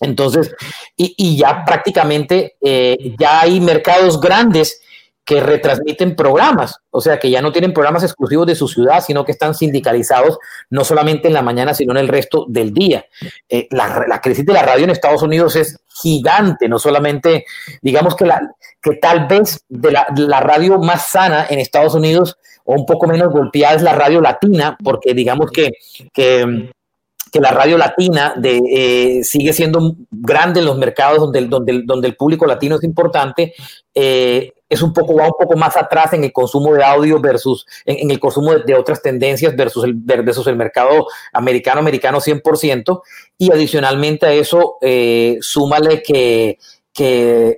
Entonces, 0.00 0.54
y, 0.96 1.36
ya 1.36 1.64
prácticamente 1.64 2.56
eh, 2.60 3.14
ya 3.18 3.40
hay 3.40 3.60
mercados 3.60 4.20
grandes 4.20 4.80
que 5.24 5.40
retransmiten 5.40 6.16
programas, 6.16 6.80
o 6.90 7.02
sea, 7.02 7.18
que 7.18 7.28
ya 7.28 7.42
no 7.42 7.52
tienen 7.52 7.74
programas 7.74 8.02
exclusivos 8.02 8.46
de 8.46 8.54
su 8.54 8.66
ciudad, 8.66 9.04
sino 9.04 9.26
que 9.26 9.32
están 9.32 9.54
sindicalizados 9.54 10.38
no 10.70 10.84
solamente 10.84 11.28
en 11.28 11.34
la 11.34 11.42
mañana, 11.42 11.74
sino 11.74 11.92
en 11.92 11.98
el 11.98 12.08
resto 12.08 12.46
del 12.48 12.72
día. 12.72 13.04
Eh, 13.46 13.68
la, 13.70 14.20
crisis 14.22 14.46
de 14.46 14.54
la 14.54 14.62
radio 14.62 14.84
en 14.84 14.90
Estados 14.90 15.22
Unidos 15.22 15.54
es 15.56 15.78
gigante, 16.02 16.66
no 16.66 16.78
solamente, 16.78 17.44
digamos 17.82 18.16
que, 18.16 18.24
la, 18.24 18.40
que 18.80 18.94
tal 18.94 19.26
vez 19.26 19.62
de 19.68 19.92
la, 19.92 20.06
la 20.16 20.40
radio 20.40 20.78
más 20.78 21.08
sana 21.08 21.46
en 21.50 21.58
Estados 21.58 21.94
Unidos 21.94 22.38
o 22.70 22.74
un 22.74 22.84
poco 22.84 23.06
menos 23.06 23.32
golpeada 23.32 23.76
es 23.76 23.82
la 23.82 23.94
radio 23.94 24.20
latina, 24.20 24.76
porque 24.84 25.14
digamos 25.14 25.50
que, 25.50 25.70
que, 26.12 27.40
la 27.40 27.50
radio 27.50 27.78
latina 27.78 28.34
eh, 28.44 29.20
sigue 29.22 29.54
siendo 29.54 29.94
grande 30.10 30.60
en 30.60 30.66
los 30.66 30.76
mercados 30.76 31.18
donde, 31.18 31.46
donde, 31.46 31.82
donde 31.84 32.08
el 32.08 32.16
público 32.16 32.44
latino 32.44 32.76
es 32.76 32.84
importante. 32.84 33.54
Eh, 33.94 34.52
es 34.68 34.82
un 34.82 34.92
poco, 34.92 35.14
va 35.14 35.28
un 35.28 35.36
poco 35.38 35.56
más 35.56 35.78
atrás 35.78 36.12
en 36.12 36.24
el 36.24 36.32
consumo 36.32 36.74
de 36.74 36.84
audio 36.84 37.18
versus 37.20 37.64
en, 37.86 38.10
el 38.10 38.20
consumo 38.20 38.54
de, 38.54 38.74
otras 38.74 39.00
tendencias 39.00 39.56
versus 39.56 39.84
el, 39.84 39.94
versus 39.94 40.46
el 40.46 40.56
mercado 40.56 41.06
americano, 41.32 41.80
americano 41.80 42.20
100%. 42.20 43.00
Y 43.38 43.50
adicionalmente 43.50 44.26
a 44.26 44.32
eso, 44.34 44.76
eh, 44.82 45.38
súmale 45.40 46.02
que, 46.02 46.58
que 46.92 47.56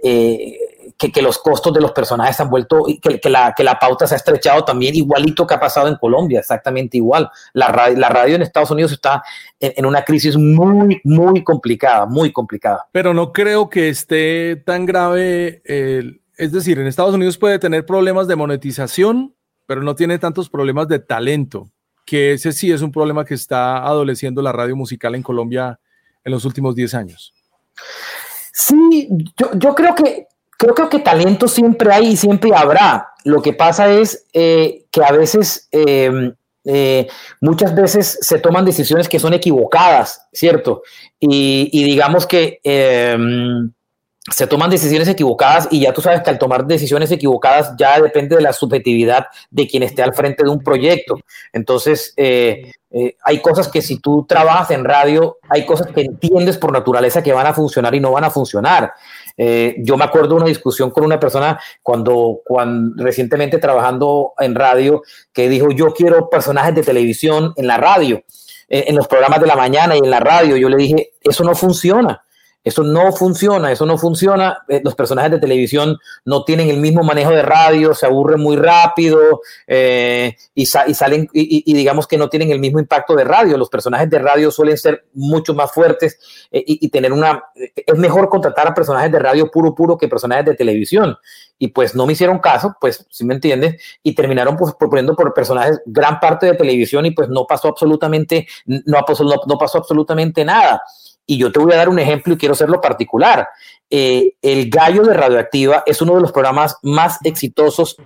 que, 1.08 1.22
los 1.22 1.38
costos 1.38 1.72
de 1.72 1.80
los 1.80 1.92
personajes 1.92 2.36
se 2.36 2.42
han 2.42 2.50
vuelto, 2.50 2.84
que, 3.00 3.18
que, 3.18 3.30
la, 3.30 3.54
que 3.56 3.64
la 3.64 3.78
pauta 3.78 4.06
se 4.06 4.14
ha 4.14 4.16
estrechado 4.18 4.64
también, 4.64 4.94
igualito 4.94 5.46
que 5.46 5.54
ha 5.54 5.60
pasado 5.60 5.88
en 5.88 5.96
Colombia, 5.96 6.40
exactamente 6.40 6.98
igual. 6.98 7.30
La 7.54 7.68
radio, 7.68 7.98
la 7.98 8.08
radio 8.10 8.34
en 8.36 8.42
Estados 8.42 8.70
Unidos 8.70 8.92
está 8.92 9.22
en, 9.58 9.86
una 9.86 10.04
crisis 10.04 10.36
muy, 10.36 11.00
muy 11.04 11.42
complicada, 11.42 12.04
muy 12.04 12.32
complicada. 12.32 12.86
Pero 12.92 13.14
no 13.14 13.32
creo 13.32 13.70
que 13.70 13.88
esté 13.88 14.56
tan 14.56 14.84
grave, 14.84 15.62
es 16.36 16.52
decir, 16.52 16.78
en 16.78 16.86
Estados 16.86 17.14
Unidos 17.14 17.38
puede 17.38 17.58
tener 17.58 17.86
problemas 17.86 18.28
de 18.28 18.36
monetización, 18.36 19.34
pero 19.66 19.82
no 19.82 19.94
tiene 19.94 20.18
tantos 20.18 20.50
problemas 20.50 20.86
de 20.88 20.98
talento, 20.98 21.70
que 22.04 22.32
ese 22.32 22.52
sí 22.52 22.72
es 22.72 22.82
un 22.82 22.92
problema 22.92 23.24
que 23.24 23.34
está 23.34 23.78
adoleciendo 23.86 24.42
la 24.42 24.52
radio 24.52 24.76
musical 24.76 25.14
en 25.14 25.22
Colombia 25.22 25.80
en 26.24 26.32
los 26.32 26.44
últimos 26.44 26.74
10 26.74 26.94
años. 26.94 27.32
Sí, 28.52 29.08
yo, 29.38 29.50
yo 29.54 29.74
creo 29.74 29.94
que 29.94 30.26
creo, 30.60 30.88
que 30.88 30.98
talento 30.98 31.48
siempre 31.48 31.92
hay 31.92 32.08
y 32.08 32.16
siempre 32.16 32.50
habrá. 32.54 33.14
Lo 33.24 33.40
que 33.40 33.54
pasa 33.54 33.90
es 33.90 34.26
eh, 34.32 34.84
que 34.90 35.02
a 35.02 35.10
veces, 35.12 35.68
em, 35.72 36.34
eh, 36.64 37.08
muchas 37.40 37.74
veces 37.74 38.18
se 38.20 38.38
toman 38.38 38.66
decisiones 38.66 39.08
que 39.08 39.18
son 39.18 39.32
equivocadas, 39.32 40.26
¿cierto? 40.32 40.82
Y, 41.18 41.70
digamos 41.84 42.26
que 42.26 42.60
em, 42.62 43.72
se 44.30 44.46
toman 44.46 44.70
decisiones 44.70 45.08
equivocadas 45.08 45.66
y 45.70 45.80
ya 45.80 45.94
tú 45.94 46.02
sabes 46.02 46.20
que 46.20 46.28
al 46.28 46.38
tomar 46.38 46.66
decisiones 46.66 47.10
equivocadas 47.10 47.74
ya 47.78 47.98
depende 47.98 48.36
de 48.36 48.42
la 48.42 48.52
subjetividad 48.52 49.26
de 49.50 49.66
quien 49.66 49.82
esté 49.82 50.02
al 50.02 50.14
frente 50.14 50.44
de 50.44 50.50
un 50.50 50.62
proyecto. 50.62 51.18
Entonces, 51.54 52.12
eh, 52.18 52.72
hay 53.24 53.40
cosas 53.40 53.68
que 53.68 53.80
si 53.80 53.98
tú 53.98 54.26
trabajas 54.28 54.70
en 54.72 54.84
radio, 54.84 55.38
hay 55.48 55.64
cosas 55.64 55.88
que 55.88 56.02
entiendes 56.02 56.58
por 56.58 56.70
naturaleza 56.70 57.22
que 57.22 57.32
van 57.32 57.46
a 57.46 57.54
funcionar 57.54 57.94
y 57.94 58.00
no 58.00 58.12
van 58.12 58.24
a 58.24 58.30
funcionar. 58.30 58.92
Eh, 59.42 59.76
yo 59.78 59.96
me 59.96 60.04
acuerdo 60.04 60.34
una 60.34 60.44
discusión 60.44 60.90
con 60.90 61.02
una 61.02 61.18
persona 61.18 61.58
cuando, 61.82 62.42
cuando 62.44 63.02
recientemente 63.02 63.56
trabajando 63.56 64.34
en 64.38 64.54
radio 64.54 65.00
que 65.32 65.48
dijo, 65.48 65.70
yo 65.70 65.94
quiero 65.94 66.28
personajes 66.28 66.74
de 66.74 66.82
televisión 66.82 67.54
en 67.56 67.66
la 67.66 67.78
radio, 67.78 68.22
en 68.68 68.94
los 68.94 69.08
programas 69.08 69.40
de 69.40 69.46
la 69.46 69.56
mañana 69.56 69.96
y 69.96 70.00
en 70.00 70.10
la 70.10 70.20
radio. 70.20 70.58
Yo 70.58 70.68
le 70.68 70.76
dije, 70.76 71.12
eso 71.22 71.42
no 71.42 71.54
funciona. 71.54 72.22
Eso 72.62 72.82
no 72.82 73.10
funciona, 73.12 73.72
eso 73.72 73.86
no 73.86 73.96
funciona. 73.96 74.58
Eh, 74.68 74.82
los 74.84 74.94
personajes 74.94 75.30
de 75.30 75.38
televisión 75.38 75.96
no 76.26 76.44
tienen 76.44 76.68
el 76.68 76.76
mismo 76.76 77.02
manejo 77.02 77.30
de 77.30 77.40
radio, 77.40 77.94
se 77.94 78.04
aburren 78.04 78.40
muy 78.40 78.56
rápido 78.56 79.40
eh, 79.66 80.36
y, 80.54 80.66
salen 80.66 81.26
y, 81.32 81.72
digamos 81.72 82.06
que 82.06 82.18
no 82.18 82.28
tienen 82.28 82.50
el 82.50 82.60
mismo 82.60 82.78
impacto 82.78 83.14
de 83.14 83.24
radio. 83.24 83.56
Los 83.56 83.70
personajes 83.70 84.10
de 84.10 84.18
radio 84.18 84.50
suelen 84.50 84.76
ser 84.76 85.06
mucho 85.14 85.54
más 85.54 85.72
fuertes 85.72 86.18
eh, 86.50 86.62
y, 86.66 86.88
tener 86.90 87.14
una... 87.14 87.44
Es 87.54 87.96
mejor 87.96 88.28
contratar 88.28 88.68
a 88.68 88.74
personajes 88.74 89.10
de 89.10 89.18
radio 89.18 89.50
puro, 89.50 89.74
puro 89.74 89.96
que 89.96 90.08
personajes 90.08 90.44
de 90.44 90.54
televisión. 90.54 91.16
Y 91.58 91.68
pues 91.68 91.94
no 91.94 92.06
me 92.06 92.12
hicieron 92.12 92.40
caso, 92.40 92.76
pues 92.78 93.06
si 93.08 93.24
me 93.24 93.34
entiendes, 93.34 93.82
y 94.02 94.14
terminaron 94.14 94.56
pues, 94.56 94.74
proponiendo 94.74 95.16
por 95.16 95.32
personajes 95.32 95.80
gran 95.86 96.20
parte 96.20 96.46
de 96.46 96.54
televisión 96.54 97.06
y 97.06 97.10
pues 97.12 97.28
no 97.28 97.46
pasó 97.46 97.68
absolutamente, 97.68 98.46
no, 98.66 99.02
pasó, 99.06 99.24
no 99.24 99.58
pasó 99.58 99.78
absolutamente 99.78 100.44
nada. 100.44 100.82
Y 101.26 101.38
yo 101.38 101.52
te 101.52 101.60
voy 101.60 101.72
a 101.72 101.76
dar 101.76 101.88
un 101.88 101.98
ejemplo 101.98 102.34
y 102.34 102.36
quiero 102.36 102.54
hacerlo 102.54 102.80
particular. 102.80 103.48
Eh, 103.88 104.34
el 104.42 104.70
Gallo 104.70 105.02
de 105.02 105.14
Radioactiva 105.14 105.82
es 105.86 106.00
uno 106.02 106.14
de 106.14 106.20
los 106.20 106.32
programas 106.32 106.76
más 106.82 107.18
exitosos 107.24 107.96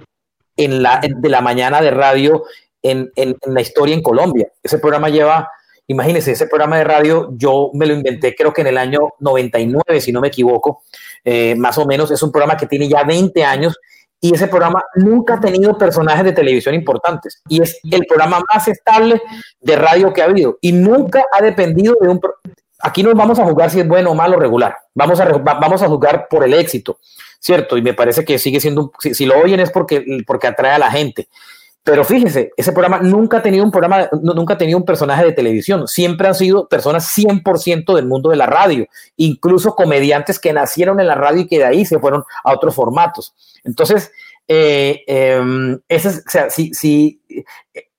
en 0.57 0.83
la, 0.83 1.01
de 1.03 1.29
la 1.29 1.41
mañana 1.41 1.81
de 1.81 1.91
radio 1.91 2.45
en, 2.85 3.11
la 3.47 3.61
historia 3.61 3.95
en 3.95 4.03
Colombia. 4.03 4.49
Ese 4.63 4.79
programa 4.79 5.09
lleva, 5.09 5.49
imagínense, 5.87 6.33
ese 6.33 6.47
programa 6.47 6.79
de 6.79 6.85
radio 6.85 7.31
yo 7.33 7.71
me 7.75 7.87
lo 7.87 7.95
inventé 7.95 8.35
creo 8.35 8.53
que 8.53 8.61
en 8.61 8.69
el 8.69 8.79
año 8.79 9.15
99, 9.21 10.01
si 10.01 10.13
no 10.13 10.21
me 10.21 10.29
equivoco, 10.29 10.83
eh, 11.25 11.55
más 11.57 11.79
o 11.79 11.87
menos. 11.87 12.11
Es 12.11 12.23
un 12.23 12.31
programa 12.31 12.57
que 12.57 12.67
tiene 12.67 12.89
ya 12.89 13.03
20 13.03 13.43
años 13.45 13.79
y 14.21 14.35
ese 14.35 14.49
programa 14.49 14.83
nunca 14.95 15.35
ha 15.35 15.41
tenido 15.41 15.77
personajes 15.77 16.25
de 16.25 16.33
televisión 16.33 16.75
importantes 16.75 17.43
y 17.49 17.63
es 17.63 17.79
el 17.91 18.07
programa 18.07 18.43
más 18.53 18.69
estable 18.69 19.21
de 19.61 19.77
radio 19.77 20.13
que 20.13 20.23
ha 20.23 20.27
habido 20.27 20.57
y 20.61 20.73
nunca 20.73 21.25
ha 21.31 21.43
dependido 21.43 21.97
de 22.01 22.09
un 22.09 22.21
aquí 22.81 23.03
no 23.03 23.15
vamos 23.15 23.39
a 23.39 23.45
jugar 23.45 23.71
si 23.71 23.81
es 23.81 23.89
bueno 23.89 24.11
o 24.11 24.15
malo 24.15 24.39
regular, 24.39 24.77
vamos 24.95 25.21
a, 25.21 25.25
vamos 25.27 25.83
a 25.83 25.89
jugar 25.89 26.27
por 26.29 26.45
el 26.45 26.55
éxito, 26.55 26.99
¿cierto? 27.39 27.77
Y 27.77 27.83
me 27.83 27.95
parece 27.95 28.25
que 28.25 28.39
sigue 28.39 28.61
siendo, 28.61 28.93
si, 28.99 29.15
si, 29.15 29.27
lo 29.27 29.39
oyen 29.39 29.61
es 29.61 29.71
porque, 29.71 30.05
porque 30.27 30.47
atrae 30.47 30.73
a 30.73 30.79
la 30.79 30.91
gente. 30.91 31.29
Pero 31.85 32.03
fíjese, 32.03 32.51
ese 32.57 32.73
programa 32.73 33.01
nunca 33.01 33.37
ha 33.37 33.43
tenido 33.43 33.63
un 33.63 33.71
programa, 33.71 34.09
nunca 34.23 34.55
ha 34.55 34.59
tenido 34.59 34.79
un 34.79 34.87
personaje 34.87 35.23
de 35.23 35.33
televisión. 35.33 35.87
Siempre 35.87 36.27
han 36.27 36.35
sido 36.35 36.67
personas 36.67 37.13
100% 37.15 37.95
del 37.95 38.07
mundo 38.07 38.31
de 38.31 38.37
la 38.37 38.47
radio, 38.47 38.87
incluso 39.19 39.75
comediantes 39.75 40.39
que 40.39 40.55
nacieron 40.55 40.99
en 40.99 41.07
la 41.07 41.15
radio 41.15 41.43
y 41.43 41.47
que 41.47 41.59
de 41.59 41.67
ahí 41.67 41.85
se 41.85 41.99
fueron 41.99 42.25
a 42.43 42.55
otros 42.55 42.75
formatos. 42.75 43.35
Entonces, 43.65 44.11
eh, 44.49 45.03
em, 45.07 45.79
ese, 45.87 46.09
o 46.09 46.31
sea, 46.31 46.49
si, 46.49 46.73
si, 46.73 47.21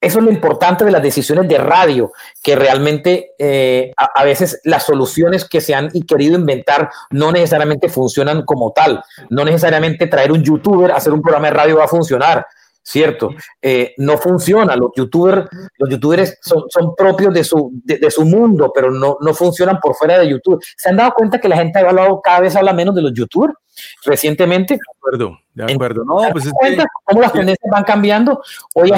eso 0.05 0.19
es 0.19 0.25
lo 0.25 0.31
importante 0.31 0.85
de 0.85 0.91
las 0.91 1.01
decisiones 1.01 1.47
de 1.47 1.57
radio, 1.57 2.11
que 2.43 2.55
realmente 2.55 3.31
eh, 3.39 3.91
a, 3.97 4.09
a, 4.15 4.23
veces 4.23 4.61
las 4.63 4.83
soluciones 4.83 5.45
que 5.45 5.61
se 5.61 5.73
han 5.73 5.89
querido 6.07 6.37
inventar 6.37 6.89
no 7.09 7.31
necesariamente 7.31 7.89
funcionan 7.89 8.43
como 8.43 8.71
tal. 8.71 9.03
No 9.29 9.43
necesariamente 9.43 10.07
traer 10.07 10.31
un 10.31 10.43
youtuber 10.43 10.91
a 10.91 10.97
hacer 10.97 11.11
un 11.11 11.21
programa 11.21 11.47
de 11.47 11.53
radio 11.53 11.77
va 11.77 11.85
a 11.85 11.87
funcionar. 11.87 12.45
¿Cierto? 12.85 13.31
Eh, 13.61 13.95
no 13.97 14.17
funciona. 14.17 14.75
Los 14.75 14.91
youtubers, 14.95 15.49
los 15.77 15.89
youtubers 15.89 16.37
son, 16.41 16.65
son 16.69 16.95
propios 16.95 17.33
de 17.33 17.43
su, 17.43 17.71
de, 17.83 17.97
de, 17.97 18.11
su 18.11 18.23
mundo, 18.23 18.71
pero 18.73 18.91
no, 18.91 19.17
no 19.19 19.33
funcionan 19.33 19.79
por 19.79 19.95
fuera 19.95 20.19
de 20.19 20.29
YouTube. 20.29 20.63
¿Se 20.77 20.89
han 20.89 20.97
dado 20.97 21.13
cuenta 21.13 21.41
que 21.41 21.49
la 21.49 21.57
gente 21.57 21.79
ha 21.79 21.89
hablado, 21.89 22.21
cada 22.21 22.41
vez 22.41 22.55
habla 22.55 22.73
menos 22.73 22.93
de 22.93 23.01
los 23.01 23.11
youtubers 23.13 23.55
recientemente? 24.03 24.75
De 24.75 24.79
acuerdo, 24.97 25.39
de 25.55 25.73
acuerdo. 25.73 26.05
No, 26.05 26.17
pues 26.31 26.45
es 26.45 26.53
que, 26.61 26.83
cómo 27.03 27.21
las 27.21 27.33
tendencias 27.33 27.71
van 27.71 27.83
cambiando? 27.83 28.43
Hoy 28.75 28.91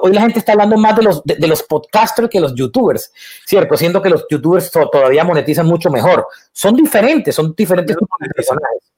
hoy 0.00 0.12
la 0.12 0.22
gente 0.22 0.38
está 0.38 0.52
hablando 0.52 0.78
más 0.78 0.96
de 0.96 1.02
los, 1.02 1.22
de, 1.24 1.36
de, 1.36 1.46
los 1.46 1.62
podcasters 1.64 2.30
que 2.30 2.40
los 2.40 2.54
youtubers, 2.54 3.12
¿cierto? 3.44 3.76
Siendo 3.76 4.00
que 4.00 4.08
los 4.08 4.24
youtubers 4.30 4.70
todavía 4.70 5.22
monetizan 5.22 5.66
mucho 5.66 5.90
mejor. 5.90 6.26
Son 6.50 6.74
diferentes, 6.74 7.34
son 7.34 7.54
diferentes 7.54 7.94
personajes. 8.34 8.92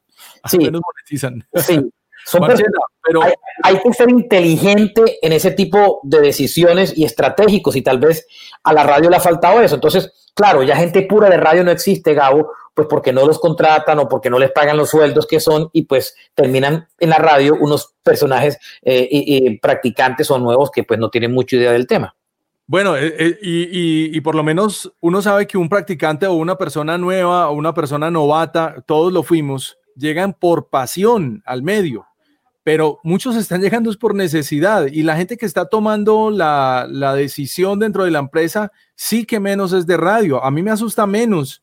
Sí, 0.44 0.58
monetizan. 0.58 1.44
Sí, 1.56 1.92
son 2.26 2.40
Marchena, 2.40 2.68
pero 3.02 3.22
hay, 3.22 3.32
hay, 3.62 3.80
que 3.80 3.92
ser 3.92 4.10
inteligente 4.10 5.18
en 5.22 5.32
ese 5.32 5.52
tipo 5.52 6.00
de 6.02 6.20
decisiones 6.20 6.92
y 6.96 7.04
estratégicos 7.04 7.76
y 7.76 7.82
tal 7.82 8.00
vez 8.00 8.26
a 8.64 8.72
la 8.72 8.82
radio 8.82 9.08
le 9.08 9.16
ha 9.16 9.20
faltado 9.20 9.60
eso. 9.60 9.76
Entonces, 9.76 10.12
claro, 10.34 10.64
ya 10.64 10.74
gente 10.76 11.02
pura 11.02 11.30
de 11.30 11.36
radio 11.36 11.62
no 11.62 11.70
existe, 11.70 12.14
Gabo, 12.14 12.50
pues 12.74 12.88
porque 12.88 13.12
no 13.12 13.24
los 13.24 13.38
contratan 13.38 14.00
o 14.00 14.08
porque 14.08 14.28
no 14.28 14.40
les 14.40 14.50
pagan 14.50 14.76
los 14.76 14.90
sueldos 14.90 15.26
que 15.26 15.38
son 15.38 15.70
y 15.72 15.82
pues 15.82 16.16
terminan 16.34 16.88
en 16.98 17.10
la 17.10 17.18
radio 17.18 17.56
unos 17.60 17.94
personajes 18.02 18.58
eh, 18.82 19.06
y, 19.08 19.46
y 19.46 19.58
practicantes 19.58 20.28
o 20.32 20.38
nuevos 20.40 20.72
que 20.72 20.82
pues 20.82 20.98
no 20.98 21.08
tienen 21.08 21.32
mucha 21.32 21.54
idea 21.56 21.70
del 21.70 21.86
tema. 21.86 22.16
Bueno, 22.66 22.96
eh, 22.96 23.14
eh, 23.16 23.38
y, 23.40 23.62
y, 23.62 24.16
y, 24.16 24.20
por 24.20 24.34
lo 24.34 24.42
menos 24.42 24.92
uno 25.00 25.22
sabe 25.22 25.46
que 25.46 25.56
un 25.56 25.68
practicante 25.68 26.26
o 26.26 26.34
una 26.34 26.58
persona 26.58 26.98
nueva 26.98 27.48
o 27.48 27.52
una 27.52 27.72
persona 27.72 28.10
novata, 28.10 28.82
todos 28.84 29.12
lo 29.12 29.22
fuimos, 29.22 29.78
llegan 29.94 30.32
por 30.34 30.68
pasión 30.68 31.44
al 31.46 31.62
medio 31.62 32.06
pero 32.66 32.98
muchos 33.04 33.36
están 33.36 33.60
llegando 33.62 33.90
es 33.90 33.96
por 33.96 34.16
necesidad 34.16 34.88
y 34.88 35.04
la 35.04 35.16
gente 35.16 35.36
que 35.36 35.46
está 35.46 35.66
tomando 35.66 36.32
la, 36.32 36.88
la, 36.90 37.14
decisión 37.14 37.78
dentro 37.78 38.02
de 38.02 38.10
la 38.10 38.18
empresa 38.18 38.72
sí 38.96 39.24
que 39.24 39.38
menos 39.38 39.72
es 39.72 39.86
de 39.86 39.96
radio. 39.96 40.44
A 40.44 40.50
mí 40.50 40.64
me 40.64 40.72
asusta 40.72 41.06
menos 41.06 41.62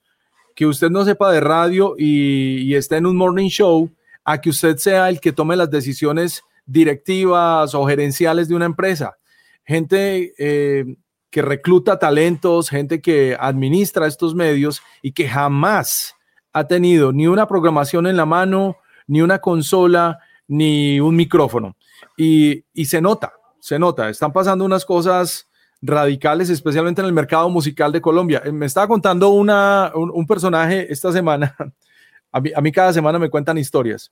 que 0.55 0.65
usted 0.65 0.89
no 0.89 1.03
sepa 1.03 1.29
de 1.33 1.41
radio 1.41 1.95
y, 1.97 2.73
esté 2.73 2.95
en 2.95 3.05
un 3.05 3.17
morning 3.17 3.49
show 3.49 3.91
a 4.23 4.39
que 4.39 4.49
usted 4.49 4.77
sea 4.77 5.09
el 5.09 5.19
que 5.19 5.33
tome 5.33 5.57
las 5.57 5.69
decisiones 5.69 6.41
directivas 6.65 7.75
o 7.75 7.85
gerenciales 7.85 8.47
de 8.47 8.55
una 8.55 8.65
empresa. 8.65 9.17
Gente 9.65 10.33
eh, 10.37 10.85
que 11.29 11.41
recluta 11.41 11.99
talentos, 11.99 12.69
gente 12.69 13.01
que 13.01 13.35
administra 13.37 14.07
estos 14.07 14.35
medios 14.35 14.81
y 15.01 15.11
que 15.11 15.27
jamás 15.27 16.15
ha 16.53 16.65
tenido 16.65 17.11
ni 17.11 17.27
una 17.27 17.45
programación 17.45 18.07
en 18.07 18.15
la 18.15 18.25
mano, 18.25 18.77
ni 19.05 19.21
una 19.21 19.39
consola, 19.39 20.19
ni 20.47 20.99
un 20.99 21.15
micrófono. 21.15 21.75
Y, 22.17 22.63
y, 22.73 22.85
se 22.85 23.01
nota, 23.01 23.33
se 23.59 23.79
nota, 23.79 24.09
están 24.09 24.31
pasando 24.31 24.65
unas 24.65 24.85
cosas 24.85 25.49
radicales, 25.81 26.49
especialmente 26.49 27.01
en 27.01 27.07
el 27.07 27.13
mercado 27.13 27.49
musical 27.49 27.91
de 27.91 28.01
Colombia. 28.01 28.41
Eh, 28.45 28.51
me 28.51 28.65
estaba 28.65 28.87
contando 28.87 29.29
una, 29.29 29.91
un, 29.95 30.25
personaje 30.25 30.91
esta 30.91 31.11
semana, 31.11 31.55
a 32.31 32.39
mí, 32.39 32.51
a 32.55 32.61
mí 32.61 32.71
cada 32.71 32.93
semana 32.93 33.19
me 33.19 33.29
cuentan 33.29 33.57
historias. 33.57 34.11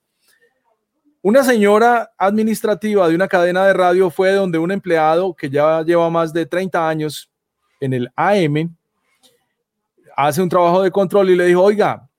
Una 1.23 1.43
señora 1.43 2.11
administrativa 2.17 3.07
de 3.07 3.13
una 3.13 3.27
cadena 3.27 3.65
de 3.65 3.73
radio 3.73 4.09
fue 4.09 4.33
donde 4.33 4.57
un 4.57 4.71
empleado 4.71 5.35
que 5.35 5.49
ya 5.49 5.83
lleva 5.83 6.09
más 6.09 6.33
de 6.33 6.47
30 6.47 6.89
años 6.89 7.29
en 7.79 7.93
el 7.93 8.11
AM 8.15 8.75
hace 10.15 10.41
un 10.41 10.49
trabajo 10.49 10.81
de 10.81 10.91
control 10.91 11.29
y 11.29 11.35
le 11.35 11.45
dijo, 11.45 11.61
oiga, 11.61 12.09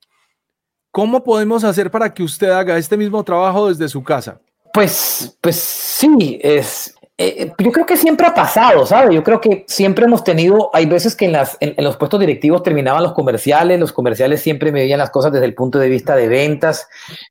¿Cómo 0.93 1.24
podemos 1.24 1.64
hacer 1.64 1.90
para 1.90 2.12
que 2.12 2.23
usted 2.23 2.51
haga 2.51 2.77
este 2.77 2.98
mismo 2.98 3.24
trabajo 3.24 3.69
desde 3.69 3.89
su 3.89 4.05
casa? 4.05 4.39
Pues, 4.74 5.39
pues 5.40 5.56
sí, 5.56 6.39
es, 6.43 6.94
eh, 7.16 7.51
yo 7.59 7.73
creo 7.73 7.86
que 7.86 7.97
siempre 7.97 8.27
ha 8.27 8.35
pasado, 8.35 8.85
¿sabe? 8.85 9.14
Yo 9.14 9.23
creo 9.23 9.40
que 9.40 9.64
siempre 9.66 10.05
hemos 10.05 10.23
tenido, 10.23 10.69
hay 10.74 10.85
veces 10.85 11.16
que 11.16 11.24
en, 11.24 11.32
las, 11.32 11.56
en, 11.60 11.82
los 11.82 11.97
puestos 11.97 12.20
directivos 12.20 12.62
terminaban 12.62 13.02
los 13.02 13.14
comerciales, 13.14 13.81
los 13.81 13.90
comerciales 13.90 14.43
siempre 14.43 14.70
me 14.70 14.81
veían 14.81 14.98
las 14.98 15.10
cosas 15.10 15.32
desde 15.32 15.47
el 15.47 15.55
punto 15.55 15.78
de 15.78 15.89
vista 15.89 16.14
de 16.14 16.28
ventas. 16.28 16.86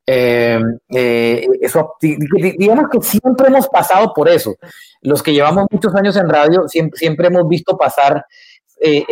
Eh, 0.07 0.59
eh, 0.89 1.47
digamos 2.57 2.85
que 2.91 2.99
siempre 3.01 3.47
hemos 3.47 3.67
pasado 3.67 4.11
por 4.11 4.27
eso. 4.27 4.55
Los 5.01 5.21
que 5.21 5.33
llevamos 5.33 5.67
muchos 5.69 5.93
años 5.93 6.15
en 6.15 6.29
radio, 6.29 6.67
siempre, 6.67 6.97
siempre 6.97 7.27
hemos 7.27 7.47
visto 7.47 7.77
pasar, 7.77 8.25
eh, 8.81 9.05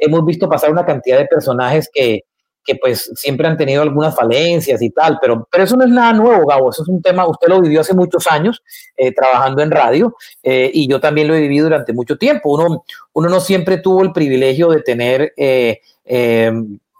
hemos 0.00 0.24
visto 0.24 0.48
pasar 0.48 0.70
una 0.70 0.86
cantidad 0.86 1.18
de 1.18 1.26
personajes 1.26 1.90
que, 1.92 2.22
que 2.64 2.76
pues 2.76 3.10
siempre 3.14 3.46
han 3.46 3.56
tenido 3.56 3.82
algunas 3.82 4.14
falencias 4.14 4.80
y 4.80 4.90
tal, 4.90 5.18
pero, 5.20 5.46
pero 5.50 5.64
eso 5.64 5.76
no 5.76 5.84
es 5.84 5.90
nada 5.90 6.12
nuevo, 6.12 6.46
Gabo, 6.46 6.70
eso 6.70 6.82
es 6.82 6.88
un 6.88 7.02
tema, 7.02 7.26
usted 7.26 7.48
lo 7.48 7.60
vivió 7.60 7.80
hace 7.80 7.94
muchos 7.94 8.26
años 8.26 8.62
eh, 8.96 9.12
trabajando 9.12 9.62
en 9.62 9.70
radio 9.70 10.16
eh, 10.42 10.70
y 10.72 10.88
yo 10.88 11.00
también 11.00 11.28
lo 11.28 11.34
he 11.34 11.40
vivido 11.40 11.64
durante 11.64 11.92
mucho 11.92 12.16
tiempo. 12.16 12.54
Uno, 12.54 12.84
uno 13.12 13.28
no 13.28 13.40
siempre 13.40 13.78
tuvo 13.78 14.02
el 14.02 14.12
privilegio 14.12 14.68
de 14.68 14.82
tener 14.82 15.32
eh, 15.36 15.80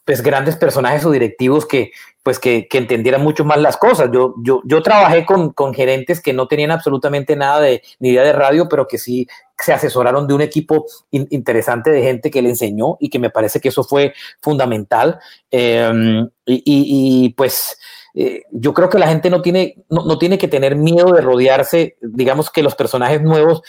pues 0.05 0.22
grandes 0.22 0.56
personajes 0.56 1.05
o 1.05 1.10
directivos 1.10 1.66
que, 1.66 1.93
pues 2.22 2.39
que, 2.39 2.68
que, 2.68 2.78
entendieran 2.78 3.22
mucho 3.22 3.44
más 3.44 3.59
las 3.59 3.76
cosas. 3.76 4.10
Yo, 4.12 4.35
yo, 4.43 4.60
yo 4.64 4.82
trabajé 4.82 5.24
con, 5.24 5.52
con, 5.52 5.72
gerentes 5.72 6.20
que 6.20 6.32
no 6.32 6.47
tenían 6.47 6.70
absolutamente 6.70 7.36
nada 7.36 7.60
de 7.60 7.82
ni 8.01 8.10
idea 8.10 8.22
de 8.22 8.32
radio, 8.32 8.68
pero 8.68 8.86
que 8.86 8.98
sí 8.98 9.26
se 9.59 9.72
asesoraron 9.72 10.26
de 10.26 10.35
un 10.35 10.43
equipo 10.43 10.85
in, 11.10 11.26
interesante 11.31 11.90
de 11.90 12.02
gente 12.02 12.31
que 12.31 12.43
le 12.43 12.51
enseñó 12.51 12.97
y 13.01 13.09
que 13.09 13.18
me 13.18 13.31
parece 13.31 13.60
que 13.60 13.68
eso 13.68 13.82
fue 13.82 14.12
fundamental. 14.40 15.18
Y, 15.51 15.82
y, 16.47 16.62
y, 16.66 17.28
pues 17.31 17.78
eh, 18.14 18.43
yo 18.52 18.74
creo 18.74 18.89
que 18.90 18.98
la 18.98 19.09
gente 19.09 19.31
no 19.31 19.43
tiene, 19.43 19.85
no, 19.89 20.05
no, 20.05 20.18
tiene 20.18 20.39
que 20.39 20.48
tener 20.48 20.76
miedo 20.76 21.12
de 21.12 21.20
rodearse, 21.20 21.97
digamos 22.01 22.51
que 22.51 22.62
los 22.62 22.74
personajes 22.74 23.22
nuevos. 23.22 23.62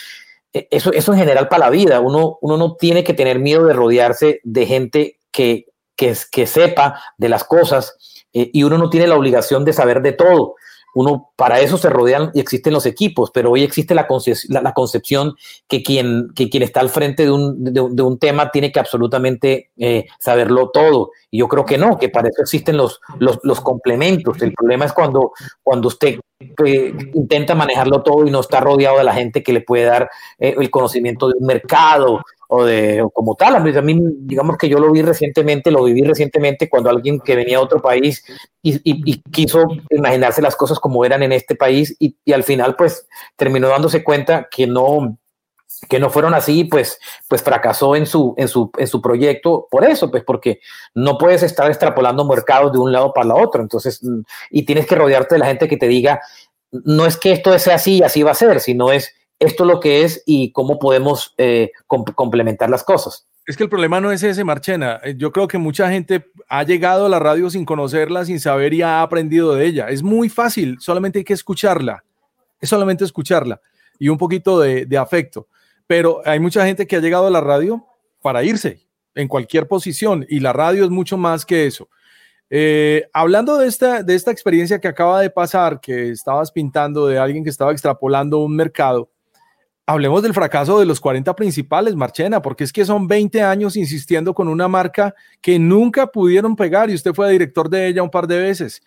Eh, 0.54 0.68
eso, 0.72 0.92
eso 0.94 1.14
en 1.14 1.20
general 1.20 1.48
para 1.48 1.66
la 1.66 1.70
vida, 1.70 2.00
uno, 2.00 2.38
uno 2.42 2.58
no 2.58 2.76
tiene 2.76 3.04
que 3.04 3.14
tener 3.14 3.40
miedo 3.40 3.66
de 3.66 3.74
rodearse 3.74 4.42
de 4.44 4.66
gente 4.66 5.20
que, 5.32 5.66
que, 5.96 6.16
sepa 6.46 7.02
de 7.18 7.30
las 7.30 7.44
cosas 7.44 7.98
eh, 8.34 8.50
y 8.54 8.64
uno 8.64 8.78
no 8.78 8.90
tiene 8.90 9.08
la 9.08 9.16
obligación 9.16 9.66
de 9.66 9.74
saber 9.74 10.02
de 10.02 10.12
todo. 10.12 10.56
Uno, 10.96 11.32
para 11.36 11.60
eso 11.60 11.78
se 11.78 11.90
rodean 11.90 12.32
y 12.34 12.40
existen 12.40 12.72
los 12.72 12.86
equipos, 12.86 13.30
pero 13.34 13.52
hoy 13.52 13.64
existe 13.64 13.94
la, 13.94 14.08
concep 14.08 14.38
la, 14.48 14.62
la 14.62 14.72
concepción 14.72 15.36
que 15.68 15.84
quien, 15.84 16.30
que 16.34 16.50
quien 16.50 16.64
está 16.64 16.80
al 16.80 16.88
frente 16.88 17.24
de 17.24 17.32
un, 17.32 17.66
de, 17.66 17.82
un 17.82 18.18
tema 18.18 18.50
tiene 18.50 18.72
que 18.72 18.80
absolutamente 18.80 19.72
eh, 19.76 20.06
saberlo 20.20 20.70
todo. 20.70 21.12
Y 21.30 21.40
yo 21.40 21.50
creo 21.50 21.66
que 21.66 21.78
no, 21.78 21.98
que 22.00 22.08
para 22.08 22.30
eso 22.30 22.42
existen 22.42 22.78
los, 22.78 23.02
los, 23.20 23.60
complementos. 23.60 24.42
El 24.42 24.54
problema 24.54 24.86
es 24.86 24.94
cuando, 24.94 25.34
cuando 25.62 25.90
usted 25.90 26.18
eh, 26.66 26.94
intenta 27.14 27.56
manejarlo 27.56 28.02
todo 28.02 28.26
y 28.26 28.32
no 28.32 28.40
está 28.40 28.62
rodeado 28.62 28.98
de 28.98 29.04
la 29.04 29.14
gente 29.14 29.44
que 29.44 29.52
le 29.52 29.60
puede 29.60 29.84
dar 29.84 30.10
el 30.40 30.70
conocimiento 30.70 31.28
de 31.28 31.34
un 31.38 31.46
mercado 31.46 32.22
o 32.56 32.66
de 32.66 33.06
como 33.14 33.36
tal. 33.36 33.56
A 33.56 33.60
mí, 33.60 34.00
digamos 34.20 34.58
que 34.58 34.70
yo 34.70 34.80
lo 34.80 34.92
vi 34.92 35.02
recientemente, 35.02 35.72
lo 35.72 35.84
viví 35.84 36.02
recientemente 36.02 36.70
cuando 36.70 36.90
alguien 36.90 37.20
que 37.20 37.36
venía 37.36 37.58
a 37.58 37.62
otro 37.62 37.82
país 37.82 38.24
y, 38.62 39.22
quiso 39.32 39.68
imaginarse 39.90 40.42
las 40.42 40.56
cosas 40.56 40.80
como 40.80 41.06
eran 41.06 41.24
en 41.24 41.32
este 41.32 41.56
país 41.56 41.96
y, 42.00 42.16
al 42.32 42.44
final 42.44 42.76
pues 42.76 43.08
terminó 43.36 43.68
dándose 43.68 44.04
cuenta 44.04 44.48
que 44.50 44.68
no 44.68 45.18
que 45.90 46.00
no 46.00 46.10
fueron 46.10 46.34
así, 46.34 46.64
pues, 46.64 47.00
pues 47.28 47.44
fracasó 47.44 47.96
en 47.96 48.06
su, 48.06 48.34
en, 48.38 48.48
su, 48.48 48.72
en 48.78 48.88
su 48.88 49.02
proyecto 49.02 49.68
por 49.70 49.84
eso, 49.84 50.10
pues 50.10 50.24
porque 50.24 50.62
no 50.94 51.18
puedes 51.18 51.44
estar 51.44 51.68
extrapolando 51.68 52.24
mercados 52.24 52.72
de 52.72 52.80
un 52.80 52.92
lado 52.92 53.14
para 53.14 53.28
la 53.28 53.36
otro, 53.36 53.62
entonces, 53.62 54.02
y 54.50 54.64
tienes 54.64 54.88
que 54.88 54.96
rodearte 54.96 55.36
de 55.36 55.40
la 55.40 55.48
gente 55.48 55.68
que 55.68 55.78
te 55.78 55.88
diga, 55.88 56.22
no 56.72 57.06
es 57.06 57.18
que 57.18 57.34
esto 57.34 57.58
sea 57.60 57.76
así 57.76 57.98
y 57.98 58.04
así 58.04 58.24
va 58.24 58.32
a 58.32 58.36
ser, 58.36 58.62
sino 58.62 58.92
es 58.92 59.14
esto 59.40 59.66
lo 59.66 59.80
que 59.80 60.04
es 60.04 60.24
y 60.26 60.52
cómo 60.52 60.80
podemos 60.80 61.34
eh, 61.38 61.72
comp 61.88 62.12
complementar 62.14 62.70
las 62.70 62.84
cosas. 62.84 63.28
Es 63.46 63.58
que 63.58 63.64
el 63.64 63.70
problema 63.70 64.02
no 64.02 64.12
es 64.12 64.24
ese, 64.24 64.44
Marchena. 64.44 65.02
Yo 65.18 65.32
creo 65.32 65.48
que 65.48 65.60
mucha 65.60 65.90
gente 65.90 66.32
ha 66.50 66.64
llegado 66.64 67.06
a 67.06 67.10
la 67.10 67.20
radio 67.20 67.50
sin 67.50 67.64
conocerla, 67.64 68.26
sin 68.26 68.40
saber 68.40 68.74
y 68.74 68.82
ha 68.82 69.02
aprendido 69.02 69.54
de 69.54 69.66
ella. 69.68 69.90
Es 69.90 70.02
muy 70.02 70.30
fácil, 70.30 70.78
solamente 70.80 71.20
hay 71.20 71.26
que 71.26 71.34
escucharla. 71.34 72.04
Es 72.60 72.70
solamente 72.70 73.04
escucharla 73.04 73.62
y 74.00 74.10
un 74.10 74.18
poquito 74.18 74.60
de, 74.60 74.86
de 74.86 74.98
afecto. 74.98 75.48
Pero 75.86 76.22
hay 76.26 76.40
mucha 76.40 76.66
gente 76.66 76.88
que 76.88 76.96
ha 76.96 77.02
llegado 77.02 77.28
a 77.28 77.32
la 77.32 77.42
radio 77.42 77.86
para 78.22 78.44
irse 78.44 78.86
en 79.14 79.28
cualquier 79.28 79.68
posición 79.68 80.26
y 80.28 80.40
la 80.40 80.52
radio 80.54 80.84
es 80.84 80.90
mucho 80.90 81.18
más 81.18 81.46
que 81.46 81.68
eso. 81.68 81.88
Eh, 82.50 83.08
hablando 83.14 83.58
de 83.58 83.68
esta, 83.68 84.04
de 84.04 84.16
esta 84.16 84.32
experiencia 84.32 84.80
que 84.80 84.88
acaba 84.88 85.22
de 85.22 85.30
pasar, 85.30 85.80
que 85.80 86.12
estabas 86.12 86.52
pintando 86.52 87.08
de 87.08 87.18
alguien 87.18 87.44
que 87.44 87.50
estaba 87.50 87.72
extrapolando 87.72 88.40
un 88.40 88.56
mercado, 88.56 89.10
hablemos 89.86 90.24
del 90.24 90.34
fracaso 90.34 90.80
de 90.80 90.86
los 90.86 91.00
40 91.00 91.36
principales, 91.36 91.96
Marchena, 91.96 92.42
porque 92.42 92.64
es 92.64 92.74
que 92.74 92.86
son 92.86 93.08
20 93.08 93.42
años 93.42 93.78
insistiendo 93.78 94.34
con 94.34 94.48
una 94.48 94.68
marca 94.68 95.14
que 95.42 95.60
nunca 95.60 96.08
pudieron 96.08 96.56
pegar 96.56 96.90
y 96.90 96.96
usted 96.96 97.14
fue 97.14 97.32
director 97.32 97.70
de 97.70 97.88
ella 97.88 98.04
un 98.04 98.10
par 98.10 98.28
de 98.28 98.40
veces. 98.40 98.82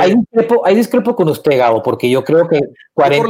Hay, 0.00 0.12
eh, 0.12 0.74
discrepo, 0.74 1.16
con 1.16 1.28
usted, 1.28 1.58
Gabo, 1.58 1.82
porque 1.82 2.08
yo 2.08 2.22
creo 2.22 2.48
que 2.48 2.60
40... 2.94 3.26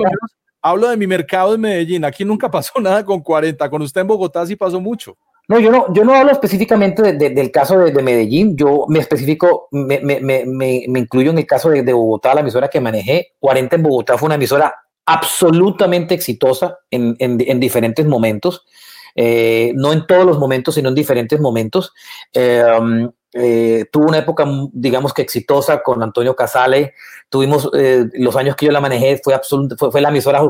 hablo 0.61 0.89
de 0.89 0.97
mi 0.97 1.07
mercado 1.07 1.55
en 1.55 1.63
Medellín, 1.63 2.05
aquí 2.05 2.25
nunca 2.25 2.51
pasó 2.51 2.81
nada 2.81 3.05
con 3.05 3.21
40, 3.21 3.69
con 3.71 3.83
usted 3.83 4.03
en 4.03 4.07
Bogotá 4.07 4.47
sí 4.47 4.57
pasó 4.57 4.81
mucho. 4.81 5.17
No, 5.51 5.59
yo 5.59 5.71
no, 5.71 5.91
yo 5.95 6.05
no 6.05 6.13
hablo 6.15 6.31
específicamente 6.31 7.15
del 7.15 7.51
caso 7.51 7.79
de, 7.79 8.03
Medellín, 8.03 8.55
yo 8.55 8.85
me 8.87 8.99
especifico, 8.99 9.69
me, 9.71 9.99
me, 10.01 10.21
me, 10.21 10.45
me, 10.45 10.99
incluyo 10.99 11.31
en 11.31 11.39
el 11.39 11.47
caso 11.47 11.71
de, 11.71 11.91
Bogotá, 11.91 12.35
la 12.35 12.43
emisora 12.43 12.69
que 12.69 12.83
manejé. 12.83 13.29
40 13.39 13.77
en 13.77 13.83
Bogotá 13.83 14.19
fue 14.19 14.27
una 14.27 14.35
emisora 14.35 14.75
absolutamente 15.09 16.15
exitosa 16.15 16.81
en, 16.91 17.17
en, 17.19 17.61
diferentes 17.61 18.05
momentos, 18.05 18.67
eh, 19.17 19.73
no 19.75 19.95
en 19.95 20.07
todos 20.07 20.27
los 20.27 20.39
momentos, 20.39 20.75
sino 20.75 20.91
en 20.91 20.95
diferentes 20.95 21.41
momentos. 21.41 21.95
Eh, 22.35 22.63
um, 22.79 23.11
eh, 23.33 23.87
tuvo 23.91 24.09
una 24.09 24.19
época, 24.19 24.47
digamos 24.73 25.15
que 25.15 25.23
exitosa 25.23 25.83
con 25.83 26.03
Antonio 26.03 26.37
Casale. 26.37 26.93
Tuvimos 27.31 27.71
los 28.15 28.37
años 28.37 28.55
que 28.55 28.67
yo 28.67 28.73
la 28.73 28.83
manejé, 28.83 29.19
fue, 29.25 29.39
fue, 29.79 29.91
fue, 29.91 30.01
la 30.03 30.11
emisora, 30.11 30.43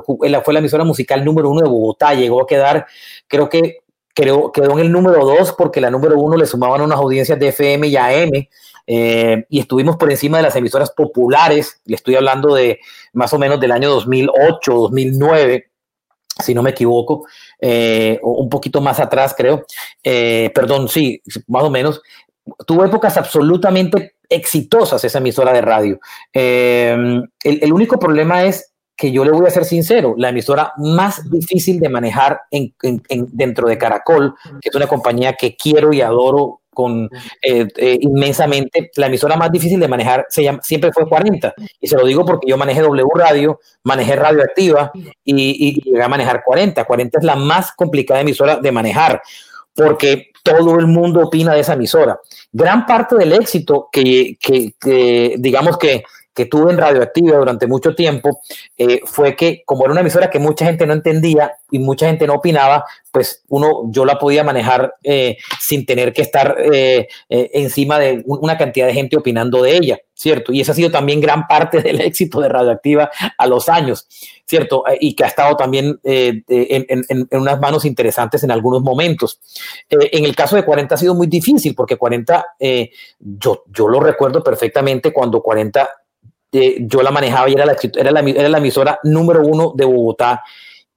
fue 0.44 0.52
la 0.52 0.58
emisora 0.58 0.82
musical 0.82 1.24
número 1.24 1.50
uno 1.50 1.62
de 1.62 1.68
Bogotá. 1.68 2.14
Llegó 2.14 2.42
a 2.42 2.46
quedar, 2.46 2.86
creo 3.28 3.48
que 3.48 3.78
quedó, 4.14 4.52
quedó 4.52 4.72
en 4.72 4.80
el 4.80 4.92
número 4.92 5.24
dos 5.24 5.54
porque 5.56 5.80
la 5.80 5.90
número 5.90 6.18
uno 6.18 6.36
le 6.36 6.46
sumaban 6.46 6.80
unas 6.80 6.98
audiencias 6.98 7.38
de 7.38 7.48
FM 7.48 7.88
y 7.88 7.96
AM. 7.96 8.48
Eh, 8.90 9.44
y 9.50 9.60
estuvimos 9.60 9.96
por 9.96 10.10
encima 10.10 10.38
de 10.38 10.44
las 10.44 10.56
emisoras 10.56 10.90
populares, 10.92 11.78
le 11.84 11.94
estoy 11.94 12.14
hablando 12.14 12.54
de 12.54 12.80
más 13.12 13.34
o 13.34 13.38
menos 13.38 13.60
del 13.60 13.70
año 13.70 13.90
2008, 13.90 14.72
2009, 14.72 15.70
si 16.42 16.54
no 16.54 16.62
me 16.62 16.70
equivoco, 16.70 17.26
eh, 17.60 18.18
un 18.22 18.48
poquito 18.48 18.80
más 18.80 18.98
atrás 18.98 19.34
creo, 19.36 19.66
eh, 20.02 20.50
perdón, 20.54 20.88
sí, 20.88 21.20
más 21.48 21.64
o 21.64 21.70
menos, 21.70 22.00
tuvo 22.66 22.82
épocas 22.82 23.18
absolutamente 23.18 24.14
exitosas 24.26 25.04
esa 25.04 25.18
emisora 25.18 25.52
de 25.52 25.60
radio. 25.60 26.00
El, 26.32 27.30
el, 27.44 27.72
único 27.74 27.98
problema 27.98 28.44
es 28.44 28.72
que 28.98 29.12
yo 29.12 29.24
le 29.24 29.30
voy 29.30 29.46
a 29.46 29.50
ser 29.50 29.64
sincero, 29.64 30.14
la 30.18 30.30
emisora 30.30 30.72
más 30.76 31.30
difícil 31.30 31.78
de 31.78 31.88
manejar 31.88 32.40
en, 32.50 32.74
dentro 33.32 33.68
de 33.68 33.78
Caracol, 33.78 34.34
que 34.60 34.70
es 34.70 34.74
una 34.74 34.88
compañía 34.88 35.34
que 35.34 35.54
quiero 35.54 35.92
y 35.92 36.00
adoro 36.00 36.62
con 36.74 37.08
eh, 37.42 37.68
eh, 37.76 37.98
inmensamente, 38.00 38.90
la 38.96 39.06
emisora 39.06 39.36
más 39.36 39.52
difícil 39.52 39.78
de 39.78 39.86
manejar 39.86 40.26
se 40.28 40.42
llama, 40.42 40.60
siempre 40.62 40.92
fue 40.92 41.08
40. 41.08 41.54
Y 41.80 41.86
se 41.86 41.96
lo 41.96 42.04
digo 42.04 42.24
porque 42.24 42.48
yo 42.48 42.56
manejé 42.56 42.82
W 42.82 43.08
Radio, 43.14 43.60
manejé 43.84 44.16
Radioactiva 44.16 44.90
y, 44.94 45.14
y 45.24 45.80
llegué 45.80 46.02
a 46.02 46.08
manejar 46.08 46.42
40. 46.44 46.84
40 46.84 47.18
es 47.20 47.24
la 47.24 47.36
más 47.36 47.72
complicada 47.72 48.20
emisora 48.20 48.56
de 48.56 48.72
manejar 48.72 49.22
porque 49.74 50.32
todo 50.42 50.76
el 50.80 50.88
mundo 50.88 51.20
opina 51.20 51.54
de 51.54 51.60
esa 51.60 51.74
emisora. 51.74 52.18
Gran 52.50 52.84
parte 52.84 53.16
del 53.16 53.32
éxito 53.32 53.88
que, 53.92 54.36
que 54.40 55.36
digamos 55.38 55.78
que 55.78 56.02
que 56.38 56.46
tuve 56.46 56.70
en 56.70 56.78
Radioactiva 56.78 57.36
durante 57.36 57.66
mucho 57.66 57.96
tiempo 57.96 58.42
eh, 58.76 59.00
fue 59.04 59.34
que 59.34 59.64
como 59.66 59.82
era 59.82 59.90
una 59.90 60.02
emisora 60.02 60.30
que 60.30 60.38
mucha 60.38 60.66
gente 60.66 60.86
no 60.86 60.92
entendía 60.92 61.50
y 61.68 61.80
mucha 61.80 62.06
gente 62.06 62.28
no 62.28 62.34
opinaba, 62.34 62.84
pues 63.10 63.42
uno 63.48 63.90
yo 63.90 64.04
la 64.04 64.20
podía 64.20 64.44
manejar 64.44 64.94
eh, 65.02 65.36
sin 65.58 65.84
tener 65.84 66.12
que 66.12 66.22
estar 66.22 66.54
eh, 66.72 67.08
encima 67.28 67.98
de 67.98 68.22
una 68.24 68.56
cantidad 68.56 68.86
de 68.86 68.94
gente 68.94 69.16
opinando 69.16 69.62
de 69.62 69.78
ella, 69.78 69.98
¿cierto? 70.14 70.52
Y 70.52 70.60
esa 70.60 70.70
ha 70.70 70.74
sido 70.76 70.92
también 70.92 71.20
gran 71.20 71.48
parte 71.48 71.82
del 71.82 72.00
éxito 72.02 72.40
de 72.40 72.48
Radioactiva 72.50 73.10
a 73.36 73.46
los 73.48 73.68
años, 73.68 74.06
¿cierto? 74.46 74.84
Y 75.00 75.16
que 75.16 75.24
ha 75.24 75.26
estado 75.26 75.56
también 75.56 75.98
en, 76.04 76.44
en, 76.46 77.26
unas 77.32 77.58
manos 77.58 77.84
interesantes 77.84 78.44
en 78.44 78.52
algunos 78.52 78.82
momentos. 78.82 79.40
en 79.90 80.24
el 80.24 80.36
caso 80.36 80.54
de 80.54 80.64
40 80.64 80.94
ha 80.94 80.98
sido 80.98 81.16
muy 81.16 81.26
difícil 81.26 81.74
porque 81.74 81.96
40, 81.96 82.46
yo, 83.18 83.64
yo 83.66 83.88
lo 83.88 83.98
recuerdo 83.98 84.44
perfectamente 84.44 85.12
cuando 85.12 85.42
40 85.42 85.88
yo 86.52 87.02
la 87.02 87.10
manejaba 87.10 87.48
y 87.48 87.54
era 87.54 87.66
la, 87.66 87.76
era 87.94 88.10
la, 88.10 88.20
era 88.20 88.48
la 88.48 88.58
emisora 88.58 88.98
número 89.04 89.42
uno 89.42 89.72
de 89.74 89.84
Bogotá. 89.84 90.42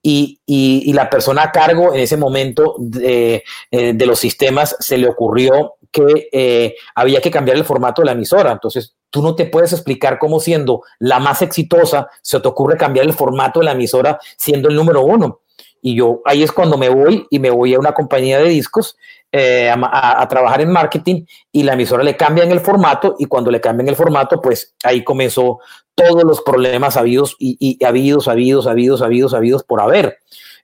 Y, 0.04 0.40
y, 0.48 0.92
la 0.94 1.12
persona 1.12 1.44
a 1.44 1.52
cargo 1.52 1.94
en 1.94 2.00
ese 2.00 2.18
momento 2.18 2.74
de, 2.80 3.44
eh, 3.70 3.94
de 3.94 4.06
los 4.08 4.18
sistemas 4.18 4.76
se 4.80 4.98
le 4.98 5.08
ocurrió 5.08 5.76
que 5.92 6.30
eh, 6.32 6.76
había 6.96 7.22
que 7.22 7.30
cambiar 7.30 7.58
el 7.58 7.66
formato 7.66 8.02
de 8.02 8.08
la 8.08 8.14
emisora. 8.14 8.52
Entonces, 8.52 8.96
tú 9.12 9.22
no 9.22 9.36
te 9.36 9.46
puedes 9.46 9.74
explicar 9.74 10.18
cómo 10.18 10.40
siendo 10.40 10.82
la 10.98 11.20
más 11.20 11.44
exitosa 11.44 12.10
se 12.24 12.40
te 12.40 12.48
ocurre 12.48 12.78
cambiar 12.78 13.06
el 13.06 13.14
formato 13.14 13.60
de 13.60 13.66
la 13.66 13.74
emisora 13.74 14.20
siendo 14.38 14.70
el 14.70 14.76
número 14.76 15.02
uno. 15.02 15.42
Y 15.84 15.96
yo 15.96 16.22
ahí 16.26 16.44
es 16.44 16.52
cuando 16.52 16.78
me 16.78 16.90
voy 16.90 17.28
y 17.30 17.40
me 17.40 17.50
voy 17.50 17.74
a 17.74 17.80
una 17.80 17.94
compañía 17.94 18.40
de 18.40 18.50
discos 18.50 18.98
eh, 19.32 19.70
a, 19.74 20.28
trabajar 20.28 20.62
en 20.62 20.72
marketing 20.72 21.26
y 21.52 21.64
la 21.64 21.74
emisora 21.74 22.04
le 22.04 22.18
cambia 22.18 22.44
en 22.44 22.52
el 22.52 22.60
formato 22.60 23.16
y 23.18 23.26
cuando 23.26 23.50
le 23.50 23.62
cambian 23.62 23.88
el 23.88 23.96
formato, 23.96 24.42
pues 24.42 24.76
ahí 24.84 25.04
comenzó 25.04 25.60
todos 25.96 26.24
los 26.24 26.42
problemas 26.42 26.98
habidos 26.98 27.36
y, 27.40 27.56
y 27.60 27.84
habidos, 27.86 28.28
habidos, 28.28 28.68
habidos, 28.68 29.02
habidos, 29.02 29.34
habidos 29.34 29.64
por 29.64 29.80
haber. 29.80 30.20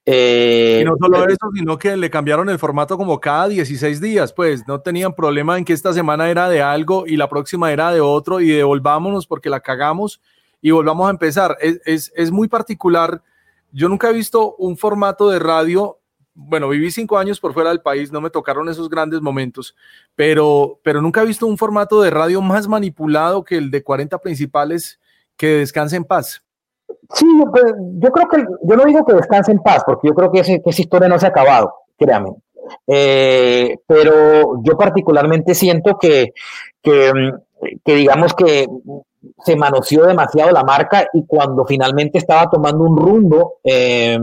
Eh, 0.10 0.80
y 0.81 0.85
no 0.85 0.95
solo 0.98 1.26
eso, 1.27 1.49
sino 1.53 1.77
que 1.77 1.98
le 1.98 2.10
cambiaron 2.10 2.49
el 2.49 2.60
formato 2.60 2.98
como 2.98 3.19
cada 3.19 3.49
16 3.49 3.99
días, 3.99 4.31
pues 4.31 4.65
no 4.65 4.80
tenían 4.80 5.14
problema 5.14 5.57
en 5.57 5.65
que 5.65 5.73
esta 5.73 5.91
semana 5.91 6.30
era 6.30 6.48
de 6.48 6.61
algo 6.61 7.06
y 7.06 7.18
la 7.18 7.27
próxima 7.27 7.73
era 7.73 7.91
de 7.91 7.99
otro 7.99 8.39
y 8.39 8.48
devolvámonos 8.48 9.27
porque 9.27 9.49
la 9.49 9.60
cagamos 9.60 10.22
y 10.61 10.72
volvamos 10.72 11.07
a 11.07 11.11
empezar. 11.11 11.57
Es, 11.60 11.81
es, 11.85 12.14
es 12.15 12.31
muy 12.31 12.48
particular. 12.48 13.22
Yo 13.73 13.89
nunca 13.89 14.10
he 14.10 14.14
visto 14.14 14.56
un 14.56 14.77
formato 14.77 15.30
de 15.30 15.39
radio 15.39 15.99
bueno, 16.40 16.70
viví 16.70 16.92
cinco 16.92 17.18
años 17.18 17.40
por 17.40 17.54
fuera 17.54 17.72
del 17.72 17.82
país, 17.82 18.12
no 18.12 18.22
me 18.22 18.30
tocaron 18.30 18.70
esos 18.70 18.90
grandes 18.90 19.22
momentos, 19.22 19.76
pero, 20.16 20.80
pero 20.84 21.02
nunca 21.02 21.24
he 21.24 21.26
visto 21.26 21.48
un 21.48 21.58
formato 21.58 22.00
de 22.02 22.12
radio 22.12 22.42
más 22.44 22.68
manipulado 22.68 23.44
que 23.44 23.58
el 23.58 23.72
de 23.72 23.84
40 23.84 24.20
principales 24.20 25.00
que 25.36 25.48
descanse 25.48 25.96
en 25.96 26.06
paz. 26.06 26.44
Sí, 27.14 27.26
yo, 27.40 27.52
pues, 27.52 27.74
creo 28.14 28.28
que, 28.28 28.46
yo 28.64 28.76
no 28.76 28.86
digo 28.86 29.04
que 29.04 29.14
descanse 29.14 29.52
en 29.52 29.60
paz, 29.60 29.84
porque 29.84 30.08
yo 30.08 30.14
creo 30.14 30.32
que, 30.32 30.40
esa 30.42 30.82
historia 30.82 31.10
no 31.10 31.18
se 31.18 31.26
ha 31.26 31.30
acabado, 31.30 31.74
créame. 31.98 32.30
Eh, 32.86 33.78
pero 33.88 34.62
yo 34.62 34.78
particularmente 34.78 35.56
siento 35.56 35.98
que, 35.98 36.34
que, 36.82 37.32
que 37.84 37.96
digamos 37.96 38.34
que 38.36 38.68
se 39.44 39.56
manoseó 39.56 40.06
demasiado 40.06 40.52
la 40.52 40.64
marca 40.64 41.08
y 41.14 41.26
cuando 41.26 41.66
finalmente 41.66 42.20
estaba 42.20 42.48
tomando 42.50 42.84
un 42.84 42.98
rumbo, 42.98 43.56
eh, 43.64 44.20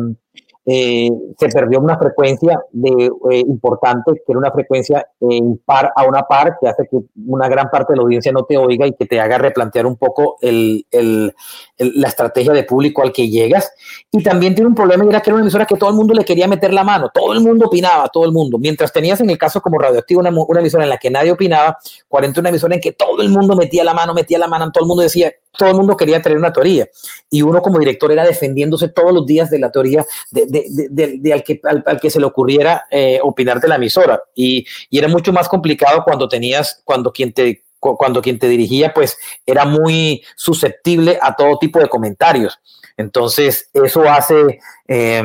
eh, 0.67 1.11
se 1.39 1.49
perdió 1.49 1.79
una 1.79 1.99
frecuencia 1.99 2.59
de, 2.73 3.11
eh, 3.31 3.39
importante, 3.41 4.13
que 4.13 4.33
era 4.33 4.39
una 4.39 4.51
frecuencia 4.51 5.07
eh, 5.21 5.41
par 5.65 5.93
a 5.95 6.05
una 6.05 6.23
par, 6.23 6.57
que 6.59 6.69
hace 6.69 6.89
que 6.91 7.01
una 7.27 7.49
gran 7.49 7.69
parte 7.71 7.93
de 7.93 7.99
la 7.99 8.03
audiencia 8.03 8.33
no 8.33 8.45
te 8.45 8.57
oiga 8.57 8.87
y 8.87 8.95
que 8.95 9.05
te 9.05 9.21
haga 9.21 9.37
replantear 9.37 9.85
un 9.85 9.97
poco 9.97 10.37
la 10.41 12.09
estrategia 12.09 12.53
de 12.53 12.65
público 12.65 13.03
al 13.03 13.13
que 13.13 13.29
llegas. 13.29 13.73
Y 14.11 14.23
también 14.23 14.55
tiene 14.55 14.69
un 14.69 14.75
problema, 14.75 15.05
era 15.05 15.21
que 15.21 15.31
era 15.31 15.35
una 15.35 15.45
emisora 15.45 15.67
que 15.67 15.77
todo 15.77 15.91
el 15.91 15.97
mundo 15.97 16.15
le 16.15 16.25
quería 16.25 16.49
meter 16.49 16.73
la 16.73 16.85
mano, 16.85 17.11
todo 17.13 17.35
el 17.35 17.41
mundo 17.41 17.67
opinaba, 17.67 18.09
todo 18.09 18.25
el 18.25 18.33
mundo. 18.33 18.59
Mientras 18.59 18.93
tenías 18.93 19.21
en 19.21 19.29
el 19.29 19.37
caso 19.37 19.61
como 19.61 19.79
Radioactivo 19.79 20.21
una, 20.21 20.31
una 20.31 20.61
emisora 20.61 20.85
en 20.85 20.91
la 20.91 20.99
que 20.99 21.11
nadie 21.11 21.33
opinaba, 21.33 21.77
40 22.09 22.41
una 22.41 22.49
emisora 22.49 22.75
en 22.75 22.81
que 22.81 22.93
todo 22.93 23.21
el 23.21 23.29
mundo 23.29 23.55
metía 23.55 23.85
la 23.85 23.93
mano, 23.93 24.15
metía 24.15 24.39
la 24.39 24.49
mano, 24.49 24.71
todo 24.73 24.85
el 24.85 24.89
mundo 24.89 25.03
decía, 25.03 25.31
todo 25.57 25.69
el 25.71 25.77
mundo 25.77 25.97
quería 25.97 26.21
tener 26.21 26.39
una 26.39 26.53
teoría 26.53 26.89
y 27.31 27.43
uno 27.43 27.63
como 27.63 27.79
director 27.79 28.11
era 28.13 28.25
defendiéndose 28.25 28.89
todos 28.89 29.13
los 29.13 29.27
días 29.27 29.51
de 29.51 29.59
la 29.59 29.71
teoría 29.71 30.05
de, 30.31 30.47
de, 30.47 31.19
de, 31.19 31.33
al, 31.33 31.43
que, 31.43 31.61
al, 31.65 32.01
que 32.01 32.11
se 32.11 32.21
le 32.21 32.27
ocurriera 32.27 32.85
eh, 32.91 33.19
opinar 33.23 33.61
de 33.61 33.69
la 33.69 33.77
emisora 33.77 34.21
y, 34.35 34.67
y, 34.91 34.99
era 34.99 35.09
mucho 35.09 35.33
más 35.33 35.49
complicado 35.49 36.03
cuando 36.05 36.29
tenías, 36.29 36.83
cuando 36.85 37.13
quien 37.13 37.33
te 37.33 37.63
cuando 37.79 38.23
quien 38.23 38.39
te 38.39 38.49
dirigía 38.49 38.95
pues 38.95 39.19
era 39.45 39.67
muy 39.67 40.25
susceptible 40.37 41.19
a 41.21 41.37
todo 41.37 41.59
tipo 41.59 41.79
de 41.79 41.89
comentarios. 41.89 42.59
Entonces 42.97 43.69
eso 43.75 44.05
hace... 44.05 44.59
Eh, 44.89 45.23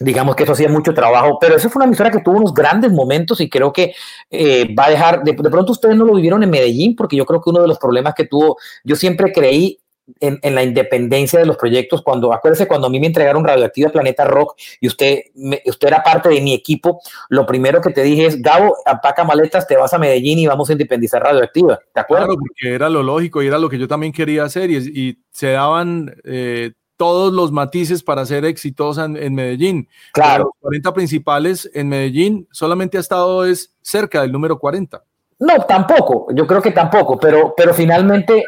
digamos 0.00 0.34
que 0.34 0.44
eso 0.44 0.52
hacía 0.52 0.68
mucho 0.68 0.94
trabajo, 0.94 1.38
pero 1.38 1.56
eso 1.56 1.68
fue 1.68 1.80
una 1.80 1.86
emisora 1.86 2.10
que 2.10 2.20
tuvo 2.20 2.38
unos 2.38 2.54
grandes 2.54 2.90
momentos 2.90 3.40
y 3.40 3.50
creo 3.50 3.72
que 3.72 3.94
eh, 4.30 4.74
va 4.74 4.86
a 4.86 4.90
dejar, 4.90 5.22
de, 5.22 5.34
pronto 5.34 5.72
ustedes 5.72 5.94
no 5.94 6.06
lo 6.06 6.14
vivieron 6.14 6.42
en 6.42 6.50
Medellín, 6.50 6.96
porque 6.96 7.16
yo 7.16 7.26
creo 7.26 7.40
que 7.40 7.50
uno 7.50 7.60
de 7.60 7.68
los 7.68 7.78
problemas 7.78 8.14
que 8.14 8.24
tuvo, 8.24 8.56
yo 8.82 8.96
siempre 8.96 9.30
creí 9.30 9.78
en, 10.18 10.54
la 10.54 10.64
independencia 10.64 11.38
de 11.38 11.44
los 11.44 11.56
proyectos, 11.56 12.02
cuando, 12.02 12.32
acuérdese, 12.32 12.66
cuando 12.66 12.86
a 12.86 12.90
mí 12.90 12.98
me 12.98 13.06
entregaron 13.06 13.44
Radioactiva 13.44 13.90
Planeta 13.90 14.24
Rock 14.24 14.56
y 14.80 14.88
usted, 14.88 15.20
usted 15.66 15.88
era 15.88 16.02
parte 16.02 16.30
de 16.30 16.40
mi 16.40 16.54
equipo, 16.54 17.00
lo 17.28 17.46
primero 17.46 17.80
que 17.80 17.90
te 17.90 18.02
dije 18.02 18.26
es, 18.26 18.40
Gabo, 18.40 18.76
apaca 18.86 19.22
maletas, 19.22 19.68
te 19.68 19.76
vas 19.76 19.92
a 19.92 19.98
Medellín 19.98 20.38
y 20.38 20.46
vamos 20.46 20.68
a 20.70 20.72
independizar 20.72 21.22
Radioactiva, 21.22 21.78
¿te 21.92 22.00
acuerdas? 22.00 22.26
Claro, 22.26 22.40
porque 22.40 22.74
era 22.74 22.88
lo 22.88 23.02
lógico 23.02 23.42
y 23.42 23.46
era 23.46 23.58
lo 23.58 23.68
que 23.68 23.78
yo 23.78 23.86
también 23.86 24.12
quería 24.12 24.44
hacer 24.44 24.70
y, 24.70 24.76
y 24.78 25.18
se 25.30 25.52
daban... 25.52 26.14
Eh, 26.24 26.72
todos 27.00 27.32
los 27.32 27.50
matices 27.50 28.02
para 28.02 28.26
ser 28.26 28.44
exitosa 28.44 29.06
en, 29.06 29.34
Medellín. 29.34 29.88
Claro. 30.12 30.44
Los 30.44 30.52
40 30.60 30.92
principales 30.92 31.70
en 31.72 31.88
Medellín 31.88 32.46
solamente 32.52 32.98
ha 32.98 33.00
estado 33.00 33.46
es 33.46 33.74
cerca 33.80 34.20
del 34.20 34.30
número 34.30 34.58
40. 34.58 35.02
No, 35.38 35.62
tampoco, 35.62 36.26
yo 36.34 36.46
creo 36.46 36.60
que 36.60 36.72
tampoco, 36.72 37.18
pero, 37.18 37.54
pero 37.56 37.72
finalmente 37.72 38.44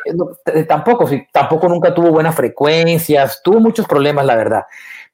eh, 0.52 0.64
tampoco, 0.64 1.08
tampoco 1.32 1.66
nunca 1.66 1.94
tuvo 1.94 2.10
buenas 2.10 2.34
frecuencias, 2.34 3.40
tuvo 3.42 3.58
muchos 3.58 3.86
problemas, 3.86 4.26
la 4.26 4.36
verdad. 4.36 4.64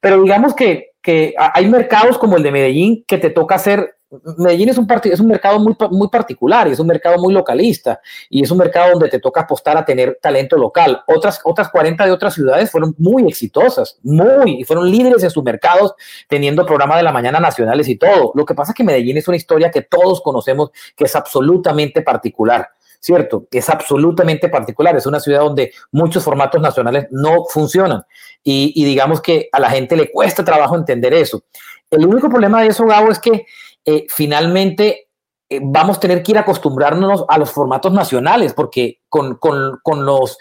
Pero 0.01 0.21
digamos 0.21 0.53
que, 0.53 0.91
que 1.01 1.33
hay 1.37 1.65
mercados 1.69 2.17
como 2.17 2.35
el 2.35 2.43
de 2.43 2.51
Medellín 2.51 3.05
que 3.07 3.19
te 3.19 3.29
toca 3.29 3.55
hacer 3.55 3.98
Medellín 4.37 4.69
es 4.69 4.77
un, 4.77 4.87
es 5.03 5.19
un 5.19 5.27
mercado 5.27 5.59
muy, 5.59 5.75
muy 5.91 6.07
particular 6.07 6.67
y 6.67 6.71
es 6.71 6.79
un 6.79 6.87
mercado 6.87 7.19
muy 7.19 7.31
localista 7.31 8.01
y 8.29 8.43
es 8.43 8.49
un 8.49 8.57
mercado 8.57 8.91
donde 8.91 9.07
te 9.07 9.19
toca 9.19 9.41
apostar 9.41 9.77
a 9.77 9.85
tener 9.85 10.17
talento 10.19 10.57
local. 10.57 11.03
Otras, 11.07 11.39
otras 11.43 11.69
40 11.69 12.05
de 12.05 12.11
otras 12.11 12.33
ciudades 12.33 12.71
fueron 12.71 12.95
muy 12.97 13.27
exitosas, 13.27 13.99
muy, 14.01 14.61
y 14.61 14.63
fueron 14.63 14.89
líderes 14.89 15.23
en 15.23 15.29
sus 15.29 15.43
mercados 15.43 15.93
teniendo 16.27 16.65
programas 16.65 16.97
de 16.97 17.03
la 17.03 17.11
mañana 17.11 17.39
nacionales 17.39 17.87
y 17.87 17.97
todo. 17.97 18.31
Lo 18.33 18.45
que 18.45 18.55
pasa 18.55 18.71
es 18.71 18.75
que 18.75 18.83
Medellín 18.83 19.17
es 19.17 19.27
una 19.27 19.37
historia 19.37 19.69
que 19.69 19.83
todos 19.83 20.21
conocemos 20.21 20.71
que 20.95 21.05
es 21.05 21.15
absolutamente 21.15 22.01
particular. 22.01 22.69
¿cierto? 23.01 23.47
Es 23.49 23.69
absolutamente 23.69 24.49
particular, 24.49 24.93
es 24.97 25.05
una 25.05 25.21
ciudad 25.21 25.39
donde 25.39 25.71
muchos 25.89 26.21
formatos 26.21 26.61
nacionales 26.61 27.07
no 27.11 27.45
funcionan 27.45 28.03
y, 28.43 28.73
y 28.75 28.83
digamos 28.83 29.21
que 29.21 29.47
a 29.53 29.59
la 29.61 29.69
gente 29.69 29.95
le 29.95 30.11
cuesta 30.11 30.43
trabajo 30.43 30.75
entender 30.75 31.13
eso. 31.13 31.41
El 31.89 32.05
único 32.05 32.29
problema 32.29 32.61
de 32.61 32.67
eso, 32.67 32.85
Gabo, 32.85 33.09
es 33.09 33.19
que 33.19 33.45
eh, 33.91 34.05
finalmente 34.07 35.07
eh, 35.49 35.59
vamos 35.63 35.97
a 35.97 35.99
tener 35.99 36.21
que 36.21 36.33
ir 36.33 36.37
acostumbrándonos 36.37 37.25
a 37.27 37.39
los 37.39 37.49
formatos 37.49 37.91
nacionales, 37.91 38.53
porque 38.53 38.99
con, 39.09 39.37
con, 39.37 39.79
con 39.81 40.05
los 40.05 40.37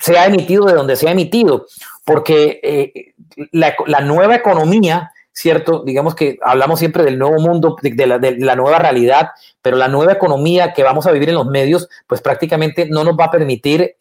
se 0.00 0.18
ha 0.18 0.26
emitido 0.26 0.64
de 0.64 0.74
donde 0.74 0.96
se 0.96 1.06
ha 1.06 1.12
emitido, 1.12 1.66
porque 2.04 2.58
eh, 2.60 3.14
la, 3.52 4.00
nueva 4.00 4.34
economía, 4.34 5.12
¿cierto? 5.32 5.84
Digamos 5.84 6.16
que 6.16 6.38
hablamos 6.42 6.80
siempre 6.80 7.04
del 7.04 7.20
nuevo 7.20 7.38
mundo, 7.38 7.76
de, 7.80 8.06
la, 8.08 8.18
de, 8.18 8.36
la, 8.38 8.56
nueva 8.56 8.80
realidad, 8.80 9.28
pero 9.60 9.76
la 9.76 9.86
nueva 9.86 10.14
economía 10.14 10.72
que 10.72 10.82
vamos 10.82 11.06
a 11.06 11.12
vivir 11.12 11.28
en 11.28 11.36
los 11.36 11.46
medios, 11.46 11.88
pues 12.08 12.20
prácticamente 12.20 12.86
no 12.86 13.04
nos 13.04 13.14
va 13.14 13.26
a 13.26 13.30
permitir, 13.30 13.94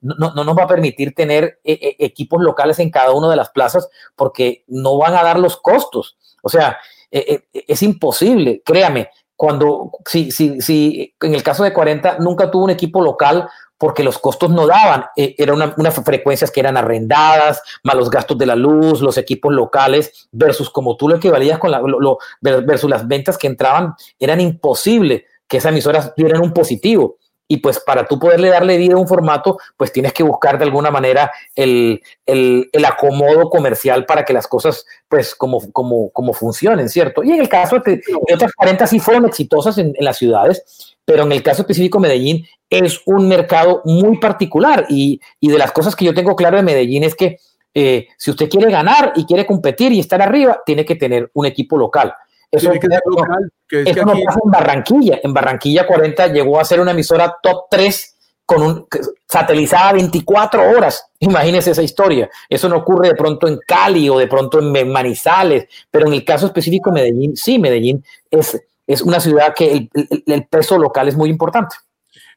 no, 0.00 0.32
no, 0.34 0.44
nos 0.44 0.56
va 0.56 0.62
a 0.62 0.68
permitir 0.68 1.14
tener 1.14 1.60
equipos 1.62 2.40
locales 2.40 2.78
en 2.78 2.90
cada 2.90 3.12
una 3.12 3.28
de 3.28 3.36
las 3.36 3.50
plazas, 3.50 3.90
porque 4.16 4.64
no 4.66 4.96
van 4.96 5.14
a 5.14 5.22
dar 5.22 5.38
los 5.38 5.58
costos. 5.58 6.16
O 6.42 6.48
sea, 6.48 6.78
eh, 7.10 7.40
eh, 7.52 7.64
es 7.68 7.82
imposible, 7.82 8.62
créame, 8.64 9.10
cuando, 9.36 9.92
si, 10.04 10.32
si, 10.32 10.60
si 10.60 11.14
en 11.20 11.34
el 11.34 11.44
caso 11.44 11.62
de 11.62 11.72
40 11.72 12.18
nunca 12.18 12.50
tuvo 12.50 12.64
un 12.64 12.70
equipo 12.70 13.00
local 13.00 13.48
porque 13.78 14.02
los 14.02 14.18
costos 14.18 14.50
no 14.50 14.66
daban, 14.66 15.04
eh, 15.16 15.36
eran 15.38 15.72
unas 15.76 15.94
frecuencias 16.04 16.50
que 16.50 16.58
eran 16.58 16.76
arrendadas, 16.76 17.62
más 17.84 17.94
los 17.94 18.10
gastos 18.10 18.36
de 18.36 18.46
la 18.46 18.56
luz, 18.56 19.00
los 19.00 19.16
equipos 19.16 19.54
locales, 19.54 20.28
versus 20.32 20.68
como 20.68 20.96
tú 20.96 21.08
lo 21.08 21.16
equivalías 21.16 21.60
con 21.60 21.70
la, 21.70 21.80
lo, 21.80 22.18
versus 22.40 22.90
las 22.90 23.06
ventas 23.06 23.38
que 23.38 23.46
entraban, 23.46 23.94
eran 24.18 24.40
imposible 24.40 25.26
que 25.46 25.58
esas 25.58 25.70
emisoras 25.70 26.12
tuvieran 26.16 26.42
un 26.42 26.52
positivo 26.52 27.18
y 27.48 27.56
pues 27.56 27.80
para 27.80 28.06
tú 28.06 28.18
poderle 28.18 28.50
darle 28.50 28.76
vida 28.76 28.94
a 28.94 28.98
un 28.98 29.08
formato, 29.08 29.58
pues 29.76 29.90
tienes 29.90 30.12
que 30.12 30.22
buscar 30.22 30.58
de 30.58 30.64
alguna 30.64 30.90
manera 30.90 31.32
el, 31.56 32.02
el, 32.26 32.68
el 32.70 32.84
acomodo 32.84 33.48
comercial 33.48 34.04
para 34.04 34.24
que 34.24 34.34
las 34.34 34.46
cosas 34.46 34.84
pues 35.08 35.34
como, 35.34 35.72
como, 35.72 36.10
como 36.10 36.34
funcionen, 36.34 36.90
¿cierto? 36.90 37.24
Y 37.24 37.32
en 37.32 37.40
el 37.40 37.48
caso 37.48 37.80
de, 37.80 38.00
otras 38.32 38.52
40 38.52 38.86
sí 38.86 39.00
fueron 39.00 39.24
exitosas 39.24 39.78
en, 39.78 39.94
en, 39.96 40.04
las 40.04 40.18
ciudades, 40.18 40.96
pero 41.06 41.24
en 41.24 41.32
el 41.32 41.42
caso 41.42 41.62
específico 41.62 41.98
Medellín 41.98 42.46
es 42.68 43.00
un 43.06 43.26
mercado 43.26 43.80
muy 43.86 44.18
particular 44.18 44.84
y, 44.90 45.20
y 45.40 45.48
de 45.48 45.58
las 45.58 45.72
cosas 45.72 45.96
que 45.96 46.04
yo 46.04 46.12
tengo 46.12 46.36
claro 46.36 46.58
de 46.58 46.62
Medellín 46.62 47.02
es 47.02 47.14
que 47.14 47.38
eh, 47.74 48.08
si 48.16 48.30
usted 48.30 48.48
quiere 48.48 48.70
ganar 48.70 49.12
y 49.14 49.24
quiere 49.24 49.46
competir 49.46 49.92
y 49.92 50.00
estar 50.00 50.20
arriba, 50.20 50.60
tiene 50.66 50.84
que 50.84 50.96
tener 50.96 51.30
un 51.34 51.46
equipo 51.46 51.78
local. 51.78 52.12
Eso, 52.50 52.70
que 52.72 52.88
local, 53.04 53.52
que 53.68 53.82
es 53.82 53.92
que 53.92 54.00
aquí... 54.00 54.24
pasa 54.24 54.40
en 54.42 54.50
Barranquilla. 54.50 55.20
En 55.22 55.34
Barranquilla 55.34 55.86
40 55.86 56.28
llegó 56.28 56.58
a 56.58 56.64
ser 56.64 56.80
una 56.80 56.92
emisora 56.92 57.36
top 57.42 57.64
3 57.70 58.16
con 58.46 58.62
un 58.62 58.86
satelizada 59.26 59.92
24 59.92 60.70
horas. 60.70 61.10
Imagínese 61.18 61.72
esa 61.72 61.82
historia. 61.82 62.30
Eso 62.48 62.68
no 62.68 62.76
ocurre 62.76 63.08
de 63.08 63.14
pronto 63.14 63.46
en 63.46 63.58
Cali 63.66 64.08
o 64.08 64.18
de 64.18 64.26
pronto 64.26 64.60
en 64.60 64.90
Manizales, 64.90 65.66
pero 65.90 66.06
en 66.06 66.14
el 66.14 66.24
caso 66.24 66.46
específico 66.46 66.90
de 66.90 66.94
Medellín, 66.94 67.36
sí, 67.36 67.58
Medellín 67.58 68.02
es, 68.30 68.58
es 68.86 69.02
una 69.02 69.20
ciudad 69.20 69.54
que 69.54 69.72
el, 69.72 69.90
el, 69.92 70.22
el 70.26 70.46
peso 70.46 70.78
local 70.78 71.08
es 71.08 71.16
muy 71.16 71.28
importante. 71.28 71.76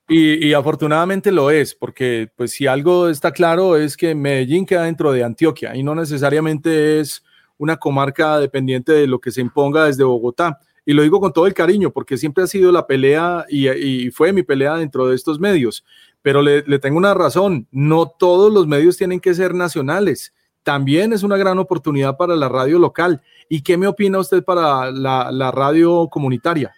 Y, 0.10 0.46
y, 0.46 0.54
afortunadamente 0.54 1.32
lo 1.32 1.52
es, 1.52 1.74
porque 1.74 2.30
pues 2.36 2.52
si 2.52 2.68
algo 2.68 3.08
está 3.08 3.32
claro 3.32 3.78
es 3.78 3.96
que 3.96 4.14
Medellín 4.14 4.66
queda 4.66 4.84
dentro 4.84 5.14
de 5.14 5.24
Antioquia 5.24 5.74
y 5.74 5.84
no 5.84 5.96
necesariamente 5.96 7.00
es 7.00 7.24
una 7.62 7.78
comarca 7.78 8.40
dependiente 8.40 8.92
de 8.92 9.06
lo 9.06 9.22
que 9.22 9.30
se 9.30 9.40
imponga 9.40 9.86
desde 9.86 10.04
Bogotá. 10.04 10.60
Y 10.84 10.94
lo 10.94 11.04
digo 11.04 11.20
con 11.20 11.32
todo 11.32 11.46
el 11.46 11.54
cariño, 11.54 11.92
porque 11.92 12.18
siempre 12.18 12.44
ha 12.44 12.48
sido 12.48 12.72
la 12.72 12.88
pelea 12.88 13.46
y, 13.48 14.10
fue 14.10 14.34
mi 14.34 14.42
pelea 14.42 14.78
dentro 14.78 15.08
de 15.08 15.16
estos 15.16 15.40
medios. 15.40 15.86
Pero 16.24 16.42
le, 16.42 16.64
tengo 16.80 16.98
una 16.98 17.14
razón, 17.14 17.68
no 17.72 18.08
todos 18.08 18.52
los 18.52 18.66
medios 18.66 18.98
tienen 18.98 19.20
que 19.20 19.36
ser 19.36 19.54
nacionales. 19.54 20.34
También 20.64 21.14
es 21.14 21.22
una 21.22 21.38
gran 21.38 21.60
oportunidad 21.60 22.18
para 22.18 22.36
la 22.36 22.50
radio 22.50 22.80
local. 22.80 23.22
¿Y 23.48 23.62
qué 23.62 23.78
me 23.78 23.86
opina 23.86 24.18
usted 24.18 24.44
para 24.44 24.90
la, 24.90 25.52
radio 25.52 26.08
comunitaria? 26.10 26.74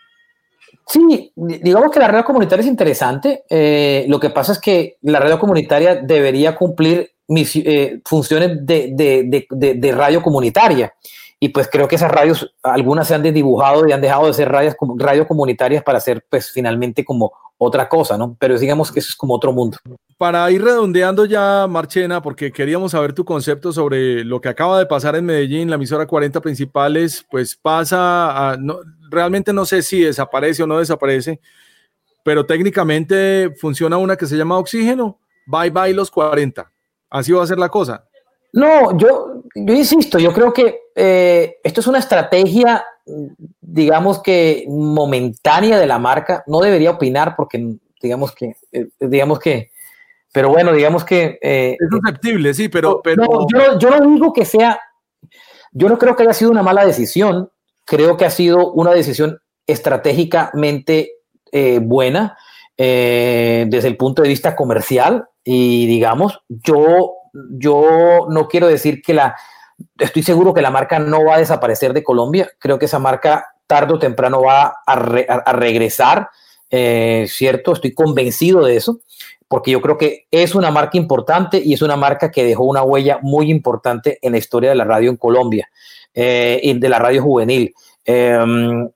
Sí, 0.86 1.32
digamos 1.34 1.92
que 1.92 2.00
la 2.00 2.10
radio 2.10 2.26
comunitaria 2.26 2.64
es 2.64 2.68
interesante. 2.68 3.46
Eh, 3.50 4.06
lo 4.10 4.20
que 4.20 4.32
pasa 4.32 4.52
es 4.52 4.60
que 4.60 4.98
la 5.02 5.22
radio 5.22 5.40
comunitaria 5.40 5.96
debería 5.96 6.58
cumplir 6.58 7.13
eh, 7.28 8.02
funciones 8.06 8.66
de, 8.66 8.92
de, 8.94 9.46
de, 9.50 9.74
de, 9.76 9.92
radio 9.92 10.22
comunitaria. 10.22 10.94
Y 11.40 11.50
pues 11.50 11.68
creo 11.70 11.88
que 11.88 11.96
esas 11.96 12.12
radios, 12.12 12.54
algunas 12.62 13.08
se 13.08 13.16
han 13.16 13.24
desdibujado 13.24 13.88
y 13.88 13.92
han 13.92 14.02
dejado 14.02 14.28
de 14.28 14.34
ser 14.34 14.50
radios, 14.50 14.76
radio 14.98 15.28
comunitarias 15.28 15.84
para 15.84 16.00
ser 16.00 16.26
pues 16.30 16.52
finalmente 16.52 17.04
como 17.04 17.34
otra 17.58 17.88
cosa, 17.88 18.18
¿no? 18.18 18.36
Pero 18.40 18.58
digamos 18.58 18.92
que 18.92 19.00
eso 19.00 19.10
es 19.10 19.16
como 19.16 19.34
otro 19.36 19.52
mundo. 19.52 19.78
Para 20.18 20.50
ir 20.52 20.64
redondeando 20.64 21.26
ya, 21.26 21.66
Marchena, 21.68 22.22
porque 22.22 22.52
queríamos 22.52 22.92
saber 22.92 23.14
tu 23.14 23.26
concepto 23.26 23.72
sobre 23.74 24.24
lo 24.24 24.42
que 24.42 24.50
acaba 24.50 24.80
de 24.80 24.86
pasar 24.86 25.16
en 25.16 25.26
Medellín, 25.26 25.70
la 25.70 25.76
emisora 25.76 26.06
40 26.06 26.42
principales, 26.42 27.26
pues 27.30 27.56
pasa 27.56 28.52
a, 28.52 28.58
no, 28.58 28.80
realmente 29.10 29.54
no 29.54 29.66
sé 29.66 29.82
si 29.82 30.02
desaparece 30.02 30.64
o 30.64 30.68
no 30.68 30.80
desaparece, 30.80 31.40
pero 32.24 32.46
técnicamente 32.46 33.54
funciona 33.60 33.98
una 33.98 34.16
que 34.16 34.28
se 34.28 34.38
llama 34.38 34.58
Oxígeno, 34.58 35.20
bye 35.46 35.70
bye 35.70 35.94
los 35.94 36.10
40 36.12 36.73
así 37.14 37.32
va 37.32 37.44
a 37.44 37.48
ser 37.48 37.60
la 37.60 37.70
cosa. 37.70 38.06
No, 38.52 38.98
yo, 38.98 39.44
yo 39.56 39.74
insisto, 39.74 40.20
yo 40.20 40.34
creo 40.34 40.52
que 40.52 40.80
eh, 40.96 41.58
esto 41.64 41.80
es 41.80 41.88
una 41.88 42.00
estrategia, 42.00 42.86
digamos 43.62 44.22
que 44.22 44.66
momentánea 44.68 45.80
de 45.80 45.88
la 45.88 46.00
marca. 46.00 46.44
No 46.48 46.60
debería 46.60 46.92
opinar 46.92 47.36
porque, 47.36 47.78
digamos 48.02 48.34
que, 48.34 48.56
eh, 48.72 48.90
digamos 49.00 49.40
que, 49.40 49.72
pero 50.32 50.50
bueno, 50.50 50.74
digamos 50.74 51.04
que... 51.04 51.40
Eh, 51.42 51.78
es 51.80 51.90
susceptible, 51.90 52.54
sí, 52.54 52.68
pero... 52.68 53.02
pero... 53.04 53.24
No, 53.24 53.48
yo, 53.52 53.80
yo 53.80 53.90
no 53.90 54.12
digo 54.12 54.34
que 54.34 54.46
sea, 54.46 54.80
yo 55.72 55.90
no 55.90 55.98
creo 55.98 56.16
que 56.16 56.24
haya 56.24 56.34
sido 56.34 56.52
una 56.52 56.64
mala 56.64 56.86
decisión, 56.86 57.50
creo 57.86 58.18
que 58.18 58.26
ha 58.26 58.32
sido 58.32 58.72
una 58.74 58.92
decisión 58.92 59.40
estratégicamente 59.68 61.12
buena 61.82 62.36
desde 62.78 63.88
el 63.88 63.98
punto 63.98 64.24
de 64.24 64.30
vista 64.30 64.56
comercial 64.56 65.26
y 65.44 65.86
digamos, 65.88 66.42
yo, 66.50 67.14
yo 67.34 68.28
no 68.30 68.48
quiero 68.48 68.68
decir 68.68 69.02
que 69.02 69.14
la, 69.14 69.36
estoy 70.00 70.24
seguro 70.24 70.54
que 70.54 70.62
la 70.62 70.72
marca 70.72 71.00
no 71.00 71.26
va 71.26 71.36
a 71.36 71.40
desaparecer 71.40 71.94
de 71.94 72.04
Colombia, 72.04 72.50
creo 72.60 72.80
que 72.80 72.86
esa 72.86 73.00
marca 73.00 73.48
tarde 73.68 73.94
o 73.94 74.00
temprano 74.00 74.42
va 74.42 74.66
a, 74.66 74.74
a, 74.86 75.54
regresar, 75.54 76.30
eh, 76.70 77.26
¿cierto? 77.28 77.74
Estoy 77.74 77.94
convencido 77.94 78.64
de 78.66 78.76
eso, 78.76 79.00
porque 79.48 79.72
yo 79.72 79.82
creo 79.82 79.98
que 79.98 80.28
es 80.32 80.56
una 80.56 80.72
marca 80.72 80.98
importante 80.98 81.62
y 81.64 81.74
es 81.74 81.82
una 81.82 81.96
marca 81.96 82.32
que 82.32 82.44
dejó 82.44 82.64
una 82.64 82.84
huella 82.84 83.20
muy 83.22 83.50
importante 83.50 84.20
en 84.22 84.34
la 84.34 84.38
historia 84.38 84.70
de 84.70 84.76
la 84.76 84.84
radio 84.84 85.10
en 85.10 85.18
Colombia 85.18 85.70
eh, 86.14 86.60
y 86.64 86.78
de 86.78 86.90
la 86.90 87.00
radio 87.00 87.24
juvenil. 87.24 87.74
Eh, 88.06 88.38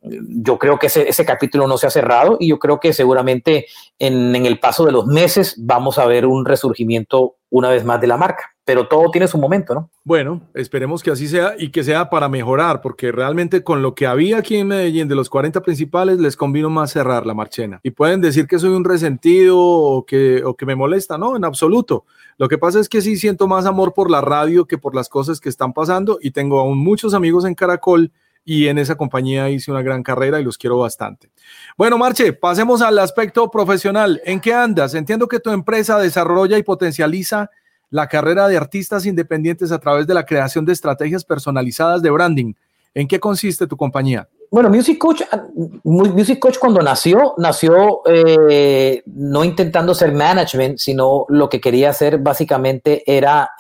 yo 0.02 0.58
creo 0.58 0.78
que 0.78 0.88
ese, 0.88 1.26
capítulo 1.26 1.66
no 1.68 1.78
se 1.78 1.88
ha 1.88 1.90
cerrado 1.90 2.38
y 2.40 2.50
yo 2.50 2.60
creo 2.60 2.80
que 2.80 2.92
seguramente 2.92 3.68
en, 4.00 4.36
en, 4.36 4.46
el 4.46 4.60
paso 4.60 4.86
de 4.86 4.92
los 4.92 5.06
meses 5.06 5.56
vamos 5.58 5.98
a 5.98 6.06
ver 6.06 6.26
un 6.26 6.46
resurgimiento 6.46 7.38
una 7.50 7.70
vez 7.70 7.86
más 7.86 8.02
de 8.02 8.08
la 8.08 8.18
marca, 8.18 8.54
pero 8.66 8.88
todo 8.88 9.10
tiene 9.10 9.28
su 9.28 9.38
momento, 9.38 9.74
¿no? 9.74 9.90
Bueno, 10.04 10.42
esperemos 10.54 11.02
que 11.02 11.12
así 11.12 11.28
sea 11.28 11.56
y 11.58 11.70
que 11.70 11.84
sea 11.84 12.10
para 12.10 12.28
mejorar, 12.28 12.82
porque 12.82 13.12
realmente 13.12 13.64
con 13.64 13.82
lo 13.82 13.96
que 13.96 14.06
había 14.06 14.38
aquí 14.38 14.58
en 14.58 14.68
Medellín 14.68 15.08
de 15.08 15.16
los 15.16 15.30
40 15.30 15.62
principales 15.62 16.20
les 16.20 16.36
convino 16.36 16.70
más 16.70 16.92
cerrar 16.92 17.26
la 17.26 17.34
marchena. 17.34 17.80
Y 17.84 17.92
pueden 17.92 18.20
decir 18.20 18.48
que 18.48 18.60
soy 18.60 18.72
un 18.72 18.84
resentido 18.84 19.58
o 19.58 20.06
que, 20.06 20.44
o 20.44 20.56
que 20.56 20.66
me 20.66 20.76
molesta, 20.76 21.18
no, 21.18 21.38
en 21.38 21.46
absoluto. 21.46 22.04
Lo 22.38 22.50
que 22.50 22.58
pasa 22.58 22.80
es 22.82 22.90
que 22.90 23.02
sí 23.02 23.16
siento 23.16 23.48
más 23.48 23.66
amor 23.66 23.94
por 23.94 24.12
la 24.12 24.22
radio 24.22 24.66
que 24.66 24.78
por 24.78 24.94
las 24.94 25.08
cosas 25.08 25.40
que 25.40 25.50
están 25.50 25.72
pasando 25.72 26.20
y 26.22 26.32
tengo 26.32 26.60
aún 26.60 26.78
muchos 26.78 27.14
amigos 27.14 27.46
en 27.46 27.56
Caracol 27.56 28.12
y 28.50 28.70
en 28.70 28.78
esa 28.78 28.96
compañía 28.96 29.50
hice 29.50 29.72
una 29.72 29.82
gran 29.82 30.04
carrera 30.04 30.40
y 30.40 30.44
los 30.46 30.58
quiero 30.58 30.78
bastante. 30.78 31.30
Bueno, 31.78 31.98
Marche, 31.98 32.32
pasemos 32.32 32.82
al 32.82 32.98
aspecto 32.98 33.52
profesional. 33.52 34.22
¿En 34.24 34.40
qué 34.40 34.54
andas? 34.54 34.94
Entiendo 34.94 35.28
que 35.28 35.42
tu 35.42 35.52
empresa 35.52 36.00
desarrolla 36.00 36.58
y 36.58 36.64
potencializa 36.64 37.52
la 37.90 38.08
carrera 38.08 38.48
de 38.48 38.56
artistas 38.56 39.06
independientes 39.06 39.74
a 39.74 39.80
través 39.80 40.08
de 40.08 40.14
la 40.14 40.26
creación 40.26 40.64
de 40.64 40.72
estrategias 40.72 41.26
personalizadas 41.26 42.02
de 42.02 42.10
branding. 42.10 42.54
¿En 42.94 43.10
qué 43.10 43.20
consiste 43.20 43.68
tu 43.68 43.76
compañía? 43.76 44.30
Bueno, 44.50 44.70
Music 44.70 44.98
Coach, 44.98 45.24
ah, 45.30 45.44
Music 45.84 46.40
Coach 46.40 46.58
cuando 46.58 46.82
nació, 46.82 47.34
nació 47.38 48.02
eh, 48.06 49.04
no 49.08 49.44
intentando 49.44 49.94
ser 49.94 50.14
management, 50.14 50.78
sino 50.78 51.26
lo 51.28 51.50
que 51.50 51.60
quería 51.60 51.90
hacer 51.90 52.20
básicamente 52.20 53.04
era 53.06 53.52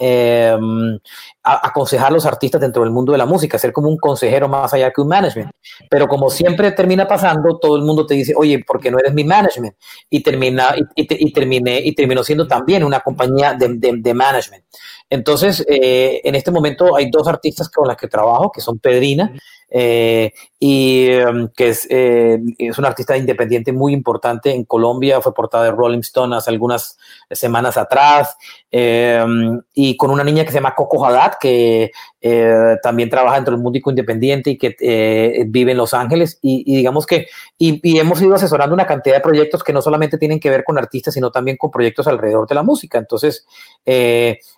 em, 1.47 1.59
aconsejar 1.63 2.07
a 2.07 2.11
los 2.11 2.25
artistas 2.25 2.61
dentro 2.61 2.83
del 2.83 2.91
mundo 2.91 3.11
de 3.11 3.17
la 3.17 3.25
música, 3.25 3.57
ser 3.57 3.71
como 3.71 3.89
un 3.89 3.97
consejero 3.97 4.47
más 4.47 4.73
allá 4.73 4.91
que 4.91 5.01
un 5.01 5.07
management. 5.07 5.51
Pero 5.89 6.07
como 6.07 6.29
siempre 6.29 6.71
termina 6.71 7.07
pasando, 7.07 7.57
todo 7.59 7.75
el 7.77 7.83
mundo 7.83 8.05
te 8.05 8.15
dice, 8.15 8.33
oye, 8.35 8.63
¿por 8.65 8.79
qué 8.79 8.91
no 8.91 8.99
eres 8.99 9.13
mi 9.13 9.23
management? 9.23 9.75
Y, 10.09 10.21
termina, 10.21 10.75
y, 10.95 11.31
terminé, 11.31 11.81
y 11.83 11.93
terminó 11.93 12.23
siendo 12.23 12.47
también 12.47 12.83
una 12.83 12.99
compañía 12.99 13.53
de, 13.53 13.77
de, 13.77 14.13
management. 14.13 14.63
Entonces, 15.09 15.65
eh, 15.69 16.21
en 16.23 16.35
este 16.35 16.51
momento 16.51 16.95
hay 16.95 17.09
dos 17.09 17.27
artistas 17.27 17.69
con 17.69 17.87
las 17.87 17.97
que 17.97 18.07
trabajo, 18.07 18.51
que 18.51 18.61
son 18.61 18.79
Pedrina 18.79 19.33
eh, 19.69 20.31
y 20.59 21.07
em, 21.07 21.49
que 21.55 21.69
es, 21.69 21.87
eh, 21.89 22.39
es 22.57 22.77
un 22.77 22.85
artista 22.85 23.17
independiente 23.17 23.73
muy 23.73 23.93
importante 23.93 24.51
en 24.51 24.63
Colombia, 24.63 25.21
fue 25.21 25.33
portada 25.33 25.65
de 25.65 25.71
Rolling 25.71 25.99
Stone 25.99 26.35
hace 26.35 26.49
algunas 26.49 26.97
semanas 27.31 27.77
atrás, 27.77 28.35
em, 28.71 29.61
y 29.73 29.97
con 29.97 30.11
una 30.11 30.23
niña 30.23 30.43
que 30.43 30.51
se 30.51 30.57
llama 30.57 30.75
Coco 30.75 31.05
Haddad, 31.05 31.33
que 31.39 31.91
eh, 32.21 32.75
también 32.81 33.09
trabaja 33.09 33.35
dentro 33.35 33.53
del 33.53 33.61
mundo 33.61 33.79
independiente 33.85 34.51
y 34.51 34.57
que 34.57 35.45
vive 35.47 35.71
en 35.71 35.77
Los 35.77 35.93
Ángeles, 35.93 36.39
y, 36.41 36.63
digamos 36.75 37.05
que, 37.05 37.27
y, 37.57 37.79
y, 37.83 37.99
hemos 37.99 38.21
ido 38.21 38.35
asesorando 38.35 38.73
una 38.73 38.87
cantidad 38.87 39.15
de 39.15 39.21
proyectos 39.21 39.63
que 39.63 39.73
no 39.73 39.81
solamente 39.81 40.17
tienen 40.17 40.39
que 40.39 40.49
ver 40.49 40.63
con 40.63 40.77
artistas, 40.77 41.13
sino 41.13 41.31
también 41.31 41.57
con 41.57 41.71
proyectos 41.71 42.07
alrededor 42.07 42.47
de 42.47 42.55
la 42.55 42.63
música. 42.63 42.97
Entonces, 42.97 43.45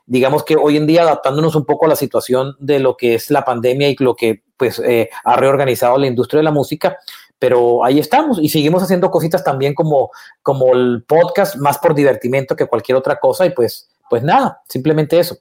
digamos 0.06 0.44
que 0.44 0.56
hoy 0.56 0.78
en 0.78 0.88
día 0.88 1.04
adaptándonos 1.04 1.56
un 1.56 1.66
poco 1.66 1.86
a 1.86 1.90
la 1.90 1.96
situación 1.96 2.56
de 2.60 2.80
lo 2.80 2.98
que 2.98 3.16
es 3.16 3.30
la 3.30 3.46
pandemia 3.46 3.90
y 3.90 3.96
lo 4.00 4.16
que 4.16 4.44
pues 4.60 4.80
eh, 4.80 5.10
ha 5.24 5.38
reorganizado 5.38 5.98
la 5.98 6.08
industria 6.08 6.40
de 6.40 6.44
la 6.44 6.52
música, 6.52 6.98
pero 7.40 7.84
ahí 7.86 7.98
estamos 7.98 8.38
y 8.42 8.50
seguimos 8.50 8.84
haciendo 8.84 9.10
cositas 9.10 9.44
también 9.44 9.74
como, 9.74 10.12
como 10.44 10.74
el 10.74 11.04
podcast, 11.08 11.56
más 11.56 11.78
por 11.78 11.96
divertimento 11.96 12.56
que 12.56 12.66
cualquier 12.66 12.98
otra 12.98 13.18
cosa 13.20 13.46
y 13.46 13.52
pues, 13.52 13.90
pues 14.10 14.22
nada, 14.22 14.62
simplemente 14.68 15.18
eso. 15.18 15.38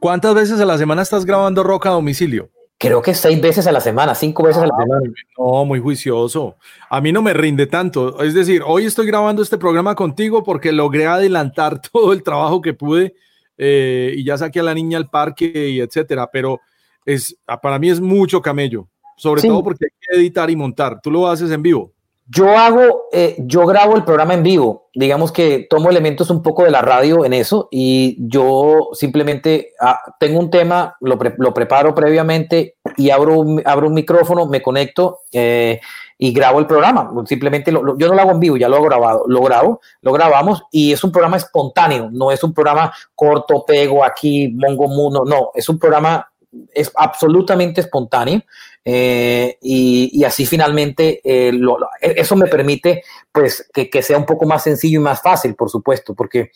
¿Cuántas 0.00 0.34
veces 0.34 0.60
a 0.60 0.64
la 0.64 0.78
semana 0.78 1.02
estás 1.02 1.24
grabando 1.24 1.62
rock 1.62 1.86
a 1.86 1.90
domicilio? 1.90 2.50
Creo 2.80 3.02
que 3.02 3.12
seis 3.12 3.40
veces 3.40 3.66
a 3.66 3.72
la 3.72 3.80
semana, 3.80 4.14
cinco 4.14 4.44
veces 4.44 4.62
a 4.62 4.66
la 4.66 4.72
ah, 4.78 4.82
semana. 4.82 5.12
No, 5.36 5.64
muy 5.64 5.80
juicioso. 5.80 6.56
A 6.88 7.00
mí 7.00 7.10
no 7.10 7.22
me 7.22 7.34
rinde 7.34 7.66
tanto. 7.66 8.22
Es 8.22 8.34
decir, 8.34 8.62
hoy 8.64 8.86
estoy 8.86 9.06
grabando 9.06 9.42
este 9.42 9.58
programa 9.58 9.96
contigo 9.96 10.44
porque 10.44 10.70
logré 10.70 11.06
adelantar 11.06 11.82
todo 11.92 12.12
el 12.12 12.22
trabajo 12.22 12.62
que 12.62 12.74
pude 12.74 13.16
eh, 13.56 14.14
y 14.16 14.24
ya 14.24 14.38
saqué 14.38 14.60
a 14.60 14.62
la 14.62 14.74
niña 14.74 14.96
al 14.96 15.10
parque 15.10 15.70
y 15.70 15.80
etcétera. 15.80 16.30
Pero 16.32 16.60
es, 17.04 17.36
para 17.60 17.80
mí 17.80 17.90
es 17.90 18.00
mucho 18.00 18.40
camello, 18.40 18.86
sobre 19.18 19.42
todo 19.42 19.62
porque 19.62 19.86
hay 19.86 19.90
que 20.00 20.20
editar 20.20 20.48
y 20.50 20.56
montar. 20.56 21.00
¿Tú 21.02 21.10
lo 21.10 21.28
haces 21.28 21.50
en 21.50 21.62
vivo? 21.62 21.92
Yo 22.30 22.58
hago, 22.58 23.04
eh, 23.10 23.36
yo 23.38 23.64
grabo 23.64 23.96
el 23.96 24.04
programa 24.04 24.34
en 24.34 24.42
vivo, 24.42 24.90
digamos 24.92 25.32
que 25.32 25.66
tomo 25.70 25.88
elementos 25.88 26.28
un 26.28 26.42
poco 26.42 26.62
de 26.62 26.70
la 26.70 26.82
radio 26.82 27.24
en 27.24 27.32
eso 27.32 27.68
y 27.70 28.18
yo 28.28 28.90
simplemente 28.92 29.72
ah, 29.80 29.98
tengo 30.20 30.38
un 30.38 30.50
tema, 30.50 30.94
lo, 31.00 31.18
lo, 31.38 31.54
preparo 31.54 31.94
previamente 31.94 32.76
y 32.98 33.08
abro 33.08 33.40
un, 33.40 33.62
abro 33.64 33.86
un 33.86 33.94
micrófono, 33.94 34.44
me 34.44 34.60
conecto 34.60 35.20
eh, 35.32 35.80
y 36.18 36.30
grabo 36.34 36.58
el 36.58 36.66
programa. 36.66 37.10
Simplemente 37.24 37.72
yo 37.72 38.08
no 38.08 38.14
lo 38.14 38.20
hago 38.20 38.32
en 38.32 38.40
vivo, 38.40 38.58
ya 38.58 38.68
lo 38.68 38.76
he 38.76 38.82
grabado, 38.82 39.24
lo 39.26 39.40
grabo, 39.40 39.80
lo 40.02 40.12
grabamos 40.12 40.64
y 40.70 40.92
es 40.92 41.02
un 41.02 41.12
programa 41.12 41.38
espontáneo, 41.38 42.10
no 42.12 42.30
es 42.30 42.44
un 42.44 42.52
programa 42.52 42.92
corto, 43.14 43.64
pego 43.66 44.04
aquí, 44.04 44.48
mongo 44.48 44.86
mundo, 44.86 45.24
no, 45.24 45.50
es 45.54 45.66
un 45.70 45.78
programa 45.78 46.28
es 46.74 46.90
absolutamente 46.94 47.80
espontáneo 47.80 48.42
eh, 48.84 49.58
y, 49.60 50.24
así 50.24 50.46
finalmente 50.46 51.20
eh, 51.22 51.52
eso 52.00 52.36
me 52.36 52.46
permite 52.46 53.02
pues 53.30 53.68
que, 53.72 54.02
sea 54.02 54.18
un 54.18 54.26
poco 54.26 54.46
más 54.46 54.64
sencillo 54.64 54.98
y 54.98 55.02
más 55.02 55.22
fácil, 55.22 55.54
por 55.54 55.70
supuesto, 55.70 56.14
porque... 56.14 56.50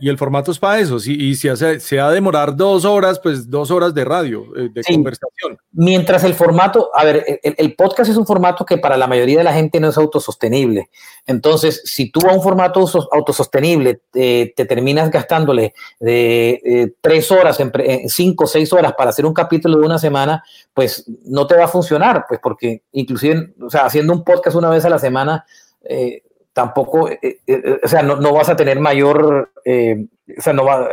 y, 0.00 0.08
el, 0.08 0.18
formato 0.18 0.50
es 0.50 0.58
para 0.58 0.78
eso, 0.78 0.98
si, 0.98 1.14
y 1.14 1.34
si 1.34 1.48
hace, 1.48 1.80
se 1.80 1.98
ha 1.98 2.08
de 2.08 2.16
demorar 2.16 2.56
dos 2.56 2.84
horas, 2.84 3.18
pues 3.20 3.48
dos 3.48 3.70
horas 3.70 3.94
de 3.94 4.04
radio, 4.04 4.44
eh, 4.56 4.68
de 4.74 4.82
conversación. 4.82 5.56
Mientras 5.72 6.24
el 6.24 6.34
formato, 6.34 6.90
a 6.94 7.04
ver, 7.04 7.40
el, 7.42 7.74
podcast 7.74 8.10
es 8.10 8.16
un 8.16 8.26
formato 8.26 8.66
que 8.66 8.76
para 8.76 8.98
la 8.98 9.06
mayoría 9.06 9.38
de 9.38 9.44
la 9.44 9.54
gente 9.54 9.80
no 9.80 9.88
es 9.88 9.96
autosostenible. 9.96 10.90
Entonces, 11.26 11.80
si 11.84 12.10
tú 12.10 12.20
a 12.28 12.34
un 12.34 12.42
formato 12.42 12.84
autosostenible 13.12 14.02
te 14.12 14.66
terminas 14.68 15.10
gastándole 15.10 15.74
de 16.00 16.94
tres 17.00 17.30
horas, 17.30 17.58
en, 17.60 17.72
cinco 18.08 18.44
o 18.44 18.46
seis 18.46 18.72
horas 18.72 18.92
para 18.96 19.10
hacer 19.10 19.24
un 19.24 19.32
capítulo 19.32 19.78
de 19.78 19.86
una 19.86 19.98
semana, 19.98 20.44
pues 20.74 21.04
no 21.34 21.48
te 21.48 21.56
va 21.56 21.64
a 21.64 21.68
funcionar, 21.68 22.26
pues 22.28 22.38
porque 22.40 22.84
inclusive, 22.92 23.54
o 23.60 23.68
sea, 23.68 23.86
haciendo 23.86 24.12
un 24.12 24.22
podcast 24.22 24.56
una 24.56 24.70
vez 24.70 24.84
a 24.84 24.88
la 24.88 25.00
semana, 25.00 25.44
eh, 25.82 26.22
tampoco, 26.52 27.08
eh, 27.08 27.40
eh, 27.44 27.80
o 27.82 27.88
sea, 27.88 28.02
no, 28.04 28.14
no, 28.16 28.32
vas 28.32 28.48
a 28.48 28.54
tener 28.54 28.78
mayor, 28.78 29.50
o 29.66 30.40
sea, 30.40 30.52
no, 30.52 30.64
va, 30.64 30.88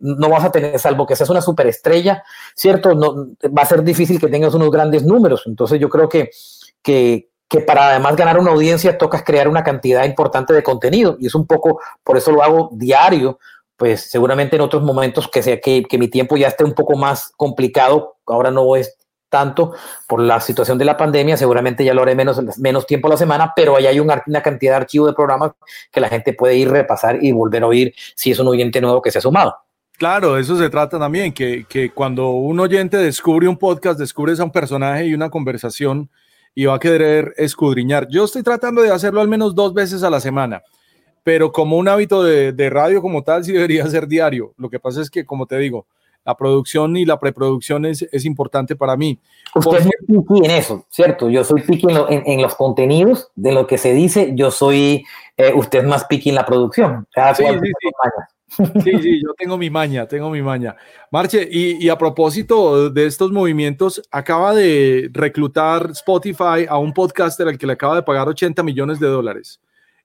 no 0.00 0.30
vas 0.30 0.44
a 0.44 0.50
tener, 0.50 0.78
salvo 0.78 1.06
que 1.06 1.16
seas 1.16 1.28
una 1.28 1.42
superestrella, 1.42 2.24
¿cierto? 2.54 2.94
No, 2.94 3.26
va 3.46 3.62
a 3.62 3.66
ser 3.66 3.82
difícil 3.82 4.18
que 4.18 4.28
tengas 4.28 4.54
unos 4.54 4.70
grandes 4.70 5.04
números. 5.04 5.42
Entonces 5.44 5.78
yo 5.78 5.90
creo 5.90 6.08
que, 6.08 6.30
que, 6.82 7.28
que 7.46 7.60
para 7.60 7.90
además 7.90 8.16
ganar 8.16 8.38
una 8.38 8.52
audiencia 8.52 8.96
tocas 8.96 9.22
crear 9.22 9.48
una 9.48 9.64
cantidad 9.64 10.06
importante 10.06 10.54
de 10.54 10.62
contenido 10.62 11.18
y 11.20 11.26
es 11.26 11.34
un 11.34 11.46
poco, 11.46 11.78
por 12.02 12.16
eso 12.16 12.32
lo 12.32 12.42
hago 12.42 12.70
diario, 12.72 13.38
pues 13.76 14.10
seguramente 14.10 14.56
en 14.56 14.62
otros 14.62 14.82
momentos 14.82 15.28
que 15.28 15.42
sea 15.42 15.60
que, 15.60 15.82
que 15.82 15.98
mi 15.98 16.08
tiempo 16.08 16.38
ya 16.38 16.48
esté 16.48 16.64
un 16.64 16.72
poco 16.72 16.96
más 16.96 17.32
complicado, 17.36 18.16
ahora 18.26 18.50
no 18.50 18.76
es 18.76 18.96
tanto 19.34 19.72
por 20.06 20.20
la 20.20 20.38
situación 20.38 20.78
de 20.78 20.84
la 20.84 20.96
pandemia, 20.96 21.36
seguramente 21.36 21.84
ya 21.84 21.92
lo 21.92 22.02
haré 22.02 22.14
menos, 22.14 22.40
menos 22.56 22.86
tiempo 22.86 23.08
a 23.08 23.10
la 23.10 23.16
semana, 23.16 23.52
pero 23.56 23.74
ahí 23.74 23.84
hay 23.86 23.98
una, 23.98 24.22
cantidad 24.44 24.74
de 24.74 24.76
archivos 24.76 25.08
de 25.08 25.12
programas 25.12 25.50
que 25.90 25.98
la 25.98 26.08
gente 26.08 26.34
puede 26.34 26.54
ir, 26.56 26.70
repasar 26.70 27.18
y 27.20 27.32
volver 27.32 27.64
a 27.64 27.66
oír 27.66 27.92
si 28.14 28.30
es 28.30 28.38
un 28.38 28.46
oyente 28.46 28.80
nuevo 28.80 29.02
que 29.02 29.10
se 29.10 29.18
ha 29.18 29.20
sumado. 29.20 29.56
Claro, 29.98 30.38
eso 30.38 30.56
se 30.56 30.70
trata 30.70 31.00
también, 31.00 31.32
que, 31.32 31.66
que 31.68 31.90
cuando 31.90 32.30
un 32.30 32.60
oyente 32.60 32.96
descubre 32.96 33.48
un 33.48 33.56
podcast, 33.56 33.98
descubres 33.98 34.38
a 34.38 34.44
un 34.44 34.52
personaje 34.52 35.06
y 35.06 35.14
una 35.14 35.30
conversación 35.30 36.08
y 36.54 36.66
va 36.66 36.76
a 36.76 36.78
querer 36.78 37.34
escudriñar. 37.36 38.06
Yo 38.08 38.26
estoy 38.26 38.44
tratando 38.44 38.82
de 38.82 38.92
hacerlo 38.92 39.20
al 39.20 39.26
menos 39.26 39.56
dos 39.56 39.74
veces 39.74 40.04
a 40.04 40.10
la 40.10 40.20
semana, 40.20 40.62
pero 41.24 41.50
como 41.50 41.76
un 41.76 41.88
hábito 41.88 42.22
de, 42.22 42.52
de 42.52 42.70
radio 42.70 43.02
como 43.02 43.24
tal, 43.24 43.42
sí 43.42 43.50
debería 43.50 43.84
ser 43.88 44.06
diario. 44.06 44.54
Lo 44.58 44.70
que 44.70 44.78
pasa 44.78 45.00
es 45.00 45.10
que, 45.10 45.24
como 45.24 45.46
te 45.46 45.58
digo, 45.58 45.88
la 46.24 46.36
producción 46.36 46.96
y 46.96 47.04
la 47.04 47.18
preproducción 47.18 47.84
es, 47.84 48.02
es 48.10 48.24
importante 48.24 48.76
para 48.76 48.96
mí. 48.96 49.18
Usted 49.54 49.78
es 49.78 49.84
muy 50.08 50.22
piqui 50.22 50.44
en 50.44 50.50
eso, 50.50 50.86
¿cierto? 50.88 51.28
Yo 51.28 51.44
soy 51.44 51.62
piqui 51.62 51.86
en, 51.90 52.22
en, 52.26 52.42
los 52.42 52.54
contenidos, 52.54 53.30
de 53.34 53.52
lo 53.52 53.66
que 53.66 53.78
se 53.78 53.92
dice, 53.92 54.32
yo 54.34 54.50
soy, 54.50 55.04
eh, 55.36 55.52
usted 55.54 55.80
es 55.80 55.84
más 55.84 56.04
piqui 56.06 56.30
en 56.30 56.36
la 56.36 56.46
producción. 56.46 57.06
sí, 57.36 57.44
sí, 57.44 57.72
sí. 57.80 57.88
sí, 58.84 59.02
sí, 59.02 59.22
yo 59.22 59.34
tengo 59.36 59.58
mi 59.58 59.68
maña, 59.68 60.06
tengo 60.06 60.30
mi 60.30 60.42
maña. 60.42 60.76
Marche, 61.10 61.46
y, 61.50 61.84
y, 61.84 61.88
a 61.88 61.98
propósito 61.98 62.88
de 62.90 63.06
estos 63.06 63.30
movimientos, 63.32 64.02
acaba 64.10 64.54
de 64.54 65.10
reclutar 65.12 65.90
Spotify 65.90 66.66
a 66.68 66.78
un 66.78 66.92
podcaster 66.92 67.48
al 67.48 67.58
que 67.58 67.66
le 67.66 67.74
acaba 67.74 67.96
de 67.96 68.02
pagar 68.02 68.28
80 68.28 68.62
millones 68.62 68.98
de 68.98 69.08
dólares. 69.08 69.60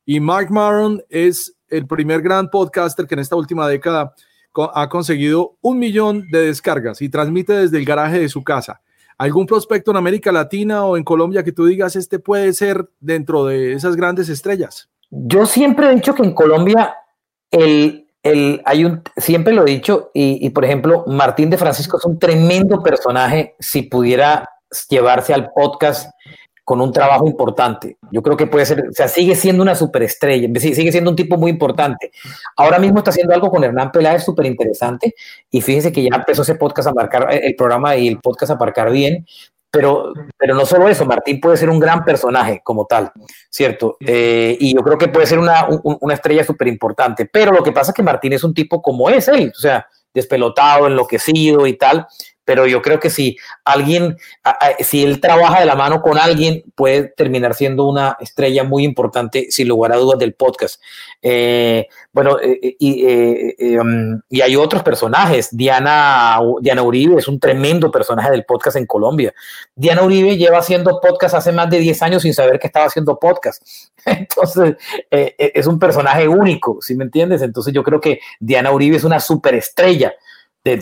Y 0.05 0.19
Mark 0.19 0.49
Maron 0.51 1.03
es 1.09 1.55
el 1.69 1.85
primer 1.85 2.21
gran 2.21 2.49
podcaster 2.49 3.05
que 3.05 3.13
en 3.13 3.19
esta 3.19 3.35
última 3.35 3.67
década 3.67 4.13
ha 4.55 4.89
conseguido 4.89 5.57
un 5.61 5.79
millón 5.79 6.27
de 6.31 6.45
descargas 6.45 7.01
y 7.01 7.09
transmite 7.09 7.53
desde 7.53 7.77
el 7.77 7.85
garaje 7.85 8.19
de 8.19 8.29
su 8.29 8.43
casa. 8.43 8.81
¿Algún 9.17 9.45
prospecto 9.45 9.91
en 9.91 9.97
América 9.97 10.31
Latina 10.31 10.85
o 10.85 10.95
en 10.95 11.03
Colombia 11.03 11.43
que 11.43 11.51
tú 11.51 11.65
digas, 11.65 11.95
este 11.95 12.19
puede 12.19 12.53
ser 12.53 12.89
dentro 12.99 13.45
de 13.45 13.73
esas 13.73 13.95
grandes 13.95 14.29
estrellas? 14.29 14.89
Yo 15.09 15.45
siempre 15.45 15.87
he 15.87 15.95
dicho 15.95 16.13
que 16.13 16.23
en 16.23 16.33
Colombia 16.33 16.95
el, 17.51 18.07
el, 18.23 18.61
hay 18.65 18.85
un, 18.85 19.01
siempre 19.17 19.53
lo 19.53 19.65
he 19.65 19.71
dicho, 19.71 20.11
y, 20.13 20.45
y 20.45 20.49
por 20.51 20.63
ejemplo, 20.63 21.03
Martín 21.07 21.49
de 21.49 21.57
Francisco 21.57 21.97
es 21.97 22.05
un 22.05 22.17
tremendo 22.17 22.81
personaje 22.81 23.55
si 23.59 23.83
pudiera 23.83 24.49
llevarse 24.89 25.33
al 25.33 25.49
podcast 25.51 26.11
con 26.69 26.81
un 26.81 26.93
trabajo 26.93 27.25
importante. 27.25 27.97
Yo 28.11 28.21
creo 28.21 28.37
que 28.37 28.45
puede 28.45 28.63
ser, 28.63 28.89
o 28.91 28.93
sea, 28.93 29.07
sigue 29.07 29.35
siendo 29.35 29.63
una 29.63 29.73
superestrella, 29.73 30.47
sigue 30.59 30.91
siendo 30.91 31.09
un 31.09 31.15
tipo 31.15 31.35
muy 31.35 31.49
importante. 31.49 32.11
Ahora 32.55 32.77
mismo 32.77 32.99
está 32.99 33.09
haciendo 33.09 33.33
algo 33.33 33.49
con 33.49 33.63
Hernán 33.63 33.91
Peláez 33.91 34.23
súper 34.23 34.45
interesante 34.45 35.15
y 35.49 35.61
fíjese 35.61 35.91
que 35.91 36.03
ya 36.03 36.15
empezó 36.15 36.43
ese 36.43 36.53
podcast 36.53 36.89
a 36.89 36.93
marcar, 36.93 37.33
eh, 37.33 37.41
el 37.43 37.55
programa 37.55 37.95
y 37.95 38.07
el 38.07 38.19
podcast 38.19 38.51
a 38.51 38.55
marcar 38.55 38.91
bien, 38.91 39.25
pero, 39.71 40.13
pero 40.37 40.53
no 40.53 40.63
solo 40.63 40.87
eso, 40.87 41.07
Martín 41.07 41.39
puede 41.39 41.57
ser 41.57 41.71
un 41.71 41.79
gran 41.79 42.05
personaje 42.05 42.61
como 42.63 42.85
tal, 42.85 43.11
¿cierto? 43.49 43.97
Eh, 44.01 44.55
y 44.59 44.75
yo 44.75 44.83
creo 44.83 44.99
que 44.99 45.07
puede 45.07 45.25
ser 45.25 45.39
una, 45.39 45.67
una 45.83 46.13
estrella 46.13 46.43
súper 46.43 46.67
importante, 46.67 47.25
pero 47.25 47.51
lo 47.51 47.63
que 47.63 47.71
pasa 47.71 47.89
es 47.89 47.95
que 47.95 48.03
Martín 48.03 48.33
es 48.33 48.43
un 48.43 48.53
tipo 48.53 48.79
como 48.79 49.09
es 49.09 49.27
él, 49.27 49.51
o 49.57 49.59
sea, 49.59 49.87
despelotado, 50.13 50.85
enloquecido 50.85 51.65
y 51.65 51.77
tal, 51.77 52.05
pero 52.49 52.65
yo 52.65 52.81
creo 52.81 52.99
que 52.99 53.11
si 53.11 53.37
alguien, 53.63 54.17
si 54.79 55.03
él 55.03 55.21
trabaja 55.21 55.59
de 55.59 55.67
la 55.67 55.75
mano 55.75 56.01
con 56.01 56.17
alguien, 56.17 56.63
puede 56.73 57.03
terminar 57.03 57.53
siendo 57.53 57.87
una 57.87 58.17
estrella 58.19 58.63
muy 58.63 58.83
importante, 58.83 59.51
sin 59.51 59.67
lugar 59.67 59.91
a 59.91 59.97
dudas, 59.97 60.17
del 60.17 60.33
podcast. 60.33 60.81
Eh, 61.21 61.85
bueno, 62.11 62.39
eh, 62.41 62.75
y, 62.79 63.77
um, 63.77 64.19
y, 64.31 64.41
hay 64.41 64.55
otros 64.55 64.81
personajes. 64.81 65.55
Diana, 65.55 66.39
Diana 66.59 66.81
Uribe 66.81 67.19
es 67.19 67.27
un 67.27 67.39
tremendo 67.39 67.91
personaje 67.91 68.31
del 68.31 68.45
podcast 68.45 68.77
en 68.77 68.87
Colombia. 68.87 69.31
Diana 69.75 70.01
Uribe 70.01 70.35
lleva 70.35 70.57
haciendo 70.57 70.99
podcast 70.99 71.35
hace 71.35 71.51
más 71.51 71.69
de 71.69 71.77
10 71.77 72.01
años 72.01 72.23
sin 72.23 72.33
saber 72.33 72.57
que 72.57 72.65
estaba 72.65 72.87
haciendo 72.87 73.19
podcast. 73.19 73.61
Entonces, 74.05 74.75
es 75.11 75.67
un 75.67 75.77
personaje 75.77 76.27
único, 76.27 76.79
¿sí 76.81 76.95
me 76.95 77.03
entiendes? 77.03 77.43
Entonces, 77.43 77.71
yo 77.75 77.83
creo 77.83 78.01
que 78.01 78.21
Diana 78.39 78.71
Uribe 78.71 78.97
es 78.97 79.03
una 79.03 79.19
superestrella 79.19 80.15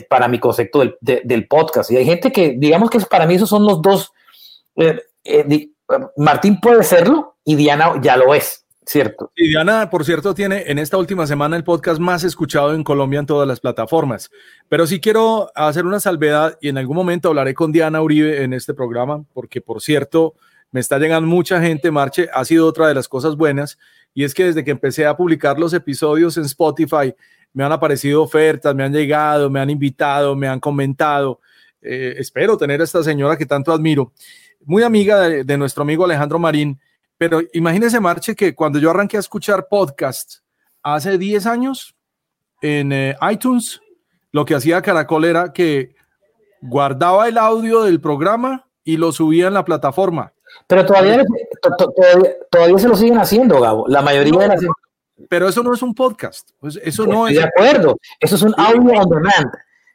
para 0.08 0.28
mi 0.28 0.38
concepto 0.38 0.82
del, 1.00 1.46
podcast. 1.48 1.90
Y 1.90 1.96
hay 1.96 2.04
gente 2.04 2.32
que, 2.32 2.54
digamos 2.58 2.90
que 2.90 3.00
para 3.00 3.26
mí 3.26 3.34
esos 3.34 3.48
son 3.48 3.64
los 3.64 3.80
dos. 3.80 4.12
Eh, 4.76 5.00
eh, 5.24 5.70
Martín 6.16 6.60
puede 6.60 6.82
serlo 6.82 7.36
y 7.44 7.54
Diana 7.54 7.94
ya 8.02 8.16
lo 8.16 8.34
es, 8.34 8.64
¿cierto? 8.84 9.32
Y 9.34 9.48
Diana, 9.48 9.88
por 9.90 10.04
cierto, 10.04 10.34
tiene 10.34 10.64
en 10.66 10.78
esta 10.78 10.98
última 10.98 11.26
semana 11.26 11.56
el 11.56 11.64
podcast 11.64 12.00
más 12.00 12.24
escuchado 12.24 12.74
en 12.74 12.84
Colombia 12.84 13.20
en 13.20 13.26
todas 13.26 13.48
las 13.48 13.60
plataformas. 13.60 14.30
Pero 14.68 14.86
sí 14.86 15.00
quiero 15.00 15.50
hacer 15.54 15.86
una 15.86 16.00
salvedad 16.00 16.58
y 16.60 16.68
en 16.68 16.78
algún 16.78 16.96
momento 16.96 17.28
hablaré 17.28 17.54
con 17.54 17.72
Diana 17.72 18.02
Uribe 18.02 18.42
en 18.42 18.52
este 18.52 18.74
programa, 18.74 19.24
porque 19.32 19.60
por 19.60 19.80
cierto, 19.80 20.34
me 20.70 20.80
está 20.80 20.98
llegando 20.98 21.26
mucha 21.26 21.60
gente, 21.60 21.90
Marche, 21.90 22.28
ha 22.32 22.44
sido 22.44 22.66
otra 22.66 22.88
de 22.88 22.94
las 22.94 23.08
cosas 23.08 23.36
buenas, 23.36 23.78
y 24.12 24.24
es 24.24 24.34
que 24.34 24.44
desde 24.44 24.64
que 24.64 24.70
empecé 24.70 25.06
a 25.06 25.16
publicar 25.16 25.58
los 25.58 25.72
episodios 25.72 26.36
en 26.36 26.44
Spotify, 26.44 27.14
me 27.52 27.64
han 27.64 27.72
aparecido 27.72 28.22
ofertas, 28.22 28.74
me 28.74 28.84
han 28.84 28.92
llegado, 28.92 29.50
me 29.50 29.60
han 29.60 29.70
invitado, 29.70 30.36
me 30.36 30.48
han 30.48 30.60
comentado. 30.60 31.40
Eh, 31.80 32.14
espero 32.18 32.56
tener 32.56 32.80
a 32.80 32.84
esta 32.84 33.02
señora 33.02 33.36
que 33.36 33.46
tanto 33.46 33.72
admiro, 33.72 34.12
muy 34.64 34.82
amiga 34.82 35.20
de, 35.20 35.56
nuestro 35.56 35.82
amigo 35.82 36.04
Alejandro 36.04 36.38
Marín, 36.38 36.80
pero 37.16 37.40
imagínese, 37.52 38.00
Marche, 38.00 38.34
que 38.34 38.54
cuando 38.54 38.78
yo 38.78 38.90
arranqué 38.90 39.16
a 39.16 39.20
escuchar 39.20 39.66
podcasts 39.68 40.42
hace 40.82 41.18
10 41.18 41.46
años 41.46 41.94
en 42.60 42.92
eh, 42.92 43.16
iTunes, 43.30 43.80
lo 44.32 44.44
que 44.44 44.54
hacía 44.54 44.82
Caracol 44.82 45.24
era 45.24 45.52
que 45.52 45.94
guardaba 46.60 47.28
el 47.28 47.38
audio 47.38 47.82
del 47.82 48.00
programa 48.00 48.68
y 48.84 48.96
lo 48.96 49.12
subía 49.12 49.48
en 49.48 49.54
la 49.54 49.64
plataforma. 49.64 50.32
Pero 50.66 50.84
todavía, 50.86 51.24
todavía, 52.50 52.78
se 52.78 52.88
lo 52.88 52.96
siguen 52.96 53.18
haciendo, 53.18 53.60
Gabo. 53.60 53.86
La 53.88 54.02
mayoría 54.02 54.40
de 54.40 54.48
las 54.48 54.60
pero 55.28 55.48
eso 55.48 55.62
no 55.62 55.74
es 55.74 55.82
un 55.82 55.94
podcast. 55.94 56.50
Pues 56.60 56.78
eso 56.82 57.06
no 57.06 57.26
es. 57.28 57.34
De 57.34 57.42
acuerdo. 57.42 57.96
Eso 58.20 58.36
es 58.36 58.42
un 58.42 58.54
audio 58.56 58.92
on 58.92 59.08
demand. 59.08 59.50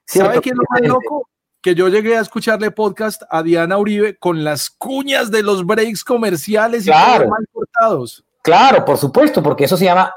¿Sabe 0.05 0.41
qué 0.41 0.49
es 0.49 0.55
lo 0.55 0.63
más 0.69 0.81
loco? 0.81 1.29
Que 1.61 1.75
yo 1.75 1.87
llegué 1.87 2.17
a 2.17 2.21
escucharle 2.21 2.71
podcast 2.71 3.23
a 3.29 3.41
Diana 3.41 3.77
Uribe 3.77 4.17
con 4.17 4.43
las 4.43 4.69
cuñas 4.69 5.31
de 5.31 5.43
los 5.43 5.65
breaks 5.65 6.03
comerciales 6.03 6.85
y 6.85 6.89
mal 6.89 7.27
cortados. 7.51 8.25
Claro, 8.41 8.83
por 8.83 8.97
supuesto, 8.97 9.41
porque 9.41 9.65
eso 9.65 9.77
se 9.77 9.85
llama. 9.85 10.13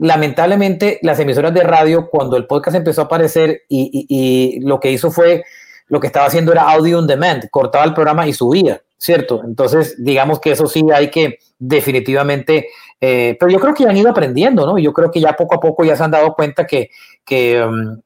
Lamentablemente, 0.00 0.98
las 1.02 1.20
emisoras 1.20 1.52
de 1.52 1.62
radio, 1.62 2.08
cuando 2.08 2.38
el 2.38 2.46
podcast 2.46 2.76
empezó 2.76 3.02
a 3.02 3.04
aparecer 3.04 3.64
y, 3.68 4.06
y 4.08 4.60
lo 4.60 4.80
que 4.80 4.90
hizo 4.90 5.10
fue 5.10 5.44
lo 5.88 6.00
que 6.00 6.08
estaba 6.08 6.26
haciendo 6.26 6.52
era 6.52 6.70
audio 6.70 6.98
on 6.98 7.06
demand, 7.06 7.48
cortaba 7.50 7.84
el 7.84 7.94
programa 7.94 8.26
y 8.26 8.32
subía, 8.32 8.82
¿cierto? 8.96 9.42
Entonces, 9.44 10.02
digamos 10.02 10.40
que 10.40 10.52
eso 10.52 10.66
sí 10.66 10.84
hay 10.92 11.10
que 11.10 11.38
definitivamente 11.58 12.68
eh, 13.00 13.36
pero 13.38 13.52
yo 13.52 13.60
creo 13.60 13.74
que 13.74 13.86
han 13.86 13.96
ido 13.96 14.10
aprendiendo, 14.10 14.66
¿no? 14.66 14.78
Yo 14.78 14.92
creo 14.92 15.10
que 15.10 15.20
ya 15.20 15.34
poco 15.34 15.54
a 15.56 15.60
poco 15.60 15.84
ya 15.84 15.96
se 15.96 16.04
han 16.04 16.10
dado 16.10 16.34
cuenta 16.34 16.66
que, 16.66 16.90
que 17.24 17.62
um, 17.62 18.00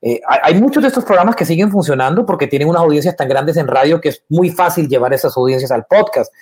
eh, 0.00 0.20
hay 0.26 0.54
muchos 0.54 0.82
de 0.82 0.88
estos 0.88 1.04
programas 1.04 1.34
que 1.34 1.44
siguen 1.44 1.70
funcionando 1.70 2.24
porque 2.24 2.46
tienen 2.46 2.68
unas 2.68 2.82
audiencias 2.82 3.16
tan 3.16 3.28
grandes 3.28 3.56
en 3.56 3.66
radio 3.66 4.00
que 4.00 4.10
es 4.10 4.22
muy 4.28 4.50
fácil 4.50 4.88
llevar 4.88 5.12
esas 5.12 5.36
audiencias 5.36 5.72
al 5.72 5.86
podcast. 5.86 6.32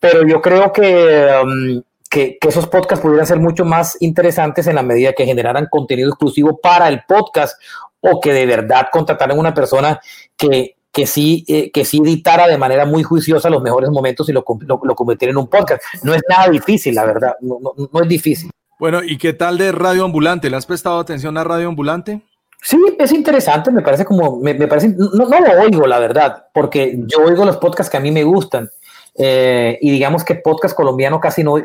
Pero 0.00 0.26
yo 0.26 0.40
creo 0.40 0.72
que, 0.72 1.30
um, 1.42 1.82
que, 2.10 2.38
que, 2.40 2.48
esos 2.48 2.66
podcasts 2.66 3.02
pudieran 3.02 3.26
ser 3.26 3.38
mucho 3.38 3.64
más 3.64 3.96
interesantes 4.00 4.66
en 4.66 4.76
la 4.76 4.82
medida 4.82 5.12
que 5.12 5.26
generaran 5.26 5.66
contenido 5.70 6.10
exclusivo 6.10 6.58
para 6.60 6.88
el 6.88 7.02
podcast 7.08 7.60
o 8.00 8.20
que 8.20 8.32
de 8.32 8.46
verdad 8.46 8.88
contrataran 8.92 9.38
una 9.38 9.54
persona 9.54 10.00
que, 10.36 10.76
que 10.94 11.06
sí, 11.06 11.44
eh, 11.48 11.72
que 11.72 11.84
sí 11.84 11.98
editara 11.98 12.46
de 12.46 12.56
manera 12.56 12.86
muy 12.86 13.02
juiciosa 13.02 13.50
los 13.50 13.62
mejores 13.62 13.90
momentos 13.90 14.28
y 14.28 14.32
lo, 14.32 14.44
lo, 14.60 14.80
lo 14.82 14.94
convirtiera 14.94 15.32
en 15.32 15.38
un 15.38 15.48
podcast. 15.48 15.82
No 16.04 16.14
es 16.14 16.22
nada 16.28 16.48
difícil, 16.48 16.94
la 16.94 17.04
verdad, 17.04 17.34
no, 17.40 17.58
no, 17.60 18.00
es 18.00 18.08
difícil. 18.08 18.50
Bueno, 18.78 19.02
¿y 19.02 19.18
qué 19.18 19.32
tal 19.32 19.58
de 19.58 19.72
Radio 19.72 20.04
Ambulante? 20.04 20.48
¿Le 20.48 20.56
has 20.56 20.66
prestado 20.66 21.00
atención 21.00 21.36
a 21.36 21.42
Radio 21.42 21.68
Ambulante? 21.68 22.22
Sí, 22.62 22.78
es 22.98 23.12
interesante, 23.12 23.72
me 23.72 23.82
parece 23.82 24.04
como, 24.04 24.38
me, 24.38 24.54
me 24.54 24.68
parece, 24.68 24.88
no, 24.88 25.08
no, 25.10 25.40
lo 25.40 25.62
oigo, 25.62 25.86
la 25.86 25.98
verdad, 25.98 26.46
porque 26.54 26.96
yo 27.06 27.24
oigo 27.24 27.44
los 27.44 27.56
podcasts 27.56 27.90
que 27.90 27.96
a 27.96 28.00
mí 28.00 28.12
me 28.12 28.22
gustan, 28.22 28.70
eh, 29.16 29.78
y 29.82 29.90
digamos 29.90 30.24
que 30.24 30.36
podcast 30.36 30.76
colombiano 30.76 31.20
casi 31.20 31.42
no, 31.42 31.56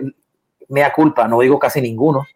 me 0.69 0.81
da 0.81 0.93
culpa, 0.93 1.27
no 1.27 1.37
oigo 1.37 1.59
casi 1.59 1.81
ninguno, 1.81 2.27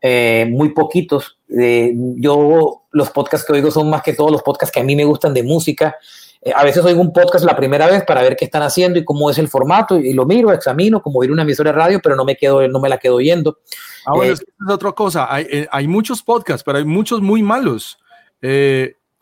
eh, 0.00 0.46
muy 0.50 0.70
poquitos. 0.70 1.38
yo 1.48 2.82
los 2.90 3.10
podcasts 3.10 3.46
que 3.46 3.52
oigo 3.52 3.70
son 3.70 3.90
más 3.90 4.02
que 4.02 4.14
todos 4.14 4.32
los 4.32 4.42
podcasts 4.42 4.72
que 4.72 4.80
a 4.80 4.84
mí 4.84 4.96
me 4.96 5.04
gustan 5.04 5.34
de 5.34 5.42
música, 5.42 5.96
eh, 6.44 6.52
a 6.54 6.64
veces 6.64 6.84
oigo 6.84 7.00
un 7.00 7.12
podcast 7.12 7.44
la 7.44 7.54
primera 7.54 7.86
vez 7.86 8.02
para 8.04 8.20
ver 8.20 8.34
qué 8.36 8.44
están 8.44 8.62
haciendo 8.62 8.98
y 8.98 9.04
cómo 9.04 9.30
es 9.30 9.38
el 9.38 9.48
formato 9.48 9.98
y 9.98 10.12
lo 10.12 10.26
miro, 10.26 10.52
examino, 10.52 11.00
como 11.00 11.20
oír 11.20 11.30
una 11.30 11.42
emisora 11.42 11.70
de 11.70 11.78
radio, 11.78 12.00
pero 12.02 12.16
no 12.16 12.24
me 12.24 12.34
quedo, 12.36 12.66
no 12.66 12.80
me 12.80 12.88
la 12.88 12.98
quedo 12.98 13.14
oyendo. 13.16 13.58
Ah, 14.04 14.12
bueno, 14.16 14.32
eh, 14.32 14.34
es, 14.34 14.44
otra 14.68 14.90
cosa. 14.90 15.32
Hay, 15.32 15.46
eh, 15.48 15.68
hay, 15.70 15.86
muchos 15.86 16.20
podcasts, 16.22 16.64
pero 16.64 16.78
hay 16.78 16.84
muchos 16.84 17.20
muy 17.20 17.42
malos. 17.42 17.98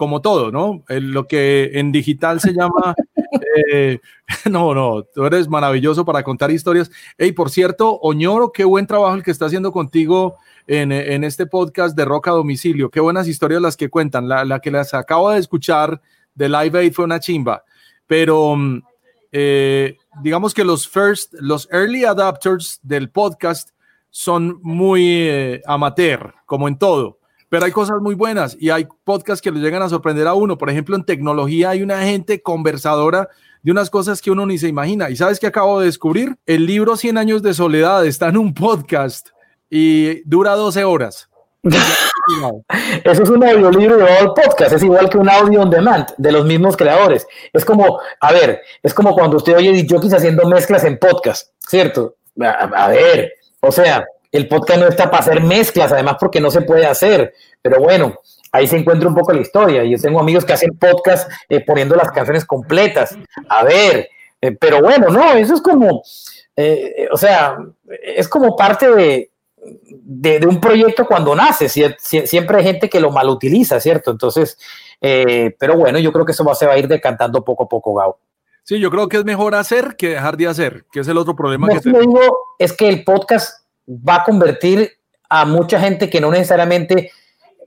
Como 0.01 0.23
todo, 0.23 0.51
¿no? 0.51 0.83
lo 0.89 1.27
que 1.27 1.73
en 1.75 1.93
digital 1.93 2.41
se 2.41 2.55
llama. 2.55 2.95
no, 4.51 4.75
no, 4.75 5.03
tú 5.03 5.27
eres 5.27 5.47
maravilloso 5.47 6.07
para 6.07 6.23
contar 6.23 6.51
historias. 6.51 6.91
Hey, 7.19 7.33
por 7.33 7.51
cierto, 7.51 7.99
Oñoro, 8.01 8.51
qué 8.51 8.65
buen 8.65 8.87
trabajo 8.87 9.15
el 9.15 9.23
que 9.23 9.31
está 9.31 9.45
haciendo 9.45 9.73
contigo 9.73 10.39
en, 10.67 10.91
en 10.91 11.23
este 11.23 11.45
podcast 11.45 11.95
de 11.95 12.07
Roca 12.07 12.31
Domicilio. 12.31 12.89
Qué 12.89 13.01
buenas 13.01 13.29
historias 13.29 13.61
las 13.61 13.77
que 13.77 13.91
cuentan. 13.91 14.27
La, 14.27 14.47
la 14.47 14.61
que 14.61 14.71
las 14.71 14.95
acabo 14.95 15.29
de 15.33 15.39
escuchar 15.39 16.01
de 16.35 16.49
Live 16.49 16.79
Aid 16.79 16.95
fue 16.95 17.05
una 17.05 17.21
chimba, 17.21 17.63
pero 18.07 18.57
mm, 18.57 18.83
eh, 19.33 19.99
digamos 20.23 20.55
que 20.55 20.65
los 20.65 20.89
first, 20.89 21.35
los 21.41 21.69
early 21.71 22.07
adapters 22.07 22.81
del 22.83 23.11
podcast 23.11 23.73
son 24.09 24.61
muy 24.63 25.07
eh, 25.29 25.61
amateur, 25.67 26.33
como 26.47 26.69
en 26.69 26.79
todo, 26.79 27.20
pero 27.51 27.67
hay 27.67 27.73
cosas 27.73 28.01
muy 28.01 28.15
buenas 28.15 28.57
y 28.59 28.71
hay 28.71 28.89
podcasts 29.05 29.43
que 29.43 29.51
le 29.51 29.61
llegan 29.61 29.83
a 29.83 29.89
sorprender 29.91 30.27
a 30.27 30.35
uno. 30.35 30.57
Por 30.57 30.71
ejemplo, 30.71 30.97
en 30.97 31.05
tecnología 31.05 31.71
hay 31.71 31.83
una 31.83 32.01
gente 32.03 32.41
conversadora 32.41 33.29
de 33.63 33.73
unas 33.73 33.91
cosas 33.91 34.23
que 34.23 34.31
uno 34.31 34.47
ni 34.47 34.57
se 34.57 34.69
imagina. 34.69 35.11
¿Y 35.11 35.17
sabes 35.17 35.39
qué 35.39 35.49
acabo 35.49 35.81
de 35.81 35.87
descubrir? 35.87 36.39
El 36.47 36.65
libro 36.65 36.97
100 36.97 37.19
años 37.19 37.43
de 37.43 37.53
soledad 37.53 38.07
está 38.07 38.29
en 38.29 38.39
un 38.39 38.55
podcast 38.55 39.31
y 39.69 40.23
dura 40.29 40.55
12 40.55 40.85
horas. 40.85 41.29
Eso 43.05 43.23
es 43.23 43.29
un 43.29 43.45
audiolibro 43.45 43.97
de 43.97 44.19
el 44.19 44.29
podcast, 44.29 44.73
es 44.73 44.83
igual 44.83 45.11
que 45.11 45.19
un 45.19 45.29
audio 45.29 45.61
on 45.61 45.71
demand 45.71 46.07
de 46.17 46.33
los 46.33 46.47
mismos 46.47 46.77
creadores. 46.77 47.27
Es 47.53 47.65
como, 47.65 48.01
a 48.21 48.33
ver, 48.33 48.63
es 48.83 48.95
como 48.95 49.13
cuando 49.15 49.37
usted 49.37 49.57
oye 49.57 49.73
DJs 49.73 50.15
haciendo 50.15 50.49
mezclas 50.49 50.85
en 50.85 50.99
podcast, 50.99 51.51
¿cierto? 51.59 52.17
A, 52.41 52.89
ver, 52.89 53.33
o 53.61 53.71
sea, 53.71 54.07
el 54.33 54.49
podcast 54.49 54.81
no 54.81 54.89
está 54.89 55.11
para 55.11 55.23
hacer 55.23 55.43
mezclas, 55.43 55.93
además 55.93 56.17
porque 56.19 56.41
no 56.41 56.51
se 56.51 56.63
puede 56.63 56.87
hacer, 56.87 57.35
pero 57.63 57.81
bueno, 57.81 58.19
ahí 58.53 58.67
se 58.67 58.77
encuentra 58.77 59.09
un 59.09 59.15
poco 59.15 59.33
la 59.33 59.41
historia. 59.41 59.85
Yo 59.85 59.99
tengo 59.99 60.21
amigos 60.21 60.45
que 60.45 60.53
hacen 60.53 60.79
podcast 60.79 61.31
eh, 61.49 61.65
poniendo 61.65 61.97
las 61.97 62.11
canciones 62.11 62.45
completas. 62.45 63.17
A 63.49 63.65
ver, 63.65 64.09
eh, 64.41 64.53
pero 64.53 64.81
bueno, 64.81 65.09
no, 65.09 65.33
eso 65.33 65.55
es 65.55 65.61
como, 65.61 66.03
eh, 66.57 67.09
o 67.13 67.17
sea, 67.17 67.57
es 68.03 68.29
como 68.29 68.57
parte 68.57 68.91
de, 68.91 69.31
de, 69.83 70.47
un 70.47 70.61
proyecto 70.61 71.07
cuando 71.07 71.35
nace. 71.35 71.69
siempre 71.69 72.59
hay 72.59 72.65
gente 72.65 72.89
que 72.89 73.01
lo 73.01 73.11
malutiliza, 73.11 73.81
¿cierto? 73.81 74.11
Entonces, 74.11 74.59
pero 75.01 75.77
bueno, 75.77 75.99
yo 75.99 76.13
creo 76.13 76.25
que 76.25 76.33
eso 76.33 76.45
va, 76.45 76.55
se 76.55 76.67
va 76.67 76.75
a 76.75 76.79
ir 76.79 76.89
decantando 76.89 77.45
poco 77.45 77.65
a 77.65 77.69
poco, 77.69 77.95
Gao. 77.95 78.19
Sí, 78.63 78.79
yo 78.79 78.91
creo 78.91 79.09
que 79.09 79.17
es 79.17 79.25
mejor 79.25 79.55
hacer 79.55 79.97
que 79.97 80.11
dejar 80.11 80.37
de 80.37 80.47
hacer, 80.47 80.85
que 80.93 81.01
es 81.01 81.09
el 81.09 81.17
otro 81.17 81.35
problema 81.35 81.67
que 81.69 81.81
digo 81.81 82.21
es 82.59 82.73
que 82.73 82.89
el 82.89 83.05
podcast 83.05 83.60
va 83.91 84.17
a 84.17 84.25
convertir 84.25 84.93
a 85.29 85.45
mucha 85.45 85.81
gente 85.81 86.09
que 86.09 86.21
no 86.21 86.31
necesariamente 86.31 87.11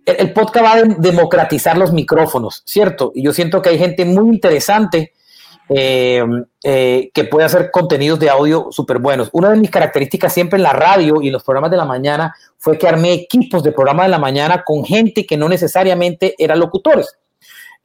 el 0.06 0.34
podcast 0.34 0.66
va 0.66 0.74
a 0.74 0.84
democratizar 0.84 1.78
los 1.78 1.94
micrófonos, 1.94 2.62
¿cierto? 2.66 3.12
Y 3.16 3.24
yo 3.24 3.34
siento 3.34 3.62
que 3.62 3.70
hay 3.70 3.78
gente 3.78 4.04
muy 4.06 4.28
interesante 4.34 5.14
eh, 5.70 6.24
eh, 6.64 7.10
que 7.14 7.24
puede 7.24 7.46
hacer 7.46 7.72
contenidos 7.72 8.20
de 8.20 8.30
audio 8.30 8.68
súper 8.72 9.00
buenos. 9.00 9.30
Una 9.32 9.50
de 9.50 9.58
mis 9.58 9.70
características 9.70 10.34
siempre 10.34 10.58
en 10.58 10.64
la 10.64 10.74
radio 10.74 11.22
y 11.22 11.28
en 11.28 11.34
los 11.34 11.44
programas 11.44 11.72
de 11.72 11.78
la 11.78 11.86
mañana 11.86 12.36
fue 12.58 12.78
que 12.78 12.88
armé 12.88 13.14
equipos 13.14 13.64
de 13.64 13.72
programa 13.72 14.04
de 14.04 14.10
la 14.10 14.20
mañana 14.20 14.64
con 14.66 14.84
gente 14.84 15.26
que 15.26 15.38
no 15.38 15.48
necesariamente 15.48 16.36
eran 16.38 16.60
locutores. 16.60 17.18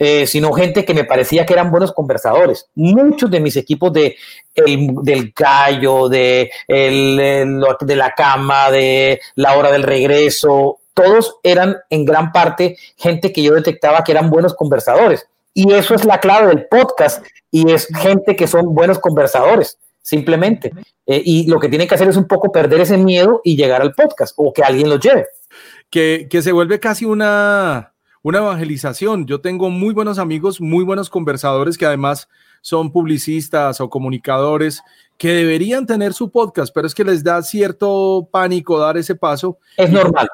Eh, 0.01 0.29
sino 0.29 0.53
gente 0.53 0.85
que 0.85 0.95
me 0.95 1.03
parecía 1.03 1.45
que 1.45 1.55
eran 1.55 1.73
buenos 1.73 1.93
conversadores. 1.93 2.69
Muchos 2.77 3.29
de 3.31 3.41
mis 3.41 3.57
equipos 3.57 3.93
de 3.93 4.17
del 4.55 5.33
gallo, 5.37 6.09
de, 6.09 6.51
de 6.69 7.97
la 7.97 8.13
cama, 8.13 8.71
de 8.71 9.21
la 9.35 9.57
hora 9.57 9.71
del 9.73 9.83
regreso, 9.83 10.79
todos 10.99 11.37
eran 11.45 11.77
en 11.91 12.05
gran 12.05 12.33
parte 12.33 12.77
gente 12.97 13.33
que 13.33 13.43
yo 13.43 13.55
detectaba 13.55 14.03
que 14.03 14.11
eran 14.11 14.31
buenos 14.31 14.55
conversadores 14.55 15.29
Y 15.55 15.73
eso 15.73 15.95
es 15.95 16.05
la 16.05 16.19
clave 16.19 16.49
del 16.49 16.67
podcast 16.67 17.25
y 17.53 17.71
es 17.71 17.87
gente 17.87 18.35
que 18.35 18.47
son 18.47 18.75
buenos 18.75 18.99
conversadores, 18.99 19.79
simplemente. 20.03 20.73
Eh, 21.07 21.23
y 21.25 21.47
lo 21.47 21.59
que 21.61 21.69
tienen 21.69 21.89
que 21.89 21.95
hacer 21.95 22.09
es 22.09 22.17
un 22.17 22.27
poco 22.27 22.53
perder 22.53 22.81
ese 22.81 22.99
miedo 22.99 23.41
y 23.45 23.57
llegar 23.57 23.81
al 23.81 23.95
podcast 23.95 24.35
o 24.37 24.53
que 24.53 24.63
alguien 24.63 24.91
lo 24.91 24.99
lleve. 24.99 25.27
Que, 25.89 26.27
que 26.29 26.43
se 26.43 26.53
vuelve 26.53 26.79
casi 26.79 27.05
una, 27.05 27.95
una 28.29 28.39
evangelización. 28.39 29.27
Yo 29.27 29.41
tengo 29.41 29.71
muy 29.71 29.95
buenos 29.95 30.19
amigos, 30.19 30.61
muy 30.61 30.85
buenos 30.85 31.09
conversadores 31.09 31.79
que 31.79 31.87
además 31.87 32.29
son 32.61 32.93
publicistas 32.93 33.81
o 33.81 33.89
comunicadores 33.89 34.83
que 35.17 35.33
deberían 35.33 35.87
tener 35.87 36.13
su 36.13 36.31
podcast, 36.31 36.75
pero 36.75 36.87
es 36.87 36.95
que 36.95 37.05
les 37.05 37.25
da 37.25 37.43
cierto 37.43 38.29
pánico 38.31 38.79
dar 38.79 38.99
ese 38.99 39.15
paso. 39.15 39.59
Es 39.79 39.91
normal. 39.91 40.29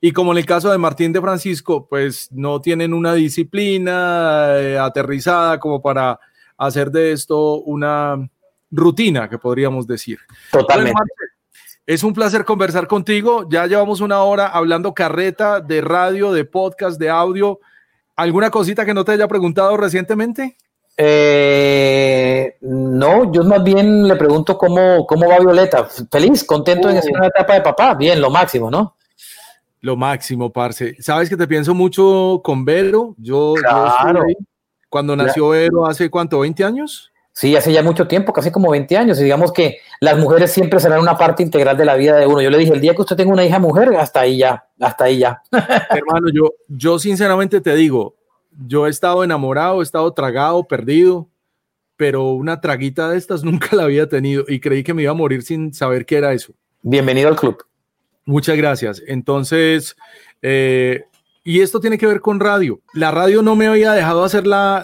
Y 0.00 0.12
como 0.12 0.32
en 0.32 0.38
el 0.38 0.46
caso 0.46 0.70
de 0.70 0.78
Martín 0.78 1.12
de 1.12 1.20
Francisco, 1.20 1.86
pues 1.86 2.32
no 2.32 2.62
tienen 2.62 2.94
una 2.94 3.12
disciplina 3.12 4.58
eh, 4.58 4.78
aterrizada 4.78 5.60
como 5.60 5.82
para 5.82 6.18
hacer 6.56 6.90
de 6.90 7.12
esto 7.12 7.60
una 7.60 8.16
rutina, 8.70 9.28
que 9.28 9.38
podríamos 9.38 9.86
decir. 9.86 10.18
Totalmente. 10.50 11.00
Es 11.86 12.02
un 12.02 12.12
placer 12.12 12.44
conversar 12.44 12.88
contigo. 12.88 13.46
Ya 13.48 13.66
llevamos 13.66 14.00
una 14.00 14.20
hora 14.22 14.48
hablando 14.48 14.92
carreta 14.92 15.60
de 15.60 15.80
radio, 15.80 16.32
de 16.32 16.44
podcast, 16.44 16.98
de 16.98 17.10
audio. 17.10 17.60
¿Alguna 18.16 18.50
cosita 18.50 18.84
que 18.84 18.92
no 18.92 19.04
te 19.04 19.12
haya 19.12 19.28
preguntado 19.28 19.76
recientemente? 19.76 20.56
Eh, 20.96 22.56
no, 22.62 23.30
yo 23.30 23.44
más 23.44 23.62
bien 23.62 24.08
le 24.08 24.16
pregunto 24.16 24.58
cómo, 24.58 25.06
cómo 25.06 25.28
va 25.28 25.38
Violeta. 25.38 25.86
Feliz, 26.10 26.42
contento 26.42 26.90
en 26.90 26.96
esa 26.96 27.10
oh. 27.20 27.24
etapa 27.24 27.54
de 27.54 27.60
papá. 27.60 27.94
Bien, 27.94 28.20
lo 28.20 28.30
máximo, 28.30 28.68
¿no? 28.68 28.96
Lo 29.80 29.94
máximo, 29.94 30.50
parce. 30.50 30.96
Sabes 31.00 31.28
que 31.28 31.36
te 31.36 31.46
pienso 31.46 31.72
mucho 31.72 32.40
con 32.42 32.64
Vero. 32.64 33.14
Yo, 33.18 33.54
claro. 33.54 34.24
cuando 34.88 35.14
nació 35.14 35.50
Vero 35.50 35.86
hace 35.86 36.10
cuánto, 36.10 36.40
20 36.40 36.64
años. 36.64 37.12
Sí, 37.38 37.54
hace 37.54 37.70
ya 37.70 37.82
mucho 37.82 38.08
tiempo, 38.08 38.32
casi 38.32 38.50
como 38.50 38.70
20 38.70 38.96
años. 38.96 39.20
Y 39.20 39.24
digamos 39.24 39.52
que 39.52 39.80
las 40.00 40.16
mujeres 40.16 40.50
siempre 40.50 40.80
serán 40.80 41.00
una 41.00 41.18
parte 41.18 41.42
integral 41.42 41.76
de 41.76 41.84
la 41.84 41.94
vida 41.94 42.16
de 42.16 42.26
uno. 42.26 42.40
Yo 42.40 42.48
le 42.48 42.56
dije, 42.56 42.72
el 42.72 42.80
día 42.80 42.94
que 42.94 43.02
usted 43.02 43.14
tenga 43.14 43.30
una 43.30 43.44
hija 43.44 43.58
mujer, 43.58 43.94
hasta 43.94 44.20
ahí 44.20 44.38
ya, 44.38 44.64
hasta 44.80 45.04
ahí 45.04 45.18
ya. 45.18 45.42
Hermano, 45.90 46.28
yo, 46.32 46.54
yo 46.66 46.98
sinceramente 46.98 47.60
te 47.60 47.74
digo, 47.74 48.16
yo 48.66 48.86
he 48.86 48.90
estado 48.90 49.22
enamorado, 49.22 49.80
he 49.80 49.82
estado 49.82 50.10
tragado, 50.14 50.64
perdido, 50.64 51.28
pero 51.98 52.30
una 52.30 52.62
traguita 52.62 53.10
de 53.10 53.18
estas 53.18 53.44
nunca 53.44 53.76
la 53.76 53.82
había 53.82 54.08
tenido 54.08 54.44
y 54.48 54.58
creí 54.58 54.82
que 54.82 54.94
me 54.94 55.02
iba 55.02 55.10
a 55.10 55.14
morir 55.14 55.42
sin 55.42 55.74
saber 55.74 56.06
qué 56.06 56.16
era 56.16 56.32
eso. 56.32 56.54
Bienvenido 56.80 57.28
al 57.28 57.36
club. 57.36 57.58
Muchas 58.24 58.56
gracias. 58.56 59.02
Entonces, 59.06 59.94
eh, 60.40 61.04
y 61.46 61.60
esto 61.60 61.78
tiene 61.78 61.96
que 61.96 62.08
ver 62.08 62.20
con 62.20 62.40
radio. 62.40 62.80
La 62.92 63.12
radio 63.12 63.40
no 63.40 63.54
me 63.54 63.68
había 63.68 63.92
dejado 63.92 64.24
hacer 64.24 64.48
la, 64.48 64.82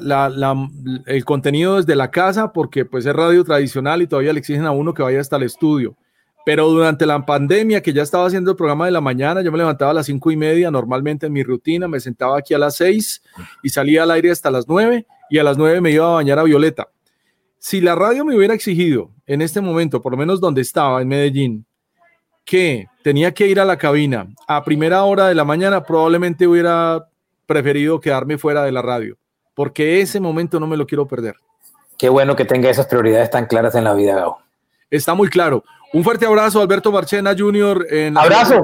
el 1.07 1.25
contenido 1.25 1.75
desde 1.75 1.97
la 1.97 2.13
casa 2.13 2.53
porque 2.53 2.85
pues 2.85 3.05
es 3.05 3.13
radio 3.13 3.43
tradicional 3.43 4.01
y 4.01 4.07
todavía 4.07 4.33
le 4.33 4.39
exigen 4.39 4.65
a 4.65 4.71
uno 4.71 4.95
que 4.95 5.03
vaya 5.03 5.21
hasta 5.21 5.35
el 5.39 5.43
estudio. 5.43 5.97
Pero 6.47 6.69
durante 6.69 7.05
la 7.05 7.27
pandemia, 7.27 7.83
que 7.83 7.93
ya 7.93 8.05
estaba 8.05 8.27
haciendo 8.27 8.53
el 8.53 8.57
programa 8.57 8.87
de 8.87 8.93
la 8.93 9.01
mañana, 9.01 9.43
yo 9.43 9.51
me 9.51 9.59
levantaba 9.59 9.91
a 9.91 9.95
las 9.95 10.07
cinco 10.07 10.31
y 10.31 10.37
media, 10.37 10.71
normalmente 10.71 11.27
en 11.27 11.33
mi 11.33 11.43
rutina, 11.43 11.89
me 11.89 11.99
sentaba 11.99 12.39
aquí 12.39 12.55
a 12.55 12.59
las 12.59 12.77
seis 12.77 13.25
y 13.65 13.69
salía 13.69 14.05
al 14.05 14.13
aire 14.13 14.31
hasta 14.31 14.49
las 14.49 14.69
nueve 14.69 15.09
y 15.31 15.39
a 15.39 15.43
las 15.43 15.59
nueve 15.59 15.81
me 15.81 15.91
iba 15.91 16.07
a 16.07 16.15
bañar 16.15 16.39
a 16.39 16.45
Violeta. 16.45 16.91
Si 17.59 17.81
la 17.81 17.97
radio 17.97 18.25
me 18.25 18.37
hubiera 18.37 18.55
exigido 18.55 19.11
en 19.27 19.43
este 19.43 19.61
momento, 19.61 20.01
por 20.01 20.13
lo 20.13 20.19
menos 20.19 20.41
donde 20.41 20.61
estaba, 20.61 21.03
en 21.03 21.09
Medellín, 21.09 21.67
que 22.45 22.87
tenía 23.03 23.33
que 23.33 23.47
ir 23.47 23.61
a 23.61 23.65
la 23.65 23.79
cabina 23.79 24.29
a 24.47 24.65
primera 24.65 25.05
hora 25.05 25.29
de 25.29 25.35
la 25.35 25.45
mañana, 25.45 25.85
probablemente 25.85 26.47
hubiera 26.47 27.09
preferido 27.47 28.01
quedarme 28.01 28.39
fuera 28.39 28.65
de 28.65 28.73
la 28.73 28.83
radio, 28.83 29.17
porque 29.55 30.01
ese 30.01 30.21
momento 30.21 30.59
no 30.61 30.67
me 30.67 30.77
lo 30.77 30.87
quiero 30.87 31.07
perder. 31.07 31.37
Qué 31.99 32.09
bueno 32.09 32.35
que 32.35 32.45
tenga 32.45 32.71
esas 32.71 32.87
prioridades 32.87 33.31
tan 33.31 33.47
claras 33.47 33.75
en 33.75 33.85
la 33.85 33.95
vida, 33.95 34.17
Gao. 34.17 34.39
Está 34.91 35.15
muy 35.15 35.29
claro. 35.29 35.65
Un 35.93 36.05
fuerte 36.05 36.27
abrazo, 36.27 36.61
Alberto 36.61 36.91
Marchena 36.91 37.35
Jr. 37.37 37.87
En 37.91 38.19
abrazo. 38.19 38.63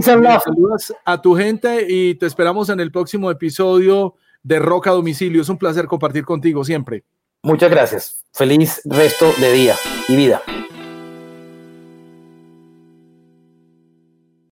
Saludas 0.00 0.94
a 1.04 1.20
tu 1.20 1.34
gente 1.36 1.86
y 1.88 2.14
te 2.14 2.26
esperamos 2.26 2.68
en 2.68 2.80
el 2.80 2.90
próximo 2.90 3.30
episodio 3.30 4.14
de 4.42 4.58
Roca 4.58 4.90
Domicilio. 4.90 5.42
Es 5.42 5.48
un 5.48 5.58
placer 5.58 5.86
compartir 5.86 6.24
contigo 6.24 6.64
siempre. 6.64 7.04
Muchas 7.42 7.70
gracias. 7.70 8.24
Feliz 8.32 8.80
resto 8.84 9.32
de 9.40 9.52
día 9.52 9.74
y 10.08 10.16
vida. 10.16 10.42